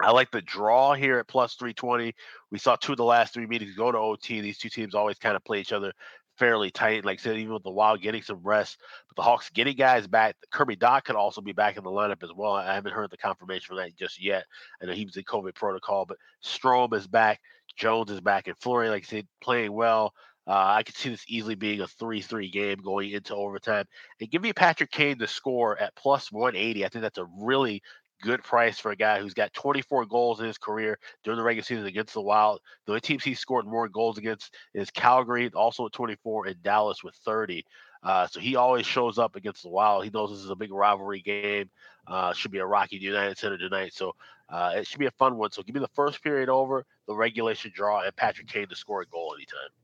I 0.02 0.12
like 0.12 0.32
the 0.32 0.42
draw 0.42 0.94
here 0.94 1.20
at 1.20 1.28
plus 1.28 1.56
320. 1.56 2.14
We 2.50 2.58
saw 2.58 2.76
two 2.76 2.94
of 2.94 2.98
the 2.98 3.04
last 3.04 3.34
three 3.34 3.46
meetings 3.46 3.76
go 3.76 3.92
to 3.92 3.98
OT. 3.98 4.42
These 4.42 4.58
two 4.58 4.70
teams 4.70 4.96
always 4.96 5.20
kind 5.20 5.36
of 5.36 5.44
play 5.44 5.60
each 5.60 5.74
other 5.74 5.94
fairly 6.38 6.72
tight. 6.72 7.06
Like 7.06 7.20
I 7.20 7.22
said, 7.22 7.38
even 7.38 7.54
with 7.54 7.64
the 7.64 7.72
Wild 7.72 8.02
getting 8.02 8.22
some 8.22 8.42
rest, 8.44 8.78
but 9.08 9.16
the 9.16 9.22
Hawks 9.22 9.50
getting 9.50 9.76
guys 9.76 10.08
back. 10.08 10.36
Kirby 10.52 10.76
Dach 10.76 11.04
could 11.04 11.16
also 11.16 11.42
be 11.42 11.52
back 11.52 11.78
in 11.78 11.84
the 11.84 11.90
lineup 11.90 12.24
as 12.24 12.32
well. 12.36 12.54
I 12.54 12.74
haven't 12.74 12.94
heard 12.94 13.12
the 13.12 13.18
confirmation 13.18 13.66
for 13.68 13.76
that 13.76 13.96
just 13.96 14.22
yet. 14.22 14.46
I 14.82 14.86
know 14.86 14.94
he 14.94 15.06
was 15.06 15.18
in 15.18 15.24
COVID 15.24 15.56
protocol, 15.56 16.06
but 16.06 16.18
Strome 16.44 16.94
is 16.94 17.08
back. 17.08 17.40
Jones 17.76 18.12
is 18.12 18.22
back, 18.22 18.48
and 18.48 18.58
Fleury, 18.58 18.90
like 18.90 19.04
I 19.04 19.08
said, 19.08 19.28
playing 19.42 19.72
well. 19.72 20.14
Uh, 20.48 20.74
I 20.76 20.84
could 20.84 20.96
see 20.96 21.10
this 21.10 21.24
easily 21.28 21.56
being 21.56 21.82
a 21.82 21.88
3 21.88 22.22
3 22.22 22.50
game 22.50 22.80
going 22.80 23.12
into 23.12 23.36
overtime. 23.36 23.86
And 24.20 24.30
give 24.30 24.42
me 24.42 24.54
Patrick 24.54 24.92
Kane 24.92 25.20
to 25.20 25.28
score 25.28 25.80
at 25.80 25.96
plus 25.96 26.32
180. 26.32 26.84
I 26.84 26.90
think 26.90 27.04
that's 27.04 27.20
a 27.20 27.28
really 27.38 27.84
good 28.22 28.44
price 28.44 28.80
for 28.80 28.92
a 28.92 28.96
guy 28.96 29.20
who's 29.20 29.34
got 29.34 29.54
24 29.54 30.06
goals 30.06 30.40
in 30.40 30.46
his 30.46 30.58
career 30.58 30.98
during 31.24 31.38
the 31.38 31.44
regular 31.44 31.64
season 31.64 31.86
against 31.86 32.14
the 32.14 32.22
Wild. 32.22 32.60
The 32.86 32.94
only 32.94 33.02
teams 33.02 33.24
he 33.24 33.34
scored 33.34 33.66
more 33.66 33.90
goals 33.90 34.18
against 34.18 34.54
is 34.74 34.90
Calgary, 34.92 35.50
also 35.54 35.86
at 35.86 35.94
24, 35.94 36.48
and 36.48 36.64
Dallas 36.64 37.04
with 37.04 37.16
30. 37.26 37.66
Uh, 38.04 38.28
so 38.28 38.40
he 38.40 38.56
always 38.56 38.86
shows 38.86 39.18
up 39.18 39.36
against 39.36 39.64
the 39.64 39.70
Wild. 39.70 40.04
He 40.04 40.10
knows 40.10 40.32
this 40.32 40.40
is 40.40 40.50
a 40.50 40.56
big 40.56 40.72
rivalry 40.72 41.22
game. 41.22 41.70
Uh, 42.08 42.34
should 42.34 42.52
be 42.52 42.60
a 42.60 42.66
Rocky 42.66 42.98
United 42.98 43.38
Center 43.38 43.58
tonight. 43.58 43.94
So 43.94 44.16
uh, 44.50 44.74
it 44.76 44.88
should 44.88 45.00
be 45.00 45.06
a 45.06 45.12
fun 45.12 45.38
one. 45.38 45.52
So 45.52 45.62
give 45.62 45.76
me 45.76 45.82
the 45.82 45.88
first 45.90 46.24
period 46.24 46.50
over, 46.50 46.86
the 47.08 47.16
regulation 47.16 47.72
draw, 47.74 48.02
and 48.02 48.16
Patrick 48.16 48.48
Kane 48.48 48.68
to 48.68 48.76
score 48.76 49.02
a 49.02 49.06
goal 49.06 49.34
anytime. 49.36 49.81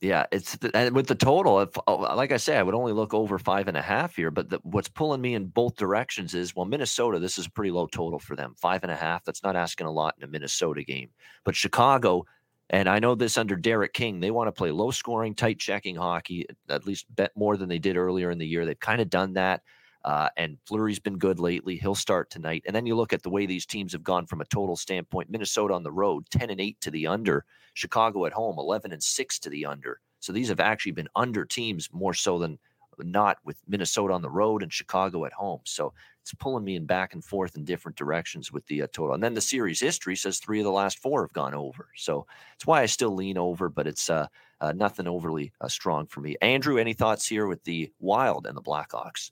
Yeah, 0.00 0.26
it's 0.30 0.56
and 0.74 0.94
with 0.94 1.08
the 1.08 1.16
total. 1.16 1.60
If, 1.60 1.70
oh, 1.88 2.04
uh, 2.04 2.14
like 2.14 2.30
I 2.30 2.36
say, 2.36 2.56
I 2.56 2.62
would 2.62 2.74
only 2.74 2.92
look 2.92 3.14
over 3.14 3.36
five 3.36 3.66
and 3.66 3.76
a 3.76 3.82
half 3.82 4.14
here. 4.14 4.30
But 4.30 4.48
the, 4.48 4.60
what's 4.62 4.88
pulling 4.88 5.20
me 5.20 5.34
in 5.34 5.46
both 5.46 5.76
directions 5.76 6.34
is 6.34 6.54
well, 6.54 6.66
Minnesota. 6.66 7.18
This 7.18 7.36
is 7.36 7.46
a 7.46 7.50
pretty 7.50 7.72
low 7.72 7.86
total 7.86 8.20
for 8.20 8.36
them, 8.36 8.54
five 8.60 8.84
and 8.84 8.92
a 8.92 8.96
half. 8.96 9.24
That's 9.24 9.42
not 9.42 9.56
asking 9.56 9.88
a 9.88 9.92
lot 9.92 10.14
in 10.16 10.22
a 10.24 10.28
Minnesota 10.28 10.84
game. 10.84 11.10
But 11.44 11.56
Chicago, 11.56 12.26
and 12.70 12.88
I 12.88 13.00
know 13.00 13.16
this 13.16 13.36
under 13.36 13.56
Derek 13.56 13.92
King, 13.92 14.20
they 14.20 14.30
want 14.30 14.46
to 14.46 14.52
play 14.52 14.70
low 14.70 14.92
scoring, 14.92 15.34
tight 15.34 15.58
checking 15.58 15.96
hockey. 15.96 16.46
At 16.68 16.86
least 16.86 17.06
bet 17.14 17.32
more 17.34 17.56
than 17.56 17.68
they 17.68 17.80
did 17.80 17.96
earlier 17.96 18.30
in 18.30 18.38
the 18.38 18.46
year. 18.46 18.64
They've 18.66 18.78
kind 18.78 19.00
of 19.00 19.10
done 19.10 19.32
that. 19.32 19.62
Uh, 20.04 20.28
and 20.36 20.58
Fleury's 20.64 20.98
been 20.98 21.18
good 21.18 21.38
lately. 21.38 21.76
He'll 21.76 21.94
start 21.94 22.30
tonight. 22.30 22.62
And 22.66 22.74
then 22.74 22.86
you 22.86 22.94
look 22.94 23.12
at 23.12 23.22
the 23.22 23.30
way 23.30 23.46
these 23.46 23.66
teams 23.66 23.92
have 23.92 24.04
gone 24.04 24.26
from 24.26 24.40
a 24.40 24.46
total 24.46 24.76
standpoint. 24.76 25.30
Minnesota 25.30 25.74
on 25.74 25.82
the 25.82 25.92
road, 25.92 26.24
10 26.30 26.50
and 26.50 26.60
8 26.60 26.80
to 26.82 26.90
the 26.90 27.06
under. 27.06 27.44
Chicago 27.74 28.26
at 28.26 28.32
home, 28.32 28.58
11 28.58 28.92
and 28.92 29.02
6 29.02 29.38
to 29.40 29.50
the 29.50 29.66
under. 29.66 30.00
So 30.20 30.32
these 30.32 30.48
have 30.48 30.60
actually 30.60 30.92
been 30.92 31.08
under 31.14 31.44
teams 31.44 31.88
more 31.92 32.14
so 32.14 32.38
than 32.38 32.58
not 32.98 33.38
with 33.44 33.56
Minnesota 33.68 34.12
on 34.14 34.22
the 34.22 34.30
road 34.30 34.62
and 34.62 34.72
Chicago 34.72 35.24
at 35.24 35.32
home. 35.32 35.60
So 35.64 35.92
it's 36.22 36.34
pulling 36.34 36.64
me 36.64 36.76
in 36.76 36.84
back 36.84 37.14
and 37.14 37.24
forth 37.24 37.56
in 37.56 37.64
different 37.64 37.96
directions 37.96 38.52
with 38.52 38.66
the 38.66 38.82
uh, 38.82 38.86
total. 38.92 39.14
And 39.14 39.22
then 39.22 39.34
the 39.34 39.40
series 39.40 39.80
history 39.80 40.16
says 40.16 40.38
three 40.38 40.58
of 40.58 40.64
the 40.64 40.72
last 40.72 40.98
four 40.98 41.22
have 41.22 41.32
gone 41.32 41.54
over. 41.54 41.88
So 41.96 42.26
it's 42.54 42.66
why 42.66 42.82
I 42.82 42.86
still 42.86 43.14
lean 43.14 43.38
over, 43.38 43.68
but 43.68 43.86
it's 43.86 44.10
uh, 44.10 44.26
uh, 44.60 44.72
nothing 44.72 45.06
overly 45.06 45.52
uh, 45.60 45.68
strong 45.68 46.06
for 46.06 46.20
me. 46.20 46.36
Andrew, 46.42 46.78
any 46.78 46.92
thoughts 46.92 47.26
here 47.26 47.46
with 47.46 47.62
the 47.64 47.92
Wild 48.00 48.46
and 48.46 48.56
the 48.56 48.62
Blackhawks? 48.62 49.30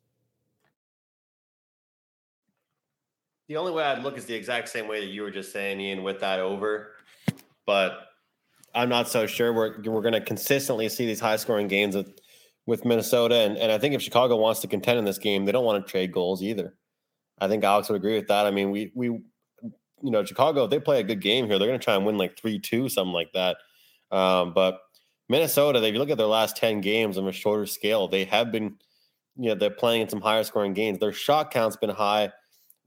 The 3.48 3.56
only 3.56 3.72
way 3.72 3.84
I'd 3.84 4.02
look 4.02 4.18
is 4.18 4.24
the 4.24 4.34
exact 4.34 4.68
same 4.68 4.88
way 4.88 5.00
that 5.00 5.06
you 5.06 5.22
were 5.22 5.30
just 5.30 5.52
saying, 5.52 5.80
Ian, 5.80 6.02
with 6.02 6.20
that 6.20 6.40
over. 6.40 6.92
But 7.64 8.08
I'm 8.74 8.88
not 8.88 9.08
so 9.08 9.26
sure. 9.26 9.52
We're 9.52 9.80
we're 9.82 10.02
going 10.02 10.12
to 10.12 10.20
consistently 10.20 10.88
see 10.88 11.06
these 11.06 11.20
high 11.20 11.36
scoring 11.36 11.68
games 11.68 11.94
with 11.96 12.18
with 12.66 12.84
Minnesota, 12.84 13.36
and 13.36 13.56
and 13.56 13.70
I 13.70 13.78
think 13.78 13.94
if 13.94 14.02
Chicago 14.02 14.36
wants 14.36 14.60
to 14.60 14.68
contend 14.68 14.98
in 14.98 15.04
this 15.04 15.18
game, 15.18 15.44
they 15.44 15.52
don't 15.52 15.64
want 15.64 15.84
to 15.84 15.90
trade 15.90 16.12
goals 16.12 16.42
either. 16.42 16.74
I 17.38 17.48
think 17.48 17.64
Alex 17.64 17.88
would 17.88 17.96
agree 17.96 18.16
with 18.16 18.28
that. 18.28 18.46
I 18.46 18.50
mean, 18.50 18.70
we 18.70 18.92
we 18.94 19.06
you 19.06 19.22
know 20.02 20.24
Chicago, 20.24 20.64
if 20.64 20.70
they 20.70 20.80
play 20.80 21.00
a 21.00 21.04
good 21.04 21.20
game 21.20 21.46
here, 21.46 21.58
they're 21.58 21.68
going 21.68 21.78
to 21.78 21.84
try 21.84 21.94
and 21.94 22.04
win 22.04 22.18
like 22.18 22.36
three 22.36 22.58
two, 22.58 22.88
something 22.88 23.14
like 23.14 23.32
that. 23.32 23.58
Um, 24.10 24.52
but 24.54 24.80
Minnesota, 25.28 25.82
if 25.82 25.92
you 25.92 25.98
look 25.98 26.10
at 26.10 26.18
their 26.18 26.26
last 26.26 26.56
ten 26.56 26.80
games 26.80 27.16
on 27.16 27.26
a 27.28 27.32
shorter 27.32 27.66
scale, 27.66 28.08
they 28.08 28.24
have 28.24 28.52
been, 28.52 28.76
you 29.36 29.48
know, 29.48 29.54
they're 29.54 29.70
playing 29.70 30.02
in 30.02 30.08
some 30.08 30.20
higher 30.20 30.44
scoring 30.44 30.74
games. 30.74 30.98
Their 30.98 31.12
shot 31.12 31.50
count's 31.50 31.76
been 31.76 31.90
high. 31.90 32.32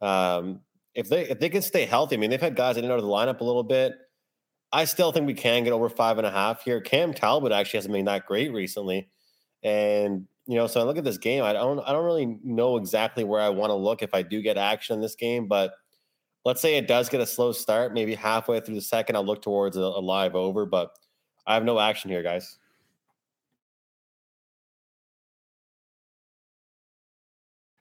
Um, 0.02 0.62
if 0.96 1.10
they 1.10 1.28
if 1.30 1.40
they 1.40 1.50
can 1.50 1.62
stay 1.62 1.86
healthy, 1.86 2.16
I 2.16 2.20
mean, 2.20 2.30
they've 2.30 2.42
had 2.42 2.56
guys 2.56 2.78
in 2.78 2.84
and 2.84 2.92
out 2.92 3.00
of 3.00 3.06
the 3.06 3.12
lineup 3.12 3.40
a 3.40 3.44
little 3.44 3.64
bit. 3.64 3.94
I 4.72 4.86
still 4.86 5.12
think 5.12 5.26
we 5.26 5.34
can 5.34 5.64
get 5.64 5.74
over 5.74 5.90
five 5.90 6.18
and 6.18 6.28
a 6.28 6.32
half 6.32 6.64
here. 6.64 6.80
Cam 6.80 7.14
Talbot 7.14 7.52
actually 7.52 7.80
hasn't 7.80 7.94
been 7.94 8.06
that 8.06 8.26
great 8.26 8.54
recently, 8.54 9.10
and 9.64 10.28
you 10.46 10.56
know, 10.56 10.68
so 10.68 10.80
I 10.80 10.84
look 10.84 10.98
at 10.98 11.04
this 11.04 11.18
game. 11.18 11.44
I 11.44 11.54
don't 11.54 11.80
I 11.80 11.92
don't 11.92 12.06
really 12.06 12.40
know 12.44 12.78
exactly 12.78 13.24
where 13.24 13.42
I 13.42 13.50
want 13.50 13.72
to 13.72 13.76
look 13.76 14.02
if 14.04 14.14
I 14.14 14.22
do 14.22 14.42
get 14.42 14.58
action 14.58 14.94
in 14.96 15.02
this 15.02 15.16
game, 15.16 15.48
but 15.48 15.74
let's 16.46 16.62
say 16.62 16.76
it 16.76 16.88
does 16.88 17.10
get 17.10 17.22
a 17.22 17.26
slow 17.26 17.52
start, 17.52 17.94
maybe 17.94 18.16
halfway 18.16 18.60
through 18.60 18.76
the 18.76 18.82
second, 18.82 19.16
I'll 19.16 19.26
look 19.26 19.42
towards 19.42 19.78
a, 19.78 19.82
a 19.82 20.02
live 20.02 20.36
over, 20.36 20.66
but 20.66 20.92
I 21.46 21.56
have 21.56 21.64
no 21.64 21.80
action 21.80 22.10
here, 22.10 22.24
guys. 22.24 22.59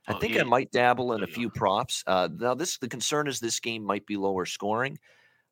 I 0.09 0.15
oh, 0.15 0.19
think 0.19 0.35
yeah. 0.35 0.41
I 0.41 0.45
might 0.45 0.71
dabble 0.73 1.13
in 1.13 1.23
a 1.23 1.27
few 1.27 1.51
props. 1.51 2.03
Uh, 2.07 2.29
now, 2.35 2.55
this 2.55 2.79
the 2.79 2.89
concern 2.89 3.29
is 3.29 3.41
this 3.41 3.61
game 3.61 3.85
might 3.85 4.07
be 4.07 4.17
lower 4.17 4.47
scoring, 4.47 4.99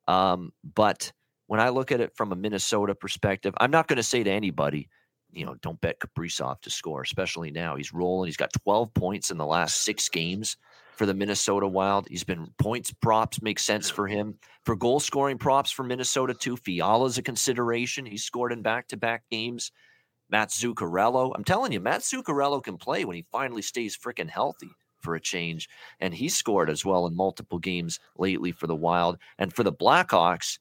um, 0.09 0.53
but 0.75 1.13
when 1.47 1.61
I 1.61 1.69
look 1.69 1.93
at 1.93 2.01
it 2.01 2.17
from 2.17 2.33
a 2.33 2.37
Minnesota 2.37 2.95
perspective, 2.95 3.55
I'm 3.59 3.71
not 3.71 3.87
going 3.87 3.99
to 3.99 4.03
say 4.03 4.25
to 4.25 4.31
anybody, 4.31 4.89
you 5.31 5.45
know, 5.45 5.55
don't 5.61 5.81
bet 5.81 6.01
Kaprizov 6.01 6.61
to 6.63 6.71
score, 6.71 7.03
especially 7.03 7.51
now. 7.51 7.77
He's 7.77 7.93
rolling. 7.93 8.29
He's 8.29 8.37
got 8.37 8.53
12 8.65 8.95
points 8.95 9.31
in 9.31 9.37
the 9.37 9.47
last 9.47 9.83
six 9.83 10.09
games 10.09 10.57
for 10.97 11.07
the 11.07 11.15
Minnesota 11.15 11.69
Wild. 11.69 12.09
He's 12.09 12.25
been 12.25 12.49
points 12.59 12.91
props 12.91 13.43
make 13.43 13.59
sense 13.59 13.91
for 13.91 14.07
him. 14.07 14.39
For 14.65 14.75
goal 14.75 14.99
scoring 14.99 15.39
props 15.39 15.71
for 15.71 15.83
Minnesota 15.83 16.35
too, 16.35 16.57
Fiala's 16.57 17.19
a 17.19 17.23
consideration. 17.23 18.07
He's 18.07 18.25
scored 18.25 18.53
in 18.53 18.63
back 18.63 18.89
to 18.89 18.97
back 18.97 19.25
games. 19.31 19.71
Matt 20.31 20.51
Zuccarello. 20.51 21.33
I'm 21.35 21.45
telling 21.45 21.73
you, 21.73 21.81
Matt 21.81 22.01
Zuccarello 22.01 22.63
can 22.63 22.77
play 22.77 23.05
when 23.05 23.17
he 23.17 23.25
finally 23.31 23.63
stays 23.63 23.97
freaking 23.97 24.29
healthy 24.29 24.71
for 25.01 25.15
a 25.15 25.21
change. 25.21 25.69
And 26.01 26.15
he 26.15 26.29
scored 26.29 26.69
as 26.69 26.85
well 26.85 27.07
in 27.07 27.17
multiple 27.17 27.59
games 27.59 28.01
lately 28.19 28.53
for 28.53 28.67
the 28.67 28.75
Wild. 28.75 29.19
And 29.39 29.53
for 29.53 29.63
the 29.63 29.73
Blackhawks, 29.73 30.59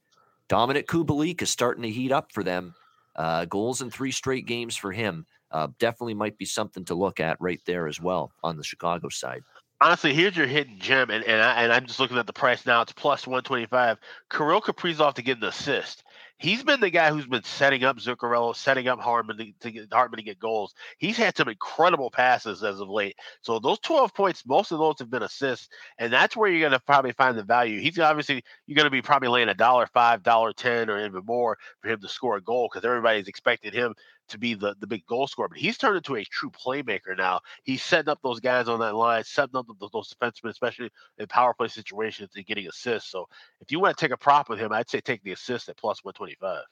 Dominik 0.49 0.85
Kubalik 0.85 1.41
is 1.41 1.49
starting 1.49 1.83
to 1.83 1.89
heat 1.89 2.11
up 2.11 2.31
for 2.31 2.43
them. 2.43 2.75
Uh, 3.15 3.45
goals 3.45 3.81
in 3.81 3.89
three 3.89 4.11
straight 4.11 4.45
games 4.45 4.75
for 4.75 4.91
him. 4.91 5.25
Uh, 5.51 5.67
definitely 5.79 6.13
might 6.13 6.37
be 6.37 6.45
something 6.45 6.83
to 6.85 6.95
look 6.95 7.19
at 7.19 7.37
right 7.39 7.61
there 7.65 7.87
as 7.87 7.99
well 7.99 8.31
on 8.43 8.57
the 8.57 8.63
Chicago 8.63 9.09
side. 9.09 9.41
Honestly, 9.81 10.13
here's 10.13 10.37
your 10.37 10.47
hidden 10.47 10.79
gem, 10.79 11.09
and 11.09 11.23
and, 11.25 11.41
I, 11.41 11.75
I'm 11.75 11.85
just 11.85 11.99
looking 11.99 12.17
at 12.17 12.27
the 12.27 12.33
price 12.33 12.65
now. 12.65 12.81
It's 12.81 12.93
plus 12.93 13.27
125. 13.27 13.97
Kirill 14.29 14.61
Kaprizov 14.61 15.13
to 15.15 15.21
get 15.21 15.37
an 15.37 15.43
assist 15.43 16.03
he's 16.37 16.63
been 16.63 16.79
the 16.79 16.89
guy 16.89 17.11
who's 17.11 17.27
been 17.27 17.43
setting 17.43 17.83
up 17.83 17.97
Zuccarello, 17.97 18.55
setting 18.55 18.87
up 18.87 18.99
Hartman 18.99 19.37
to, 19.37 19.51
to 19.61 19.71
get 19.71 19.93
Hartman 19.93 20.17
to 20.17 20.23
get 20.23 20.39
goals. 20.39 20.73
He's 20.97 21.17
had 21.17 21.35
some 21.37 21.47
incredible 21.47 22.11
passes 22.11 22.63
as 22.63 22.79
of 22.79 22.89
late. 22.89 23.15
So 23.41 23.59
those 23.59 23.79
12 23.79 24.13
points, 24.13 24.45
most 24.45 24.71
of 24.71 24.79
those 24.79 24.95
have 24.99 25.09
been 25.09 25.23
assists, 25.23 25.69
and 25.97 26.11
that's 26.11 26.35
where 26.35 26.49
you're 26.49 26.67
going 26.67 26.71
to 26.71 26.79
probably 26.79 27.13
find 27.13 27.37
the 27.37 27.43
value. 27.43 27.79
He's 27.79 27.99
obviously 27.99 28.43
you're 28.67 28.75
going 28.75 28.85
to 28.85 28.91
be 28.91 29.01
probably 29.01 29.29
laying 29.29 29.49
a 29.49 29.53
dollar 29.53 29.87
five, 29.87 30.23
dollar 30.23 30.53
ten, 30.53 30.89
or 30.89 31.03
even 31.05 31.25
more 31.25 31.57
for 31.81 31.89
him 31.89 32.01
to 32.01 32.09
score 32.09 32.37
a 32.37 32.41
goal 32.41 32.69
because 32.71 32.85
everybody's 32.85 33.27
expected 33.27 33.73
him 33.73 33.93
to 34.29 34.37
be 34.37 34.53
the, 34.53 34.75
the 34.79 34.87
big 34.87 35.05
goal 35.05 35.27
scorer, 35.27 35.49
but 35.49 35.57
he's 35.57 35.77
turned 35.77 35.97
into 35.97 36.15
a 36.15 36.23
true 36.25 36.51
playmaker 36.51 37.17
now. 37.17 37.41
He's 37.63 37.83
setting 37.83 38.09
up 38.09 38.19
those 38.23 38.39
guys 38.39 38.67
on 38.67 38.79
that 38.79 38.95
line, 38.95 39.23
setting 39.23 39.55
up 39.55 39.67
those, 39.79 39.91
those 39.91 40.13
defensemen, 40.13 40.49
especially 40.49 40.89
in 41.17 41.27
power 41.27 41.53
play 41.53 41.67
situations 41.67 42.31
and 42.35 42.45
getting 42.45 42.67
assists. 42.67 43.11
So 43.11 43.27
if 43.61 43.71
you 43.71 43.79
want 43.79 43.97
to 43.97 44.03
take 44.03 44.13
a 44.13 44.17
prop 44.17 44.49
with 44.49 44.59
him, 44.59 44.71
I'd 44.71 44.89
say 44.89 45.01
take 45.01 45.23
the 45.23 45.31
assist 45.31 45.69
at 45.69 45.77
plus 45.77 46.03
125 46.03 46.63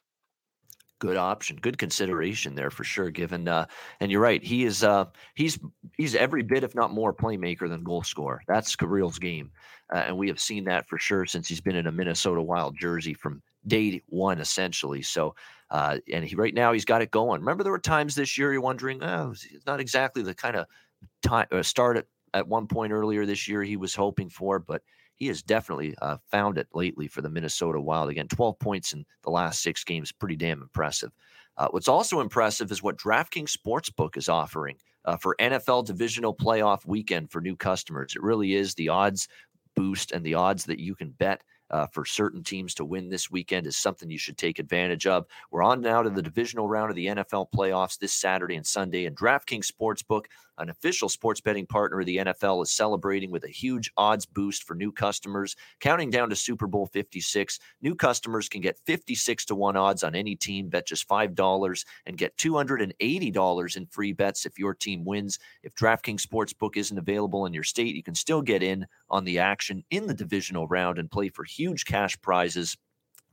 good 1.03 1.17
option, 1.17 1.57
good 1.57 1.77
consideration 1.77 2.55
there 2.55 2.69
for 2.69 2.85
sure. 2.85 3.09
Given 3.09 3.45
uh, 3.49 3.65
and 3.99 4.09
you're 4.09 4.21
right, 4.21 4.41
he 4.41 4.63
is 4.63 4.85
uh, 4.85 5.05
he's 5.35 5.59
he's 5.97 6.15
every 6.15 6.43
bit, 6.43 6.63
if 6.63 6.75
not 6.75 6.93
more, 6.93 7.13
playmaker 7.13 7.67
than 7.67 7.83
goal 7.83 8.03
scorer. 8.03 8.41
That's 8.47 8.73
Kirill's 8.73 9.19
game, 9.19 9.51
uh, 9.93 10.03
and 10.07 10.17
we 10.17 10.29
have 10.29 10.39
seen 10.39 10.63
that 10.63 10.87
for 10.87 10.97
sure 10.97 11.25
since 11.25 11.49
he's 11.49 11.59
been 11.59 11.75
in 11.75 11.87
a 11.87 11.91
Minnesota 11.91 12.41
Wild 12.41 12.77
jersey 12.79 13.13
from 13.13 13.41
day 13.67 14.01
one, 14.07 14.39
essentially. 14.39 15.01
So 15.01 15.35
uh, 15.73 15.97
and 16.11 16.23
he 16.23 16.35
right 16.35 16.53
now 16.53 16.71
he's 16.71 16.85
got 16.85 17.01
it 17.01 17.11
going. 17.11 17.41
Remember, 17.41 17.63
there 17.63 17.71
were 17.71 17.79
times 17.79 18.13
this 18.13 18.37
year 18.37 18.53
you're 18.53 18.61
wondering, 18.61 19.03
oh, 19.03 19.31
it's 19.31 19.65
not 19.65 19.79
exactly 19.79 20.21
the 20.21 20.35
kind 20.35 20.55
of 20.55 20.67
time 21.23 21.47
uh, 21.51 21.63
start 21.63 21.97
at, 21.97 22.05
at 22.35 22.47
one 22.47 22.67
point 22.67 22.93
earlier 22.93 23.25
this 23.25 23.47
year 23.47 23.63
he 23.63 23.75
was 23.75 23.95
hoping 23.95 24.29
for, 24.29 24.59
but 24.59 24.83
he 25.15 25.27
has 25.27 25.41
definitely 25.41 25.95
uh, 25.99 26.17
found 26.29 26.59
it 26.59 26.67
lately 26.75 27.07
for 27.07 27.21
the 27.21 27.29
Minnesota 27.29 27.81
Wild. 27.81 28.09
Again, 28.09 28.27
12 28.27 28.59
points 28.59 28.93
in 28.93 29.03
the 29.23 29.31
last 29.31 29.63
six 29.63 29.83
games, 29.83 30.11
pretty 30.11 30.35
damn 30.35 30.61
impressive. 30.61 31.11
Uh, 31.57 31.67
what's 31.71 31.87
also 31.87 32.19
impressive 32.19 32.71
is 32.71 32.83
what 32.83 32.97
DraftKings 32.97 33.55
Sportsbook 33.55 34.15
is 34.15 34.29
offering 34.29 34.77
uh, 35.05 35.17
for 35.17 35.35
NFL 35.39 35.85
divisional 35.85 36.35
playoff 36.35 36.85
weekend 36.85 37.31
for 37.31 37.41
new 37.41 37.55
customers. 37.55 38.13
It 38.15 38.21
really 38.21 38.53
is 38.53 38.75
the 38.75 38.89
odds 38.89 39.27
boost 39.75 40.11
and 40.11 40.23
the 40.23 40.35
odds 40.35 40.65
that 40.65 40.79
you 40.79 40.93
can 40.93 41.11
bet 41.11 41.41
uh, 41.69 41.87
for 41.87 42.05
certain 42.05 42.43
teams 42.43 42.73
to 42.75 42.85
win 42.85 43.09
this 43.09 43.31
weekend 43.31 43.67
is 43.67 43.77
something 43.77 44.09
you 44.09 44.17
should 44.17 44.37
take 44.37 44.59
advantage 44.59 45.07
of. 45.07 45.25
We're 45.51 45.63
on 45.63 45.81
now 45.81 46.03
to 46.03 46.09
the 46.09 46.21
divisional 46.21 46.67
round 46.67 46.89
of 46.89 46.95
the 46.95 47.07
NFL 47.07 47.47
playoffs 47.55 47.97
this 47.97 48.13
Saturday 48.13 48.55
and 48.55 48.65
Sunday, 48.65 49.05
and 49.05 49.15
DraftKings 49.15 49.71
Sportsbook 49.71 50.25
an 50.57 50.69
official 50.69 51.09
sports 51.09 51.41
betting 51.41 51.65
partner 51.65 51.99
of 51.99 52.05
the 52.05 52.17
NFL 52.17 52.63
is 52.63 52.71
celebrating 52.71 53.31
with 53.31 53.43
a 53.43 53.49
huge 53.49 53.91
odds 53.97 54.25
boost 54.25 54.63
for 54.63 54.75
new 54.75 54.91
customers. 54.91 55.55
Counting 55.79 56.09
down 56.09 56.29
to 56.29 56.35
Super 56.35 56.67
Bowl 56.67 56.87
56, 56.87 57.59
new 57.81 57.95
customers 57.95 58.49
can 58.49 58.61
get 58.61 58.79
56 58.85 59.45
to 59.45 59.55
1 59.55 59.75
odds 59.77 60.03
on 60.03 60.15
any 60.15 60.35
team, 60.35 60.69
bet 60.69 60.87
just 60.87 61.07
$5, 61.07 61.85
and 62.05 62.17
get 62.17 62.37
$280 62.37 63.77
in 63.77 63.85
free 63.87 64.13
bets 64.13 64.45
if 64.45 64.59
your 64.59 64.73
team 64.73 65.05
wins. 65.05 65.39
If 65.63 65.75
DraftKings 65.75 66.25
Sportsbook 66.25 66.77
isn't 66.77 66.97
available 66.97 67.45
in 67.45 67.53
your 67.53 67.63
state, 67.63 67.95
you 67.95 68.03
can 68.03 68.15
still 68.15 68.41
get 68.41 68.63
in 68.63 68.85
on 69.09 69.23
the 69.23 69.39
action 69.39 69.83
in 69.89 70.07
the 70.07 70.13
divisional 70.13 70.67
round 70.67 70.99
and 70.99 71.09
play 71.09 71.29
for 71.29 71.43
huge 71.43 71.85
cash 71.85 72.19
prizes 72.21 72.77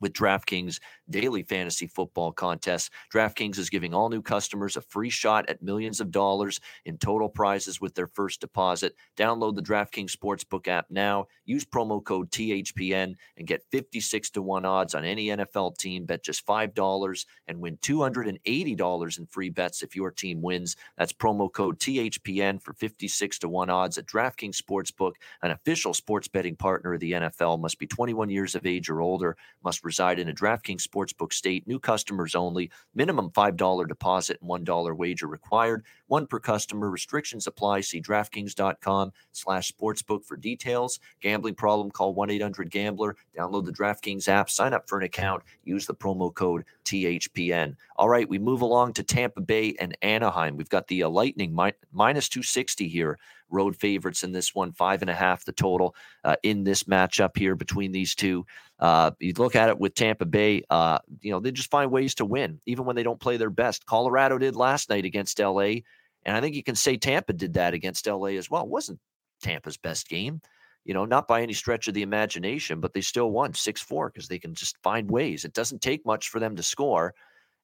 with 0.00 0.12
DraftKings 0.12 0.80
daily 1.10 1.42
fantasy 1.42 1.86
football 1.86 2.32
contests. 2.32 2.90
DraftKings 3.12 3.58
is 3.58 3.70
giving 3.70 3.92
all 3.92 4.08
new 4.08 4.22
customers 4.22 4.76
a 4.76 4.80
free 4.80 5.10
shot 5.10 5.48
at 5.48 5.62
millions 5.62 6.00
of 6.00 6.10
dollars 6.10 6.60
in 6.84 6.96
total 6.98 7.28
prizes 7.28 7.80
with 7.80 7.94
their 7.94 8.06
first 8.06 8.40
deposit. 8.40 8.94
Download 9.16 9.54
the 9.54 9.62
DraftKings 9.62 10.16
Sportsbook 10.16 10.68
app 10.68 10.86
now. 10.90 11.26
Use 11.44 11.64
promo 11.64 12.02
code 12.02 12.30
THPN 12.30 13.14
and 13.36 13.46
get 13.46 13.64
56 13.70 14.30
to 14.30 14.42
1 14.42 14.64
odds 14.64 14.94
on 14.94 15.04
any 15.04 15.26
NFL 15.26 15.76
team. 15.78 16.04
Bet 16.04 16.22
just 16.22 16.46
$5 16.46 17.26
and 17.48 17.60
win 17.60 17.76
$280 17.78 19.18
in 19.18 19.26
free 19.26 19.50
bets 19.50 19.82
if 19.82 19.96
your 19.96 20.10
team 20.10 20.40
wins. 20.40 20.76
That's 20.96 21.12
promo 21.12 21.52
code 21.52 21.78
THPN 21.78 22.62
for 22.62 22.72
56 22.74 23.38
to 23.40 23.48
1 23.48 23.70
odds 23.70 23.98
at 23.98 24.06
DraftKings 24.06 24.60
Sportsbook, 24.60 25.12
an 25.42 25.50
official 25.50 25.94
sports 25.94 26.28
betting 26.28 26.56
partner 26.56 26.94
of 26.94 27.00
the 27.00 27.12
NFL. 27.12 27.60
Must 27.60 27.78
be 27.78 27.86
21 27.86 28.30
years 28.30 28.54
of 28.54 28.66
age 28.66 28.88
or 28.88 29.00
older. 29.00 29.36
Must 29.64 29.84
reside 29.90 30.20
in 30.20 30.28
a 30.28 30.32
DraftKings 30.32 30.86
Sportsbook 30.86 31.32
state. 31.32 31.66
New 31.66 31.80
customers 31.80 32.36
only. 32.36 32.70
Minimum 32.94 33.30
$5 33.30 33.88
deposit 33.88 34.38
and 34.40 34.48
$1 34.48 34.96
wager 34.96 35.26
required. 35.26 35.84
One 36.06 36.28
per 36.28 36.38
customer. 36.38 36.88
Restrictions 36.88 37.48
apply. 37.48 37.80
See 37.80 38.00
DraftKings.com 38.00 39.10
slash 39.32 39.72
sportsbook 39.72 40.24
for 40.24 40.36
details. 40.36 41.00
Gambling 41.20 41.56
problem, 41.56 41.90
call 41.90 42.14
1-800-GAMBLER. 42.14 43.16
Download 43.36 43.64
the 43.64 43.72
DraftKings 43.72 44.28
app. 44.28 44.48
Sign 44.48 44.74
up 44.74 44.88
for 44.88 44.98
an 44.98 45.04
account. 45.04 45.42
Use 45.64 45.86
the 45.86 45.94
promo 45.94 46.32
code 46.32 46.64
THPN. 46.84 47.74
All 47.96 48.08
right, 48.08 48.28
we 48.28 48.38
move 48.38 48.60
along 48.60 48.92
to 48.92 49.02
Tampa 49.02 49.40
Bay 49.40 49.74
and 49.80 49.98
Anaheim. 50.02 50.56
We've 50.56 50.68
got 50.68 50.86
the 50.86 51.02
uh, 51.02 51.08
Lightning 51.08 51.52
mi- 51.52 51.72
minus 51.92 52.28
260 52.28 52.86
here 52.86 53.18
road 53.50 53.76
favorites 53.76 54.22
in 54.22 54.32
this 54.32 54.54
one, 54.54 54.72
five 54.72 55.02
and 55.02 55.10
a 55.10 55.14
half 55.14 55.44
the 55.44 55.52
total 55.52 55.94
uh, 56.24 56.36
in 56.42 56.64
this 56.64 56.84
matchup 56.84 57.36
here 57.36 57.54
between 57.54 57.92
these 57.92 58.14
two. 58.14 58.44
Uh, 58.78 59.10
you 59.18 59.32
look 59.36 59.56
at 59.56 59.68
it 59.68 59.78
with 59.78 59.94
Tampa 59.94 60.24
Bay, 60.24 60.62
uh, 60.70 60.98
you 61.20 61.30
know, 61.30 61.40
they 61.40 61.52
just 61.52 61.70
find 61.70 61.90
ways 61.90 62.14
to 62.16 62.24
win, 62.24 62.60
even 62.66 62.84
when 62.84 62.96
they 62.96 63.02
don't 63.02 63.20
play 63.20 63.36
their 63.36 63.50
best. 63.50 63.84
Colorado 63.86 64.38
did 64.38 64.56
last 64.56 64.88
night 64.88 65.04
against 65.04 65.38
LA. 65.38 65.80
And 66.24 66.36
I 66.36 66.40
think 66.40 66.54
you 66.54 66.62
can 66.62 66.74
say 66.74 66.96
Tampa 66.96 67.32
did 67.32 67.54
that 67.54 67.74
against 67.74 68.06
LA 68.06 68.28
as 68.28 68.50
well. 68.50 68.62
It 68.64 68.68
wasn't 68.68 69.00
Tampa's 69.42 69.76
best 69.76 70.08
game, 70.08 70.40
you 70.84 70.94
know, 70.94 71.04
not 71.04 71.28
by 71.28 71.42
any 71.42 71.52
stretch 71.52 71.88
of 71.88 71.94
the 71.94 72.02
imagination, 72.02 72.80
but 72.80 72.92
they 72.92 73.00
still 73.00 73.30
won 73.30 73.54
6 73.54 73.80
4 73.80 74.10
because 74.10 74.28
they 74.28 74.38
can 74.38 74.54
just 74.54 74.76
find 74.82 75.10
ways. 75.10 75.44
It 75.44 75.54
doesn't 75.54 75.82
take 75.82 76.04
much 76.04 76.28
for 76.28 76.40
them 76.40 76.56
to 76.56 76.62
score. 76.62 77.14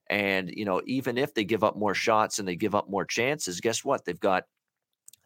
And, 0.08 0.50
you 0.54 0.64
know, 0.64 0.80
even 0.86 1.18
if 1.18 1.34
they 1.34 1.44
give 1.44 1.64
up 1.64 1.76
more 1.76 1.94
shots 1.94 2.38
and 2.38 2.46
they 2.46 2.56
give 2.56 2.74
up 2.74 2.88
more 2.88 3.04
chances, 3.04 3.60
guess 3.60 3.84
what? 3.84 4.04
They've 4.04 4.18
got 4.18 4.44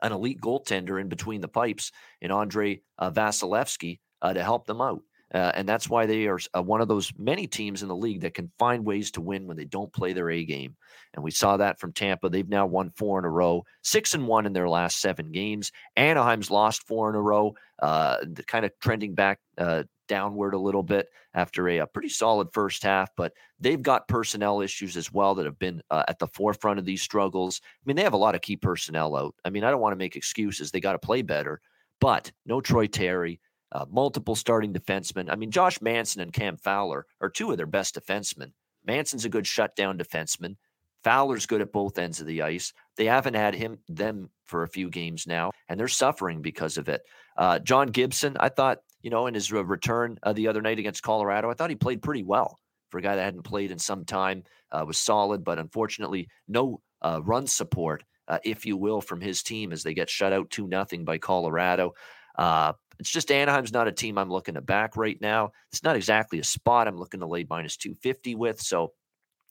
an 0.03 0.13
elite 0.13 0.41
goaltender 0.41 1.01
in 1.01 1.09
between 1.09 1.41
the 1.41 1.49
pipes 1.49 1.93
in 2.21 2.31
Andrei 2.31 2.83
uh, 2.99 3.11
Vasilevskiy 3.11 4.01
uh, 4.23 4.33
to 4.33 4.43
help 4.43 4.67
them 4.67 4.81
out. 4.81 5.03
Uh, 5.33 5.53
and 5.55 5.69
that's 5.69 5.89
why 5.89 6.07
they 6.07 6.27
are 6.27 6.41
uh, 6.57 6.63
one 6.63 6.81
of 6.81 6.89
those 6.89 7.13
many 7.17 7.47
teams 7.47 7.83
in 7.83 7.89
the 7.89 7.95
league 7.95 8.23
that 8.23 8.35
can 8.35 8.51
find 8.59 8.85
ways 8.85 9.13
to 9.13 9.21
win 9.21 9.47
when 9.47 9.57
they 9.57 9.65
don't 9.65 9.93
play 9.93 10.13
their 10.13 10.29
A 10.29 10.45
game. 10.45 10.77
And 11.15 11.23
we 11.23 11.31
saw 11.31 11.57
that 11.57 11.79
from 11.79 11.93
Tampa. 11.93 12.29
They've 12.29 12.49
now 12.49 12.67
won 12.67 12.91
four 12.91 13.19
in 13.19 13.25
a 13.25 13.31
row, 13.31 13.65
six 13.83 14.15
and 14.15 14.27
one 14.27 14.45
in 14.47 14.53
their 14.53 14.69
last 14.69 15.01
seven 15.01 15.31
games. 15.31 15.71
Anaheim's 15.97 16.51
lost 16.51 16.83
four 16.83 17.11
in 17.11 17.15
a 17.15 17.23
row, 17.23 17.55
uh, 17.81 18.19
kind 18.49 18.65
of 18.65 18.73
trending 18.81 19.15
back 19.15 19.39
uh, 19.57 19.85
downward 20.11 20.55
a 20.55 20.59
little 20.59 20.83
bit 20.83 21.09
after 21.35 21.69
a, 21.69 21.79
a, 21.79 21.87
pretty 21.87 22.09
solid 22.09 22.49
first 22.53 22.83
half, 22.83 23.09
but 23.17 23.33
they've 23.61 23.81
got 23.81 24.09
personnel 24.09 24.61
issues 24.61 24.97
as 24.97 25.13
well 25.13 25.37
that 25.37 25.47
have 25.47 25.59
been 25.61 25.81
uh, 25.89 26.03
at 26.09 26.19
the 26.19 26.27
forefront 26.27 26.81
of 26.81 26.85
these 26.85 27.01
struggles. 27.01 27.61
I 27.65 27.83
mean, 27.87 27.95
they 27.95 28.03
have 28.03 28.13
a 28.13 28.17
lot 28.19 28.35
of 28.35 28.41
key 28.41 28.57
personnel 28.57 29.15
out. 29.15 29.37
I 29.45 29.51
mean, 29.51 29.63
I 29.63 29.71
don't 29.71 29.81
want 29.81 29.93
to 29.93 29.99
make 29.99 30.17
excuses. 30.17 30.73
They 30.73 30.81
got 30.81 30.95
to 30.95 30.99
play 30.99 31.23
better, 31.23 31.61
but 32.01 32.33
no 32.45 32.61
Troy 32.61 32.89
Terry, 32.89 33.41
uh, 33.71 33.85
multiple 33.89 34.35
starting 34.35 34.75
defensemen. 34.75 35.31
I 35.31 35.37
mean, 35.37 35.53
Josh 35.53 35.81
Manson 35.81 36.23
and 36.23 36.33
Cam 36.33 36.57
Fowler 36.57 37.07
are 37.21 37.31
two 37.31 37.53
of 37.53 37.57
their 37.57 37.67
best 37.67 37.95
defensemen. 37.95 38.51
Manson's 38.85 39.25
a 39.25 39.29
good 39.29 39.47
shutdown 39.47 39.97
defenseman. 39.97 40.57
Fowler's 41.05 41.47
good 41.47 41.61
at 41.61 41.73
both 41.73 41.99
ends 41.99 42.21
of 42.21 42.27
the 42.27 42.43
ice. 42.43 42.73
They 42.97 43.07
haven't 43.07 43.35
had 43.35 43.55
him 43.55 43.79
them 43.89 44.29
for 44.47 44.65
a 44.65 44.69
few 44.69 44.91
games 44.91 45.25
now, 45.27 45.53
and 45.69 45.79
they're 45.79 45.87
suffering 45.87 46.43
because 46.43 46.77
of 46.79 46.89
it. 46.89 47.03
Uh, 47.37 47.61
John 47.61 47.87
Gibson, 47.87 48.37
I 48.41 48.49
thought 48.49 48.81
you 49.03 49.11
know, 49.11 49.27
in 49.27 49.35
his 49.35 49.53
return 49.53 50.19
uh, 50.23 50.33
the 50.33 50.49
other 50.49 50.63
night 50.63 50.79
against 50.79 51.03
Colorado. 51.03 51.51
I 51.51 51.55
thought 51.55 51.71
he 51.71 51.77
played 51.77 52.03
pretty 52.03 52.23
well 52.23 52.59
for 52.91 52.99
a 52.99 53.03
guy 53.03 53.17
that 53.17 53.25
hadn't 53.25 53.43
played 53.43 53.71
in 53.71 53.79
some 53.79 54.05
time. 54.05 54.45
Uh, 54.71 54.85
was 54.87 54.99
solid, 54.99 55.45
but 55.45 55.59
unfortunately, 55.59 56.29
no 56.49 56.81
uh, 57.03 57.21
run 57.25 57.47
support, 57.47 58.05
uh, 58.29 58.39
if 58.45 58.67
you 58.67 58.77
will, 58.77 59.01
from 59.01 59.21
his 59.21 59.43
team 59.43 59.73
as 59.73 59.83
they 59.83 59.95
get 59.95 60.11
shut 60.11 60.33
out 60.33 60.51
two 60.51 60.69
nothing 60.69 61.05
by 61.05 61.19
Colorado. 61.19 61.93
Uh, 62.37 62.73
it's 62.99 63.11
just 63.11 63.33
Anaheim's 63.33 63.73
not 63.73 63.89
a 63.89 63.93
team 63.93 64.19
I'm 64.19 64.31
looking 64.31 64.55
to 64.55 64.61
back 64.61 64.97
right 64.97 65.21
now. 65.21 65.53
It's 65.73 65.83
not 65.83 65.97
exactly 65.97 66.39
a 66.39 66.45
spot 66.45 66.87
I'm 66.87 66.99
looking 66.99 67.21
to 67.21 67.27
lay 67.27 67.47
minus 67.49 67.77
250 67.79 68.35
with. 68.35 68.61
So 68.61 68.93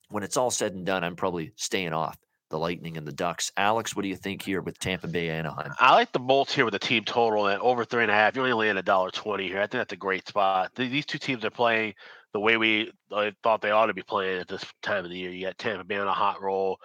when 0.09 0.23
it's 0.23 0.37
all 0.37 0.51
said 0.51 0.73
and 0.73 0.85
done, 0.85 1.03
I'm 1.03 1.15
probably 1.15 1.51
staying 1.55 1.93
off 1.93 2.17
the 2.49 2.59
Lightning 2.59 2.97
and 2.97 3.07
the 3.07 3.11
Ducks. 3.11 3.51
Alex, 3.57 3.95
what 3.95 4.03
do 4.03 4.09
you 4.09 4.15
think 4.15 4.41
here 4.41 4.61
with 4.61 4.79
Tampa 4.79 5.07
Bay 5.07 5.29
Anaheim? 5.29 5.71
I 5.79 5.93
like 5.93 6.11
the 6.11 6.19
Bolts 6.19 6.53
here 6.53 6.65
with 6.65 6.73
the 6.73 6.79
team 6.79 7.03
total 7.05 7.47
at 7.47 7.59
over 7.61 7.85
three 7.85 8.03
and 8.03 8.11
a 8.11 8.13
half. 8.15 8.35
You 8.35 8.41
only 8.41 8.53
land 8.53 8.77
a 8.77 8.83
dollar 8.83 9.11
twenty 9.11 9.47
here. 9.47 9.59
I 9.59 9.63
think 9.63 9.71
that's 9.71 9.93
a 9.93 9.97
great 9.97 10.27
spot. 10.27 10.71
These 10.75 11.05
two 11.05 11.17
teams 11.19 11.45
are 11.45 11.49
playing 11.49 11.93
the 12.33 12.39
way 12.39 12.57
we 12.57 12.91
thought 13.09 13.61
they 13.61 13.71
ought 13.71 13.87
to 13.87 13.93
be 13.93 14.03
playing 14.03 14.39
at 14.39 14.47
this 14.47 14.63
time 14.81 15.03
of 15.03 15.11
the 15.11 15.17
year. 15.17 15.31
You 15.31 15.47
got 15.47 15.57
Tampa 15.57 15.83
Bay 15.83 15.97
on 15.97 16.07
a 16.07 16.13
hot 16.13 16.41
roll, 16.41 16.79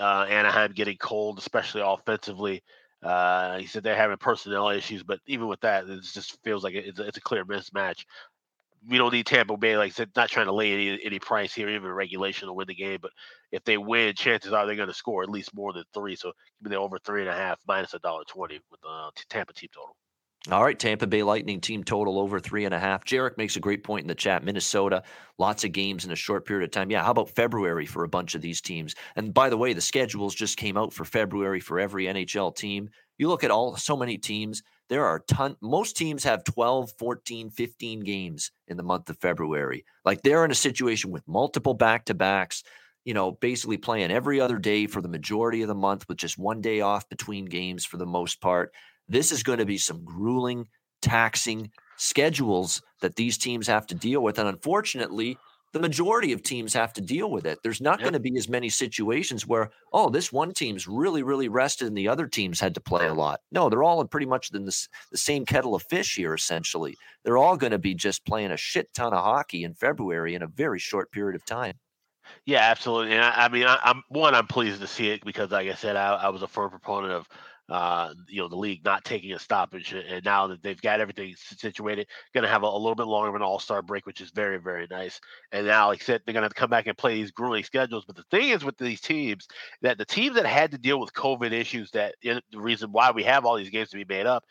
uh, 0.00 0.26
Anaheim 0.28 0.72
getting 0.72 0.96
cold, 0.96 1.38
especially 1.38 1.82
offensively. 1.84 2.62
Uh, 3.02 3.58
he 3.58 3.66
said 3.66 3.82
they're 3.82 3.96
having 3.96 4.16
personnel 4.16 4.68
issues, 4.68 5.02
but 5.02 5.18
even 5.26 5.48
with 5.48 5.60
that, 5.60 5.88
it 5.88 6.02
just 6.02 6.38
feels 6.44 6.62
like 6.62 6.74
it's 6.74 7.00
it's 7.00 7.18
a 7.18 7.20
clear 7.20 7.44
mismatch 7.44 8.04
we 8.88 8.98
don't 8.98 9.12
need 9.12 9.26
Tampa 9.26 9.56
Bay. 9.56 9.76
Like 9.76 9.90
I 9.90 9.94
said, 9.94 10.10
not 10.16 10.28
trying 10.28 10.46
to 10.46 10.52
lay 10.52 10.72
any, 10.72 11.00
any 11.04 11.18
price 11.18 11.54
here, 11.54 11.68
even 11.68 11.90
regulation 11.90 12.48
to 12.48 12.54
win 12.54 12.66
the 12.66 12.74
game. 12.74 12.98
But 13.00 13.12
if 13.50 13.64
they 13.64 13.78
win, 13.78 14.14
chances 14.14 14.52
are 14.52 14.66
they're 14.66 14.76
going 14.76 14.88
to 14.88 14.94
score 14.94 15.22
at 15.22 15.30
least 15.30 15.54
more 15.54 15.72
than 15.72 15.84
three. 15.94 16.16
So 16.16 16.32
give 16.62 16.70
me 16.70 16.74
the 16.76 16.80
over 16.80 16.98
three 16.98 17.20
and 17.20 17.30
a 17.30 17.34
half 17.34 17.58
minus 17.66 17.94
a 17.94 17.98
dollar 17.98 18.24
twenty 18.26 18.60
with 18.70 18.80
the 18.80 18.88
uh, 18.88 19.10
Tampa 19.28 19.52
team 19.52 19.70
total. 19.74 19.96
All 20.50 20.64
right, 20.64 20.76
Tampa 20.76 21.06
Bay 21.06 21.22
Lightning 21.22 21.60
team 21.60 21.84
total 21.84 22.18
over 22.18 22.40
three 22.40 22.64
and 22.64 22.74
a 22.74 22.78
half. 22.78 23.04
Jarek 23.04 23.38
makes 23.38 23.54
a 23.54 23.60
great 23.60 23.84
point 23.84 24.02
in 24.02 24.08
the 24.08 24.14
chat. 24.14 24.42
Minnesota, 24.42 25.04
lots 25.38 25.62
of 25.62 25.70
games 25.70 26.04
in 26.04 26.10
a 26.10 26.16
short 26.16 26.44
period 26.44 26.64
of 26.64 26.72
time. 26.72 26.90
Yeah, 26.90 27.04
how 27.04 27.12
about 27.12 27.30
February 27.30 27.86
for 27.86 28.02
a 28.02 28.08
bunch 28.08 28.34
of 28.34 28.42
these 28.42 28.60
teams? 28.60 28.96
And 29.14 29.32
by 29.32 29.50
the 29.50 29.56
way, 29.56 29.72
the 29.72 29.80
schedules 29.80 30.34
just 30.34 30.56
came 30.56 30.76
out 30.76 30.92
for 30.92 31.04
February 31.04 31.60
for 31.60 31.78
every 31.78 32.06
NHL 32.06 32.56
team. 32.56 32.90
You 33.18 33.28
look 33.28 33.44
at 33.44 33.52
all 33.52 33.76
so 33.76 33.96
many 33.96 34.18
teams 34.18 34.64
there 34.92 35.06
are 35.06 35.20
ton 35.20 35.56
most 35.62 35.96
teams 35.96 36.22
have 36.24 36.44
12 36.44 36.92
14 36.98 37.50
15 37.50 38.00
games 38.00 38.50
in 38.68 38.76
the 38.76 38.82
month 38.82 39.08
of 39.08 39.16
february. 39.18 39.86
Like 40.04 40.20
they're 40.20 40.44
in 40.44 40.50
a 40.50 40.54
situation 40.54 41.10
with 41.10 41.26
multiple 41.26 41.72
back-to-backs 41.72 42.62
you 43.04 43.14
know 43.14 43.32
basically 43.32 43.78
playing 43.78 44.10
every 44.10 44.38
other 44.38 44.58
day 44.58 44.86
for 44.86 45.00
the 45.00 45.08
majority 45.08 45.62
of 45.62 45.68
the 45.68 45.74
month 45.74 46.06
with 46.08 46.18
just 46.18 46.36
one 46.36 46.60
day 46.60 46.82
off 46.82 47.08
between 47.08 47.46
games 47.46 47.86
for 47.86 47.96
the 47.96 48.06
most 48.06 48.40
part. 48.42 48.74
This 49.08 49.32
is 49.32 49.42
going 49.42 49.60
to 49.60 49.64
be 49.64 49.78
some 49.78 50.04
grueling 50.04 50.68
taxing 51.00 51.70
schedules 51.96 52.82
that 53.00 53.16
these 53.16 53.38
teams 53.38 53.66
have 53.66 53.86
to 53.86 53.94
deal 53.94 54.22
with 54.22 54.38
and 54.38 54.48
unfortunately 54.48 55.38
the 55.72 55.80
majority 55.80 56.32
of 56.32 56.42
teams 56.42 56.74
have 56.74 56.92
to 56.94 57.00
deal 57.00 57.30
with 57.30 57.46
it. 57.46 57.58
There's 57.62 57.80
not 57.80 57.98
yep. 57.98 58.04
going 58.04 58.12
to 58.12 58.20
be 58.20 58.36
as 58.36 58.48
many 58.48 58.68
situations 58.68 59.46
where, 59.46 59.70
oh, 59.92 60.10
this 60.10 60.30
one 60.32 60.52
team's 60.52 60.86
really, 60.86 61.22
really 61.22 61.48
rested 61.48 61.88
and 61.88 61.96
the 61.96 62.08
other 62.08 62.26
teams 62.26 62.60
had 62.60 62.74
to 62.74 62.80
play 62.80 63.06
a 63.06 63.14
lot. 63.14 63.40
No, 63.50 63.68
they're 63.68 63.82
all 63.82 64.00
in 64.00 64.08
pretty 64.08 64.26
much 64.26 64.50
in 64.52 64.64
the, 64.64 64.86
the 65.10 65.18
same 65.18 65.46
kettle 65.46 65.74
of 65.74 65.82
fish 65.84 66.14
here, 66.14 66.34
essentially. 66.34 66.96
They're 67.24 67.38
all 67.38 67.56
going 67.56 67.72
to 67.72 67.78
be 67.78 67.94
just 67.94 68.26
playing 68.26 68.50
a 68.50 68.56
shit 68.56 68.92
ton 68.92 69.14
of 69.14 69.24
hockey 69.24 69.64
in 69.64 69.74
February 69.74 70.34
in 70.34 70.42
a 70.42 70.46
very 70.46 70.78
short 70.78 71.10
period 71.10 71.36
of 71.36 71.44
time. 71.44 71.74
Yeah, 72.44 72.60
absolutely. 72.60 73.14
And 73.14 73.24
I, 73.24 73.46
I 73.46 73.48
mean, 73.48 73.66
I, 73.66 73.78
am 73.84 74.02
one. 74.08 74.34
I'm 74.34 74.46
pleased 74.46 74.80
to 74.80 74.86
see 74.86 75.08
it 75.08 75.24
because, 75.24 75.50
like 75.50 75.68
I 75.68 75.74
said, 75.74 75.96
I, 75.96 76.14
I 76.14 76.28
was 76.28 76.42
a 76.42 76.46
firm 76.46 76.70
proponent 76.70 77.12
of 77.12 77.28
uh, 77.68 78.12
you 78.28 78.40
know, 78.40 78.48
the 78.48 78.56
league 78.56 78.84
not 78.84 79.04
taking 79.04 79.32
a 79.32 79.38
stoppage. 79.38 79.92
And 79.92 80.24
now 80.24 80.46
that 80.48 80.62
they've 80.62 80.80
got 80.80 81.00
everything 81.00 81.34
situated, 81.36 82.06
going 82.34 82.42
to 82.42 82.50
have 82.50 82.64
a, 82.64 82.66
a, 82.66 82.76
little 82.76 82.94
bit 82.94 83.06
longer 83.06 83.28
of 83.28 83.34
an 83.34 83.42
all 83.42 83.58
star 83.58 83.82
break, 83.82 84.04
which 84.04 84.20
is 84.20 84.30
very, 84.30 84.58
very 84.58 84.86
nice. 84.90 85.20
And 85.52 85.66
now, 85.66 85.88
like 85.88 86.02
I 86.02 86.04
said, 86.04 86.22
they're 86.24 86.34
going 86.34 86.48
to 86.48 86.54
come 86.54 86.70
back 86.70 86.86
and 86.86 86.98
play 86.98 87.14
these 87.14 87.30
grueling 87.30 87.64
schedules. 87.64 88.04
But 88.04 88.16
the 88.16 88.24
thing 88.30 88.50
is 88.50 88.64
with 88.64 88.76
these 88.78 89.00
teams, 89.00 89.46
that 89.80 89.96
the 89.96 90.04
teams 90.04 90.36
that 90.36 90.46
had 90.46 90.72
to 90.72 90.78
deal 90.78 91.00
with 91.00 91.14
COVID 91.14 91.52
issues, 91.52 91.90
that 91.92 92.14
the 92.22 92.42
reason 92.54 92.92
why 92.92 93.10
we 93.10 93.22
have 93.24 93.44
all 93.44 93.56
these 93.56 93.70
games 93.70 93.90
to 93.90 93.96
be 93.96 94.04
made 94.04 94.26
up, 94.26 94.44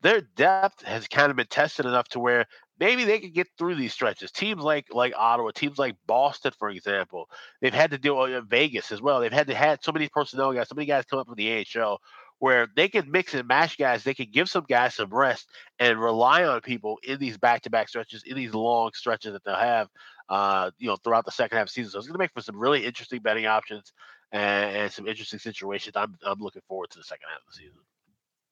their 0.00 0.22
depth 0.36 0.82
has 0.82 1.06
kind 1.08 1.30
of 1.30 1.36
been 1.36 1.46
tested 1.46 1.86
enough 1.86 2.08
to 2.08 2.20
where 2.20 2.46
maybe 2.80 3.04
they 3.04 3.20
could 3.20 3.34
get 3.34 3.46
through 3.56 3.76
these 3.76 3.92
stretches. 3.92 4.32
Teams 4.32 4.62
like 4.62 4.86
like 4.90 5.12
Ottawa, 5.16 5.50
teams 5.54 5.78
like 5.78 5.94
Boston, 6.06 6.52
for 6.58 6.70
example, 6.70 7.28
they've 7.60 7.72
had 7.72 7.92
to 7.92 7.98
deal 7.98 8.18
with 8.18 8.34
uh, 8.34 8.40
Vegas 8.42 8.90
as 8.90 9.00
well. 9.00 9.20
They've 9.20 9.32
had 9.32 9.46
to 9.46 9.54
had 9.54 9.84
so 9.84 9.92
many 9.92 10.08
personnel 10.08 10.52
guys, 10.52 10.68
so 10.68 10.74
many 10.74 10.86
guys 10.86 11.04
come 11.04 11.20
up 11.20 11.26
from 11.26 11.36
the 11.36 11.64
AHL 11.76 12.00
where 12.42 12.66
they 12.74 12.88
can 12.88 13.08
mix 13.08 13.34
and 13.34 13.46
match 13.46 13.78
guys. 13.78 14.02
They 14.02 14.14
can 14.14 14.26
give 14.32 14.48
some 14.48 14.64
guys 14.68 14.96
some 14.96 15.10
rest 15.10 15.48
and 15.78 15.96
rely 15.96 16.42
on 16.42 16.60
people 16.60 16.98
in 17.04 17.20
these 17.20 17.38
back-to-back 17.38 17.88
stretches, 17.88 18.24
in 18.24 18.34
these 18.34 18.52
long 18.52 18.90
stretches 18.94 19.32
that 19.34 19.44
they'll 19.44 19.54
have, 19.54 19.86
uh, 20.28 20.72
you 20.76 20.88
know, 20.88 20.96
throughout 20.96 21.24
the 21.24 21.30
second 21.30 21.58
half 21.58 21.66
of 21.66 21.68
the 21.68 21.74
season. 21.74 21.92
So 21.92 21.98
it's 21.98 22.08
going 22.08 22.14
to 22.14 22.18
make 22.18 22.32
for 22.32 22.40
some 22.40 22.58
really 22.58 22.84
interesting 22.84 23.20
betting 23.22 23.46
options 23.46 23.92
and, 24.32 24.76
and 24.76 24.92
some 24.92 25.06
interesting 25.06 25.38
situations. 25.38 25.94
I'm 25.94 26.16
I'm 26.26 26.40
looking 26.40 26.62
forward 26.66 26.90
to 26.90 26.98
the 26.98 27.04
second 27.04 27.26
half 27.30 27.42
of 27.46 27.52
the 27.52 27.58
season. 27.58 27.78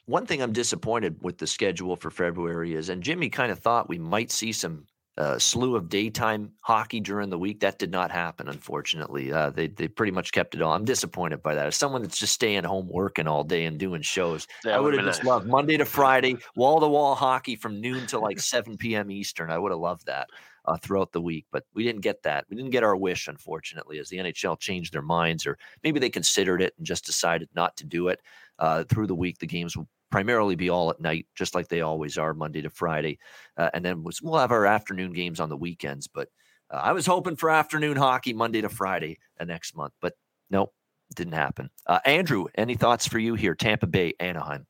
One 0.06 0.24
thing 0.24 0.40
I'm 0.40 0.52
disappointed 0.52 1.16
with 1.20 1.38
the 1.38 1.48
schedule 1.48 1.96
for 1.96 2.12
February 2.12 2.74
is, 2.74 2.90
and 2.90 3.02
Jimmy 3.02 3.28
kind 3.28 3.50
of 3.50 3.58
thought 3.58 3.88
we 3.88 3.98
might 3.98 4.30
see 4.30 4.52
some 4.52 4.86
a 5.20 5.38
slew 5.38 5.76
of 5.76 5.90
daytime 5.90 6.50
hockey 6.60 6.98
during 6.98 7.28
the 7.28 7.38
week. 7.38 7.60
That 7.60 7.78
did 7.78 7.90
not 7.90 8.10
happen, 8.10 8.48
unfortunately. 8.48 9.30
Uh, 9.30 9.50
they 9.50 9.66
they 9.66 9.86
pretty 9.86 10.12
much 10.12 10.32
kept 10.32 10.54
it 10.54 10.62
all. 10.62 10.72
I'm 10.72 10.86
disappointed 10.86 11.42
by 11.42 11.54
that. 11.54 11.66
As 11.66 11.76
someone 11.76 12.00
that's 12.00 12.18
just 12.18 12.32
staying 12.32 12.64
home 12.64 12.88
working 12.88 13.28
all 13.28 13.44
day 13.44 13.66
and 13.66 13.78
doing 13.78 14.00
shows, 14.00 14.46
I 14.64 14.80
would 14.80 14.94
have 14.94 15.04
just 15.04 15.20
nice. 15.20 15.28
loved 15.28 15.46
Monday 15.46 15.76
to 15.76 15.84
Friday, 15.84 16.38
wall 16.56 16.80
to 16.80 16.88
wall 16.88 17.14
hockey 17.14 17.54
from 17.54 17.80
noon 17.80 18.06
to 18.08 18.18
like 18.18 18.40
7 18.50 18.78
p.m. 18.78 19.10
Eastern. 19.10 19.50
I 19.50 19.58
would 19.58 19.72
have 19.72 19.80
loved 19.80 20.06
that 20.06 20.28
uh, 20.64 20.76
throughout 20.76 21.12
the 21.12 21.20
week, 21.20 21.46
but 21.52 21.64
we 21.74 21.84
didn't 21.84 22.00
get 22.02 22.22
that. 22.22 22.46
We 22.48 22.56
didn't 22.56 22.70
get 22.70 22.84
our 22.84 22.96
wish, 22.96 23.28
unfortunately, 23.28 23.98
as 23.98 24.08
the 24.08 24.18
NHL 24.18 24.58
changed 24.58 24.94
their 24.94 25.02
minds, 25.02 25.46
or 25.46 25.58
maybe 25.84 26.00
they 26.00 26.10
considered 26.10 26.62
it 26.62 26.74
and 26.78 26.86
just 26.86 27.04
decided 27.04 27.48
not 27.54 27.76
to 27.78 27.84
do 27.84 28.08
it. 28.08 28.20
Uh, 28.60 28.84
through 28.84 29.06
the 29.06 29.14
week, 29.14 29.38
the 29.38 29.46
games 29.46 29.74
will 29.74 29.88
primarily 30.10 30.54
be 30.54 30.68
all 30.68 30.90
at 30.90 31.00
night, 31.00 31.26
just 31.34 31.54
like 31.54 31.68
they 31.68 31.80
always 31.80 32.18
are, 32.18 32.34
Monday 32.34 32.60
to 32.60 32.68
Friday. 32.68 33.18
Uh, 33.56 33.70
and 33.72 33.82
then 33.84 34.04
we'll 34.22 34.38
have 34.38 34.52
our 34.52 34.66
afternoon 34.66 35.12
games 35.12 35.40
on 35.40 35.48
the 35.48 35.56
weekends. 35.56 36.08
But 36.08 36.28
uh, 36.70 36.76
I 36.76 36.92
was 36.92 37.06
hoping 37.06 37.36
for 37.36 37.48
afternoon 37.48 37.96
hockey 37.96 38.34
Monday 38.34 38.60
to 38.60 38.68
Friday 38.68 39.18
uh, 39.40 39.44
next 39.44 39.76
month, 39.76 39.94
but 40.00 40.14
nope, 40.50 40.74
didn't 41.16 41.32
happen. 41.32 41.70
Uh, 41.86 42.00
Andrew, 42.04 42.46
any 42.56 42.74
thoughts 42.74 43.06
for 43.06 43.18
you 43.18 43.34
here? 43.34 43.54
Tampa 43.54 43.86
Bay, 43.86 44.12
Anaheim. 44.20 44.66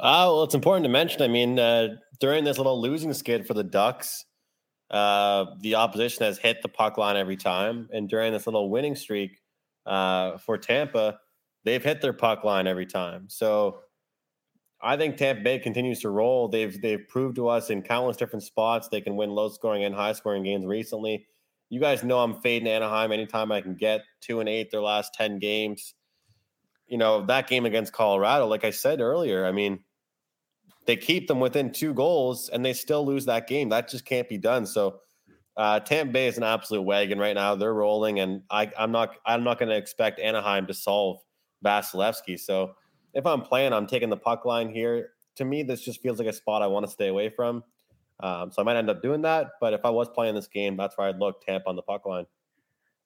Uh, 0.00 0.30
well, 0.30 0.44
it's 0.44 0.54
important 0.54 0.84
to 0.84 0.90
mention. 0.90 1.20
I 1.20 1.28
mean, 1.28 1.58
uh, 1.58 1.88
during 2.20 2.44
this 2.44 2.56
little 2.56 2.80
losing 2.80 3.12
skid 3.12 3.46
for 3.46 3.54
the 3.54 3.64
Ducks, 3.64 4.24
the 4.90 5.74
opposition 5.76 6.24
has 6.24 6.38
hit 6.38 6.62
the 6.62 6.68
puck 6.68 6.96
line 6.96 7.16
every 7.16 7.36
time, 7.36 7.88
and 7.92 8.08
during 8.08 8.32
this 8.32 8.46
little 8.46 8.70
winning 8.70 8.94
streak 8.94 9.40
for 9.84 10.58
Tampa, 10.62 11.18
they've 11.64 11.82
hit 11.82 12.00
their 12.00 12.12
puck 12.12 12.44
line 12.44 12.66
every 12.66 12.86
time. 12.86 13.24
So 13.28 13.80
I 14.80 14.96
think 14.96 15.16
Tampa 15.16 15.42
Bay 15.42 15.58
continues 15.58 16.00
to 16.00 16.10
roll. 16.10 16.48
They've 16.48 16.80
they've 16.80 17.06
proved 17.08 17.36
to 17.36 17.48
us 17.48 17.70
in 17.70 17.82
countless 17.82 18.16
different 18.16 18.44
spots 18.44 18.88
they 18.88 19.00
can 19.00 19.16
win 19.16 19.30
low 19.30 19.48
scoring 19.48 19.84
and 19.84 19.94
high 19.94 20.12
scoring 20.12 20.44
games 20.44 20.64
recently. 20.66 21.26
You 21.70 21.80
guys 21.80 22.02
know 22.02 22.20
I'm 22.20 22.40
fading 22.40 22.68
Anaheim 22.68 23.12
anytime 23.12 23.52
I 23.52 23.60
can 23.60 23.74
get 23.74 24.02
two 24.20 24.40
and 24.40 24.48
eight 24.48 24.70
their 24.70 24.80
last 24.80 25.14
ten 25.14 25.38
games. 25.38 25.94
You 26.86 26.98
know 26.98 27.26
that 27.26 27.48
game 27.48 27.66
against 27.66 27.92
Colorado, 27.92 28.46
like 28.46 28.64
I 28.64 28.70
said 28.70 29.00
earlier. 29.00 29.44
I 29.44 29.52
mean, 29.52 29.80
they 30.86 30.96
keep 30.96 31.28
them 31.28 31.40
within 31.40 31.72
two 31.72 31.92
goals 31.92 32.48
and 32.48 32.64
they 32.64 32.72
still 32.72 33.04
lose 33.04 33.26
that 33.26 33.46
game. 33.46 33.68
That 33.68 33.88
just 33.88 34.04
can't 34.06 34.28
be 34.28 34.38
done. 34.38 34.64
So 34.64 35.00
uh, 35.58 35.80
Tampa 35.80 36.12
Bay 36.12 36.28
is 36.28 36.38
an 36.38 36.44
absolute 36.44 36.82
wagon 36.82 37.18
right 37.18 37.34
now. 37.34 37.56
They're 37.56 37.74
rolling, 37.74 38.20
and 38.20 38.42
I, 38.48 38.70
I'm 38.78 38.92
not 38.92 39.16
I'm 39.26 39.42
not 39.42 39.58
going 39.58 39.70
to 39.70 39.76
expect 39.76 40.20
Anaheim 40.20 40.68
to 40.68 40.74
solve 40.74 41.18
Vasilevskiy. 41.64 42.38
So 42.38 42.74
if 43.14 43.26
I'm 43.26 43.42
playing, 43.42 43.72
I'm 43.72 43.86
taking 43.86 44.10
the 44.10 44.16
puck 44.16 44.44
line 44.44 44.70
here. 44.70 45.10
To 45.36 45.44
me, 45.44 45.62
this 45.62 45.80
just 45.82 46.02
feels 46.02 46.18
like 46.18 46.28
a 46.28 46.32
spot 46.32 46.62
I 46.62 46.66
want 46.66 46.86
to 46.86 46.90
stay 46.90 47.08
away 47.08 47.30
from. 47.30 47.62
Um, 48.20 48.50
so 48.50 48.60
I 48.60 48.64
might 48.64 48.76
end 48.76 48.90
up 48.90 49.02
doing 49.02 49.22
that. 49.22 49.50
But 49.60 49.72
if 49.72 49.84
I 49.84 49.90
was 49.90 50.08
playing 50.08 50.34
this 50.34 50.48
game, 50.48 50.76
that's 50.76 50.98
where 50.98 51.08
I'd 51.08 51.18
look 51.18 51.44
Tampa 51.44 51.68
on 51.68 51.76
the 51.76 51.82
puck 51.82 52.06
line. 52.06 52.26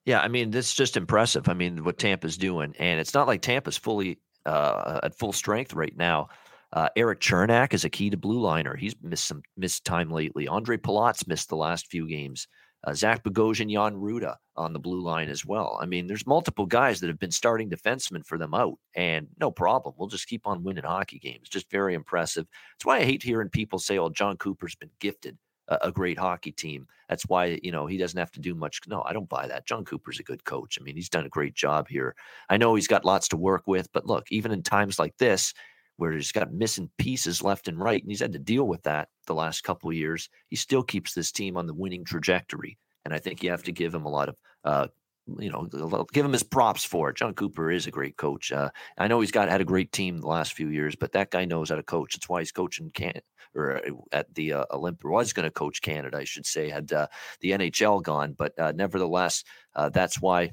Yeah, 0.04 0.20
I 0.20 0.28
mean, 0.28 0.50
this 0.50 0.68
is 0.68 0.74
just 0.74 0.96
impressive. 0.96 1.48
I 1.48 1.54
mean, 1.54 1.84
what 1.84 1.98
Tampa's 1.98 2.36
doing, 2.36 2.74
and 2.78 2.98
it's 2.98 3.14
not 3.14 3.28
like 3.28 3.40
Tampa's 3.40 3.76
fully 3.76 4.18
uh, 4.46 5.00
at 5.02 5.16
full 5.16 5.32
strength 5.32 5.74
right 5.74 5.96
now. 5.96 6.28
Uh, 6.72 6.88
Erik 6.96 7.20
Cernak 7.20 7.74
is 7.74 7.84
a 7.84 7.90
key 7.90 8.10
to 8.10 8.16
blue 8.16 8.40
liner. 8.40 8.74
He's 8.74 8.96
missed 9.02 9.26
some 9.26 9.42
missed 9.56 9.84
time 9.84 10.10
lately. 10.10 10.46
Ondrej 10.46 10.82
Palat's 10.82 11.26
missed 11.26 11.50
the 11.50 11.56
last 11.56 11.86
few 11.86 12.08
games. 12.08 12.48
Uh, 12.84 12.92
Zach 12.92 13.22
Bogosian, 13.22 13.70
Jan 13.70 13.94
Rutta 13.94 14.36
on 14.56 14.72
the 14.72 14.78
blue 14.78 15.00
line 15.00 15.28
as 15.28 15.46
well. 15.46 15.78
I 15.80 15.86
mean, 15.86 16.06
there's 16.06 16.26
multiple 16.26 16.66
guys 16.66 17.00
that 17.00 17.06
have 17.06 17.18
been 17.18 17.30
starting 17.30 17.70
defensemen 17.70 18.26
for 18.26 18.38
them 18.38 18.54
out, 18.54 18.78
and 18.94 19.28
no 19.38 19.50
problem. 19.50 19.94
We'll 19.96 20.08
just 20.08 20.26
keep 20.26 20.46
on 20.46 20.64
winning 20.64 20.84
hockey 20.84 21.18
games. 21.18 21.48
Just 21.48 21.70
very 21.70 21.94
impressive. 21.94 22.46
That's 22.74 22.84
why 22.86 22.98
I 22.98 23.04
hate 23.04 23.22
hearing 23.22 23.50
people 23.50 23.78
say, 23.78 23.98
"Oh, 23.98 24.10
Jon 24.10 24.36
Cooper's 24.36 24.74
been 24.74 24.90
gifted 24.98 25.38
a, 25.68 25.78
a 25.82 25.92
great 25.92 26.18
hockey 26.18 26.52
team." 26.52 26.86
That's 27.08 27.24
why 27.28 27.60
you 27.62 27.70
know 27.70 27.86
he 27.86 27.98
doesn't 27.98 28.18
have 28.18 28.32
to 28.32 28.40
do 28.40 28.54
much. 28.54 28.80
No, 28.88 29.02
I 29.02 29.12
don't 29.12 29.28
buy 29.28 29.46
that. 29.46 29.66
Jon 29.66 29.84
Cooper's 29.84 30.18
a 30.18 30.24
good 30.24 30.44
coach. 30.44 30.76
I 30.80 30.82
mean, 30.82 30.96
he's 30.96 31.08
done 31.08 31.26
a 31.26 31.30
great 31.30 31.54
job 31.54 31.86
here. 31.88 32.16
I 32.48 32.56
know 32.56 32.74
he's 32.74 32.88
got 32.88 33.04
lots 33.04 33.28
to 33.28 33.36
work 33.36 33.62
with, 33.66 33.92
but 33.92 34.06
look, 34.06 34.26
even 34.30 34.50
in 34.50 34.62
times 34.62 34.98
like 34.98 35.16
this, 35.18 35.54
where 36.02 36.10
he's 36.10 36.32
got 36.32 36.52
missing 36.52 36.90
pieces 36.98 37.44
left 37.44 37.68
and 37.68 37.78
right, 37.78 38.02
and 38.02 38.10
he's 38.10 38.18
had 38.18 38.32
to 38.32 38.38
deal 38.40 38.64
with 38.64 38.82
that 38.82 39.06
the 39.28 39.34
last 39.34 39.62
couple 39.62 39.88
of 39.88 39.94
years. 39.94 40.28
He 40.48 40.56
still 40.56 40.82
keeps 40.82 41.14
this 41.14 41.30
team 41.30 41.56
on 41.56 41.68
the 41.68 41.74
winning 41.74 42.04
trajectory, 42.04 42.76
and 43.04 43.14
I 43.14 43.20
think 43.20 43.40
you 43.40 43.50
have 43.52 43.62
to 43.62 43.72
give 43.72 43.94
him 43.94 44.04
a 44.04 44.10
lot 44.10 44.28
of, 44.28 44.36
uh, 44.64 44.88
you 45.38 45.48
know, 45.48 45.68
give 46.12 46.26
him 46.26 46.32
his 46.32 46.42
props 46.42 46.82
for 46.82 47.10
it. 47.10 47.18
Jon 47.18 47.34
Cooper 47.34 47.70
is 47.70 47.86
a 47.86 47.92
great 47.92 48.16
coach. 48.16 48.50
Uh, 48.50 48.70
I 48.98 49.06
know 49.06 49.20
he's 49.20 49.30
got 49.30 49.48
had 49.48 49.60
a 49.60 49.64
great 49.64 49.92
team 49.92 50.18
the 50.18 50.26
last 50.26 50.54
few 50.54 50.70
years, 50.70 50.96
but 50.96 51.12
that 51.12 51.30
guy 51.30 51.44
knows 51.44 51.70
how 51.70 51.76
to 51.76 51.84
coach. 51.84 52.14
That's 52.16 52.28
why 52.28 52.40
he's 52.40 52.50
coaching 52.50 52.90
can 52.92 53.20
or 53.54 53.76
uh, 53.76 53.90
at 54.10 54.34
the 54.34 54.54
uh, 54.54 54.64
Olympic 54.72 55.08
was 55.08 55.32
going 55.32 55.44
to 55.44 55.52
coach 55.52 55.82
Canada, 55.82 56.18
I 56.18 56.24
should 56.24 56.46
say, 56.46 56.68
had 56.68 56.92
uh, 56.92 57.06
the 57.42 57.52
NHL 57.52 58.02
gone, 58.02 58.34
but 58.36 58.58
uh, 58.58 58.72
nevertheless, 58.74 59.44
uh, 59.76 59.88
that's 59.88 60.20
why. 60.20 60.52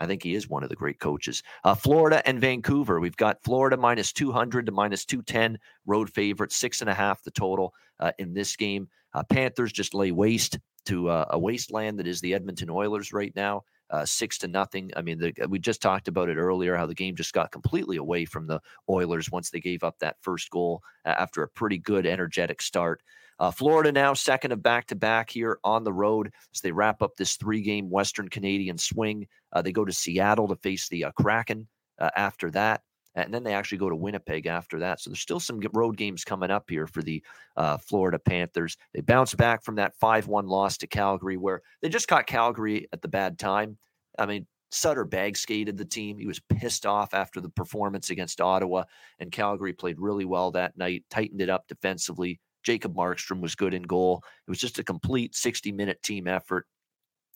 I 0.00 0.06
think 0.06 0.22
he 0.22 0.34
is 0.34 0.48
one 0.48 0.62
of 0.62 0.68
the 0.68 0.76
great 0.76 0.98
coaches. 1.00 1.42
Uh, 1.64 1.74
Florida 1.74 2.26
and 2.26 2.40
Vancouver. 2.40 3.00
We've 3.00 3.16
got 3.16 3.42
Florida 3.42 3.76
minus 3.76 4.12
200 4.12 4.66
to 4.66 4.72
minus 4.72 5.04
210, 5.04 5.58
road 5.86 6.10
favorite, 6.10 6.52
six 6.52 6.80
and 6.80 6.90
a 6.90 6.94
half 6.94 7.22
the 7.22 7.30
total 7.30 7.74
uh, 8.00 8.12
in 8.18 8.34
this 8.34 8.56
game. 8.56 8.88
Uh, 9.14 9.22
Panthers 9.24 9.72
just 9.72 9.94
lay 9.94 10.12
waste 10.12 10.58
to 10.84 11.08
uh, 11.08 11.26
a 11.30 11.38
wasteland 11.38 11.98
that 11.98 12.06
is 12.06 12.20
the 12.20 12.34
Edmonton 12.34 12.70
Oilers 12.70 13.12
right 13.12 13.32
now, 13.34 13.62
uh, 13.90 14.04
six 14.04 14.38
to 14.38 14.48
nothing. 14.48 14.90
I 14.96 15.02
mean, 15.02 15.18
the, 15.18 15.32
we 15.48 15.58
just 15.58 15.80
talked 15.80 16.08
about 16.08 16.28
it 16.28 16.36
earlier 16.36 16.76
how 16.76 16.86
the 16.86 16.94
game 16.94 17.16
just 17.16 17.32
got 17.32 17.50
completely 17.50 17.96
away 17.96 18.24
from 18.24 18.46
the 18.46 18.60
Oilers 18.88 19.30
once 19.30 19.50
they 19.50 19.60
gave 19.60 19.82
up 19.82 19.98
that 20.00 20.16
first 20.20 20.50
goal 20.50 20.82
after 21.04 21.42
a 21.42 21.48
pretty 21.48 21.78
good, 21.78 22.06
energetic 22.06 22.60
start. 22.60 23.02
Uh, 23.38 23.50
Florida 23.50 23.92
now 23.92 24.14
second 24.14 24.52
of 24.52 24.62
back 24.62 24.86
to 24.86 24.94
back 24.94 25.30
here 25.30 25.58
on 25.62 25.84
the 25.84 25.92
road 25.92 26.32
as 26.54 26.60
they 26.60 26.72
wrap 26.72 27.02
up 27.02 27.16
this 27.16 27.36
three 27.36 27.60
game 27.60 27.90
Western 27.90 28.28
Canadian 28.28 28.78
swing. 28.78 29.26
Uh, 29.52 29.62
they 29.62 29.72
go 29.72 29.84
to 29.84 29.92
Seattle 29.92 30.48
to 30.48 30.56
face 30.56 30.88
the 30.88 31.04
uh, 31.04 31.10
Kraken 31.12 31.68
uh, 31.98 32.10
after 32.16 32.50
that. 32.52 32.82
And 33.14 33.32
then 33.32 33.44
they 33.44 33.54
actually 33.54 33.78
go 33.78 33.88
to 33.88 33.96
Winnipeg 33.96 34.46
after 34.46 34.78
that. 34.80 35.00
So 35.00 35.08
there's 35.08 35.20
still 35.20 35.40
some 35.40 35.60
road 35.72 35.96
games 35.96 36.22
coming 36.22 36.50
up 36.50 36.68
here 36.68 36.86
for 36.86 37.02
the 37.02 37.22
uh, 37.56 37.78
Florida 37.78 38.18
Panthers. 38.18 38.76
They 38.92 39.00
bounce 39.00 39.34
back 39.34 39.64
from 39.64 39.76
that 39.76 39.96
5 39.96 40.28
1 40.28 40.46
loss 40.46 40.76
to 40.78 40.86
Calgary, 40.86 41.38
where 41.38 41.62
they 41.80 41.88
just 41.88 42.08
caught 42.08 42.26
Calgary 42.26 42.88
at 42.92 43.00
the 43.00 43.08
bad 43.08 43.38
time. 43.38 43.78
I 44.18 44.26
mean, 44.26 44.46
Sutter 44.70 45.06
bag 45.06 45.36
skated 45.36 45.78
the 45.78 45.84
team. 45.84 46.18
He 46.18 46.26
was 46.26 46.40
pissed 46.40 46.84
off 46.84 47.14
after 47.14 47.40
the 47.40 47.48
performance 47.48 48.10
against 48.10 48.40
Ottawa, 48.40 48.84
and 49.18 49.32
Calgary 49.32 49.72
played 49.72 49.98
really 49.98 50.24
well 50.26 50.50
that 50.50 50.76
night, 50.76 51.04
tightened 51.08 51.40
it 51.40 51.48
up 51.48 51.66
defensively, 51.68 52.40
Jacob 52.66 52.96
Markstrom 52.96 53.40
was 53.40 53.54
good 53.54 53.74
in 53.74 53.82
goal. 53.82 54.24
It 54.46 54.50
was 54.50 54.58
just 54.58 54.80
a 54.80 54.84
complete 54.84 55.36
60 55.36 55.70
minute 55.70 56.02
team 56.02 56.26
effort. 56.26 56.66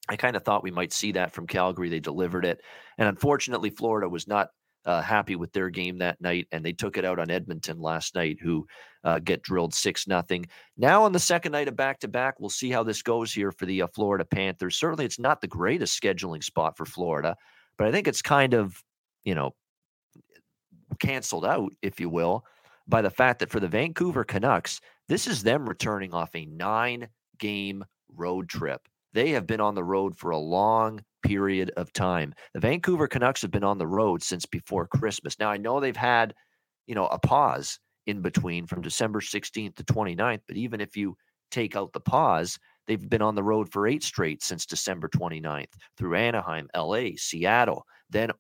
I 0.08 0.16
kind 0.16 0.34
of 0.34 0.42
thought 0.42 0.64
we 0.64 0.72
might 0.72 0.92
see 0.92 1.12
that 1.12 1.30
from 1.30 1.46
Calgary. 1.46 1.88
They 1.88 2.00
delivered 2.00 2.44
it. 2.44 2.60
And 2.98 3.08
unfortunately, 3.08 3.70
Florida 3.70 4.08
was 4.08 4.26
not 4.26 4.48
uh, 4.84 5.00
happy 5.00 5.36
with 5.36 5.52
their 5.52 5.70
game 5.70 5.98
that 5.98 6.20
night, 6.20 6.48
and 6.50 6.64
they 6.64 6.72
took 6.72 6.96
it 6.96 7.04
out 7.04 7.20
on 7.20 7.30
Edmonton 7.30 7.78
last 7.80 8.16
night, 8.16 8.38
who 8.42 8.66
uh, 9.04 9.20
get 9.20 9.42
drilled 9.42 9.72
six 9.72 10.08
nothing. 10.08 10.46
Now 10.76 11.04
on 11.04 11.12
the 11.12 11.20
second 11.20 11.52
night 11.52 11.68
of 11.68 11.76
back 11.76 12.00
to 12.00 12.08
back, 12.08 12.40
we'll 12.40 12.50
see 12.50 12.70
how 12.70 12.82
this 12.82 13.02
goes 13.02 13.32
here 13.32 13.52
for 13.52 13.66
the 13.66 13.82
uh, 13.82 13.86
Florida 13.94 14.24
Panthers. 14.24 14.78
Certainly, 14.78 15.04
it's 15.04 15.20
not 15.20 15.40
the 15.40 15.46
greatest 15.46 16.00
scheduling 16.00 16.42
spot 16.42 16.76
for 16.76 16.86
Florida, 16.86 17.36
but 17.78 17.86
I 17.86 17.92
think 17.92 18.08
it's 18.08 18.22
kind 18.22 18.52
of 18.52 18.82
you 19.22 19.36
know 19.36 19.54
canceled 20.98 21.44
out, 21.44 21.72
if 21.82 22.00
you 22.00 22.08
will, 22.08 22.44
by 22.88 23.00
the 23.00 23.10
fact 23.10 23.38
that 23.38 23.50
for 23.50 23.60
the 23.60 23.68
Vancouver 23.68 24.24
Canucks, 24.24 24.80
this 25.10 25.26
is 25.26 25.42
them 25.42 25.68
returning 25.68 26.14
off 26.14 26.30
a 26.36 26.46
nine 26.46 27.08
game 27.40 27.84
road 28.14 28.48
trip. 28.48 28.80
They 29.12 29.30
have 29.30 29.44
been 29.44 29.60
on 29.60 29.74
the 29.74 29.82
road 29.82 30.16
for 30.16 30.30
a 30.30 30.38
long 30.38 31.04
period 31.24 31.72
of 31.76 31.92
time. 31.92 32.32
The 32.54 32.60
Vancouver 32.60 33.08
Canucks 33.08 33.42
have 33.42 33.50
been 33.50 33.64
on 33.64 33.78
the 33.78 33.88
road 33.88 34.22
since 34.22 34.46
before 34.46 34.86
Christmas. 34.86 35.36
Now, 35.40 35.50
I 35.50 35.56
know 35.56 35.80
they've 35.80 35.96
had, 35.96 36.32
you 36.86 36.94
know, 36.94 37.08
a 37.08 37.18
pause 37.18 37.80
in 38.06 38.22
between 38.22 38.68
from 38.68 38.82
December 38.82 39.20
16th 39.20 39.74
to 39.74 39.82
29th, 39.82 40.42
but 40.46 40.56
even 40.56 40.80
if 40.80 40.96
you 40.96 41.16
take 41.50 41.74
out 41.74 41.92
the 41.92 41.98
pause, 41.98 42.56
they've 42.86 43.10
been 43.10 43.20
on 43.20 43.34
the 43.34 43.42
road 43.42 43.68
for 43.68 43.88
eight 43.88 44.04
straight 44.04 44.44
since 44.44 44.64
December 44.64 45.08
29th 45.08 45.72
through 45.98 46.14
Anaheim, 46.14 46.68
LA, 46.76 47.08
Seattle, 47.16 47.84
then 48.10 48.30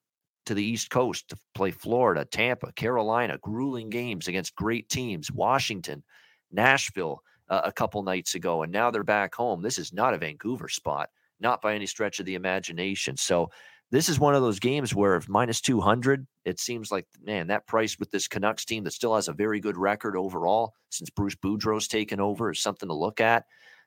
to 0.46 0.54
the 0.54 0.64
East 0.64 0.88
Coast 0.88 1.30
to 1.30 1.36
play 1.52 1.72
Florida, 1.72 2.24
Tampa, 2.24 2.72
Carolina, 2.74 3.38
grueling 3.42 3.90
games 3.90 4.28
against 4.28 4.54
great 4.54 4.88
teams, 4.88 5.32
Washington, 5.32 6.04
Nashville 6.52 7.22
uh, 7.48 7.62
a 7.64 7.72
couple 7.72 8.02
nights 8.02 8.34
ago, 8.34 8.62
and 8.62 8.72
now 8.72 8.90
they're 8.90 9.04
back 9.04 9.34
home. 9.34 9.60
This 9.60 9.78
is 9.78 9.92
not 9.92 10.14
a 10.14 10.18
Vancouver 10.18 10.68
spot, 10.68 11.10
not 11.40 11.60
by 11.60 11.74
any 11.74 11.86
stretch 11.86 12.20
of 12.20 12.26
the 12.26 12.36
imagination. 12.36 13.16
So 13.16 13.50
this 13.90 14.08
is 14.08 14.20
one 14.20 14.36
of 14.36 14.42
those 14.42 14.60
games 14.60 14.94
where 14.94 15.16
if 15.16 15.28
minus 15.28 15.60
200, 15.60 16.26
it 16.44 16.60
seems 16.60 16.92
like, 16.92 17.06
man, 17.22 17.48
that 17.48 17.66
price 17.66 17.98
with 17.98 18.10
this 18.12 18.28
Canucks 18.28 18.64
team 18.64 18.84
that 18.84 18.92
still 18.92 19.16
has 19.16 19.26
a 19.26 19.32
very 19.32 19.58
good 19.58 19.76
record 19.76 20.16
overall 20.16 20.74
since 20.90 21.10
Bruce 21.10 21.34
Boudreau's 21.34 21.88
taken 21.88 22.20
over 22.20 22.52
is 22.52 22.62
something 22.62 22.88
to 22.88 22.94
look 22.94 23.20
at. 23.20 23.46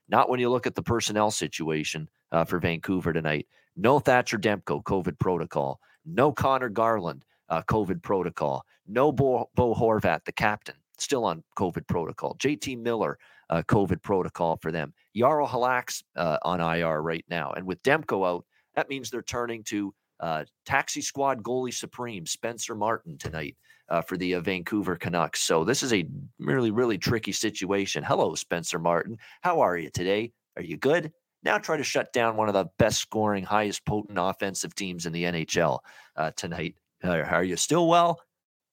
Not 0.10 0.30
when 0.30 0.42
you 0.42 0.50
look 0.50 0.68
at 0.68 0.76
the 0.76 0.84
personnel 0.84 1.32
situation 1.32 2.10
uh, 2.34 2.44
for 2.44 2.60
Vancouver 2.60 3.14
tonight. 3.14 3.48
No 3.78 4.00
Thatcher 4.00 4.38
Demko 4.38 4.84
COVID 4.84 5.18
protocol. 5.18 5.80
No 6.06 6.34
Conor 6.34 6.70
Garland 6.70 7.24
uh, 7.48 7.62
COVID 7.64 8.04
protocol. 8.04 8.66
No 8.86 9.14
Bo, 9.14 9.50
Bo 9.56 9.74
Horvat, 9.74 10.26
the 10.26 10.34
captain 10.34 10.76
still 10.98 11.26
on 11.26 11.44
COVID 11.58 11.88
protocol. 11.88 12.36
JT 12.40 12.80
Miller, 12.82 13.18
uh, 13.50 13.64
COVID 13.68 14.02
protocol 14.02 14.58
for 14.58 14.72
them. 14.72 14.94
Jaro 15.16 15.48
Halak's 15.48 16.04
uh, 16.16 16.38
on 16.44 16.62
IR 16.62 17.02
right 17.02 17.26
now. 17.30 17.52
And 17.52 17.66
with 17.66 17.82
Demko 17.84 18.28
out, 18.28 18.46
that 18.76 18.90
means 18.90 19.10
they're 19.10 19.22
turning 19.22 19.64
to 19.66 19.94
uh, 20.20 20.46
taxi 20.66 21.02
squad 21.02 21.44
goalie 21.44 21.74
supreme 21.74 22.26
Spencer 22.26 22.76
Martin 22.76 23.18
tonight 23.18 23.58
uh, 23.90 24.02
for 24.02 24.18
the 24.18 24.36
uh, 24.36 24.40
Vancouver 24.40 24.96
Canucks. 24.96 25.42
So 25.42 25.64
this 25.64 25.84
is 25.84 25.94
a 25.94 26.08
really, 26.40 26.72
really 26.72 26.98
tricky 26.98 27.32
situation. 27.32 28.04
Hello, 28.04 28.34
Spencer 28.36 28.80
Martin. 28.80 29.18
How 29.42 29.60
are 29.60 29.78
you 29.78 29.90
today? 29.90 30.32
Are 30.56 30.64
you 30.64 30.78
good? 30.78 31.12
Now 31.44 31.58
try 31.58 31.76
to 31.76 31.84
shut 31.84 32.14
down 32.14 32.38
one 32.38 32.48
of 32.48 32.54
the 32.54 32.68
best 32.80 33.00
scoring, 33.00 33.44
highest 33.44 33.86
potent 33.86 34.18
offensive 34.20 34.74
teams 34.76 35.06
in 35.06 35.14
the 35.14 35.24
NHL 35.24 35.80
uh, 36.16 36.32
tonight. 36.38 36.76
are 37.04 37.44
you 37.44 37.58
still 37.58 37.88
well? 37.88 38.22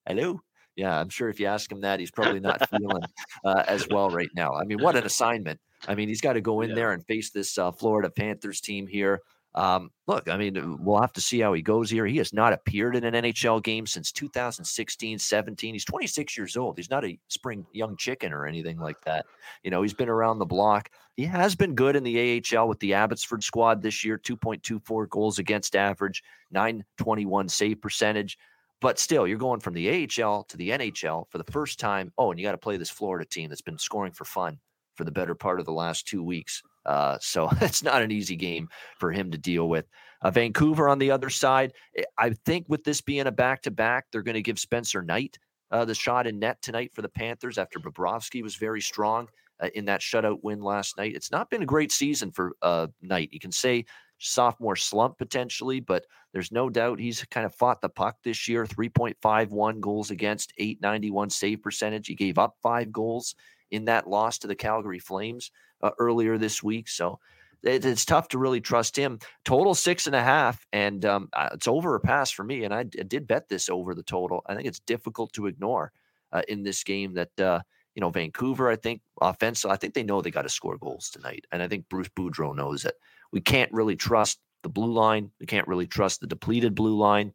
Hello. 0.07 0.41
Yeah, 0.77 0.99
I'm 0.99 1.09
sure 1.09 1.29
if 1.29 1.41
you 1.41 1.47
ask 1.47 1.71
him 1.71 1.81
that, 1.83 2.01
he's 2.01 2.11
probably 2.11 2.41
not 2.41 2.69
feeling 2.71 3.03
uh, 3.45 3.65
as 3.67 3.87
well 3.89 4.09
right 4.11 4.31
now. 4.35 4.55
I 4.55 4.65
mean, 4.65 4.79
what 4.81 4.97
an 4.97 5.05
assignment. 5.05 5.61
I 5.89 5.95
mean, 5.95 6.09
he's 6.09 6.21
got 6.21 6.35
to 6.35 6.41
go 6.41 6.61
in 6.61 6.71
Yeah. 6.71 6.75
there 6.77 6.93
and 6.93 7.05
face 7.07 7.31
this 7.31 7.59
uh, 7.59 7.73
Florida 7.73 8.11
Panthers 8.11 8.61
team 8.61 8.87
here. 8.87 9.21
Um, 9.53 9.91
look, 10.07 10.29
I 10.29 10.37
mean, 10.37 10.77
we'll 10.81 11.01
have 11.01 11.13
to 11.15 11.21
see 11.21 11.41
how 11.41 11.53
he 11.55 11.61
goes 11.61 11.91
here. 11.91 12.07
He 12.07 12.19
has 12.19 12.33
not 12.33 12.53
appeared 12.53 12.95
in 12.95 13.03
an 13.03 13.15
NHL 13.15 13.61
game 13.65 13.85
since 13.85 14.13
2016 14.13 15.19
17. 15.19 15.75
He's 15.75 15.85
26 15.85 16.39
years 16.39 16.57
old. 16.57 16.77
He's 16.77 16.89
not 16.89 17.05
a 17.05 17.19
spring 17.27 17.67
young 17.73 17.97
chicken 17.97 18.33
or 18.33 18.47
anything 18.47 18.79
like 18.79 19.01
that. 19.07 19.27
You 19.65 19.73
know, 19.73 19.83
he's 19.83 19.93
been 19.93 20.09
around 20.09 20.39
the 20.39 20.47
block. 20.47 20.91
He 21.17 21.25
has 21.25 21.57
been 21.57 21.75
good 21.75 21.97
in 21.97 22.05
the 22.05 22.41
AHL 22.57 22.69
with 22.69 22.79
the 22.79 22.95
Abbotsford 22.95 23.43
squad 23.43 23.83
this 23.83 24.05
year 24.05 24.19
2.24 24.19 25.09
goals 25.09 25.41
against 25.41 25.75
average, 25.75 26.23
921 26.53 27.49
save 27.49 27.81
percentage. 27.81 28.39
But 28.81 28.99
still, 28.99 29.27
you're 29.27 29.39
going 29.39 29.61
from 29.61 29.75
the 29.75 29.89
AHL 29.91 30.45
to 30.45 30.57
the 30.57 30.71
NHL 30.71 31.27
for 31.31 31.39
the 31.39 31.53
first 31.53 31.79
time. 31.79 32.13
Oh, 32.17 32.31
and 32.31 32.41
you 32.41 32.47
got 32.47 32.53
to 32.53 32.59
play 32.59 32.77
this 32.77 32.91
Florida 32.91 33.27
team 33.27 33.51
that's 33.51 33.61
been 33.61 33.79
scoring 33.79 34.13
for 34.13 34.25
fun 34.25 34.59
for 34.95 35.05
the 35.05 35.11
better 35.11 35.35
part 35.35 35.61
of 35.61 35.67
the 35.67 35.73
last 35.73 36.07
two 36.07 36.23
weeks. 36.23 36.63
Uh, 36.87 37.19
so 37.23 37.49
it's 37.61 37.83
not 37.83 38.03
an 38.03 38.11
easy 38.11 38.37
game 38.37 38.69
for 38.99 39.13
him 39.13 39.31
to 39.31 39.39
deal 39.39 39.69
with. 39.69 39.87
Uh, 40.23 40.31
Vancouver 40.31 40.89
on 40.89 40.99
the 40.99 41.11
other 41.11 41.31
side, 41.31 41.73
eh, 41.97 42.03
I 42.19 42.31
think 42.31 42.67
with 42.69 42.85
this 42.85 43.01
being 43.01 43.27
a 43.27 43.33
back 43.33 43.63
to 43.63 43.71
back, 43.71 44.07
they're 44.11 44.23
going 44.23 44.35
to 44.35 44.43
give 44.43 44.59
Spencer 44.59 45.03
Knight 45.03 45.39
uh, 45.71 45.85
the 45.85 45.95
shot 45.95 46.27
in 46.27 46.39
net 46.39 46.61
tonight 46.63 46.93
for 46.95 47.03
the 47.03 47.09
Panthers 47.09 47.59
after 47.59 47.79
Bobrovsky 47.79 48.43
was 48.43 48.57
very 48.57 48.81
strong 48.81 49.29
uh, 49.61 49.69
in 49.75 49.85
that 49.87 50.01
shutout 50.01 50.39
win 50.43 50.61
last 50.61 50.97
night. 50.97 51.15
It's 51.15 51.31
not 51.31 51.51
been 51.51 51.63
a 51.63 51.67
great 51.67 51.93
season 51.93 52.33
for 52.33 52.53
uh, 52.63 52.89
Knight. 53.01 53.31
You 53.33 53.41
can 53.41 53.53
say 53.53 53.85
sophomore 54.21 54.77
slump 54.77 55.19
potentially, 55.19 55.81
but 55.81 56.05
there's 56.33 56.53
no 56.53 56.71
doubt 56.71 57.01
he's 57.01 57.25
kind 57.25 57.47
of 57.47 57.55
fought 57.55 57.81
the 57.81 57.89
puck 57.89 58.17
this 58.23 58.47
year 58.47 58.65
3.51 58.65 59.81
goals 59.81 60.11
against, 60.11 60.53
891 60.59 61.31
save 61.31 61.63
percentage. 61.63 62.07
He 62.07 62.15
gave 62.15 62.39
up 62.39 62.57
five 62.63 62.93
goals 62.93 63.35
in 63.71 63.87
that 63.87 64.07
loss 64.07 64.39
to 64.39 64.47
the 64.47 64.55
Calgary 64.55 64.99
Flames 64.99 65.51
uh, 65.83 65.91
earlier 65.99 66.39
this 66.39 66.63
week. 66.63 66.89
So 66.89 67.19
it, 67.63 67.85
it's 67.85 68.05
tough 68.05 68.29
to 68.29 68.39
really 68.39 68.61
trust 68.61 68.97
him. 68.97 69.19
Total 69.45 69.75
six 69.75 70.07
and 70.07 70.17
a 70.17 70.23
half, 70.23 70.67
and 70.73 71.05
um, 71.05 71.29
uh, 71.33 71.51
it's 71.55 71.69
over 71.69 71.95
a 71.95 72.01
pass 72.01 72.31
for 72.31 72.45
me. 72.45 72.65
And 72.65 72.75
I, 72.75 72.85
did 72.85 73.27
bet 73.27 73.49
this 73.49 73.69
over 73.69 73.95
the 73.95 74.03
total. 74.03 74.43
I 74.47 74.55
think 74.55 74.67
it's 74.67 74.81
difficult 74.81 75.33
to 75.35 75.47
ignore 75.47 75.93
uh, 76.33 76.43
in 76.49 76.63
this 76.63 76.85
game 76.85 77.15
that. 77.15 77.41
Uh, 77.41 77.61
you 77.97 78.01
know, 78.01 78.11
Vancouver, 78.11 78.71
I 78.71 78.77
think 78.77 79.03
offensive, 79.21 79.69
I 79.69 79.77
think 79.77 79.95
they 79.95 80.05
know 80.05 80.23
they 80.23 80.31
got 80.31 80.43
to 80.43 80.49
score 80.49 80.79
goals 80.79 81.11
tonight. 81.11 81.45
And 81.51 81.61
I 81.61 81.67
think 81.67 81.89
Bruce 81.89 82.09
Boudreau 82.09 82.55
knows 82.55 82.85
it. 82.85 82.95
We 83.33 83.41
can't 83.41 83.73
really 83.73 83.97
trust 83.97 84.39
the 84.63 84.69
blue 84.69 84.93
line. 84.93 85.31
We 85.41 85.47
can't 85.47 85.69
really 85.69 85.87
trust 85.87 86.21
the 86.21 86.27
depleted 86.27 86.75
blue 86.75 86.97
line. 86.97 87.33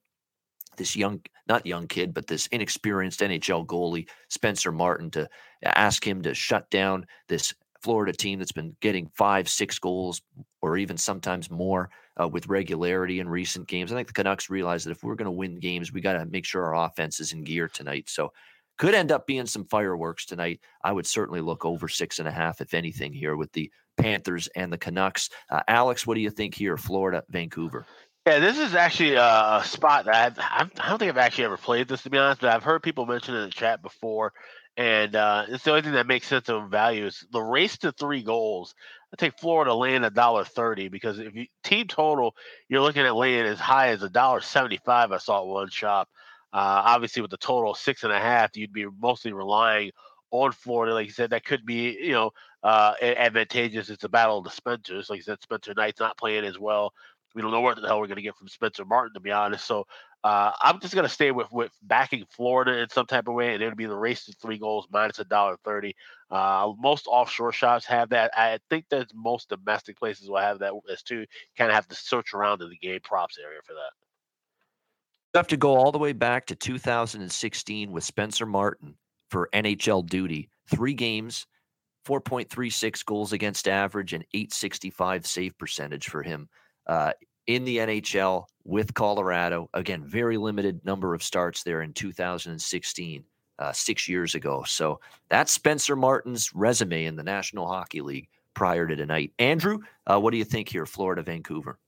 This 0.77 0.95
young, 0.95 1.21
not 1.47 1.65
young 1.65 1.87
kid, 1.87 2.13
but 2.13 2.27
this 2.27 2.47
inexperienced 2.47 3.21
NHL 3.21 3.65
goalie, 3.65 4.09
Spencer 4.29 4.71
Martin, 4.71 5.09
to 5.11 5.29
ask 5.63 6.05
him 6.05 6.21
to 6.23 6.33
shut 6.33 6.69
down 6.69 7.05
this 7.29 7.53
Florida 7.81 8.11
team 8.11 8.39
that's 8.39 8.51
been 8.51 8.75
getting 8.81 9.09
five, 9.15 9.47
six 9.47 9.79
goals, 9.79 10.21
or 10.61 10.75
even 10.75 10.97
sometimes 10.97 11.49
more 11.49 11.89
uh, 12.19 12.27
with 12.27 12.47
regularity 12.47 13.19
in 13.19 13.29
recent 13.29 13.67
games. 13.67 13.91
I 13.91 13.95
think 13.95 14.07
the 14.07 14.13
Canucks 14.13 14.49
realize 14.49 14.83
that 14.83 14.91
if 14.91 15.03
we're 15.03 15.15
going 15.15 15.25
to 15.25 15.31
win 15.31 15.59
games, 15.59 15.93
we 15.93 16.01
got 16.01 16.13
to 16.13 16.25
make 16.25 16.45
sure 16.45 16.63
our 16.63 16.87
offense 16.87 17.19
is 17.19 17.31
in 17.31 17.43
gear 17.43 17.67
tonight. 17.67 18.09
So 18.09 18.33
could 18.77 18.95
end 18.95 19.11
up 19.11 19.27
being 19.27 19.45
some 19.45 19.65
fireworks 19.65 20.25
tonight. 20.25 20.59
I 20.83 20.91
would 20.91 21.05
certainly 21.05 21.41
look 21.41 21.63
over 21.63 21.87
six 21.87 22.19
and 22.19 22.27
a 22.27 22.31
half, 22.31 22.59
if 22.59 22.73
anything, 22.73 23.13
here 23.13 23.35
with 23.37 23.51
the 23.53 23.71
Panthers 23.97 24.47
and 24.55 24.71
the 24.71 24.77
Canucks. 24.77 25.29
Uh, 25.49 25.61
Alex, 25.67 26.05
what 26.05 26.15
do 26.15 26.21
you 26.21 26.29
think 26.29 26.55
here? 26.55 26.77
Florida, 26.77 27.23
Vancouver. 27.29 27.85
Yeah, 28.25 28.39
this 28.39 28.57
is 28.57 28.73
actually 28.73 29.15
a 29.15 29.61
spot 29.65 30.05
that 30.05 30.15
I've, 30.15 30.39
I've, 30.39 30.71
I 30.79 30.89
don't 30.89 30.97
think 30.97 31.09
I've 31.09 31.17
actually 31.17 31.43
ever 31.43 31.57
played 31.57 31.87
this 31.87 32.01
to 32.03 32.09
be 32.09 32.17
honest, 32.17 32.41
but 32.41 32.49
I've 32.49 32.63
heard 32.63 32.81
people 32.81 33.05
mention 33.05 33.35
in 33.35 33.43
the 33.43 33.51
chat 33.51 33.83
before, 33.83 34.33
and 34.77 35.15
uh, 35.15 35.45
it's 35.47 35.63
the 35.63 35.69
only 35.69 35.83
thing 35.83 35.91
that 35.91 36.07
makes 36.07 36.27
sense 36.27 36.49
of 36.49 36.71
value 36.71 37.05
is 37.05 37.23
the 37.31 37.41
race 37.41 37.77
to 37.79 37.91
three 37.91 38.23
goals. 38.23 38.73
I 39.13 39.15
take 39.17 39.39
Florida 39.39 39.75
laying 39.75 40.03
a 40.03 40.09
dollar 40.09 40.43
thirty 40.43 40.87
because 40.87 41.19
if 41.19 41.35
you 41.35 41.45
team 41.63 41.87
total, 41.87 42.35
you're 42.67 42.81
looking 42.81 43.05
at 43.05 43.15
laying 43.15 43.45
as 43.45 43.59
high 43.59 43.89
as 43.89 44.01
a 44.01 44.09
dollar 44.09 44.41
seventy 44.41 44.79
five. 44.83 45.11
I 45.11 45.19
saw 45.19 45.41
at 45.41 45.47
one 45.47 45.69
shop. 45.69 46.09
Uh, 46.51 46.81
obviously, 46.83 47.21
with 47.21 47.31
the 47.31 47.37
total 47.37 47.75
six 47.75 48.03
and 48.03 48.11
a 48.11 48.19
half, 48.19 48.57
you'd 48.57 48.73
be 48.73 48.87
mostly 48.99 49.33
relying 49.33 49.91
on 50.31 50.51
Florida. 50.51 50.95
Like 50.95 51.05
you 51.05 51.13
said, 51.13 51.29
that 51.29 51.45
could 51.45 51.65
be 51.65 51.95
you 52.01 52.13
know 52.13 52.31
uh, 52.65 52.93
advantageous. 52.99 53.91
It's 53.91 54.03
a 54.03 54.09
battle 54.09 54.39
of 54.39 54.43
the 54.43 54.49
Spencers. 54.49 55.09
Like 55.09 55.17
you 55.17 55.23
said, 55.23 55.41
Spencer 55.41 55.75
Knight's 55.75 55.99
not 55.99 56.17
playing 56.17 56.45
as 56.45 56.57
well. 56.57 56.91
We 57.35 57.41
don't 57.43 57.51
know 57.51 57.61
what 57.61 57.79
the 57.79 57.87
hell 57.87 57.99
we're 57.99 58.07
going 58.07 58.15
to 58.15 58.23
get 58.23 58.35
from 58.35 58.47
Spencer 58.47 58.85
Martin, 58.85 59.13
to 59.13 59.19
be 59.19 59.31
honest. 59.31 59.67
So 59.67 59.85
uh, 60.23 60.51
I'm 60.61 60.79
just 60.79 60.95
going 60.95 61.05
to 61.05 61.13
stay 61.13 61.29
with 61.29 61.51
with 61.51 61.71
backing 61.83 62.25
Florida 62.31 62.79
in 62.79 62.89
some 62.89 63.05
type 63.05 63.27
of 63.27 63.35
way, 63.35 63.53
and 63.53 63.61
it'll 63.61 63.75
be 63.75 63.85
the 63.85 63.95
race 63.95 64.25
to 64.25 64.33
three 64.41 64.57
goals 64.57 64.87
minus 64.91 65.19
a 65.19 65.25
dollar 65.25 65.57
thirty. 65.63 65.95
Uh, 66.31 66.71
most 66.79 67.05
offshore 67.05 67.51
shops 67.51 67.85
have 67.85 68.09
that. 68.09 68.31
I 68.35 68.57
think 68.71 68.85
that 68.89 69.11
most 69.13 69.49
domestic 69.49 69.99
places 69.99 70.27
will 70.27 70.37
have 70.37 70.57
that 70.59 70.73
as 70.91 71.03
too. 71.03 71.27
Kind 71.55 71.69
of 71.69 71.75
have 71.75 71.87
to 71.89 71.95
search 71.95 72.33
around 72.33 72.63
in 72.63 72.69
the 72.69 72.77
game 72.77 73.01
props 73.03 73.37
area 73.37 73.59
for 73.63 73.73
that. 73.73 73.91
You 75.35 75.37
have 75.37 75.47
to 75.49 75.57
go 75.57 75.75
all 75.75 75.91
the 75.91 75.99
way 75.99 76.13
back 76.13 76.47
to 76.47 76.55
2016 76.55 77.91
with 77.91 78.03
Spencer 78.03 78.47
Martin 78.47 78.95
for 79.29 79.49
NHL 79.53 80.07
duty. 80.07 80.49
Three 80.67 80.95
games, 80.95 81.45
4.36 82.05 83.03
goals 83.05 83.33
against 83.33 83.67
average, 83.67 84.13
and 84.13 84.23
865 84.33 85.25
save 85.25 85.57
percentage 85.57 86.07
for 86.07 86.23
him 86.23 86.47
uh, 86.87 87.13
in 87.47 87.65
the 87.65 87.77
NHL 87.77 88.45
with 88.63 88.93
Colorado. 88.93 89.69
Again, 89.73 90.03
very 90.05 90.37
limited 90.37 90.83
number 90.85 91.13
of 91.13 91.23
starts 91.23 91.63
there 91.63 91.81
in 91.81 91.93
2016, 91.93 93.23
uh, 93.57 93.71
six 93.71 94.07
years 94.07 94.35
ago. 94.35 94.63
So 94.67 94.99
that's 95.29 95.51
Spencer 95.51 95.95
Martin's 95.95 96.53
resume 96.53 97.05
in 97.05 97.15
the 97.15 97.23
National 97.23 97.67
Hockey 97.67 98.01
League 98.01 98.29
prior 98.53 98.87
to 98.87 98.95
tonight. 98.95 99.33
Andrew, 99.39 99.79
uh, 100.07 100.19
what 100.19 100.31
do 100.31 100.37
you 100.37 100.45
think 100.45 100.69
here, 100.69 100.85
Florida, 100.85 101.21
Vancouver? 101.21 101.79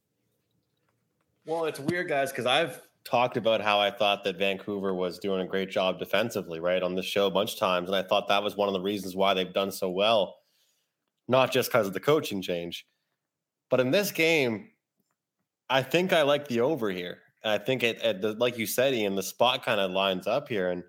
Well, 1.46 1.66
it's 1.66 1.80
weird, 1.80 2.10
guys, 2.10 2.32
because 2.32 2.46
I've 2.46 2.87
talked 3.08 3.38
about 3.38 3.62
how 3.62 3.80
I 3.80 3.90
thought 3.90 4.24
that 4.26 4.38
Vancouver 4.38 4.94
was 4.94 5.18
doing 5.18 5.42
a 5.42 5.48
great 5.48 5.70
job 5.70 5.98
defensively, 5.98 6.60
right, 6.60 6.84
on 6.84 6.96
this 6.96 7.06
show 7.06 7.28
a 7.28 7.32
bunch 7.32 7.54
of 7.54 7.60
times. 7.60 7.88
And 7.88 7.96
I 7.96 8.04
thought 8.04 8.28
that 8.28 8.44
was 8.44 8.58
one 8.58 8.68
of 8.68 8.74
the 8.74 8.82
reasons 8.82 9.16
why 9.16 9.34
they've 9.34 9.54
done 9.54 9.72
so 9.72 9.90
well, 9.90 10.36
not 11.28 11.52
just 11.52 11.70
because 11.70 11.88
of 11.88 11.94
the 11.94 12.00
coaching 12.02 12.42
change. 12.42 12.86
But 13.70 13.80
in 13.80 13.92
this 13.92 14.12
game, 14.12 14.70
I 15.70 15.84
think 15.84 16.12
I 16.12 16.24
like 16.24 16.48
the 16.48 16.62
over 16.62 16.92
here. 16.92 17.20
And 17.44 17.52
I 17.52 17.64
think 17.64 17.84
it, 17.84 18.02
it 18.02 18.40
like 18.40 18.58
you 18.58 18.66
said, 18.66 18.94
Ian, 18.94 19.16
the 19.16 19.24
spot 19.24 19.64
kind 19.64 19.80
of 19.80 19.92
lines 19.92 20.28
up 20.28 20.50
here. 20.50 20.72
And 20.72 20.84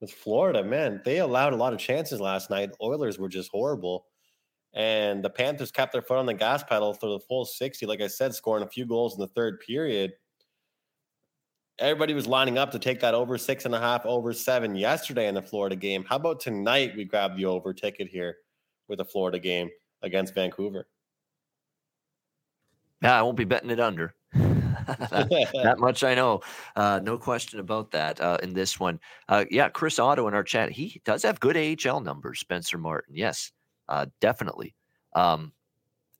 with 0.00 0.10
Florida, 0.10 0.64
man, 0.64 1.02
they 1.04 1.18
allowed 1.18 1.52
a 1.52 1.56
lot 1.56 1.72
of 1.74 1.78
chances 1.78 2.20
last 2.20 2.48
night. 2.50 2.70
Oilers 2.82 3.18
were 3.18 3.28
just 3.28 3.50
horrible. 3.50 4.06
And 4.74 5.22
the 5.22 5.30
Panthers 5.30 5.70
kept 5.70 5.92
their 5.92 6.02
foot 6.02 6.18
on 6.18 6.26
the 6.26 6.34
gas 6.34 6.62
pedal 6.62 6.94
for 6.94 7.10
the 7.10 7.20
full 7.20 7.44
60. 7.44 7.84
Like 7.86 8.00
I 8.00 8.06
said, 8.06 8.34
scoring 8.34 8.64
a 8.64 8.68
few 8.68 8.86
goals 8.86 9.14
in 9.14 9.20
the 9.20 9.28
third 9.28 9.60
period. 9.60 10.12
Everybody 11.78 12.12
was 12.12 12.26
lining 12.26 12.58
up 12.58 12.72
to 12.72 12.78
take 12.78 12.98
that 13.00 13.14
over 13.14 13.38
six 13.38 13.64
and 13.64 13.74
a 13.74 13.78
half, 13.78 14.04
over 14.04 14.32
seven 14.32 14.74
yesterday 14.74 15.28
in 15.28 15.34
the 15.34 15.42
Florida 15.42 15.76
game. 15.76 16.04
How 16.08 16.16
about 16.16 16.40
tonight 16.40 16.94
we 16.96 17.04
grab 17.04 17.36
the 17.36 17.44
over 17.44 17.72
ticket 17.72 18.08
here 18.08 18.36
with 18.88 18.98
the 18.98 19.04
Florida 19.04 19.38
game 19.38 19.70
against 20.02 20.34
Vancouver? 20.34 20.88
Yeah, 23.00 23.16
I 23.16 23.22
won't 23.22 23.36
be 23.36 23.44
betting 23.44 23.70
it 23.70 23.78
under. 23.78 24.14
that 24.32 25.76
much 25.78 26.02
I 26.02 26.16
know. 26.16 26.40
Uh, 26.74 26.98
no 27.02 27.16
question 27.16 27.60
about 27.60 27.92
that 27.92 28.20
uh, 28.20 28.38
in 28.42 28.54
this 28.54 28.80
one. 28.80 28.98
Uh, 29.28 29.44
yeah, 29.50 29.68
Chris 29.68 30.00
Otto 30.00 30.26
in 30.26 30.34
our 30.34 30.42
chat, 30.42 30.72
he 30.72 31.00
does 31.04 31.22
have 31.22 31.38
good 31.38 31.56
AHL 31.56 32.00
numbers, 32.00 32.40
Spencer 32.40 32.78
Martin. 32.78 33.14
Yes, 33.14 33.52
uh, 33.88 34.06
definitely. 34.20 34.74
Um, 35.14 35.52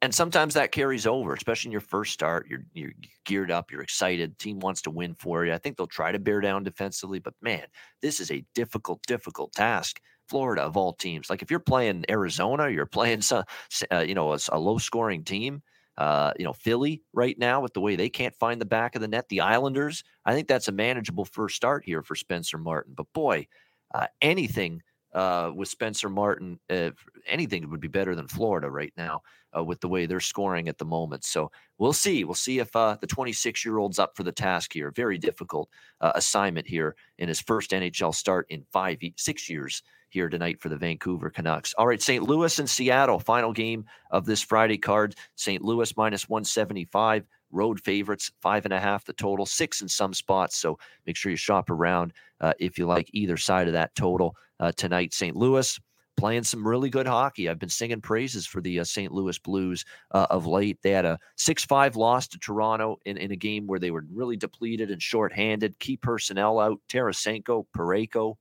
and 0.03 0.15
sometimes 0.15 0.55
that 0.55 0.73
carries 0.73 1.07
over, 1.07 1.35
especially 1.35 1.69
in 1.69 1.73
your 1.73 1.81
first 1.81 2.13
start. 2.13 2.47
You're, 2.49 2.65
you're 2.73 2.93
geared 3.25 3.51
up, 3.51 3.71
you're 3.71 3.83
excited. 3.83 4.39
Team 4.39 4.61
wants 4.61 4.83
to 4.83 4.91
win 4.91 5.15
for 5.15 5.45
you. 5.45 5.53
I 5.53 5.59
think 5.59 5.77
they'll 5.77 5.87
try 5.87 6.13
to 6.13 6.19
bear 6.19 6.41
down 6.41 6.65
defensively, 6.65 7.19
but 7.19 7.35
man, 7.43 7.67
this 8.01 8.21
is 8.21 8.31
a 8.31 8.45
difficult, 8.55 9.03
difficult 9.07 9.53
task. 9.53 10.01
Florida 10.29 10.63
of 10.63 10.77
all 10.77 10.93
teams, 10.93 11.31
like 11.31 11.41
if 11.41 11.51
you're 11.51 11.59
playing 11.59 12.05
Arizona, 12.11 12.69
you're 12.69 12.85
playing 12.85 13.23
some, 13.23 13.45
uh, 13.91 14.01
you 14.01 14.15
know, 14.15 14.35
a, 14.35 14.39
a 14.53 14.59
low-scoring 14.59 15.25
team. 15.25 15.63
Uh, 15.97 16.33
you 16.39 16.45
know, 16.45 16.53
Philly 16.53 17.03
right 17.13 17.37
now 17.39 17.61
with 17.61 17.73
the 17.73 17.81
way 17.81 17.97
they 17.97 18.09
can't 18.09 18.37
find 18.37 18.61
the 18.61 18.65
back 18.65 18.95
of 18.95 19.01
the 19.01 19.09
net. 19.09 19.29
The 19.31 19.41
Islanders, 19.41 20.05
I 20.25 20.33
think 20.33 20.47
that's 20.47 20.69
a 20.69 20.73
manageable 20.73 21.25
first 21.25 21.57
start 21.57 21.85
here 21.85 22.03
for 22.03 22.15
Spencer 22.15 22.57
Martin. 22.57 22.93
But 22.95 23.07
boy, 23.13 23.49
uh, 23.93 24.07
anything 24.23 24.81
uh, 25.15 25.51
with 25.55 25.69
Spencer 25.69 26.09
Martin, 26.09 26.59
uh, 26.71 26.91
anything 27.27 27.69
would 27.71 27.81
be 27.81 27.89
better 27.89 28.15
than 28.15 28.29
Florida 28.29 28.71
right 28.71 28.93
now 28.97 29.23
uh, 29.57 29.65
with 29.65 29.81
the 29.81 29.89
way 29.89 30.07
they're 30.07 30.21
scoring 30.21 30.69
at 30.69 30.79
the 30.79 30.85
moment. 30.85 31.25
So 31.25 31.51
we'll 31.79 31.93
see. 31.93 32.25
We'll 32.25 32.35
see 32.35 32.59
if 32.59 32.75
uh, 32.77 32.97
the 33.01 33.07
26 33.07 33.65
year 33.65 33.79
old's 33.79 33.99
up 33.99 34.17
for 34.17 34.23
the 34.23 34.33
task 34.33 34.73
here. 34.73 34.91
Very 34.91 35.19
difficult 35.19 35.69
uh, 36.01 36.13
assignment 36.15 36.67
here 36.67 36.97
in 37.19 37.29
his 37.29 37.41
first 37.41 37.71
NHL 37.71 38.15
start 38.15 38.47
in 38.51 38.65
five, 38.73 38.99
six 39.17 39.49
years 39.49 39.83
here 40.11 40.29
tonight 40.29 40.61
for 40.61 40.69
the 40.69 40.77
Vancouver 40.77 41.31
Canucks. 41.31 41.75
All 41.75 41.87
right, 41.87 42.01
St. 42.01 42.23
Louis 42.23 42.59
and 42.59 42.69
Seattle, 42.69 43.19
final 43.19 43.53
game 43.53 43.85
of 44.11 44.25
this 44.25 44.43
Friday 44.43 44.79
card. 44.79 45.15
St. 45.37 45.63
Louis 45.63 45.95
minus 45.97 46.29
175, 46.29 47.25
road 47.51 47.81
favorites, 47.81 48.31
five 48.41 48.65
and 48.65 48.75
a 48.75 48.81
half 48.81 49.05
the 49.05 49.13
total, 49.13 49.47
six 49.47 49.83
in 49.83 49.89
some 49.89 50.15
spots. 50.15 50.57
So 50.57 50.79
make 51.07 51.17
sure 51.17 51.31
you 51.31 51.37
shop 51.37 51.71
around 51.71 52.13
uh, 52.41 52.53
if 52.59 52.79
you 52.79 52.87
like 52.87 53.09
either 53.13 53.37
side 53.37 53.67
of 53.67 53.73
that 53.75 53.95
total 53.95 54.37
uh, 54.61 54.73
tonight. 54.73 55.15
St. 55.15 55.37
Louis 55.37 55.79
playing 56.17 56.43
some 56.43 56.67
really 56.67 56.91
good 56.91 57.07
hockey. 57.07 57.49
I've 57.49 57.61
been 57.61 57.69
singing 57.69 58.01
praises 58.01 58.45
for 58.45 58.61
the 58.61 58.81
uh, 58.81 58.85
St. 58.85 59.13
Louis 59.13 59.39
Blues 59.39 59.85
uh, 60.11 60.27
of 60.31 60.47
late. 60.47 60.79
They 60.83 60.91
had 60.91 61.05
a 61.05 61.19
6 61.37 61.65
5 61.65 61.97
loss 61.97 62.27
to 62.29 62.39
Toronto 62.39 62.99
in, 63.05 63.17
in 63.17 63.31
a 63.31 63.37
game 63.37 63.67
where 63.69 63.79
they 63.79 63.93
were 63.93 64.05
really 64.13 64.37
depleted 64.37 64.91
and 64.91 65.01
shorthanded. 65.01 65.79
Key 65.79 65.97
personnel 65.97 66.59
out 66.59 66.81
Tarasenko, 66.89 67.67
Parayko. 67.77 68.35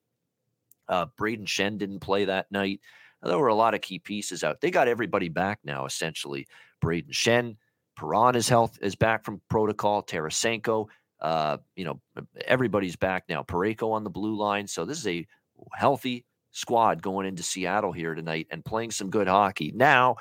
uh, 0.90 1.06
Brayden 1.20 1.46
Schenn 1.46 1.78
didn't 1.78 2.00
play 2.00 2.26
that 2.26 2.52
night. 2.52 2.82
There 3.24 3.38
were 3.38 3.48
a 3.48 3.56
lot 3.56 3.74
of 3.74 3.82
key 3.82 4.00
pieces 4.00 4.44
out. 4.44 4.62
They 4.62 4.72
got 4.72 4.88
everybody 4.88 5.30
back 5.30 5.60
now, 5.64 5.86
essentially. 5.86 6.48
Brayden 6.84 7.12
Schenn, 7.12 7.58
Perron 7.98 8.36
is 8.36 8.48
health 8.48 8.78
is 8.82 8.96
back 8.96 9.26
from 9.26 9.42
protocol. 9.50 10.04
Tarasenko, 10.04 10.88
uh, 11.20 11.58
you 11.76 11.84
know, 11.86 12.00
everybody's 12.46 12.96
back 12.96 13.26
now. 13.28 13.44
Parayko 13.44 13.92
on 13.92 14.04
the 14.04 14.10
blue 14.10 14.38
line. 14.38 14.68
So 14.68 14.86
this 14.86 15.00
is 15.00 15.08
a 15.08 15.28
healthy 15.74 16.26
squad 16.52 17.02
going 17.02 17.28
into 17.28 17.44
Seattle 17.44 17.92
here 17.92 18.16
tonight 18.16 18.48
and 18.52 18.64
playing 18.64 18.92
some 18.92 19.10
good 19.10 19.28
hockey. 19.28 19.72
Now, 19.76 20.18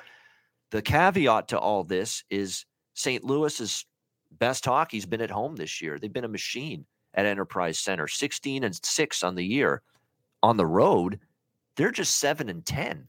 the 0.71 0.81
caveat 0.81 1.49
to 1.49 1.59
all 1.59 1.83
this 1.83 2.23
is 2.29 2.65
St. 2.95 3.23
Louis's 3.23 3.85
best 4.31 4.65
hockey's 4.65 5.05
been 5.05 5.21
at 5.21 5.31
home 5.31 5.55
this 5.55 5.81
year. 5.81 5.97
They've 5.99 6.11
been 6.11 6.25
a 6.25 6.29
machine 6.29 6.85
at 7.13 7.25
Enterprise 7.25 7.79
Center, 7.79 8.07
16 8.07 8.63
and 8.63 8.75
6 8.83 9.23
on 9.23 9.35
the 9.35 9.45
year. 9.45 9.81
On 10.43 10.57
the 10.57 10.65
road, 10.65 11.19
they're 11.75 11.91
just 11.91 12.17
7 12.17 12.49
and 12.49 12.65
10 12.65 13.07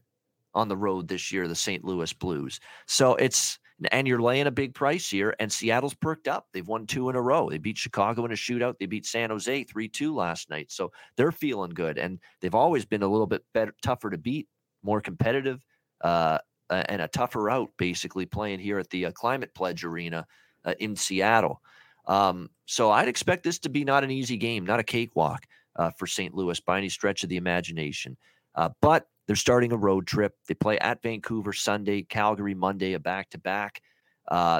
on 0.53 0.67
the 0.67 0.77
road 0.77 1.07
this 1.07 1.31
year, 1.31 1.47
the 1.47 1.55
St. 1.55 1.83
Louis 1.83 2.11
Blues. 2.13 2.59
So 2.87 3.15
it's 3.15 3.59
and 3.91 4.07
you're 4.07 4.21
laying 4.21 4.47
a 4.47 4.51
big 4.51 4.73
price 4.73 5.09
here. 5.09 5.35
And 5.39 5.51
Seattle's 5.51 5.93
perked 5.93 6.27
up. 6.27 6.47
They've 6.53 6.67
won 6.67 6.85
two 6.85 7.09
in 7.09 7.15
a 7.15 7.21
row. 7.21 7.49
They 7.49 7.57
beat 7.57 7.77
Chicago 7.77 8.25
in 8.25 8.31
a 8.31 8.35
shootout. 8.35 8.77
They 8.79 8.85
beat 8.85 9.05
San 9.05 9.29
Jose 9.29 9.63
3 9.63 9.87
2 9.87 10.13
last 10.13 10.49
night. 10.49 10.71
So 10.71 10.91
they're 11.15 11.31
feeling 11.31 11.71
good. 11.71 11.97
And 11.97 12.19
they've 12.41 12.55
always 12.55 12.85
been 12.85 13.03
a 13.03 13.07
little 13.07 13.27
bit 13.27 13.43
better, 13.53 13.73
tougher 13.81 14.09
to 14.09 14.17
beat, 14.17 14.47
more 14.83 15.01
competitive, 15.01 15.63
uh, 16.01 16.39
and 16.69 17.01
a 17.01 17.07
tougher 17.07 17.49
out, 17.49 17.69
basically, 17.77 18.25
playing 18.25 18.59
here 18.59 18.79
at 18.79 18.89
the 18.89 19.07
uh, 19.07 19.11
Climate 19.11 19.53
Pledge 19.55 19.83
Arena 19.83 20.25
uh, 20.65 20.75
in 20.79 20.95
Seattle. 20.95 21.61
Um, 22.05 22.49
so 22.65 22.91
I'd 22.91 23.07
expect 23.07 23.43
this 23.43 23.59
to 23.59 23.69
be 23.69 23.83
not 23.83 24.03
an 24.03 24.11
easy 24.11 24.37
game, 24.37 24.65
not 24.65 24.79
a 24.79 24.83
cakewalk 24.83 25.45
uh, 25.75 25.91
for 25.91 26.07
St. 26.07 26.33
Louis 26.33 26.59
by 26.59 26.77
any 26.77 26.89
stretch 26.89 27.23
of 27.23 27.29
the 27.29 27.37
imagination. 27.37 28.17
Uh, 28.55 28.69
but 28.81 29.07
they're 29.29 29.35
starting 29.35 29.71
a 29.71 29.77
road 29.77 30.07
trip. 30.07 30.33
They 30.47 30.55
play 30.55 30.79
at 30.79 31.03
Vancouver 31.03 31.53
Sunday, 31.53 32.01
Calgary 32.01 32.55
Monday, 32.55 32.93
a 32.93 32.99
back 32.99 33.29
to 33.29 33.37
back. 33.37 33.79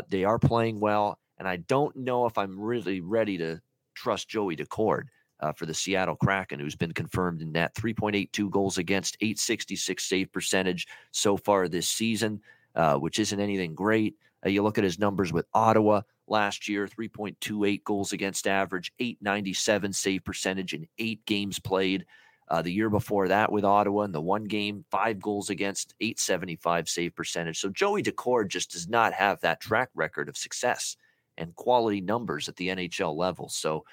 They 0.09 0.25
are 0.25 0.37
playing 0.37 0.79
well, 0.79 1.17
and 1.39 1.47
I 1.47 1.55
don't 1.55 1.95
know 1.95 2.27
if 2.27 2.37
I'm 2.37 2.59
really 2.59 3.01
ready 3.01 3.35
to 3.39 3.59
trust 3.95 4.29
Joey 4.29 4.55
Daccord 4.55 5.05
uh, 5.39 5.53
for 5.53 5.65
the 5.65 5.73
Seattle 5.73 6.15
Kraken, 6.17 6.59
who's 6.59 6.75
been 6.75 6.91
confirmed 6.91 7.41
in 7.41 7.51
that 7.53 7.73
3.82 7.73 8.51
goals 8.51 8.77
against, 8.77 9.17
866 9.21 10.03
save 10.03 10.31
percentage 10.31 10.87
so 11.09 11.35
far 11.35 11.67
this 11.67 11.87
season, 11.87 12.39
uh, 12.75 12.93
which 12.95 13.17
isn't 13.17 13.39
anything 13.39 13.73
great. 13.73 14.17
Uh, 14.45 14.49
you 14.49 14.61
look 14.61 14.77
at 14.77 14.83
his 14.83 14.99
numbers 14.99 15.33
with 15.33 15.47
Ottawa 15.55 16.01
last 16.27 16.67
year 16.69 16.87
3.28 16.87 17.83
goals 17.83 18.13
against 18.13 18.45
average, 18.45 18.93
897 18.99 19.93
save 19.93 20.23
percentage 20.23 20.75
in 20.75 20.87
eight 20.99 21.25
games 21.25 21.57
played. 21.57 22.05
Uh, 22.49 22.63
the 22.63 22.71
year 22.71 22.89
before 22.89 23.27
that 23.27 23.51
with 23.51 23.63
Ottawa 23.63 24.03
in 24.03 24.11
the 24.11 24.21
one 24.21 24.45
game, 24.45 24.83
five 24.89 25.21
goals 25.21 25.51
against, 25.51 25.93
875 26.01 26.89
save 26.89 27.15
percentage. 27.15 27.59
So 27.59 27.69
Joey 27.69 28.01
Daccord 28.01 28.47
just 28.47 28.71
does 28.71 28.87
not 28.87 29.13
have 29.13 29.39
that 29.41 29.61
track 29.61 29.89
record 29.93 30.29
of 30.29 30.37
success 30.37 30.97
and 31.37 31.55
quality 31.55 32.01
numbers 32.01 32.49
at 32.49 32.55
the 32.55 32.69
NHL 32.69 33.15
level. 33.15 33.49
So 33.49 33.85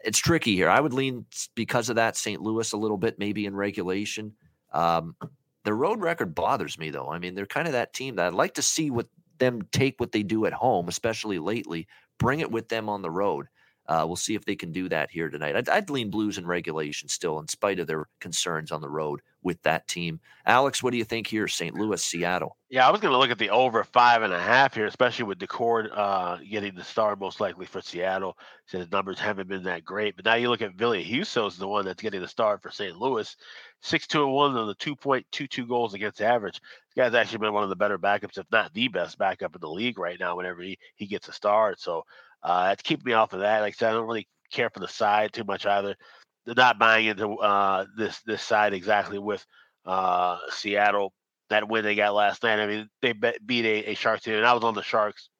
it's 0.00 0.18
tricky 0.18 0.56
here. 0.56 0.68
I 0.68 0.80
would 0.80 0.92
lean 0.92 1.24
because 1.54 1.88
of 1.88 1.96
that 1.96 2.16
St. 2.16 2.40
Louis 2.40 2.72
a 2.72 2.76
little 2.76 2.98
bit, 2.98 3.18
maybe 3.18 3.46
in 3.46 3.54
regulation. 3.54 4.34
Um, 4.72 5.16
their 5.64 5.76
road 5.76 6.00
record 6.00 6.34
bothers 6.34 6.78
me 6.78 6.90
though. 6.90 7.08
I 7.08 7.18
mean, 7.18 7.34
they're 7.34 7.46
kind 7.46 7.66
of 7.66 7.72
that 7.72 7.94
team 7.94 8.16
that 8.16 8.26
I'd 8.26 8.34
like 8.34 8.54
to 8.54 8.62
see 8.62 8.90
what 8.90 9.06
them 9.38 9.62
take 9.72 9.98
what 9.98 10.12
they 10.12 10.22
do 10.22 10.46
at 10.46 10.52
home, 10.52 10.88
especially 10.88 11.38
lately, 11.38 11.86
bring 12.18 12.40
it 12.40 12.50
with 12.50 12.68
them 12.68 12.88
on 12.88 13.02
the 13.02 13.10
road. 13.10 13.46
Uh, 13.86 14.04
we'll 14.06 14.16
see 14.16 14.34
if 14.34 14.44
they 14.44 14.56
can 14.56 14.72
do 14.72 14.88
that 14.88 15.10
here 15.10 15.28
tonight. 15.28 15.56
I'd, 15.56 15.68
I'd, 15.68 15.90
lean 15.90 16.10
Blues 16.10 16.38
in 16.38 16.46
regulation 16.46 17.08
still, 17.08 17.38
in 17.38 17.48
spite 17.48 17.78
of 17.78 17.86
their 17.86 18.06
concerns 18.18 18.72
on 18.72 18.80
the 18.80 18.88
road 18.88 19.20
with 19.42 19.60
that 19.62 19.86
team. 19.86 20.20
Alex, 20.46 20.82
what 20.82 20.90
do 20.90 20.96
you 20.96 21.04
think 21.04 21.26
here? 21.26 21.46
St. 21.46 21.74
Louis, 21.74 22.02
Seattle. 22.02 22.56
Yeah, 22.70 22.88
I 22.88 22.90
was 22.90 23.00
going 23.00 23.12
to 23.12 23.18
look 23.18 23.30
at 23.30 23.38
the 23.38 23.50
over 23.50 23.84
five 23.84 24.22
and 24.22 24.32
a 24.32 24.40
half 24.40 24.74
here, 24.74 24.86
especially 24.86 25.26
with 25.26 25.38
Daccord 25.38 25.90
uh, 25.94 26.38
getting 26.38 26.74
the 26.74 26.82
star 26.82 27.14
most 27.14 27.40
likely 27.40 27.66
for 27.66 27.82
Seattle. 27.82 28.38
So 28.66 28.78
his 28.78 28.90
numbers 28.90 29.20
haven't 29.20 29.48
been 29.48 29.64
that 29.64 29.84
great. 29.84 30.16
But 30.16 30.24
now 30.24 30.34
you 30.34 30.48
look 30.48 30.62
at 30.62 30.74
Ville 30.74 30.94
Husso's 30.94 31.58
the 31.58 31.68
one 31.68 31.84
that's 31.84 32.02
getting 32.02 32.22
the 32.22 32.28
start 32.28 32.62
for 32.62 32.70
St. 32.70 32.96
Louis. 32.96 33.36
Six 33.82 34.06
two 34.06 34.24
and 34.24 34.32
one 34.32 34.56
on 34.56 34.66
the 34.66 34.74
two 34.74 34.96
point 34.96 35.26
two 35.30 35.46
two 35.46 35.66
goals 35.66 35.92
against 35.92 36.22
average. 36.22 36.54
This 36.54 37.04
guy's 37.04 37.14
actually 37.14 37.38
been 37.38 37.52
one 37.52 37.64
of 37.64 37.68
the 37.68 37.76
better 37.76 37.98
backups, 37.98 38.38
if 38.38 38.46
not 38.50 38.72
the 38.72 38.88
best 38.88 39.18
backup 39.18 39.54
in 39.54 39.60
the 39.60 39.68
league 39.68 39.98
right 39.98 40.18
now. 40.18 40.36
Whenever 40.36 40.62
he, 40.62 40.78
he 40.96 41.06
gets 41.06 41.28
a 41.28 41.32
start, 41.32 41.78
so 41.78 42.04
uh, 42.44 42.74
to 42.74 42.82
keep 42.82 43.04
me 43.04 43.14
off 43.14 43.32
of 43.32 43.40
that. 43.40 43.60
Like 43.60 43.74
I 43.74 43.76
said, 43.76 43.90
I 43.90 43.92
don't 43.94 44.06
really 44.06 44.28
care 44.52 44.70
for 44.70 44.80
the 44.80 44.88
side 44.88 45.32
too 45.32 45.44
much 45.44 45.66
either. 45.66 45.96
They're 46.44 46.54
not 46.54 46.78
buying 46.78 47.06
into 47.06 47.36
uh, 47.38 47.86
this 47.96 48.20
this 48.26 48.42
side 48.42 48.74
exactly 48.74 49.18
with 49.18 49.44
uh, 49.86 50.38
Seattle. 50.50 51.12
That 51.50 51.68
win 51.68 51.84
they 51.84 51.94
got 51.94 52.14
last 52.14 52.42
night. 52.42 52.60
I 52.60 52.66
mean, 52.66 52.88
they 53.02 53.12
beat 53.12 53.64
a, 53.64 53.90
a 53.90 53.94
Sharks 53.94 54.24
team, 54.24 54.34
and 54.34 54.46
I 54.46 54.52
was 54.52 54.64
on 54.64 54.74
the 54.74 54.82
Sharks, 54.82 55.30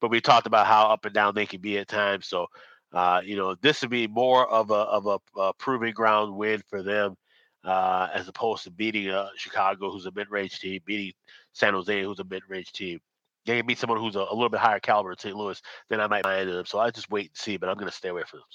but 0.00 0.10
we 0.10 0.20
talked 0.20 0.46
about 0.46 0.66
how 0.66 0.86
up 0.86 1.04
and 1.04 1.14
down 1.14 1.34
they 1.34 1.46
can 1.46 1.60
be 1.60 1.78
at 1.78 1.88
times. 1.88 2.26
So, 2.28 2.46
uh, 2.92 3.20
you 3.24 3.36
know, 3.36 3.56
this 3.56 3.80
would 3.80 3.90
be 3.90 4.06
more 4.06 4.48
of 4.48 4.70
a 4.70 4.74
of 4.74 5.06
a, 5.06 5.40
a 5.40 5.52
proving 5.54 5.92
ground 5.92 6.36
win 6.36 6.62
for 6.68 6.82
them. 6.82 7.16
Uh, 7.64 8.10
as 8.12 8.28
opposed 8.28 8.62
to 8.62 8.70
beating 8.70 9.08
uh, 9.08 9.26
Chicago, 9.38 9.90
who's 9.90 10.04
a 10.04 10.12
mid-range 10.14 10.60
team, 10.60 10.78
beating 10.84 11.14
San 11.54 11.72
Jose, 11.72 12.02
who's 12.02 12.20
a 12.20 12.24
mid-range 12.24 12.70
team 12.72 13.00
they 13.46 13.62
meet 13.62 13.78
someone 13.78 13.98
who's 13.98 14.16
a, 14.16 14.20
a, 14.20 14.34
little 14.34 14.48
bit 14.48 14.60
higher 14.60 14.80
caliber 14.80 15.12
in 15.12 15.18
St. 15.18 15.36
Louis, 15.36 15.60
then 15.88 16.00
I 16.00 16.06
might 16.06 16.26
into 16.40 16.52
them. 16.52 16.66
So 16.66 16.78
I 16.78 16.90
just 16.90 17.10
wait 17.10 17.30
and 17.30 17.36
see, 17.36 17.56
but 17.56 17.68
I'm 17.68 17.76
going 17.76 17.90
to 17.90 17.96
stay 17.96 18.08
away 18.08 18.22
from 18.26 18.40
them. 18.40 18.46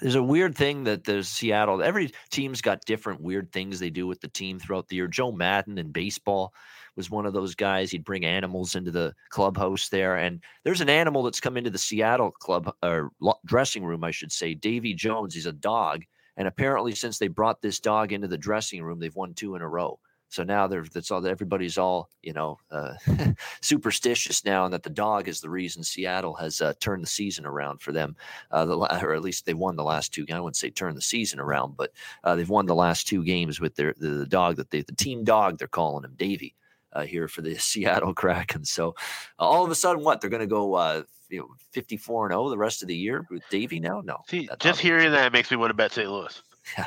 There's 0.00 0.14
a 0.14 0.22
weird 0.22 0.56
thing 0.56 0.84
that 0.84 1.04
there's 1.04 1.28
Seattle. 1.28 1.82
Every 1.82 2.10
team's 2.30 2.62
got 2.62 2.84
different 2.86 3.20
weird 3.20 3.52
things 3.52 3.78
they 3.78 3.90
do 3.90 4.06
with 4.06 4.20
the 4.20 4.28
team 4.28 4.58
throughout 4.58 4.88
the 4.88 4.96
year. 4.96 5.06
Joe 5.06 5.30
Maddon 5.30 5.76
in 5.76 5.90
baseball 5.90 6.54
was 6.96 7.10
one 7.10 7.26
of 7.26 7.34
those 7.34 7.54
guys. 7.54 7.90
He'd 7.90 8.04
bring 8.04 8.24
animals 8.24 8.74
into 8.74 8.90
the 8.90 9.14
clubhouse 9.28 9.90
there, 9.90 10.16
and 10.16 10.42
there's 10.64 10.80
an 10.80 10.88
animal 10.88 11.22
that's 11.22 11.40
come 11.40 11.58
into 11.58 11.70
the 11.70 11.78
Seattle 11.78 12.30
club 12.30 12.74
or 12.82 13.10
dressing 13.44 13.84
room, 13.84 14.02
I 14.02 14.10
should 14.10 14.32
say. 14.32 14.54
Davy 14.54 14.94
Jones. 14.94 15.34
He's 15.34 15.46
a 15.46 15.52
dog, 15.52 16.04
and 16.38 16.48
apparently, 16.48 16.94
since 16.94 17.18
they 17.18 17.28
brought 17.28 17.60
this 17.60 17.78
dog 17.78 18.12
into 18.12 18.28
the 18.28 18.38
dressing 18.38 18.82
room, 18.82 19.00
they've 19.00 19.14
won 19.14 19.34
two 19.34 19.54
in 19.54 19.60
a 19.60 19.68
row. 19.68 19.98
So 20.30 20.44
now 20.44 20.68
they're 20.68 20.84
that's 20.84 21.10
all 21.10 21.20
that 21.20 21.30
everybody's 21.30 21.76
all 21.76 22.08
you 22.22 22.32
know 22.32 22.58
uh, 22.70 22.94
superstitious 23.60 24.44
now, 24.44 24.64
and 24.64 24.72
that 24.72 24.84
the 24.84 24.90
dog 24.90 25.28
is 25.28 25.40
the 25.40 25.50
reason 25.50 25.82
Seattle 25.82 26.34
has 26.34 26.60
uh, 26.60 26.72
turned 26.80 27.02
the 27.02 27.08
season 27.08 27.44
around 27.44 27.82
for 27.82 27.90
them, 27.90 28.16
uh, 28.52 28.64
the, 28.64 28.76
or 28.76 29.12
at 29.12 29.22
least 29.22 29.44
they 29.44 29.54
won 29.54 29.76
the 29.76 29.84
last 29.84 30.14
two. 30.14 30.24
I 30.32 30.38
wouldn't 30.38 30.56
say 30.56 30.70
turn 30.70 30.94
the 30.94 31.02
season 31.02 31.40
around, 31.40 31.76
but 31.76 31.92
uh, 32.22 32.36
they've 32.36 32.48
won 32.48 32.66
the 32.66 32.74
last 32.74 33.08
two 33.08 33.24
games 33.24 33.60
with 33.60 33.74
their 33.74 33.94
the, 33.98 34.10
the 34.10 34.26
dog 34.26 34.56
that 34.56 34.70
they 34.70 34.82
the 34.82 34.94
team 34.94 35.24
dog 35.24 35.58
they're 35.58 35.68
calling 35.68 36.04
him 36.04 36.14
Davy. 36.16 36.54
Uh, 36.92 37.04
here 37.04 37.28
for 37.28 37.40
the 37.40 37.54
Seattle 37.58 38.12
Kraken. 38.12 38.64
So 38.64 38.96
uh, 39.38 39.42
all 39.44 39.64
of 39.64 39.70
a 39.70 39.76
sudden, 39.76 40.02
what 40.02 40.20
they're 40.20 40.28
going 40.28 40.40
to 40.40 40.46
go 40.48 41.04
you 41.28 41.38
know 41.38 41.48
54 41.70 42.26
and 42.26 42.32
0 42.32 42.48
the 42.48 42.58
rest 42.58 42.82
of 42.82 42.88
the 42.88 42.96
year 42.96 43.26
with 43.30 43.42
Davy 43.48 43.78
now? 43.78 44.00
No. 44.04 44.18
See, 44.28 44.48
just 44.58 44.80
hearing 44.80 45.12
that 45.12 45.32
makes 45.32 45.52
me 45.52 45.56
want 45.56 45.70
to 45.70 45.74
bet 45.74 45.92
St. 45.92 46.10
Louis. 46.10 46.42
Yeah, 46.78 46.86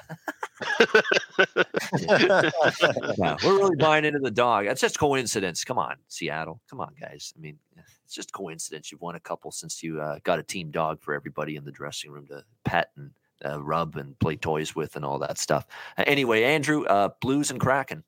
we're 3.43 3.57
really 3.57 3.75
buying 3.75 4.05
into 4.05 4.19
the 4.19 4.31
dog. 4.31 4.65
That's 4.65 4.81
just 4.81 4.99
coincidence. 4.99 5.63
Come 5.63 5.77
on, 5.77 5.95
Seattle. 6.07 6.61
Come 6.69 6.79
on, 6.81 6.93
guys. 6.99 7.33
I 7.37 7.41
mean, 7.41 7.57
it's 8.05 8.13
just 8.13 8.31
coincidence. 8.31 8.91
You've 8.91 9.01
won 9.01 9.15
a 9.15 9.19
couple 9.19 9.51
since 9.51 9.83
you 9.83 10.01
uh, 10.01 10.19
got 10.23 10.39
a 10.39 10.43
team 10.43 10.71
dog 10.71 11.01
for 11.01 11.13
everybody 11.13 11.55
in 11.55 11.65
the 11.65 11.71
dressing 11.71 12.11
room 12.11 12.27
to 12.27 12.43
pet 12.63 12.91
and 12.97 13.11
uh, 13.45 13.61
rub 13.61 13.95
and 13.95 14.17
play 14.19 14.35
toys 14.35 14.75
with 14.75 14.95
and 14.95 15.03
all 15.03 15.19
that 15.19 15.37
stuff. 15.37 15.65
Uh, 15.97 16.03
anyway, 16.07 16.43
Andrew, 16.43 16.85
uh, 16.85 17.09
Blues 17.21 17.51
and 17.51 17.59
Kraken. 17.59 18.03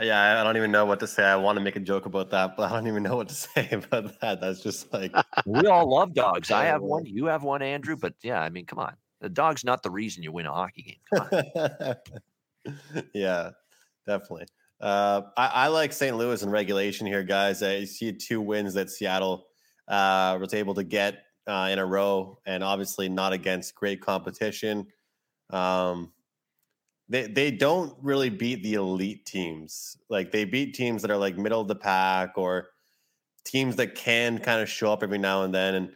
Yeah, 0.00 0.40
I 0.40 0.44
don't 0.44 0.56
even 0.56 0.70
know 0.70 0.84
what 0.84 1.00
to 1.00 1.08
say. 1.08 1.24
I 1.24 1.34
want 1.34 1.58
to 1.58 1.64
make 1.64 1.74
a 1.74 1.80
joke 1.80 2.06
about 2.06 2.30
that, 2.30 2.56
but 2.56 2.70
I 2.70 2.74
don't 2.74 2.86
even 2.86 3.02
know 3.02 3.16
what 3.16 3.28
to 3.30 3.34
say 3.34 3.68
about 3.72 4.20
that. 4.20 4.40
That's 4.40 4.60
just 4.60 4.92
like 4.92 5.12
we 5.44 5.66
all 5.66 5.90
love 5.90 6.14
dogs. 6.14 6.50
I 6.50 6.66
have 6.66 6.82
one. 6.94 7.04
You 7.04 7.26
have 7.26 7.42
one, 7.42 7.62
Andrew. 7.62 7.96
But 7.96 8.14
yeah, 8.22 8.40
I 8.40 8.48
mean, 8.48 8.64
come 8.64 8.78
on. 8.78 8.94
The 9.20 9.28
dog's 9.28 9.64
not 9.64 9.82
the 9.82 9.90
reason 9.90 10.22
you 10.22 10.32
win 10.32 10.46
a 10.46 10.52
hockey 10.52 10.98
game. 11.12 11.94
yeah, 13.14 13.50
definitely. 14.06 14.46
Uh, 14.80 15.22
I, 15.36 15.46
I, 15.46 15.66
like 15.68 15.92
St. 15.92 16.16
Louis 16.16 16.40
in 16.42 16.50
regulation 16.50 17.06
here, 17.06 17.24
guys. 17.24 17.62
I 17.62 17.84
see 17.84 18.12
two 18.12 18.40
wins 18.40 18.74
that 18.74 18.90
Seattle 18.90 19.46
uh, 19.88 20.38
was 20.40 20.54
able 20.54 20.74
to 20.74 20.84
get 20.84 21.24
uh, 21.48 21.68
in 21.72 21.80
a 21.80 21.86
row, 21.86 22.38
and 22.46 22.62
obviously 22.62 23.08
not 23.08 23.32
against 23.32 23.74
great 23.74 24.00
competition. 24.00 24.86
Um, 25.50 26.12
they 27.08 27.26
they 27.26 27.50
don't 27.50 27.96
really 28.02 28.28
beat 28.28 28.62
the 28.62 28.74
elite 28.74 29.26
teams. 29.26 29.96
Like 30.08 30.30
they 30.30 30.44
beat 30.44 30.74
teams 30.74 31.02
that 31.02 31.10
are 31.10 31.16
like 31.16 31.36
middle 31.36 31.60
of 31.60 31.66
the 31.68 31.74
pack 31.74 32.36
or 32.36 32.68
teams 33.44 33.76
that 33.76 33.94
can 33.94 34.38
kind 34.38 34.60
of 34.60 34.68
show 34.68 34.92
up 34.92 35.02
every 35.02 35.18
now 35.18 35.42
and 35.42 35.54
then. 35.54 35.74
And 35.74 35.90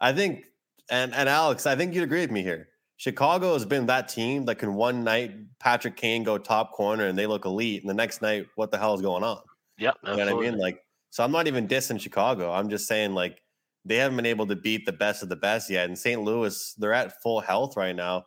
I 0.00 0.12
think, 0.12 0.44
and 0.90 1.14
and 1.14 1.28
Alex, 1.28 1.66
I 1.66 1.76
think 1.76 1.94
you'd 1.94 2.04
agree 2.04 2.20
with 2.20 2.30
me 2.30 2.42
here. 2.42 2.68
Chicago 2.96 3.54
has 3.54 3.64
been 3.64 3.86
that 3.86 4.08
team 4.08 4.44
that 4.44 4.56
can 4.56 4.74
one 4.74 5.02
night 5.02 5.32
Patrick 5.58 5.96
Kane 5.96 6.22
go 6.22 6.36
top 6.36 6.72
corner 6.72 7.06
and 7.06 7.16
they 7.16 7.26
look 7.26 7.46
elite, 7.46 7.80
and 7.82 7.88
the 7.88 7.94
next 7.94 8.20
night, 8.20 8.46
what 8.56 8.70
the 8.70 8.78
hell 8.78 8.94
is 8.94 9.00
going 9.00 9.24
on? 9.24 9.40
Yep, 9.78 9.96
You 10.04 10.16
know 10.16 10.16
what 10.18 10.28
I 10.28 10.50
mean? 10.50 10.58
Like, 10.58 10.84
so 11.08 11.24
I'm 11.24 11.32
not 11.32 11.46
even 11.46 11.66
dissing 11.66 11.98
Chicago. 11.98 12.52
I'm 12.52 12.68
just 12.68 12.86
saying 12.86 13.14
like 13.14 13.40
they 13.84 13.96
haven't 13.96 14.16
been 14.16 14.26
able 14.26 14.46
to 14.46 14.56
beat 14.56 14.84
the 14.84 14.92
best 14.92 15.22
of 15.22 15.28
the 15.30 15.36
best 15.36 15.70
yet. 15.70 15.86
And 15.86 15.98
St. 15.98 16.20
Louis, 16.20 16.74
they're 16.76 16.92
at 16.92 17.22
full 17.22 17.40
health 17.40 17.76
right 17.76 17.96
now. 17.96 18.26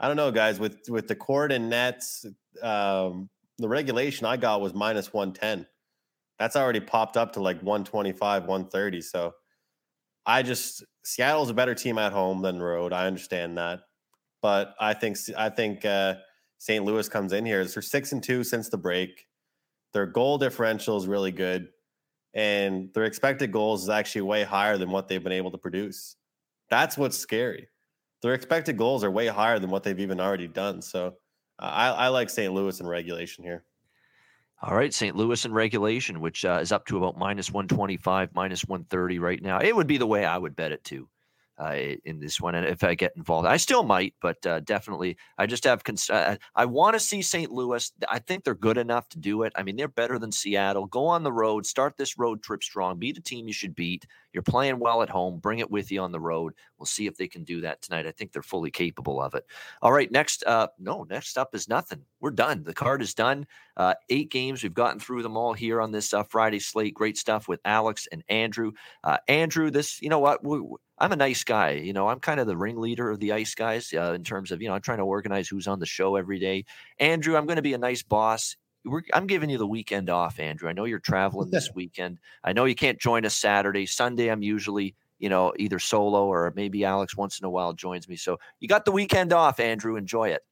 I 0.00 0.08
don't 0.08 0.16
know, 0.16 0.30
guys. 0.30 0.58
With 0.58 0.78
with 0.88 1.06
Daccord 1.06 1.52
and 1.52 1.68
nets, 1.68 2.24
um, 2.62 3.28
the 3.58 3.68
regulation 3.68 4.26
I 4.26 4.36
got 4.36 4.60
was 4.60 4.74
minus 4.74 5.12
110. 5.12 5.66
That's 6.38 6.56
already 6.56 6.80
popped 6.80 7.16
up 7.16 7.32
to 7.34 7.42
like 7.42 7.60
125, 7.62 8.42
130. 8.46 9.00
So 9.02 9.34
I 10.26 10.42
just 10.42 10.84
Seattle's 11.04 11.50
a 11.50 11.54
better 11.54 11.74
team 11.74 11.98
at 11.98 12.12
home 12.12 12.42
than 12.42 12.62
road. 12.62 12.92
I 12.92 13.06
understand 13.06 13.58
that, 13.58 13.80
but 14.40 14.74
I 14.80 14.94
think 14.94 15.18
I 15.36 15.50
think 15.50 15.84
uh, 15.84 16.14
St. 16.58 16.84
Louis 16.84 17.08
comes 17.08 17.32
in 17.32 17.44
here. 17.44 17.64
They're 17.64 17.82
six 17.82 18.12
and 18.12 18.22
two 18.22 18.44
since 18.44 18.68
the 18.68 18.78
break. 18.78 19.26
Their 19.92 20.06
goal 20.06 20.38
differential 20.38 20.96
is 20.96 21.06
really 21.06 21.30
good, 21.30 21.68
and 22.32 22.92
their 22.94 23.04
expected 23.04 23.52
goals 23.52 23.82
is 23.84 23.88
actually 23.90 24.22
way 24.22 24.42
higher 24.42 24.78
than 24.78 24.90
what 24.90 25.08
they've 25.08 25.22
been 25.22 25.32
able 25.32 25.50
to 25.50 25.58
produce. 25.58 26.16
That's 26.70 26.96
what's 26.96 27.18
scary. 27.18 27.68
Their 28.22 28.34
expected 28.34 28.78
goals 28.78 29.04
are 29.04 29.10
way 29.10 29.26
higher 29.26 29.58
than 29.58 29.70
what 29.70 29.82
they've 29.82 30.00
even 30.00 30.18
already 30.18 30.48
done. 30.48 30.80
So 30.80 31.14
uh, 31.58 31.66
I, 31.66 31.88
I 31.88 32.08
like 32.08 32.30
St. 32.30 32.52
Louis 32.52 32.80
in 32.80 32.86
regulation 32.86 33.44
here. 33.44 33.64
All 34.66 34.74
right, 34.74 34.94
St. 34.94 35.14
Louis 35.14 35.44
in 35.44 35.52
regulation, 35.52 36.20
which 36.20 36.42
uh, 36.42 36.58
is 36.62 36.72
up 36.72 36.86
to 36.86 36.96
about 36.96 37.18
minus 37.18 37.50
125, 37.50 38.30
minus 38.34 38.64
130 38.64 39.18
right 39.18 39.42
now. 39.42 39.58
It 39.58 39.76
would 39.76 39.86
be 39.86 39.98
the 39.98 40.06
way 40.06 40.24
I 40.24 40.38
would 40.38 40.56
bet 40.56 40.72
it 40.72 40.82
too 40.82 41.06
uh, 41.58 41.76
in 42.04 42.20
this 42.20 42.40
one. 42.40 42.54
And 42.54 42.66
if 42.66 42.82
I 42.82 42.94
get 42.94 43.12
involved, 43.16 43.46
I 43.46 43.56
still 43.56 43.82
might, 43.82 44.14
but 44.20 44.44
uh, 44.46 44.60
definitely, 44.60 45.16
I 45.38 45.46
just 45.46 45.64
have. 45.64 45.84
Cons- 45.84 46.10
uh, 46.10 46.36
I 46.54 46.64
want 46.64 46.94
to 46.94 47.00
see 47.00 47.22
St. 47.22 47.50
Louis. 47.50 47.92
I 48.08 48.18
think 48.18 48.44
they're 48.44 48.54
good 48.54 48.78
enough 48.78 49.08
to 49.10 49.18
do 49.18 49.42
it. 49.42 49.52
I 49.56 49.62
mean, 49.62 49.76
they're 49.76 49.88
better 49.88 50.18
than 50.18 50.32
Seattle. 50.32 50.86
Go 50.86 51.06
on 51.06 51.22
the 51.22 51.32
road, 51.32 51.66
start 51.66 51.96
this 51.96 52.18
road 52.18 52.42
trip 52.42 52.62
strong, 52.62 52.98
beat 52.98 53.18
a 53.18 53.22
team 53.22 53.46
you 53.46 53.54
should 53.54 53.74
beat. 53.74 54.06
You're 54.32 54.42
playing 54.42 54.80
well 54.80 55.02
at 55.02 55.08
home. 55.08 55.38
Bring 55.38 55.60
it 55.60 55.70
with 55.70 55.92
you 55.92 56.00
on 56.00 56.10
the 56.10 56.20
road. 56.20 56.54
We'll 56.76 56.86
see 56.86 57.06
if 57.06 57.16
they 57.16 57.28
can 57.28 57.44
do 57.44 57.60
that 57.62 57.82
tonight. 57.82 58.06
I 58.06 58.10
think 58.10 58.32
they're 58.32 58.42
fully 58.42 58.70
capable 58.70 59.22
of 59.22 59.34
it. 59.34 59.46
All 59.80 59.92
right, 59.92 60.10
next 60.10 60.42
uh 60.44 60.66
no, 60.78 61.04
next 61.08 61.38
up 61.38 61.54
is 61.54 61.68
nothing. 61.68 62.02
We're 62.20 62.32
done. 62.32 62.64
The 62.64 62.74
card 62.74 63.00
is 63.00 63.14
done. 63.14 63.46
Uh 63.76 63.94
eight 64.10 64.30
games. 64.30 64.62
We've 64.62 64.74
gotten 64.74 64.98
through 64.98 65.22
them 65.22 65.36
all 65.36 65.52
here 65.52 65.80
on 65.80 65.92
this 65.92 66.12
uh, 66.12 66.24
Friday 66.24 66.58
slate. 66.58 66.94
Great 66.94 67.16
stuff 67.16 67.46
with 67.46 67.60
Alex 67.64 68.08
and 68.10 68.24
Andrew. 68.28 68.72
Uh 69.04 69.18
Andrew, 69.28 69.70
this, 69.70 70.02
you 70.02 70.08
know 70.08 70.18
what? 70.18 70.44
We, 70.44 70.60
I'm 70.98 71.12
a 71.12 71.16
nice 71.16 71.44
guy. 71.44 71.72
You 71.72 71.92
know, 71.92 72.08
I'm 72.08 72.20
kind 72.20 72.38
of 72.38 72.46
the 72.46 72.56
ringleader 72.56 73.10
of 73.10 73.18
the 73.18 73.32
Ice 73.32 73.54
Guys 73.54 73.92
uh, 73.92 74.12
in 74.12 74.22
terms 74.22 74.52
of, 74.52 74.62
you 74.62 74.68
know, 74.68 74.74
I'm 74.74 74.80
trying 74.80 74.98
to 74.98 75.04
organize 75.04 75.48
who's 75.48 75.66
on 75.66 75.80
the 75.80 75.86
show 75.86 76.16
every 76.16 76.38
day. 76.38 76.64
Andrew, 77.00 77.36
I'm 77.36 77.46
going 77.46 77.56
to 77.56 77.62
be 77.62 77.74
a 77.74 77.78
nice 77.78 78.02
boss 78.02 78.56
we're, 78.84 79.02
I'm 79.12 79.26
giving 79.26 79.50
you 79.50 79.58
the 79.58 79.66
weekend 79.66 80.10
off, 80.10 80.38
Andrew. 80.38 80.68
I 80.68 80.72
know 80.72 80.84
you're 80.84 80.98
traveling 80.98 81.50
this 81.50 81.70
weekend. 81.74 82.18
I 82.42 82.52
know 82.52 82.64
you 82.64 82.74
can't 82.74 82.98
join 82.98 83.24
us 83.24 83.34
Saturday. 83.34 83.86
Sunday, 83.86 84.28
I'm 84.28 84.42
usually, 84.42 84.94
you 85.18 85.28
know, 85.28 85.52
either 85.58 85.78
solo 85.78 86.26
or 86.26 86.52
maybe 86.54 86.84
Alex 86.84 87.16
once 87.16 87.38
in 87.38 87.46
a 87.46 87.50
while 87.50 87.72
joins 87.72 88.08
me. 88.08 88.16
So 88.16 88.38
you 88.60 88.68
got 88.68 88.84
the 88.84 88.92
weekend 88.92 89.32
off, 89.32 89.60
Andrew. 89.60 89.96
Enjoy 89.96 90.28
it. 90.28 90.42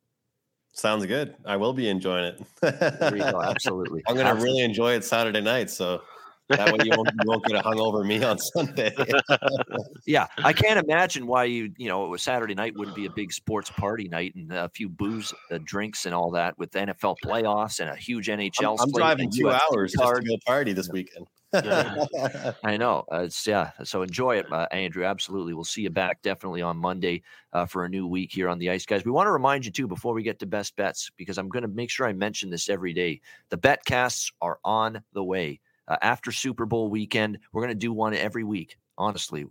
Sounds 0.74 1.04
good. 1.04 1.34
I 1.44 1.56
will 1.56 1.74
be 1.74 1.88
enjoying 1.88 2.24
it. 2.24 2.42
There 2.62 3.16
you 3.16 3.30
go. 3.30 3.42
Absolutely. 3.44 4.02
I'm 4.08 4.16
going 4.16 4.34
to 4.34 4.42
really 4.42 4.62
enjoy 4.62 4.92
it 4.92 5.04
Saturday 5.04 5.42
night. 5.42 5.68
So 5.68 6.02
that 6.56 6.72
way 6.72 6.84
you 6.84 6.92
won't, 6.96 7.08
you 7.08 7.30
won't 7.30 7.44
get 7.44 7.56
a 7.56 7.62
hungover 7.62 8.06
me 8.06 8.22
on 8.22 8.38
Sunday. 8.38 8.94
Yeah, 10.04 10.26
I 10.38 10.52
can't 10.52 10.84
imagine 10.84 11.26
why 11.28 11.44
you, 11.44 11.72
you 11.76 11.88
know, 11.88 12.04
it 12.04 12.08
was 12.08 12.22
Saturday 12.22 12.54
night 12.54 12.74
wouldn't 12.76 12.96
be 12.96 13.06
a 13.06 13.10
big 13.10 13.32
sports 13.32 13.70
party 13.70 14.08
night 14.08 14.34
and 14.34 14.52
a 14.52 14.68
few 14.68 14.88
booze, 14.88 15.32
uh, 15.52 15.58
drinks, 15.62 16.06
and 16.06 16.14
all 16.14 16.32
that 16.32 16.58
with 16.58 16.72
NFL 16.72 17.16
playoffs 17.24 17.78
and 17.78 17.88
a 17.88 17.94
huge 17.94 18.26
NHL. 18.26 18.76
I'm, 18.80 18.86
I'm 18.86 18.90
driving 18.90 19.30
two 19.30 19.50
hours 19.50 19.92
to 19.92 19.98
go 19.98 20.36
party 20.44 20.72
this 20.72 20.88
weekend. 20.90 21.26
I 21.54 22.78
know. 22.78 23.04
Uh, 23.12 23.24
it's 23.24 23.46
yeah. 23.46 23.72
So 23.84 24.02
enjoy 24.02 24.38
it, 24.38 24.50
uh, 24.50 24.66
Andrew. 24.72 25.04
Absolutely. 25.04 25.52
We'll 25.52 25.64
see 25.64 25.82
you 25.82 25.90
back 25.90 26.22
definitely 26.22 26.62
on 26.62 26.78
Monday 26.78 27.22
uh, 27.52 27.66
for 27.66 27.84
a 27.84 27.88
new 27.88 28.06
week 28.06 28.32
here 28.32 28.48
on 28.48 28.58
the 28.58 28.70
Ice 28.70 28.86
Guys. 28.86 29.04
We 29.04 29.10
want 29.10 29.26
to 29.26 29.32
remind 29.32 29.66
you 29.66 29.70
too 29.70 29.86
before 29.86 30.14
we 30.14 30.22
get 30.22 30.38
to 30.38 30.46
best 30.46 30.74
bets 30.76 31.10
because 31.16 31.36
I'm 31.36 31.50
going 31.50 31.62
to 31.62 31.68
make 31.68 31.90
sure 31.90 32.06
I 32.06 32.14
mention 32.14 32.48
this 32.48 32.70
every 32.70 32.94
day. 32.94 33.20
The 33.50 33.58
bet 33.58 33.84
casts 33.84 34.32
are 34.40 34.58
on 34.64 35.02
the 35.12 35.22
way. 35.22 35.60
Uh, 35.88 35.96
after 36.02 36.32
Super 36.32 36.66
Bowl 36.66 36.88
weekend, 36.88 37.38
we're 37.52 37.62
going 37.62 37.74
to 37.74 37.74
do 37.74 37.92
one 37.92 38.14
every 38.14 38.44
week. 38.44 38.76
Honestly, 38.98 39.44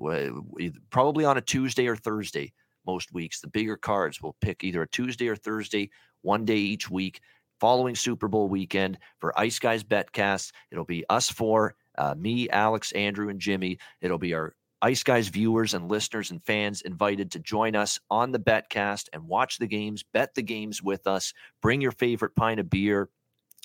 probably 0.89 1.25
on 1.25 1.37
a 1.37 1.41
Tuesday 1.41 1.87
or 1.87 1.95
Thursday. 1.95 2.53
Most 2.85 3.13
weeks, 3.13 3.41
the 3.41 3.47
bigger 3.47 3.77
cards 3.77 4.21
will 4.21 4.35
pick 4.41 4.63
either 4.63 4.81
a 4.81 4.87
Tuesday 4.87 5.27
or 5.27 5.35
Thursday, 5.35 5.89
one 6.21 6.45
day 6.45 6.57
each 6.57 6.89
week. 6.89 7.21
Following 7.59 7.95
Super 7.95 8.27
Bowl 8.27 8.47
weekend 8.49 8.97
for 9.19 9.37
Ice 9.39 9.59
Guys 9.59 9.83
Betcast, 9.83 10.51
it'll 10.71 10.85
be 10.85 11.05
us 11.09 11.29
four 11.29 11.75
uh, 11.97 12.15
me, 12.15 12.49
Alex, 12.49 12.91
Andrew, 12.93 13.29
and 13.29 13.39
Jimmy. 13.39 13.77
It'll 14.01 14.17
be 14.17 14.33
our 14.33 14.55
Ice 14.81 15.03
Guys 15.03 15.27
viewers 15.27 15.75
and 15.75 15.87
listeners 15.87 16.31
and 16.31 16.43
fans 16.43 16.81
invited 16.81 17.29
to 17.31 17.39
join 17.39 17.75
us 17.75 17.99
on 18.09 18.31
the 18.31 18.39
Betcast 18.39 19.09
and 19.13 19.27
watch 19.27 19.59
the 19.59 19.67
games, 19.67 20.03
bet 20.11 20.33
the 20.33 20.41
games 20.41 20.81
with 20.81 21.05
us. 21.05 21.33
Bring 21.61 21.81
your 21.81 21.91
favorite 21.91 22.35
pint 22.35 22.59
of 22.59 22.69
beer 22.69 23.09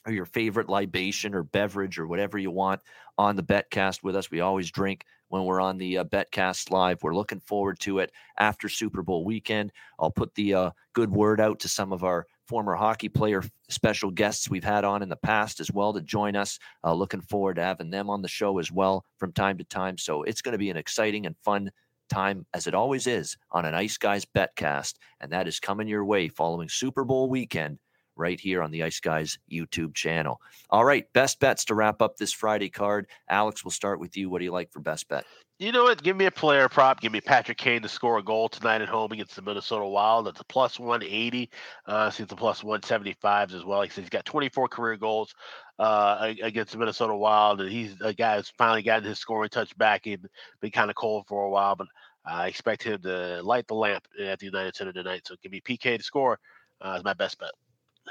or 0.07 0.13
your 0.13 0.25
favorite 0.25 0.69
libation 0.69 1.35
or 1.35 1.43
beverage 1.43 1.99
or 1.99 2.07
whatever 2.07 2.39
you 2.39 2.51
want 2.51 2.81
on 3.19 3.37
the 3.37 3.43
Betcast 3.43 4.03
with 4.03 4.17
us. 4.17 4.31
We 4.31 4.41
always 4.41 4.71
drink 4.71 5.05
when 5.29 5.45
we're 5.45 5.61
on 5.61 5.79
the 5.79 5.99
uh, 5.99 6.05
Betcast 6.05 6.71
live. 6.71 7.03
We're 7.03 7.15
looking 7.15 7.41
forward 7.41 7.81
to 7.81 7.99
it 7.99 8.13
after 8.39 8.69
Super 8.69 9.03
Bowl 9.03 9.25
weekend. 9.25 9.73
I'll 9.99 10.11
put 10.11 10.35
the 10.35 10.55
uh, 10.55 10.71
good 10.93 11.11
word 11.11 11.41
out 11.41 11.59
to 11.61 11.69
some 11.69 11.93
of 11.93 12.05
our 12.05 12.27
former 12.47 12.77
hockey 12.77 13.09
player 13.09 13.43
special 13.69 14.11
guests 14.13 14.49
we've 14.49 14.63
had 14.63 14.85
on 14.85 15.03
in 15.03 15.09
the 15.09 15.17
past 15.17 15.59
as 15.59 15.73
well 15.73 15.93
to 15.93 16.01
join 16.01 16.37
us. 16.37 16.61
Uh, 16.85 16.95
looking 16.95 17.21
forward 17.21 17.57
to 17.57 17.63
having 17.63 17.91
them 17.91 18.09
on 18.09 18.23
the 18.23 18.29
show 18.29 18.59
as 18.59 18.71
well 18.71 19.05
from 19.19 19.33
time 19.33 19.59
to 19.59 19.65
time. 19.65 19.99
So 19.99 20.23
it's 20.23 20.43
going 20.43 20.53
to 20.53 20.59
be 20.59 20.71
an 20.71 20.77
exciting 20.77 21.27
and 21.27 21.37
fun 21.39 21.73
time, 22.09 22.47
as 22.55 22.69
it 22.69 22.75
always 22.75 23.09
is, 23.09 23.37
on 23.51 23.65
an 23.65 23.75
Ice 23.75 23.99
Guys 23.99 24.25
Betcast. 24.25 24.95
And 25.21 25.33
that 25.33 25.49
is 25.49 25.59
coming 25.59 25.89
your 25.89 26.05
way 26.05 26.29
following 26.29 26.69
Super 26.69 27.05
Bowl 27.05 27.29
weekend 27.29 27.81
right 28.17 28.41
here 28.41 28.63
on 28.63 28.71
the 28.71 28.83
Ice 28.83 29.01
Guys 29.01 29.39
YouTube 29.51 29.95
channel. 29.95 30.41
All 30.71 30.85
right, 30.85 31.11
best 31.13 31.41
bets 31.41 31.65
to 31.67 31.75
wrap 31.75 32.03
up 32.03 32.17
this 32.17 32.33
Friday 32.33 32.71
card. 32.71 33.07
Alex, 33.29 33.65
we'll 33.65 33.71
start 33.71 34.01
with 34.01 34.17
you. 34.17 34.31
What 34.31 34.39
do 34.39 34.45
you 34.45 34.53
like 34.53 34.73
for 34.73 34.81
best 34.81 35.09
bet? 35.09 35.25
You 35.59 35.73
know 35.73 35.85
what? 35.85 36.03
Give 36.03 36.17
me 36.17 36.27
a 36.27 36.31
player 36.31 36.69
prop. 36.69 37.01
Give 37.01 37.13
me 37.13 37.23
Patrick 37.23 37.57
Kane 37.57 37.81
to 37.81 37.89
score 37.89 38.19
a 38.19 38.23
goal 38.23 38.51
tonight 38.51 38.83
at 38.83 38.91
home 38.91 39.11
against 39.13 39.37
the 39.37 39.43
Minnesota 39.43 39.87
Wild. 39.87 40.27
That's 40.27 40.41
a 40.41 40.45
plus 40.45 40.79
180. 40.79 41.49
Uh, 41.87 42.11
see, 42.11 42.25
it's 42.25 42.33
a 42.33 42.37
plus 42.37 42.61
175s 42.61 43.55
as 43.55 43.65
well. 43.65 43.81
He 43.81 43.89
says 43.89 44.05
he's 44.05 44.11
got 44.11 44.27
24 44.27 44.69
career 44.69 44.99
goals 44.99 45.35
uh, 45.79 46.35
against 46.43 46.73
the 46.73 46.79
Minnesota 46.79 47.17
Wild, 47.17 47.63
and 47.63 47.71
he's 47.71 47.99
a 48.03 48.13
guy 48.13 48.37
who's 48.37 48.53
finally 48.59 48.83
gotten 48.83 49.09
his 49.09 49.19
scoring 49.19 49.49
touch 49.49 49.77
back. 49.79 50.05
He'd 50.05 50.27
been 50.61 50.73
kind 50.73 50.91
of 50.91 50.97
cold 50.97 51.25
for 51.27 51.45
a 51.45 51.51
while, 51.51 51.75
but 51.75 51.87
I 52.27 52.49
expect 52.49 52.83
him 52.83 53.01
to 53.03 53.41
light 53.43 53.67
the 53.67 53.75
lamp 53.77 54.07
at 54.21 54.39
the 54.39 54.47
United 54.47 54.77
Center 54.77 54.93
tonight. 54.93 55.23
So 55.27 55.37
give 55.43 55.53
me 55.53 55.63
PK 55.63 55.97
to 55.97 56.03
score 56.03 56.39
uh, 56.83 56.97
is 56.99 57.05
my 57.05 57.15
best 57.15 57.39
bet. 57.39 57.53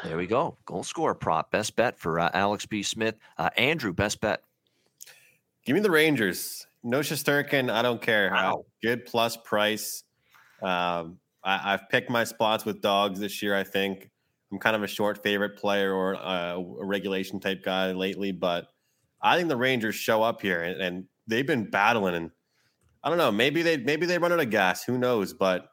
There 0.04 0.18
we 0.18 0.28
go. 0.28 0.58
Goal 0.66 0.84
scorer 0.84 1.16
prop. 1.16 1.52
Best 1.52 1.76
bet 1.76 1.98
for 1.98 2.20
uh, 2.20 2.30
Alex 2.34 2.66
B. 2.66 2.84
Smith. 2.84 3.16
Uh, 3.38 3.50
Andrew, 3.58 3.94
best 3.94 4.20
bet. 4.22 4.42
Give 5.66 5.74
me 5.74 5.80
the 5.80 5.92
Rangers. 5.92 6.68
No 6.84 7.00
Shesterkin. 7.00 7.72
I 7.72 7.82
don't 7.82 8.02
care. 8.02 8.30
Wow. 8.32 8.66
good 8.84 9.06
plus 9.06 9.38
price. 9.38 10.04
Um, 10.62 11.20
I, 11.44 11.74
I've 11.74 11.90
picked 11.90 12.10
my 12.10 12.24
spots 12.24 12.66
with 12.66 12.82
dogs 12.82 13.20
this 13.20 13.42
year. 13.42 13.56
I 13.56 13.64
think 13.64 14.10
I'm 14.52 14.60
kind 14.60 14.76
of 14.76 14.84
a 14.84 14.88
short 14.88 15.24
favorite 15.24 15.58
player 15.58 15.94
or 15.94 16.16
uh, 16.16 16.56
a 16.56 16.86
regulation 16.86 17.40
type 17.40 17.64
guy 17.64 17.92
lately, 17.92 18.32
but 18.32 18.68
I 19.22 19.38
think 19.38 19.50
the 19.50 19.58
Rangers 19.58 19.96
show 19.96 20.22
up 20.22 20.42
here 20.42 20.62
and, 20.62 20.82
and 20.82 21.06
they've 21.28 21.48
been 21.48 21.70
battling. 21.70 22.16
And 22.16 22.32
I 23.04 23.10
don't 23.10 23.18
know. 23.18 23.32
Maybe 23.32 23.64
they 23.64 23.78
maybe 23.78 24.06
they 24.06 24.18
run 24.18 24.32
out 24.32 24.40
of 24.40 24.50
gas. 24.50 24.84
Who 24.84 24.98
knows? 24.98 25.34
But 25.34 25.68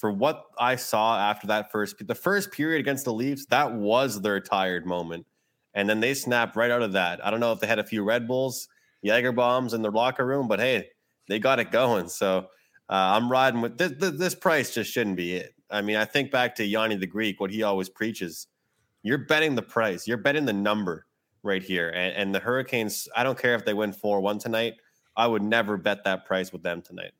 for 0.00 0.10
what 0.10 0.46
I 0.58 0.76
saw 0.76 1.18
after 1.18 1.46
that 1.48 1.70
first 1.70 2.06
the 2.06 2.14
first 2.14 2.50
period 2.52 2.80
against 2.80 3.04
the 3.04 3.12
Leafs, 3.12 3.44
that 3.50 3.74
was 3.74 4.22
their 4.22 4.40
tired 4.40 4.86
moment. 4.86 5.26
And 5.74 5.88
then 5.88 6.00
they 6.00 6.14
snapped 6.14 6.56
right 6.56 6.70
out 6.70 6.80
of 6.80 6.92
that. 6.92 7.24
I 7.24 7.30
don't 7.30 7.38
know 7.38 7.52
if 7.52 7.60
they 7.60 7.66
had 7.66 7.78
a 7.78 7.84
few 7.84 8.02
Red 8.02 8.26
Bulls, 8.26 8.66
Jaeger 9.02 9.32
bombs 9.32 9.74
in 9.74 9.82
their 9.82 9.92
locker 9.92 10.24
room, 10.26 10.48
but 10.48 10.58
hey, 10.58 10.88
they 11.28 11.38
got 11.38 11.60
it 11.60 11.70
going. 11.70 12.08
So 12.08 12.38
uh, 12.88 13.18
I'm 13.18 13.30
riding 13.30 13.60
with 13.60 13.76
this, 13.76 13.92
this. 13.98 14.12
This 14.12 14.34
price 14.34 14.74
just 14.74 14.90
shouldn't 14.90 15.16
be 15.16 15.34
it. 15.34 15.54
I 15.70 15.82
mean, 15.82 15.96
I 15.96 16.06
think 16.06 16.30
back 16.30 16.54
to 16.56 16.64
Yanni 16.64 16.96
the 16.96 17.06
Greek, 17.06 17.38
what 17.38 17.50
he 17.50 17.62
always 17.62 17.90
preaches. 17.90 18.46
You're 19.02 19.18
betting 19.18 19.54
the 19.54 19.62
price. 19.62 20.08
You're 20.08 20.16
betting 20.16 20.46
the 20.46 20.54
number 20.54 21.06
right 21.42 21.62
here. 21.62 21.90
And, 21.90 22.16
and 22.16 22.34
the 22.34 22.40
Hurricanes, 22.40 23.06
I 23.14 23.22
don't 23.22 23.38
care 23.38 23.54
if 23.54 23.66
they 23.66 23.74
win 23.74 23.92
4 23.92 24.20
1 24.20 24.38
tonight. 24.38 24.74
I 25.14 25.26
would 25.26 25.42
never 25.42 25.76
bet 25.76 26.04
that 26.04 26.24
price 26.24 26.52
with 26.52 26.62
them 26.62 26.80
tonight. 26.80 27.12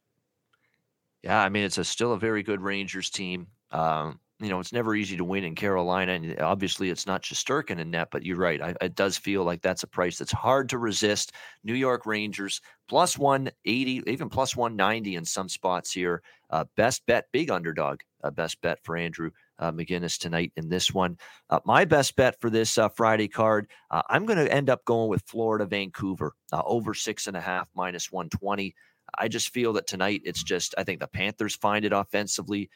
Yeah, 1.22 1.40
I 1.40 1.48
mean 1.48 1.64
it's 1.64 1.78
a 1.78 1.84
still 1.84 2.12
a 2.12 2.18
very 2.18 2.42
good 2.42 2.60
Rangers 2.60 3.10
team. 3.10 3.47
Um, 3.72 4.20
you 4.40 4.48
know, 4.48 4.59
it's 4.59 4.72
never 4.72 4.94
easy 4.94 5.18
to 5.18 5.24
win 5.24 5.44
in 5.44 5.55
Carolina. 5.55 6.12
And 6.12 6.40
obviously, 6.40 6.88
it's 6.88 7.06
not 7.06 7.22
Shesterkin 7.22 7.78
in 7.78 7.90
net, 7.90 8.09
but 8.10 8.24
you're 8.24 8.38
right. 8.38 8.60
I, 8.62 8.74
it 8.80 8.94
does 8.94 9.18
feel 9.18 9.44
like 9.44 9.60
that's 9.60 9.82
a 9.82 9.86
price 9.86 10.16
that's 10.16 10.32
hard 10.32 10.70
to 10.70 10.78
resist. 10.78 11.32
New 11.62 11.74
York 11.74 12.06
Rangers 12.06 12.62
plus 12.88 13.18
180, 13.18 14.02
even 14.06 14.30
plus 14.30 14.56
190 14.56 15.16
in 15.16 15.26
some 15.26 15.48
spots 15.51 15.92
here. 15.92 16.22
Uh, 16.48 16.64
best 16.74 17.05
bet, 17.06 17.26
big 17.32 17.51
underdog, 17.51 18.01
uh, 18.24 18.30
best 18.30 18.59
bet 18.62 18.78
for 18.82 18.97
Andrew 18.97 19.30
uh, 19.59 19.70
McGinnis 19.70 20.18
tonight 20.18 20.52
in 20.56 20.70
this 20.70 20.92
one. 20.94 21.18
Uh, 21.51 21.60
my 21.66 21.84
best 21.84 22.16
bet 22.16 22.40
for 22.40 22.48
this 22.48 22.78
uh, 22.78 22.88
Friday 22.88 23.28
card, 23.28 23.68
uh, 23.90 24.01
I'm 24.09 24.24
going 24.24 24.38
to 24.38 24.52
end 24.52 24.70
up 24.70 24.86
going 24.86 25.10
with 25.10 25.22
Florida 25.26 25.66
Vancouver 25.66 26.32
over 26.52 26.94
six 26.94 27.26
and 27.26 27.36
a 27.36 27.40
half 27.40 27.68
minus 27.74 28.10
120. 28.10 28.74
I 29.18 29.28
just 29.28 29.52
feel 29.52 29.72
that 29.74 29.86
tonight 29.86 30.22
it's 30.24 30.42
just, 30.42 30.74
I 30.78 30.84
think 30.84 31.00
the 31.00 31.06
Panthers 31.06 31.56
find 31.56 31.84
it 31.84 31.92
offensively. 31.92 32.70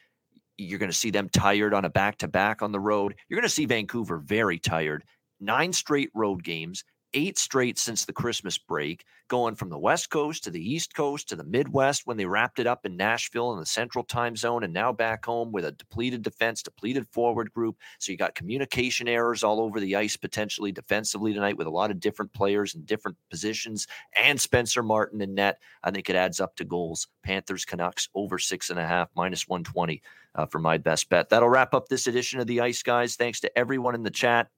You're 0.57 0.79
going 0.79 0.91
to 0.91 0.97
see 0.97 1.11
them 1.11 1.29
tired 1.29 1.73
on 1.73 1.85
a 1.85 1.89
back 1.89 2.17
to 2.19 2.27
back 2.27 2.61
on 2.61 2.71
the 2.71 2.79
road. 2.79 3.15
You're 3.27 3.39
going 3.39 3.47
to 3.47 3.53
see 3.53 3.65
Vancouver 3.65 4.17
very 4.17 4.59
tired. 4.59 5.03
Nine 5.39 5.73
straight 5.73 6.09
road 6.13 6.43
games, 6.43 6.83
eight 7.15 7.39
straight 7.39 7.79
since 7.79 8.05
the 8.05 8.13
Christmas 8.13 8.57
break, 8.57 9.05
going 9.29 9.55
from 9.55 9.69
the 9.69 9.79
West 9.79 10.09
Coast 10.09 10.43
to 10.43 10.51
the 10.51 10.61
East 10.61 10.93
Coast 10.93 11.29
to 11.29 11.35
the 11.35 11.43
Midwest 11.43 12.05
when 12.05 12.17
they 12.17 12.25
wrapped 12.25 12.59
it 12.59 12.67
up 12.67 12.85
in 12.85 12.97
Nashville 12.97 13.53
in 13.53 13.59
the 13.59 13.65
Central 13.65 14.03
Time 14.03 14.35
Zone, 14.35 14.63
and 14.63 14.73
now 14.73 14.91
back 14.91 15.25
home 15.25 15.51
with 15.51 15.65
a 15.65 15.71
depleted 15.71 16.21
defense, 16.21 16.61
depleted 16.61 17.07
forward 17.07 17.51
group. 17.51 17.77
So 17.97 18.11
you 18.11 18.17
got 18.17 18.35
communication 18.35 19.07
errors 19.07 19.43
all 19.43 19.59
over 19.61 19.79
the 19.79 19.95
ice 19.95 20.17
potentially 20.17 20.71
defensively 20.71 21.33
tonight 21.33 21.57
with 21.57 21.67
a 21.67 21.71
lot 21.71 21.89
of 21.89 21.99
different 21.99 22.33
players 22.33 22.75
in 22.75 22.83
different 22.83 23.17
positions, 23.31 23.87
and 24.15 24.39
Spencer 24.39 24.83
Martin 24.83 25.21
in 25.21 25.33
net. 25.33 25.59
I 25.83 25.91
think 25.91 26.09
it 26.09 26.15
adds 26.15 26.39
up 26.39 26.55
to 26.57 26.65
goals. 26.65 27.07
Panthers 27.23 27.65
Canucks 27.65 28.09
over 28.13 28.37
six 28.37 28.69
and 28.69 28.79
a 28.79 28.85
half, 28.85 29.09
minus 29.15 29.47
120 29.47 30.01
uh, 30.35 30.45
for 30.45 30.59
my 30.59 30.77
best 30.77 31.09
bet. 31.09 31.29
That'll 31.29 31.49
wrap 31.49 31.73
up 31.73 31.87
this 31.87 32.07
edition 32.07 32.41
of 32.41 32.47
the 32.47 32.61
Ice 32.61 32.83
Guys. 32.83 33.15
Thanks 33.15 33.39
to 33.39 33.57
everyone 33.57 33.95
in 33.95 34.03
the 34.03 34.11
chat 34.11 34.49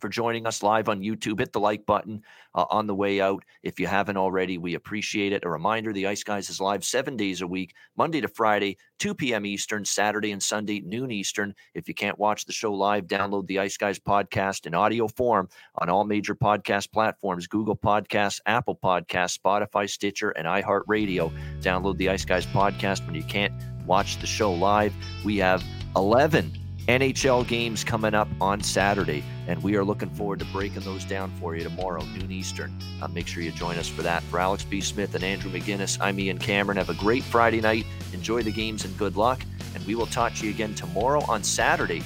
for 0.00 0.08
joining 0.08 0.46
us 0.46 0.62
live 0.62 0.88
on 0.88 1.00
YouTube. 1.00 1.40
Hit 1.40 1.52
the 1.52 1.60
like 1.60 1.86
button 1.86 2.22
uh, 2.54 2.64
on 2.70 2.86
the 2.86 2.94
way 2.94 3.20
out 3.20 3.44
if 3.62 3.78
you 3.78 3.86
haven't 3.86 4.16
already. 4.16 4.58
We 4.58 4.74
appreciate 4.74 5.32
it. 5.32 5.44
A 5.44 5.50
reminder 5.50 5.92
the 5.92 6.06
Ice 6.06 6.24
Guys 6.24 6.50
is 6.50 6.60
live 6.60 6.84
seven 6.84 7.16
days 7.16 7.40
a 7.40 7.46
week, 7.46 7.74
Monday 7.96 8.20
to 8.20 8.28
Friday, 8.28 8.76
2 8.98 9.14
p.m. 9.14 9.46
Eastern, 9.46 9.84
Saturday 9.84 10.32
and 10.32 10.42
Sunday, 10.42 10.80
noon 10.80 11.10
Eastern. 11.10 11.54
If 11.74 11.88
you 11.88 11.94
can't 11.94 12.18
watch 12.18 12.44
the 12.44 12.52
show 12.52 12.72
live, 12.72 13.06
download 13.06 13.46
the 13.46 13.58
Ice 13.58 13.76
Guys 13.76 13.98
podcast 13.98 14.66
in 14.66 14.74
audio 14.74 15.08
form 15.08 15.48
on 15.76 15.88
all 15.88 16.04
major 16.04 16.34
podcast 16.34 16.92
platforms 16.92 17.46
Google 17.46 17.76
Podcasts, 17.76 18.40
Apple 18.46 18.78
Podcasts, 18.82 19.38
Spotify, 19.38 19.88
Stitcher, 19.88 20.30
and 20.30 20.46
iHeartRadio. 20.46 21.32
Download 21.60 21.96
the 21.96 22.08
Ice 22.08 22.24
Guys 22.24 22.46
podcast 22.46 23.04
when 23.06 23.14
you 23.14 23.24
can't 23.24 23.52
watch 23.86 24.18
the 24.18 24.26
show 24.26 24.52
live. 24.52 24.94
We 25.24 25.36
have 25.38 25.62
11 25.94 26.65
NHL 26.88 27.46
games 27.48 27.82
coming 27.82 28.14
up 28.14 28.28
on 28.40 28.62
Saturday, 28.62 29.24
and 29.48 29.60
we 29.60 29.74
are 29.74 29.84
looking 29.84 30.08
forward 30.10 30.38
to 30.38 30.44
breaking 30.46 30.82
those 30.82 31.04
down 31.04 31.32
for 31.40 31.56
you 31.56 31.64
tomorrow, 31.64 32.04
noon 32.04 32.30
Eastern. 32.30 32.72
Uh, 33.02 33.08
make 33.08 33.26
sure 33.26 33.42
you 33.42 33.50
join 33.50 33.76
us 33.76 33.88
for 33.88 34.02
that. 34.02 34.22
For 34.24 34.38
Alex 34.38 34.62
B. 34.62 34.80
Smith 34.80 35.16
and 35.16 35.24
Andrew 35.24 35.50
McGinnis, 35.50 35.98
I'm 36.00 36.20
Ian 36.20 36.38
Cameron. 36.38 36.78
Have 36.78 36.88
a 36.88 36.94
great 36.94 37.24
Friday 37.24 37.60
night. 37.60 37.86
Enjoy 38.12 38.42
the 38.42 38.52
games 38.52 38.84
and 38.84 38.96
good 38.96 39.16
luck. 39.16 39.40
And 39.74 39.84
we 39.84 39.96
will 39.96 40.06
talk 40.06 40.34
to 40.34 40.44
you 40.46 40.50
again 40.50 40.74
tomorrow 40.76 41.24
on 41.28 41.42
Saturday 41.42 42.02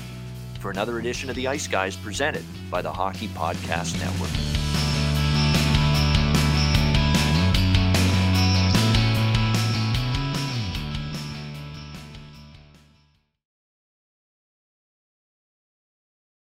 for 0.60 0.70
another 0.70 0.98
edition 0.98 1.28
of 1.28 1.36
the 1.36 1.46
Ice 1.46 1.66
Guys 1.66 1.94
presented 1.96 2.44
by 2.70 2.80
the 2.80 2.92
Hockey 2.92 3.28
Podcast 3.28 4.00
Network. 4.00 4.69